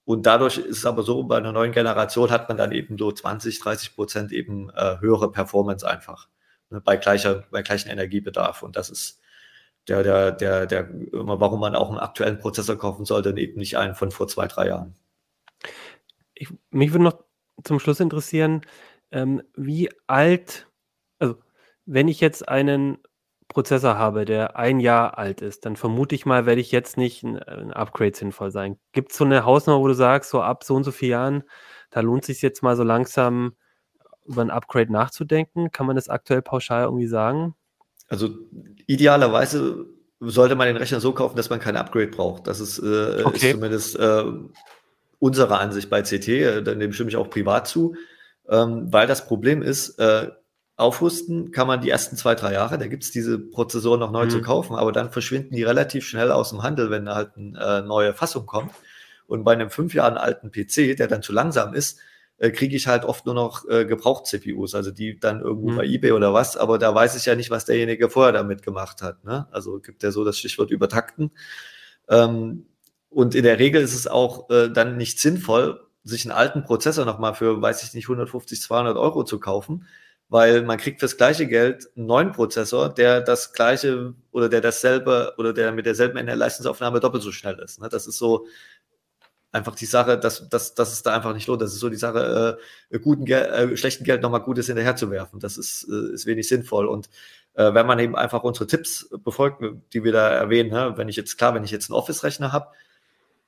und 0.05 0.25
dadurch 0.25 0.57
ist 0.57 0.79
es 0.79 0.85
aber 0.85 1.03
so, 1.03 1.23
bei 1.23 1.37
einer 1.37 1.51
neuen 1.51 1.71
Generation 1.71 2.29
hat 2.29 2.49
man 2.49 2.57
dann 2.57 2.71
eben 2.71 2.97
so 2.97 3.11
20, 3.11 3.59
30 3.59 3.95
Prozent 3.95 4.31
eben 4.31 4.69
äh, 4.71 4.99
höhere 4.99 5.31
Performance 5.31 5.87
einfach. 5.87 6.27
Ne? 6.69 6.81
Bei 6.81 6.97
gleicher, 6.97 7.45
bei 7.51 7.63
gleichen 7.63 7.89
Energiebedarf. 7.89 8.61
Und 8.61 8.75
das 8.75 8.89
ist, 8.89 9.21
der, 9.87 10.03
der, 10.03 10.31
der, 10.31 10.67
der, 10.67 10.87
warum 11.11 11.59
man 11.59 11.75
auch 11.75 11.89
einen 11.89 11.99
aktuellen 11.99 12.37
Prozessor 12.37 12.77
kaufen 12.77 13.05
sollte 13.05 13.29
und 13.29 13.37
eben 13.37 13.57
nicht 13.59 13.77
einen 13.77 13.95
von 13.95 14.11
vor 14.11 14.27
zwei, 14.27 14.47
drei 14.47 14.67
Jahren 14.67 14.95
ich, 16.41 16.49
mich 16.71 16.91
würde 16.91 17.03
noch 17.03 17.23
zum 17.63 17.79
Schluss 17.79 17.99
interessieren, 17.99 18.61
ähm, 19.11 19.43
wie 19.55 19.89
alt, 20.07 20.67
also 21.19 21.35
wenn 21.85 22.07
ich 22.07 22.19
jetzt 22.19 22.49
einen 22.49 22.97
Prozessor 23.47 23.97
habe, 23.97 24.25
der 24.25 24.55
ein 24.55 24.79
Jahr 24.79 25.17
alt 25.19 25.41
ist, 25.41 25.65
dann 25.65 25.75
vermute 25.75 26.15
ich 26.15 26.25
mal, 26.25 26.45
werde 26.45 26.61
ich 26.61 26.71
jetzt 26.71 26.97
nicht 26.97 27.21
ein, 27.23 27.37
ein 27.37 27.73
Upgrade 27.73 28.15
sinnvoll 28.15 28.49
sein. 28.49 28.79
Gibt 28.91 29.11
es 29.11 29.17
so 29.17 29.25
eine 29.25 29.45
Hausnummer, 29.45 29.81
wo 29.81 29.87
du 29.87 29.93
sagst, 29.93 30.31
so 30.31 30.41
ab 30.41 30.63
so 30.63 30.73
und 30.75 30.83
so 30.83 30.91
vielen 30.91 31.11
Jahren, 31.11 31.43
da 31.91 31.99
lohnt 31.99 32.23
es 32.23 32.27
sich 32.27 32.41
jetzt 32.41 32.63
mal 32.63 32.75
so 32.75 32.83
langsam 32.83 33.53
über 34.25 34.41
ein 34.41 34.49
Upgrade 34.49 34.91
nachzudenken? 34.91 35.71
Kann 35.71 35.85
man 35.85 35.95
das 35.95 36.09
aktuell 36.09 36.41
pauschal 36.41 36.85
irgendwie 36.85 37.07
sagen? 37.07 37.53
Also 38.07 38.29
idealerweise 38.87 39.85
sollte 40.19 40.55
man 40.55 40.67
den 40.67 40.77
Rechner 40.77 41.01
so 41.01 41.13
kaufen, 41.13 41.35
dass 41.35 41.49
man 41.49 41.59
kein 41.59 41.77
Upgrade 41.77 42.07
braucht. 42.07 42.47
Das 42.47 42.59
ist, 42.59 42.79
äh, 42.79 43.23
okay. 43.23 43.47
ist 43.47 43.51
zumindest 43.51 43.99
äh, 43.99 44.23
unserer 45.21 45.59
Ansicht 45.59 45.89
bei 45.89 46.01
CT, 46.01 46.27
äh, 46.27 46.63
dem 46.63 46.93
stimme 46.93 47.09
ich 47.09 47.15
auch 47.15 47.29
privat 47.29 47.67
zu, 47.67 47.95
ähm, 48.49 48.91
weil 48.91 49.05
das 49.05 49.27
Problem 49.27 49.61
ist, 49.61 49.99
äh, 49.99 50.29
aufrüsten 50.77 51.51
kann 51.51 51.67
man 51.67 51.79
die 51.79 51.91
ersten 51.91 52.17
zwei, 52.17 52.33
drei 52.33 52.53
Jahre, 52.53 52.79
da 52.79 52.87
gibt 52.87 53.03
es 53.03 53.11
diese 53.11 53.37
Prozessoren 53.37 53.99
noch 53.99 54.11
neu 54.11 54.25
mhm. 54.25 54.29
zu 54.31 54.41
kaufen, 54.41 54.75
aber 54.75 54.91
dann 54.91 55.11
verschwinden 55.11 55.55
die 55.55 55.61
relativ 55.61 56.07
schnell 56.07 56.31
aus 56.31 56.49
dem 56.49 56.63
Handel, 56.63 56.89
wenn 56.89 57.05
da 57.05 57.13
halt 57.13 57.37
eine 57.37 57.59
äh, 57.59 57.81
neue 57.83 58.15
Fassung 58.15 58.47
kommt. 58.47 58.71
Und 59.27 59.43
bei 59.43 59.53
einem 59.53 59.69
fünf 59.69 59.93
Jahren 59.93 60.17
alten 60.17 60.51
PC, 60.51 60.97
der 60.97 61.07
dann 61.07 61.21
zu 61.21 61.33
langsam 61.33 61.75
ist, 61.75 61.99
äh, 62.39 62.49
kriege 62.49 62.75
ich 62.75 62.87
halt 62.87 63.05
oft 63.05 63.27
nur 63.27 63.35
noch 63.35 63.69
äh, 63.69 63.85
Gebraucht-CPUs, 63.85 64.73
also 64.73 64.89
die 64.89 65.19
dann 65.19 65.41
irgendwo 65.41 65.69
mhm. 65.69 65.75
bei 65.77 65.85
eBay 65.85 66.13
oder 66.13 66.33
was, 66.33 66.57
aber 66.57 66.79
da 66.79 66.95
weiß 66.95 67.15
ich 67.15 67.27
ja 67.27 67.35
nicht, 67.35 67.51
was 67.51 67.65
derjenige 67.65 68.09
vorher 68.09 68.33
damit 68.33 68.63
gemacht 68.63 69.03
hat. 69.03 69.23
Ne? 69.23 69.47
Also 69.51 69.79
gibt 69.79 70.01
ja 70.01 70.09
so 70.09 70.25
das 70.25 70.39
Stichwort 70.39 70.71
übertakten. 70.71 71.29
Ähm, 72.09 72.65
und 73.11 73.35
in 73.35 73.43
der 73.43 73.59
Regel 73.59 73.81
ist 73.81 73.93
es 73.93 74.07
auch 74.07 74.49
äh, 74.49 74.69
dann 74.69 74.97
nicht 74.97 75.19
sinnvoll, 75.19 75.85
sich 76.03 76.25
einen 76.25 76.31
alten 76.31 76.63
Prozessor 76.63 77.05
nochmal 77.05 77.35
für, 77.35 77.61
weiß 77.61 77.83
ich 77.83 77.93
nicht, 77.93 78.05
150, 78.05 78.61
200 78.61 78.97
Euro 78.97 79.23
zu 79.23 79.39
kaufen, 79.39 79.85
weil 80.29 80.63
man 80.63 80.77
kriegt 80.77 81.01
fürs 81.01 81.17
gleiche 81.17 81.45
Geld 81.45 81.89
einen 81.95 82.05
neuen 82.05 82.31
Prozessor, 82.31 82.89
der 82.89 83.21
das 83.21 83.51
gleiche 83.51 84.15
oder 84.31 84.47
der 84.47 84.61
dasselbe 84.61 85.33
oder 85.37 85.51
der 85.53 85.73
mit 85.73 85.85
derselben 85.85 86.25
Leistungsaufnahme 86.25 87.01
doppelt 87.01 87.21
so 87.21 87.33
schnell 87.33 87.59
ist. 87.59 87.81
Ne? 87.81 87.89
Das 87.89 88.07
ist 88.07 88.17
so 88.17 88.47
einfach 89.51 89.75
die 89.75 89.85
Sache, 89.85 90.17
dass, 90.17 90.47
dass, 90.47 90.73
dass 90.73 90.93
es 90.93 91.03
da 91.03 91.13
einfach 91.13 91.33
nicht 91.33 91.47
lohnt. 91.47 91.61
Das 91.61 91.73
ist 91.73 91.81
so 91.81 91.89
die 91.89 91.97
Sache, 91.97 92.57
äh, 92.89 92.99
guten 92.99 93.25
Gel 93.25 93.43
äh, 93.43 93.77
schlechten 93.77 94.05
Geld 94.05 94.21
nochmal 94.21 94.41
Gutes 94.41 94.67
hinterherzuwerfen. 94.67 95.41
Das 95.41 95.57
ist, 95.57 95.85
äh, 95.91 96.13
ist 96.13 96.25
wenig 96.25 96.47
sinnvoll. 96.47 96.87
Und 96.87 97.09
äh, 97.55 97.73
wenn 97.73 97.85
man 97.85 97.99
eben 97.99 98.15
einfach 98.15 98.43
unsere 98.43 98.67
Tipps 98.67 99.09
befolgt, 99.23 99.61
die 99.93 100.05
wir 100.05 100.13
da 100.13 100.29
erwähnen, 100.29 100.71
ne? 100.71 100.93
wenn 100.95 101.09
ich 101.09 101.17
jetzt, 101.17 101.37
klar, 101.37 101.53
wenn 101.53 101.65
ich 101.65 101.71
jetzt 101.71 101.91
einen 101.91 101.99
Office-Rechner 101.99 102.53
habe, 102.53 102.67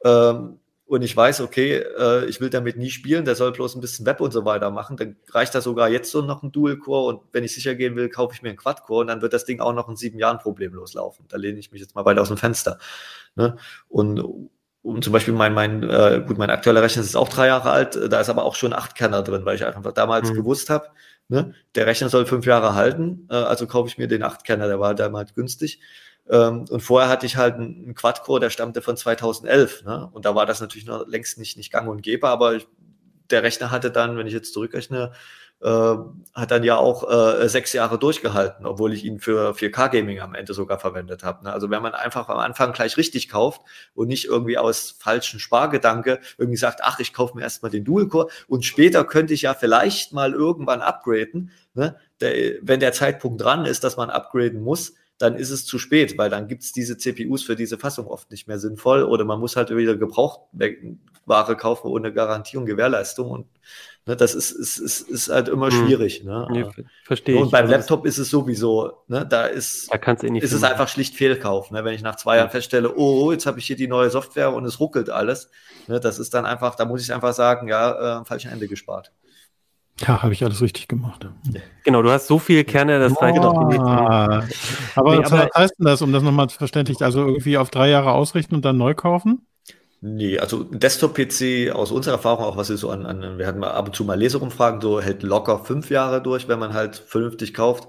ähm, 0.03 0.59
und 0.85 1.01
ich 1.01 1.15
weiß, 1.15 1.41
okay, 1.41 1.77
äh, 1.77 2.25
ich 2.25 2.39
will 2.39 2.49
damit 2.49 2.77
nie 2.77 2.89
spielen, 2.89 3.25
der 3.25 3.35
soll 3.35 3.51
bloß 3.51 3.75
ein 3.75 3.81
bisschen 3.81 4.05
Web 4.05 4.21
und 4.21 4.31
so 4.31 4.45
weiter 4.45 4.69
machen, 4.69 4.97
dann 4.97 5.15
reicht 5.29 5.55
da 5.55 5.61
sogar 5.61 5.89
jetzt 5.89 6.11
so 6.11 6.21
noch 6.21 6.43
ein 6.43 6.51
Dual-Core 6.51 7.07
und 7.07 7.21
wenn 7.31 7.43
ich 7.43 7.55
sicher 7.55 7.73
gehen 7.73 7.95
will, 7.95 8.09
kaufe 8.09 8.35
ich 8.35 8.41
mir 8.41 8.49
einen 8.49 8.57
Quad-Core 8.57 9.01
und 9.01 9.07
dann 9.07 9.21
wird 9.21 9.33
das 9.33 9.45
Ding 9.45 9.59
auch 9.59 9.73
noch 9.73 9.89
in 9.89 9.95
sieben 9.95 10.19
Jahren 10.19 10.39
problemlos 10.39 10.93
laufen. 10.93 11.25
Da 11.29 11.37
lehne 11.37 11.57
ich 11.57 11.71
mich 11.71 11.81
jetzt 11.81 11.95
mal 11.95 12.05
weiter 12.05 12.21
aus 12.21 12.27
dem 12.27 12.37
Fenster. 12.37 12.77
Ne? 13.35 13.57
Und 13.87 14.49
und 14.83 15.01
zum 15.01 15.13
Beispiel 15.13 15.33
mein, 15.33 15.53
mein, 15.53 15.81
äh, 15.81 16.21
gut, 16.27 16.37
mein 16.37 16.49
aktueller 16.49 16.81
Rechner 16.81 17.03
ist 17.03 17.15
auch 17.15 17.29
drei 17.29 17.47
Jahre 17.47 17.71
alt, 17.71 17.95
da 17.95 18.19
ist 18.19 18.29
aber 18.29 18.43
auch 18.43 18.55
schon 18.55 18.73
acht 18.73 18.95
Kerner 18.95 19.23
drin, 19.23 19.45
weil 19.45 19.55
ich 19.55 19.65
einfach 19.65 19.93
damals 19.93 20.29
mhm. 20.29 20.35
gewusst 20.35 20.69
habe, 20.69 20.89
ne, 21.29 21.53
der 21.75 21.87
Rechner 21.87 22.09
soll 22.09 22.25
fünf 22.25 22.45
Jahre 22.45 22.75
halten, 22.75 23.25
äh, 23.31 23.35
also 23.35 23.65
kaufe 23.65 23.87
ich 23.87 23.97
mir 23.97 24.09
den 24.09 24.23
acht 24.23 24.43
Kerner, 24.43 24.67
der 24.67 24.81
war 24.81 24.93
damals 24.93 25.33
günstig. 25.35 25.79
Ähm, 26.29 26.65
und 26.69 26.81
vorher 26.81 27.09
hatte 27.09 27.25
ich 27.25 27.37
halt 27.37 27.55
einen 27.55 27.95
Quad-Core, 27.95 28.39
der 28.39 28.49
stammte 28.49 28.81
von 28.81 28.97
2011. 28.97 29.83
Ne? 29.83 30.09
Und 30.13 30.25
da 30.25 30.35
war 30.35 30.45
das 30.45 30.61
natürlich 30.61 30.85
noch 30.85 31.07
längst 31.07 31.37
nicht, 31.37 31.57
nicht 31.57 31.71
gang 31.71 31.87
und 31.89 32.01
gäbe, 32.01 32.27
aber 32.27 32.55
ich, 32.55 32.67
der 33.29 33.43
Rechner 33.43 33.71
hatte 33.71 33.91
dann, 33.91 34.17
wenn 34.17 34.27
ich 34.27 34.33
jetzt 34.33 34.53
zurückrechne, 34.53 35.11
äh, 35.63 35.95
hat 36.33 36.51
dann 36.51 36.63
ja 36.63 36.77
auch 36.77 37.09
äh, 37.09 37.47
sechs 37.47 37.71
Jahre 37.73 37.97
durchgehalten, 37.97 38.65
obwohl 38.65 38.93
ich 38.93 39.05
ihn 39.05 39.19
für 39.19 39.53
4K-Gaming 39.53 40.19
am 40.19 40.35
Ende 40.35 40.53
sogar 40.53 40.77
verwendet 40.77 41.23
habe. 41.23 41.45
Ne? 41.45 41.53
Also 41.53 41.69
wenn 41.69 41.81
man 41.81 41.93
einfach 41.93 42.27
am 42.27 42.37
Anfang 42.37 42.73
gleich 42.73 42.97
richtig 42.97 43.29
kauft 43.29 43.61
und 43.93 44.07
nicht 44.07 44.25
irgendwie 44.25 44.57
aus 44.57 44.95
falschen 44.99 45.39
Spargedanke 45.39 46.19
irgendwie 46.37 46.57
sagt, 46.57 46.81
ach, 46.83 46.99
ich 46.99 47.13
kaufe 47.13 47.37
mir 47.37 47.43
erstmal 47.43 47.71
den 47.71 47.85
Dual-Core 47.85 48.27
und 48.47 48.65
später 48.65 49.05
könnte 49.05 49.33
ich 49.33 49.43
ja 49.43 49.53
vielleicht 49.53 50.11
mal 50.11 50.33
irgendwann 50.33 50.81
upgraden. 50.81 51.51
Ne? 51.73 51.97
Der, 52.19 52.55
wenn 52.61 52.81
der 52.81 52.91
Zeitpunkt 52.91 53.41
dran 53.41 53.65
ist, 53.65 53.85
dass 53.85 53.95
man 53.95 54.09
upgraden 54.09 54.61
muss, 54.61 54.93
dann 55.23 55.35
ist 55.35 55.51
es 55.51 55.65
zu 55.65 55.79
spät, 55.79 56.17
weil 56.17 56.29
dann 56.29 56.49
gibt 56.49 56.63
es 56.63 56.73
diese 56.73 56.97
CPUs 56.97 57.43
für 57.43 57.55
diese 57.55 57.77
Fassung 57.77 58.07
oft 58.07 58.29
nicht 58.29 58.49
mehr 58.49 58.59
sinnvoll 58.59 59.03
oder 59.03 59.23
man 59.23 59.39
muss 59.39 59.55
halt 59.55 59.73
wieder 59.73 59.95
Gebrauchtware 59.95 61.55
kaufen 61.55 61.87
ohne 61.87 62.11
Garantie 62.11 62.57
und 62.57 62.65
Gewährleistung 62.65 63.31
und 63.31 63.47
ne, 64.05 64.17
das 64.17 64.35
ist, 64.35 64.51
ist, 64.51 64.79
ist, 64.79 65.09
ist 65.09 65.29
halt 65.29 65.47
immer 65.47 65.71
hm. 65.71 65.85
schwierig. 65.85 66.25
Ne? 66.25 66.45
Nee, 66.51 66.65
verstehe 67.05 67.39
Und 67.39 67.51
beim 67.51 67.69
Laptop 67.69 68.05
ist 68.05 68.17
es 68.17 68.29
sowieso, 68.29 69.03
ne, 69.07 69.25
da 69.25 69.45
ist, 69.45 69.93
da 69.93 69.97
kannst 69.97 70.23
du 70.23 70.27
eh 70.27 70.29
nicht 70.29 70.43
ist 70.43 70.51
es 70.51 70.63
einfach 70.63 70.89
schlicht 70.89 71.15
Fehlkauf. 71.15 71.71
Ne? 71.71 71.85
Wenn 71.85 71.93
ich 71.93 72.01
nach 72.01 72.17
zwei 72.17 72.35
Jahren 72.35 72.49
feststelle, 72.49 72.93
oh, 72.93 73.31
jetzt 73.31 73.45
habe 73.45 73.59
ich 73.59 73.65
hier 73.65 73.77
die 73.77 73.87
neue 73.87 74.09
Software 74.09 74.51
und 74.53 74.65
es 74.65 74.81
ruckelt 74.81 75.09
alles, 75.09 75.49
ne, 75.87 76.01
das 76.01 76.19
ist 76.19 76.33
dann 76.33 76.45
einfach, 76.45 76.75
da 76.75 76.83
muss 76.83 77.01
ich 77.01 77.13
einfach 77.13 77.33
sagen, 77.33 77.69
ja, 77.69 78.19
äh, 78.19 78.25
falsche 78.25 78.49
Ende 78.49 78.67
gespart. 78.67 79.13
Ja, 79.99 80.23
habe 80.23 80.33
ich 80.33 80.43
alles 80.43 80.61
richtig 80.61 80.87
gemacht. 80.87 81.27
Genau, 81.83 82.01
du 82.01 82.09
hast 82.09 82.27
so 82.27 82.39
viele 82.39 82.63
Kerne, 82.63 82.99
das 82.99 83.21
reicht 83.21 83.37
doch 83.37 83.53
die 83.53 83.65
nächsten. 83.65 83.87
Aber 84.95 85.15
nee, 85.15 85.23
was 85.23 85.49
heißt 85.55 85.75
denn 85.79 85.85
das, 85.85 86.01
um 86.01 86.11
das 86.11 86.23
nochmal 86.23 86.49
verständlich, 86.49 87.01
also 87.01 87.25
irgendwie 87.25 87.57
auf 87.57 87.69
drei 87.69 87.89
Jahre 87.89 88.11
ausrichten 88.11 88.55
und 88.55 88.65
dann 88.65 88.77
neu 88.77 88.95
kaufen? 88.95 89.45
Nee, 90.05 90.37
also 90.37 90.63
Desktop-PC 90.63 91.71
aus 91.73 91.91
unserer 91.91 92.15
Erfahrung, 92.15 92.43
auch 92.43 92.57
was 92.57 92.69
wir 92.69 92.75
so 92.75 92.89
an, 92.89 93.05
an, 93.05 93.37
wir 93.37 93.47
hatten 93.47 93.59
mal 93.59 93.71
ab 93.71 93.85
und 93.87 93.95
zu 93.95 94.03
mal 94.03 94.19
Leserumfragen, 94.19 94.81
so 94.81 94.99
hält 94.99 95.23
locker 95.23 95.59
fünf 95.63 95.89
Jahre 95.89 96.21
durch, 96.21 96.49
wenn 96.49 96.59
man 96.59 96.73
halt 96.73 96.97
vernünftig 96.97 97.53
kauft. 97.53 97.87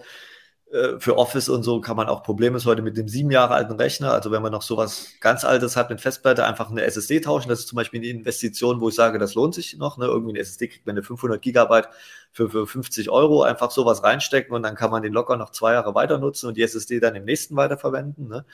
Äh, 0.74 0.98
für 0.98 1.16
Office 1.18 1.48
und 1.48 1.62
so 1.62 1.80
kann 1.80 1.96
man 1.96 2.08
auch 2.08 2.24
problemlos 2.24 2.66
heute 2.66 2.82
mit 2.82 2.96
dem 2.96 3.06
sieben 3.06 3.30
Jahre 3.30 3.54
alten 3.54 3.74
Rechner, 3.74 4.12
also 4.12 4.32
wenn 4.32 4.42
man 4.42 4.50
noch 4.50 4.62
sowas 4.62 5.12
ganz 5.20 5.44
Altes 5.44 5.76
hat 5.76 5.88
mit 5.88 6.00
Festplatte, 6.00 6.44
einfach 6.44 6.68
eine 6.68 6.82
SSD 6.82 7.20
tauschen. 7.20 7.48
Das 7.48 7.60
ist 7.60 7.68
zum 7.68 7.76
Beispiel 7.76 8.00
eine 8.00 8.08
Investition, 8.08 8.80
wo 8.80 8.88
ich 8.88 8.96
sage, 8.96 9.20
das 9.20 9.34
lohnt 9.34 9.54
sich 9.54 9.76
noch. 9.78 9.98
Ne? 9.98 10.06
Irgendwie 10.06 10.32
eine 10.32 10.40
SSD 10.40 10.66
kriegt 10.66 10.84
man 10.84 10.94
eine 10.94 11.04
500 11.04 11.40
Gigabyte 11.40 11.88
für, 12.32 12.50
für 12.50 12.66
50 12.66 13.08
Euro, 13.08 13.44
einfach 13.44 13.70
sowas 13.70 14.02
reinstecken 14.02 14.52
und 14.52 14.64
dann 14.64 14.74
kann 14.74 14.90
man 14.90 15.02
den 15.04 15.12
locker 15.12 15.36
noch 15.36 15.50
zwei 15.50 15.74
Jahre 15.74 15.94
weiter 15.94 16.18
nutzen 16.18 16.48
und 16.48 16.56
die 16.56 16.62
SSD 16.62 16.98
dann 16.98 17.14
im 17.14 17.24
nächsten 17.24 17.54
weiterverwenden. 17.54 18.26
Ne? 18.26 18.44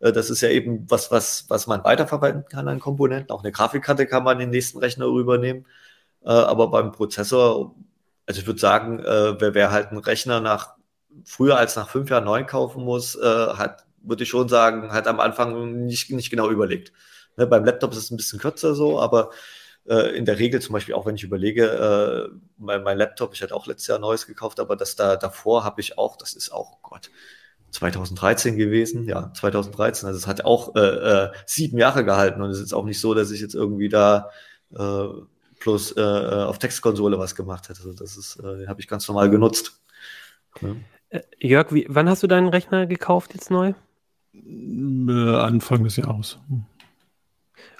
Äh, 0.00 0.12
das 0.12 0.28
ist 0.28 0.42
ja 0.42 0.50
eben 0.50 0.84
was, 0.90 1.10
was, 1.10 1.46
was 1.48 1.66
man 1.66 1.82
weiterverwenden 1.82 2.44
kann 2.46 2.68
an 2.68 2.78
Komponenten. 2.78 3.30
Auch 3.30 3.42
eine 3.42 3.52
Grafikkarte 3.52 4.06
kann 4.06 4.22
man 4.24 4.34
in 4.34 4.48
den 4.48 4.50
nächsten 4.50 4.78
Rechner 4.80 5.06
rübernehmen. 5.06 5.66
Äh, 6.24 6.30
aber 6.30 6.70
beim 6.70 6.92
Prozessor, 6.92 7.74
also 8.26 8.40
ich 8.40 8.46
würde 8.46 8.60
sagen, 8.60 9.00
wer, 9.04 9.54
wer 9.54 9.70
halt 9.70 9.88
einen 9.88 9.98
Rechner 9.98 10.40
nach 10.40 10.74
früher 11.24 11.56
als 11.56 11.76
nach 11.76 11.88
fünf 11.88 12.10
Jahren 12.10 12.24
neu 12.24 12.44
kaufen 12.44 12.84
muss, 12.84 13.16
äh, 13.16 13.22
hat, 13.22 13.84
würde 14.02 14.24
ich 14.24 14.28
schon 14.28 14.48
sagen, 14.48 14.92
hat 14.92 15.06
am 15.06 15.20
Anfang 15.20 15.86
nicht, 15.86 16.10
nicht 16.10 16.30
genau 16.30 16.50
überlegt. 16.50 16.92
Ne, 17.36 17.46
beim 17.46 17.64
Laptop 17.64 17.92
ist 17.92 17.98
es 17.98 18.10
ein 18.10 18.16
bisschen 18.16 18.38
kürzer 18.38 18.74
so, 18.74 19.00
aber 19.00 19.30
äh, 19.86 20.16
in 20.16 20.24
der 20.24 20.38
Regel 20.38 20.60
zum 20.60 20.72
Beispiel 20.72 20.94
auch, 20.94 21.06
wenn 21.06 21.16
ich 21.16 21.24
überlege, 21.24 22.30
äh, 22.32 22.36
mein, 22.58 22.82
mein 22.82 22.98
Laptop, 22.98 23.34
ich 23.34 23.42
hatte 23.42 23.54
auch 23.54 23.66
letztes 23.66 23.88
Jahr 23.88 23.98
neues 23.98 24.26
gekauft, 24.26 24.60
aber 24.60 24.76
das 24.76 24.96
da 24.96 25.16
davor 25.16 25.64
habe 25.64 25.80
ich 25.80 25.98
auch, 25.98 26.16
das 26.16 26.34
ist 26.34 26.52
auch, 26.52 26.78
Gott, 26.82 27.10
2013 27.74 28.56
gewesen, 28.56 29.08
ja, 29.08 29.32
2013. 29.34 30.06
Also 30.06 30.16
es 30.16 30.26
hat 30.26 30.44
auch 30.44 30.76
äh, 30.76 30.80
äh, 30.80 31.32
sieben 31.44 31.76
Jahre 31.76 32.04
gehalten 32.04 32.40
und 32.40 32.50
es 32.50 32.60
ist 32.60 32.72
auch 32.72 32.84
nicht 32.84 33.00
so, 33.00 33.14
dass 33.14 33.32
ich 33.32 33.40
jetzt 33.40 33.54
irgendwie 33.54 33.88
da 33.88 34.30
äh, 34.76 35.06
plus 35.58 35.92
äh, 35.92 36.00
äh 36.00 36.44
auf 36.44 36.58
Textkonsole 36.58 37.18
was 37.18 37.34
gemacht 37.34 37.68
hätte. 37.68 37.80
Also 37.80 37.92
das 37.92 38.16
ist, 38.16 38.38
äh, 38.38 38.68
habe 38.68 38.80
ich 38.80 38.86
ganz 38.86 39.08
normal 39.08 39.28
genutzt. 39.28 39.80
Ja. 40.60 40.76
Äh, 41.14 41.22
Jörg, 41.38 41.72
wie, 41.72 41.86
wann 41.88 42.08
hast 42.08 42.22
du 42.22 42.26
deinen 42.26 42.48
Rechner 42.48 42.86
gekauft 42.86 43.34
jetzt 43.34 43.50
neu? 43.50 43.72
Äh, 44.34 45.36
Anfang 45.36 45.84
des 45.84 45.96
Jahres. 45.96 46.38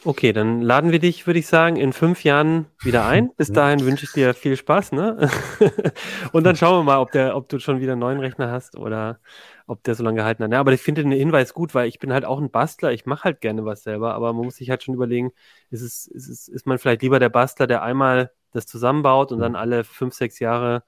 Okay, 0.04 0.32
dann 0.32 0.60
laden 0.60 0.92
wir 0.92 0.98
dich, 0.98 1.26
würde 1.26 1.38
ich 1.40 1.46
sagen, 1.46 1.76
in 1.76 1.94
fünf 1.94 2.24
Jahren 2.24 2.66
wieder 2.82 3.06
ein. 3.06 3.30
Bis 3.36 3.52
dahin 3.52 3.84
wünsche 3.84 4.04
ich 4.04 4.12
dir 4.12 4.34
viel 4.34 4.56
Spaß, 4.56 4.92
ne? 4.92 5.30
Und 6.32 6.44
dann 6.44 6.56
schauen 6.56 6.78
wir 6.78 6.84
mal, 6.84 6.98
ob, 6.98 7.10
der, 7.10 7.34
ob 7.34 7.48
du 7.48 7.58
schon 7.58 7.80
wieder 7.80 7.92
einen 7.92 8.02
neuen 8.02 8.20
Rechner 8.20 8.52
hast 8.52 8.76
oder 8.76 9.18
ob 9.66 9.82
der 9.82 9.94
so 9.94 10.04
lange 10.04 10.18
gehalten 10.18 10.44
hat. 10.44 10.52
Ja, 10.52 10.60
aber 10.60 10.72
ich 10.72 10.82
finde 10.82 11.02
den 11.02 11.12
Hinweis 11.12 11.54
gut, 11.54 11.74
weil 11.74 11.88
ich 11.88 11.98
bin 11.98 12.12
halt 12.12 12.26
auch 12.26 12.38
ein 12.38 12.50
Bastler. 12.50 12.92
Ich 12.92 13.06
mache 13.06 13.24
halt 13.24 13.40
gerne 13.40 13.64
was 13.64 13.82
selber, 13.82 14.14
aber 14.14 14.32
man 14.34 14.44
muss 14.44 14.56
sich 14.56 14.68
halt 14.68 14.82
schon 14.82 14.94
überlegen, 14.94 15.32
ist, 15.70 15.80
es, 15.80 16.06
ist, 16.06 16.28
es, 16.28 16.48
ist 16.48 16.66
man 16.66 16.78
vielleicht 16.78 17.02
lieber 17.02 17.18
der 17.18 17.30
Bastler, 17.30 17.66
der 17.66 17.82
einmal 17.82 18.30
das 18.52 18.66
zusammenbaut 18.66 19.32
und 19.32 19.40
dann 19.40 19.56
alle 19.56 19.84
fünf, 19.84 20.14
sechs 20.14 20.38
Jahre 20.38 20.84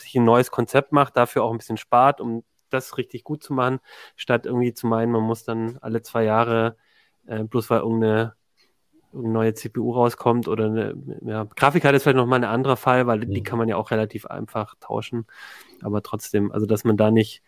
sich 0.00 0.14
ein 0.16 0.24
neues 0.24 0.50
Konzept 0.50 0.92
macht, 0.92 1.16
dafür 1.16 1.44
auch 1.44 1.52
ein 1.52 1.58
bisschen 1.58 1.76
spart, 1.76 2.20
um 2.20 2.44
das 2.70 2.98
richtig 2.98 3.24
gut 3.24 3.42
zu 3.42 3.52
machen, 3.52 3.80
statt 4.16 4.46
irgendwie 4.46 4.74
zu 4.74 4.86
meinen, 4.86 5.12
man 5.12 5.22
muss 5.22 5.44
dann 5.44 5.78
alle 5.80 6.02
zwei 6.02 6.24
Jahre, 6.24 6.76
äh, 7.26 7.44
bloß 7.44 7.70
weil 7.70 7.80
irgendeine, 7.80 8.34
irgendeine 9.12 9.32
neue 9.34 9.54
CPU 9.54 9.92
rauskommt 9.92 10.48
oder 10.48 10.66
eine 10.66 10.94
ja, 11.24 11.44
Grafikkarte 11.44 11.96
ist 11.96 12.02
vielleicht 12.02 12.16
nochmal 12.16 12.40
ein 12.40 12.50
anderer 12.50 12.76
Fall, 12.76 13.06
weil 13.06 13.20
mhm. 13.20 13.30
die 13.30 13.42
kann 13.42 13.58
man 13.58 13.68
ja 13.68 13.76
auch 13.76 13.90
relativ 13.90 14.26
einfach 14.26 14.74
tauschen. 14.80 15.26
Aber 15.82 16.02
trotzdem, 16.02 16.50
also 16.52 16.66
dass 16.66 16.84
man 16.84 16.96
da 16.96 17.10
nicht, 17.10 17.42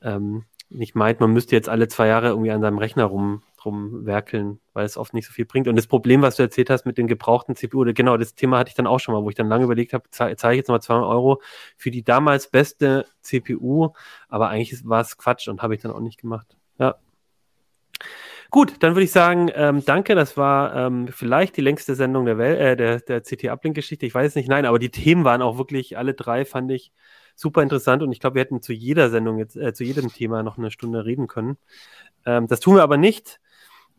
ähm, 0.00 0.44
nicht 0.74 0.94
meint, 0.94 1.20
man 1.20 1.32
müsste 1.32 1.54
jetzt 1.54 1.68
alle 1.68 1.88
zwei 1.88 2.06
Jahre 2.08 2.28
irgendwie 2.28 2.50
an 2.50 2.60
seinem 2.60 2.78
Rechner 2.78 3.04
rum 3.04 3.42
drum 3.62 4.04
werkeln, 4.04 4.58
weil 4.72 4.84
es 4.84 4.96
oft 4.96 5.14
nicht 5.14 5.26
so 5.26 5.32
viel 5.32 5.44
bringt. 5.44 5.68
Und 5.68 5.76
das 5.76 5.86
Problem, 5.86 6.22
was 6.22 6.36
du 6.36 6.42
erzählt 6.42 6.68
hast 6.68 6.84
mit 6.84 6.98
den 6.98 7.06
gebrauchten 7.06 7.54
CPU, 7.54 7.84
genau, 7.94 8.16
das 8.16 8.34
Thema 8.34 8.58
hatte 8.58 8.70
ich 8.70 8.74
dann 8.74 8.86
auch 8.86 8.98
schon 8.98 9.14
mal, 9.14 9.22
wo 9.22 9.28
ich 9.28 9.36
dann 9.36 9.48
lange 9.48 9.64
überlegt 9.64 9.92
habe, 9.92 10.04
zahle 10.10 10.36
zahl 10.36 10.52
ich 10.52 10.58
jetzt 10.58 10.68
mal 10.68 10.80
200 10.80 11.08
Euro 11.08 11.40
für 11.76 11.90
die 11.90 12.02
damals 12.02 12.48
beste 12.48 13.06
CPU, 13.20 13.90
aber 14.28 14.48
eigentlich 14.48 14.84
war 14.84 15.00
es 15.00 15.16
Quatsch 15.16 15.48
und 15.48 15.62
habe 15.62 15.74
ich 15.74 15.82
dann 15.82 15.92
auch 15.92 16.00
nicht 16.00 16.20
gemacht. 16.20 16.56
Ja. 16.78 16.96
Gut, 18.50 18.74
dann 18.80 18.94
würde 18.94 19.04
ich 19.04 19.12
sagen, 19.12 19.50
ähm, 19.54 19.82
danke. 19.84 20.14
Das 20.14 20.36
war 20.36 20.74
ähm, 20.74 21.08
vielleicht 21.08 21.56
die 21.56 21.62
längste 21.62 21.94
Sendung 21.94 22.26
der 22.26 22.36
Welt, 22.36 22.60
äh, 22.60 22.76
der, 22.76 23.00
der 23.00 23.22
CT-Uplink-Geschichte. 23.22 24.04
Ich 24.04 24.14
weiß 24.14 24.30
es 24.30 24.34
nicht. 24.34 24.48
Nein, 24.48 24.66
aber 24.66 24.78
die 24.78 24.90
Themen 24.90 25.24
waren 25.24 25.40
auch 25.40 25.56
wirklich, 25.56 25.96
alle 25.96 26.12
drei 26.12 26.44
fand 26.44 26.70
ich 26.70 26.92
super 27.34 27.62
interessant 27.62 28.02
und 28.02 28.12
ich 28.12 28.20
glaube, 28.20 28.34
wir 28.34 28.42
hätten 28.42 28.62
zu 28.62 28.72
jeder 28.72 29.10
Sendung 29.10 29.38
jetzt, 29.38 29.56
äh, 29.56 29.72
zu 29.74 29.84
jedem 29.84 30.12
Thema 30.12 30.42
noch 30.42 30.58
eine 30.58 30.70
Stunde 30.70 31.04
reden 31.04 31.26
können. 31.26 31.58
Ähm, 32.26 32.46
das 32.46 32.60
tun 32.60 32.76
wir 32.76 32.82
aber 32.82 32.96
nicht. 32.96 33.40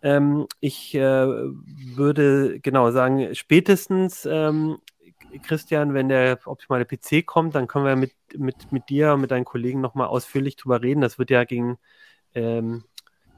Ähm, 0.02 0.48
ich 0.60 0.96
äh, 0.96 1.00
würde 1.02 2.60
genau 2.60 2.92
sagen, 2.92 3.34
spätestens, 3.36 4.26
ähm, 4.30 4.78
Christian, 5.42 5.94
wenn 5.94 6.10
der 6.10 6.40
optimale 6.46 6.86
PC 6.86 7.26
kommt, 7.26 7.56
dann 7.56 7.68
können 7.68 7.86
wir 7.86 7.96
mit, 7.96 8.14
mit, 8.38 8.72
mit 8.72 8.90
dir 8.90 9.14
und 9.14 9.22
mit 9.22 9.32
deinen 9.32 9.46
Kollegen 9.46 9.82
nochmal 9.82 10.08
ausführlich 10.08 10.56
drüber 10.56 10.82
reden. 10.82 11.02
Das 11.02 11.18
wird 11.18 11.32
ja 11.32 11.44
gegen 11.44 11.80
ähm, 12.36 12.84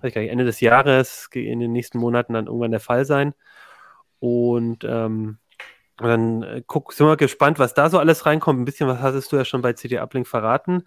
nicht, 0.01 0.15
Ende 0.15 0.45
des 0.45 0.59
Jahres, 0.59 1.29
in 1.33 1.59
den 1.59 1.71
nächsten 1.71 1.97
Monaten 1.99 2.33
dann 2.33 2.47
irgendwann 2.47 2.71
der 2.71 2.79
Fall 2.79 3.05
sein. 3.05 3.33
Und 4.19 4.83
ähm, 4.83 5.37
dann 5.97 6.43
äh, 6.43 6.63
guck, 6.65 6.93
sind 6.93 7.07
wir 7.07 7.17
gespannt, 7.17 7.59
was 7.59 7.73
da 7.73 7.89
so 7.89 7.99
alles 7.99 8.25
reinkommt. 8.25 8.59
Ein 8.59 8.65
bisschen 8.65 8.87
was 8.87 8.99
hattest 8.99 9.31
du 9.31 9.37
ja 9.37 9.45
schon 9.45 9.61
bei 9.61 9.73
CD 9.73 9.99
Uplink 9.99 10.27
verraten. 10.27 10.83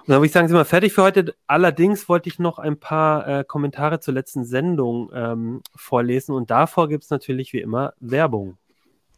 Und 0.00 0.08
dann 0.08 0.16
würde 0.16 0.26
ich 0.26 0.32
sagen, 0.32 0.48
sind 0.48 0.56
wir 0.56 0.64
fertig 0.64 0.92
für 0.92 1.02
heute. 1.02 1.34
Allerdings 1.46 2.08
wollte 2.08 2.28
ich 2.28 2.38
noch 2.38 2.58
ein 2.58 2.80
paar 2.80 3.28
äh, 3.28 3.44
Kommentare 3.44 4.00
zur 4.00 4.14
letzten 4.14 4.44
Sendung 4.44 5.10
ähm, 5.14 5.62
vorlesen 5.76 6.34
und 6.34 6.50
davor 6.50 6.88
gibt 6.88 7.04
es 7.04 7.10
natürlich 7.10 7.52
wie 7.52 7.60
immer 7.60 7.92
Werbung. 8.00 8.56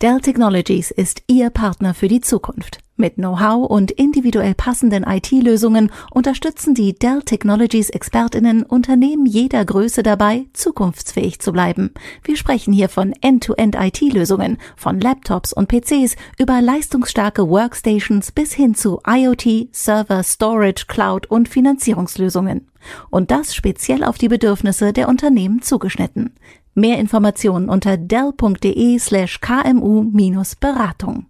Dell 0.03 0.21
Technologies 0.21 0.91
ist 0.91 1.23
Ihr 1.29 1.51
Partner 1.51 1.95
für 1.95 2.09
die 2.09 2.21
Zukunft. 2.21 2.81
Mit 2.97 3.15
Know-how 3.15 3.71
und 3.71 3.93
individuell 3.93 4.53
passenden 4.53 5.05
IT-Lösungen 5.05 5.93
unterstützen 6.11 6.75
die 6.75 6.93
Dell 6.93 7.23
Technologies 7.23 7.89
Expertinnen 7.89 8.65
Unternehmen 8.65 9.27
jeder 9.27 9.65
Größe 9.65 10.03
dabei, 10.03 10.47
zukunftsfähig 10.55 11.39
zu 11.39 11.53
bleiben. 11.53 11.93
Wir 12.25 12.37
sprechen 12.37 12.73
hier 12.73 12.89
von 12.89 13.13
End-to-End 13.21 13.77
IT-Lösungen, 13.79 14.59
von 14.75 14.99
Laptops 14.99 15.53
und 15.53 15.69
PCs 15.69 16.17
über 16.37 16.61
leistungsstarke 16.61 17.49
Workstations 17.49 18.33
bis 18.33 18.53
hin 18.53 18.75
zu 18.75 18.99
IoT, 19.07 19.69
Server, 19.71 20.25
Storage, 20.25 20.87
Cloud 20.89 21.27
und 21.27 21.49
Finanzierungslösungen. 21.49 22.67
Und 23.11 23.31
das 23.31 23.55
speziell 23.55 24.03
auf 24.03 24.19
die 24.19 24.29
Bedürfnisse 24.29 24.93
der 24.93 25.09
Unternehmen 25.09 25.63
zugeschnitten. 25.63 26.35
Mehr 26.75 26.99
Informationen 26.99 27.69
unter 27.69 27.97
dell.de 27.97 28.99
slash 28.99 29.41
kmu-beratung. 29.41 31.27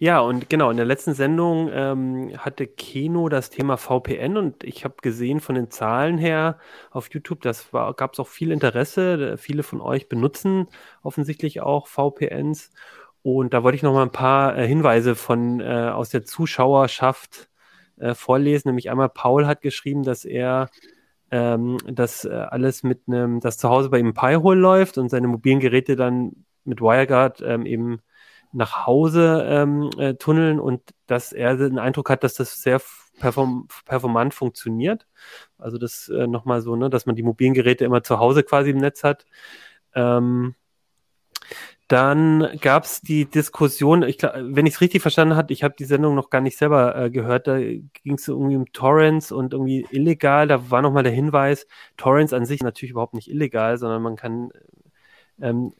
Ja, 0.00 0.20
und 0.20 0.48
genau, 0.48 0.70
in 0.70 0.76
der 0.76 0.86
letzten 0.86 1.12
Sendung 1.14 1.70
ähm, 1.72 2.32
hatte 2.38 2.68
Keno 2.68 3.28
das 3.28 3.50
Thema 3.50 3.76
VPN 3.76 4.36
und 4.36 4.62
ich 4.62 4.84
habe 4.84 4.94
gesehen 5.02 5.40
von 5.40 5.56
den 5.56 5.70
Zahlen 5.72 6.18
her 6.18 6.58
auf 6.92 7.10
YouTube, 7.12 7.40
das 7.40 7.72
gab 7.72 8.12
es 8.12 8.20
auch 8.20 8.28
viel 8.28 8.52
Interesse. 8.52 9.36
Viele 9.38 9.64
von 9.64 9.80
euch 9.80 10.08
benutzen 10.08 10.68
offensichtlich 11.02 11.62
auch 11.62 11.88
VPNs. 11.88 12.70
Und 13.22 13.52
da 13.54 13.64
wollte 13.64 13.74
ich 13.76 13.82
noch 13.82 13.92
mal 13.92 14.04
ein 14.04 14.12
paar 14.12 14.56
äh, 14.56 14.66
Hinweise 14.68 15.16
von 15.16 15.60
äh, 15.60 15.90
aus 15.92 16.10
der 16.10 16.24
Zuschauerschaft 16.24 17.48
äh, 17.96 18.14
vorlesen. 18.14 18.68
Nämlich 18.68 18.90
einmal 18.90 19.08
Paul 19.08 19.46
hat 19.46 19.62
geschrieben, 19.62 20.04
dass 20.04 20.24
er 20.24 20.70
ähm, 21.30 21.78
dass 21.86 22.24
äh, 22.24 22.30
alles 22.30 22.82
mit 22.82 23.02
einem, 23.06 23.40
dass 23.40 23.58
zu 23.58 23.68
Hause 23.68 23.90
bei 23.90 23.98
ihm 23.98 24.14
Pi-Hole 24.14 24.58
läuft 24.58 24.98
und 24.98 25.08
seine 25.10 25.28
mobilen 25.28 25.60
Geräte 25.60 25.96
dann 25.96 26.44
mit 26.64 26.80
WireGuard 26.80 27.42
ähm, 27.42 27.66
eben 27.66 28.00
nach 28.52 28.86
Hause 28.86 29.44
ähm, 29.46 29.90
äh, 29.98 30.14
tunneln 30.14 30.58
und 30.58 30.82
dass 31.06 31.32
er 31.32 31.56
den 31.56 31.78
Eindruck 31.78 32.10
hat, 32.10 32.24
dass 32.24 32.34
das 32.34 32.62
sehr 32.62 32.80
perform 33.20 33.68
performant 33.84 34.32
funktioniert. 34.34 35.06
Also 35.58 35.76
das 35.78 36.08
äh, 36.08 36.26
nochmal 36.26 36.62
so, 36.62 36.76
ne, 36.76 36.88
dass 36.90 37.06
man 37.06 37.16
die 37.16 37.22
mobilen 37.22 37.54
Geräte 37.54 37.84
immer 37.84 38.02
zu 38.02 38.18
Hause 38.18 38.42
quasi 38.42 38.70
im 38.70 38.78
Netz 38.78 39.04
hat. 39.04 39.26
Ähm, 39.94 40.54
dann 41.88 42.46
gab 42.60 42.84
es 42.84 43.00
die 43.00 43.24
Diskussion, 43.24 44.02
ich 44.02 44.18
glaub, 44.18 44.34
wenn 44.36 44.66
ich 44.66 44.74
es 44.74 44.80
richtig 44.82 45.00
verstanden 45.02 45.36
habe, 45.36 45.52
ich 45.52 45.62
habe 45.64 45.74
die 45.78 45.84
Sendung 45.84 46.14
noch 46.14 46.28
gar 46.30 46.42
nicht 46.42 46.58
selber 46.58 46.94
äh, 46.96 47.10
gehört, 47.10 47.46
da 47.46 47.58
ging 47.58 48.14
es 48.14 48.28
irgendwie 48.28 48.56
um 48.56 48.70
Torrents 48.72 49.32
und 49.32 49.54
irgendwie 49.54 49.86
illegal. 49.90 50.46
Da 50.46 50.70
war 50.70 50.82
nochmal 50.82 51.02
der 51.02 51.12
Hinweis, 51.12 51.66
Torrents 51.96 52.34
an 52.34 52.44
sich 52.44 52.62
natürlich 52.62 52.90
überhaupt 52.92 53.14
nicht 53.14 53.30
illegal, 53.30 53.78
sondern 53.78 54.02
man 54.02 54.16
kann 54.16 54.50
ähm, 55.40 55.72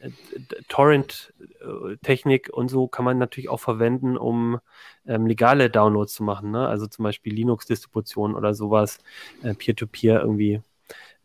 Torrent-Technik 0.67 2.49
und 2.51 2.69
so 2.69 2.87
kann 2.87 3.05
man 3.05 3.17
natürlich 3.17 3.49
auch 3.49 3.59
verwenden, 3.59 4.17
um 4.17 4.59
ähm, 5.05 5.27
legale 5.27 5.69
Downloads 5.69 6.13
zu 6.13 6.23
machen. 6.23 6.51
Ne? 6.51 6.67
Also 6.67 6.87
zum 6.87 7.03
Beispiel 7.03 7.33
Linux-Distributionen 7.33 8.35
oder 8.35 8.53
sowas, 8.53 8.97
äh, 9.43 9.53
Peer-to-Peer 9.53 10.21
irgendwie 10.21 10.61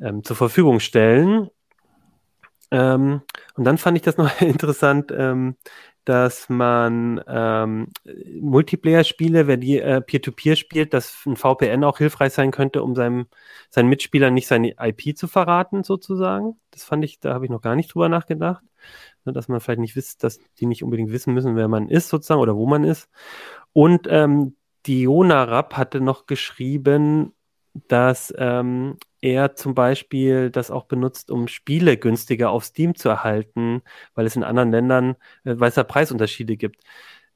ähm, 0.01 0.25
zur 0.25 0.37
Verfügung 0.37 0.81
stellen. 0.81 1.49
Ähm, 2.75 3.23
und 3.55 3.65
dann 3.65 3.79
fand 3.79 3.97
ich 3.97 4.03
das 4.03 4.17
noch 4.17 4.29
interessant, 4.41 5.13
ähm, 5.17 5.57
dass 6.05 6.49
man 6.49 7.23
ähm, 7.27 7.89
Multiplayer-Spiele, 8.41 9.47
wer 9.47 9.57
die 9.57 9.79
äh, 9.79 10.01
Peer-to-Peer 10.03 10.57
spielt, 10.57 10.93
dass 10.93 11.25
ein 11.25 11.37
VPN 11.37 11.85
auch 11.85 11.99
hilfreich 11.99 12.33
sein 12.33 12.51
könnte, 12.51 12.83
um 12.83 12.95
seinem, 12.95 13.27
seinen 13.71 13.89
Mitspielern 13.89 14.35
nicht 14.35 14.49
seine 14.49 14.75
IP 14.79 15.17
zu 15.17 15.29
verraten, 15.29 15.85
sozusagen. 15.85 16.61
Das 16.73 16.83
fand 16.85 17.05
ich, 17.05 17.21
da 17.21 17.33
habe 17.33 17.45
ich 17.47 17.51
noch 17.51 17.63
gar 17.63 17.77
nicht 17.77 17.95
drüber 17.95 18.09
nachgedacht. 18.09 18.65
Dass 19.25 19.49
man 19.49 19.61
vielleicht 19.61 19.81
nicht 19.81 19.97
wisst, 19.97 20.23
dass 20.25 20.39
die 20.61 20.67
nicht 20.67 20.83
unbedingt 20.83 21.11
wissen 21.11 21.33
müssen, 21.33 21.57
wer 21.57 21.69
man 21.69 21.89
ist, 21.89 22.11
sozusagen, 22.11 22.41
oder 22.41 22.57
wo 22.57 22.67
man 22.67 22.85
ist. 22.85 23.09
Und 23.73 24.07
ähm, 24.11 24.57
Diona 24.87 25.45
Rapp 25.45 25.79
hatte 25.79 26.01
noch 26.03 26.27
geschrieben, 26.27 27.33
dass 27.89 28.33
ähm, 28.39 28.99
er 29.21 29.55
zum 29.57 29.75
Beispiel 29.75 30.51
das 30.51 30.71
auch 30.71 30.85
benutzt, 30.85 31.31
um 31.31 31.49
Spiele 31.49 31.97
günstiger 31.97 32.51
auf 32.51 32.65
Steam 32.65 32.95
zu 32.95 33.09
erhalten, 33.09 33.83
weil 34.15 34.27
es 34.27 34.37
in 34.37 34.45
anderen 34.45 34.71
Ländern, 34.71 35.17
äh, 35.45 35.55
weil 35.59 35.69
es 35.69 35.75
da 35.75 35.85
Preisunterschiede 35.85 36.57
gibt. 36.57 36.83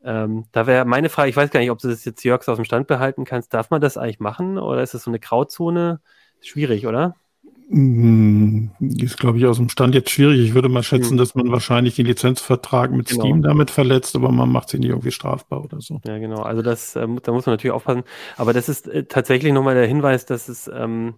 Ähm, 0.02 0.46
da 0.52 0.66
wäre 0.66 0.84
meine 0.84 1.08
Frage, 1.08 1.30
ich 1.30 1.36
weiß 1.36 1.50
gar 1.50 1.60
nicht, 1.60 1.70
ob 1.70 1.78
du 1.80 1.88
das 1.88 2.04
jetzt 2.04 2.22
Jörgs 2.24 2.48
aus 2.48 2.56
dem 2.56 2.64
Stand 2.64 2.86
behalten 2.86 3.24
kannst. 3.24 3.52
Darf 3.54 3.70
man 3.70 3.80
das 3.80 3.96
eigentlich 3.96 4.20
machen 4.20 4.58
oder 4.58 4.82
ist 4.82 4.94
das 4.94 5.04
so 5.04 5.10
eine 5.10 5.20
Grauzone? 5.20 6.00
Schwierig, 6.40 6.86
oder? 6.86 7.16
Hm, 7.70 8.70
ist, 8.80 9.18
glaube 9.18 9.36
ich, 9.36 9.44
aus 9.44 9.58
dem 9.58 9.68
Stand 9.68 9.94
jetzt 9.94 10.08
schwierig. 10.08 10.40
Ich 10.40 10.54
würde 10.54 10.70
mal 10.70 10.82
schätzen, 10.82 11.10
hm. 11.10 11.16
dass 11.18 11.34
man 11.34 11.50
wahrscheinlich 11.52 11.96
den 11.96 12.06
Lizenzvertrag 12.06 12.92
mit 12.92 13.08
genau. 13.08 13.20
Steam 13.20 13.42
damit 13.42 13.70
verletzt, 13.70 14.16
aber 14.16 14.32
man 14.32 14.50
macht 14.50 14.70
sie 14.70 14.78
nicht 14.78 14.88
irgendwie 14.88 15.10
strafbar 15.10 15.64
oder 15.64 15.80
so. 15.80 16.00
Ja, 16.06 16.16
genau. 16.18 16.40
Also 16.42 16.62
das, 16.62 16.96
ähm, 16.96 17.20
da 17.22 17.32
muss 17.32 17.44
man 17.44 17.52
natürlich 17.52 17.74
aufpassen. 17.74 18.04
Aber 18.38 18.54
das 18.54 18.70
ist 18.70 18.88
äh, 18.88 19.04
tatsächlich 19.04 19.52
nochmal 19.52 19.74
der 19.74 19.86
Hinweis, 19.86 20.24
dass 20.24 20.48
es, 20.48 20.70
ähm, 20.72 21.16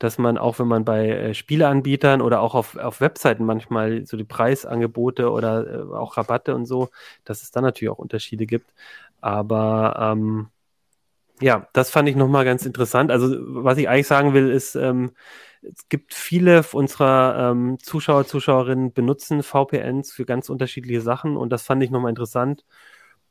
dass 0.00 0.18
man 0.18 0.36
auch, 0.36 0.58
wenn 0.58 0.66
man 0.66 0.84
bei 0.84 1.10
äh, 1.10 1.34
Spieleanbietern 1.34 2.20
oder 2.22 2.40
auch 2.40 2.56
auf, 2.56 2.76
auf 2.76 3.00
Webseiten 3.00 3.44
manchmal 3.44 4.04
so 4.04 4.16
die 4.16 4.24
Preisangebote 4.24 5.30
oder 5.30 5.66
äh, 5.66 5.94
auch 5.94 6.16
Rabatte 6.16 6.56
und 6.56 6.66
so, 6.66 6.88
dass 7.24 7.42
es 7.42 7.52
da 7.52 7.60
natürlich 7.60 7.92
auch 7.92 7.98
Unterschiede 7.98 8.46
gibt. 8.46 8.72
Aber 9.20 9.96
ähm, 10.00 10.48
ja, 11.40 11.68
das 11.72 11.90
fand 11.90 12.08
ich 12.08 12.16
nochmal 12.16 12.44
ganz 12.44 12.66
interessant. 12.66 13.10
Also, 13.10 13.36
was 13.40 13.78
ich 13.78 13.88
eigentlich 13.88 14.06
sagen 14.06 14.34
will, 14.34 14.50
ist, 14.50 14.74
ähm, 14.76 15.12
es 15.72 15.88
gibt 15.88 16.14
viele 16.14 16.62
unserer 16.72 17.50
ähm, 17.50 17.78
Zuschauer, 17.80 18.26
Zuschauerinnen 18.26 18.92
benutzen 18.92 19.42
VPNs 19.42 20.12
für 20.12 20.24
ganz 20.24 20.48
unterschiedliche 20.48 21.00
Sachen 21.00 21.36
und 21.36 21.50
das 21.50 21.62
fand 21.62 21.82
ich 21.82 21.90
nochmal 21.90 22.10
interessant. 22.10 22.64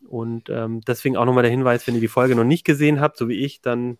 Und 0.08 0.50
ähm, 0.50 0.82
deswegen 0.82 1.16
auch 1.16 1.26
nochmal 1.26 1.44
der 1.44 1.52
Hinweis, 1.52 1.88
wenn 1.88 1.96
ihr 1.96 2.02
die 2.02 2.08
Folge 2.08 2.36
noch 2.36 2.44
nicht 2.44 2.66
gesehen 2.66 3.00
habt, 3.00 3.18
so 3.18 3.30
wie 3.30 3.44
ich, 3.44 3.62
dann 3.62 3.98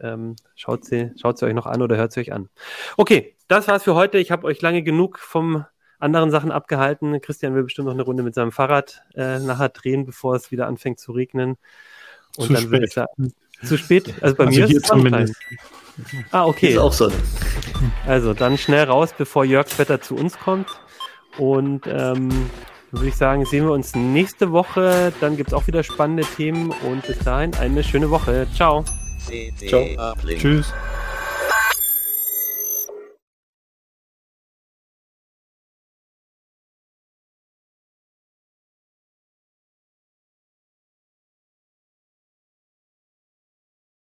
ähm, 0.00 0.36
schaut, 0.54 0.84
sie, 0.84 1.12
schaut 1.20 1.38
sie 1.38 1.46
euch 1.46 1.54
noch 1.54 1.66
an 1.66 1.82
oder 1.82 1.96
hört 1.96 2.12
sie 2.12 2.20
euch 2.20 2.32
an. 2.32 2.48
Okay, 2.96 3.36
das 3.48 3.68
war's 3.68 3.84
für 3.84 3.94
heute. 3.94 4.18
Ich 4.18 4.30
habe 4.30 4.46
euch 4.46 4.60
lange 4.60 4.82
genug 4.82 5.18
vom 5.18 5.64
anderen 5.98 6.30
Sachen 6.30 6.50
abgehalten. 6.50 7.20
Christian 7.20 7.54
will 7.54 7.62
bestimmt 7.62 7.86
noch 7.86 7.94
eine 7.94 8.02
Runde 8.02 8.22
mit 8.22 8.34
seinem 8.34 8.52
Fahrrad 8.52 9.02
äh, 9.14 9.38
nachher 9.38 9.68
drehen, 9.68 10.04
bevor 10.04 10.34
es 10.34 10.50
wieder 10.50 10.66
anfängt 10.66 10.98
zu 10.98 11.12
regnen. 11.12 11.56
Und 12.36 12.48
zu 12.48 12.52
dann 12.52 12.62
spät. 12.64 12.92
Sagen, 12.92 13.32
zu 13.64 13.76
spät? 13.76 14.14
Also 14.20 14.36
bei 14.36 14.46
also 14.46 14.58
mir 14.58 14.66
ist 14.66 14.76
es 14.76 14.82
zumindest. 14.82 15.34
Ah, 16.30 16.44
okay. 16.44 16.70
Ist 16.70 16.78
auch 16.78 16.92
so. 16.92 17.10
Also 18.06 18.34
dann 18.34 18.58
schnell 18.58 18.84
raus, 18.84 19.14
bevor 19.16 19.44
Jörgs 19.44 19.78
Wetter 19.78 20.00
zu 20.00 20.14
uns 20.14 20.38
kommt. 20.38 20.68
Und 21.38 21.86
ähm, 21.86 22.28
würde 22.90 23.08
ich 23.08 23.16
sagen, 23.16 23.44
sehen 23.44 23.64
wir 23.64 23.72
uns 23.72 23.94
nächste 23.94 24.52
Woche. 24.52 25.12
Dann 25.20 25.36
gibt 25.36 25.48
es 25.48 25.54
auch 25.54 25.66
wieder 25.66 25.82
spannende 25.82 26.24
Themen. 26.36 26.72
Und 26.86 27.06
bis 27.06 27.18
dahin 27.20 27.54
eine 27.54 27.82
schöne 27.82 28.10
Woche. 28.10 28.46
Ciao. 28.54 28.84
Ciao. 29.68 30.14
Tschüss. 30.26 30.72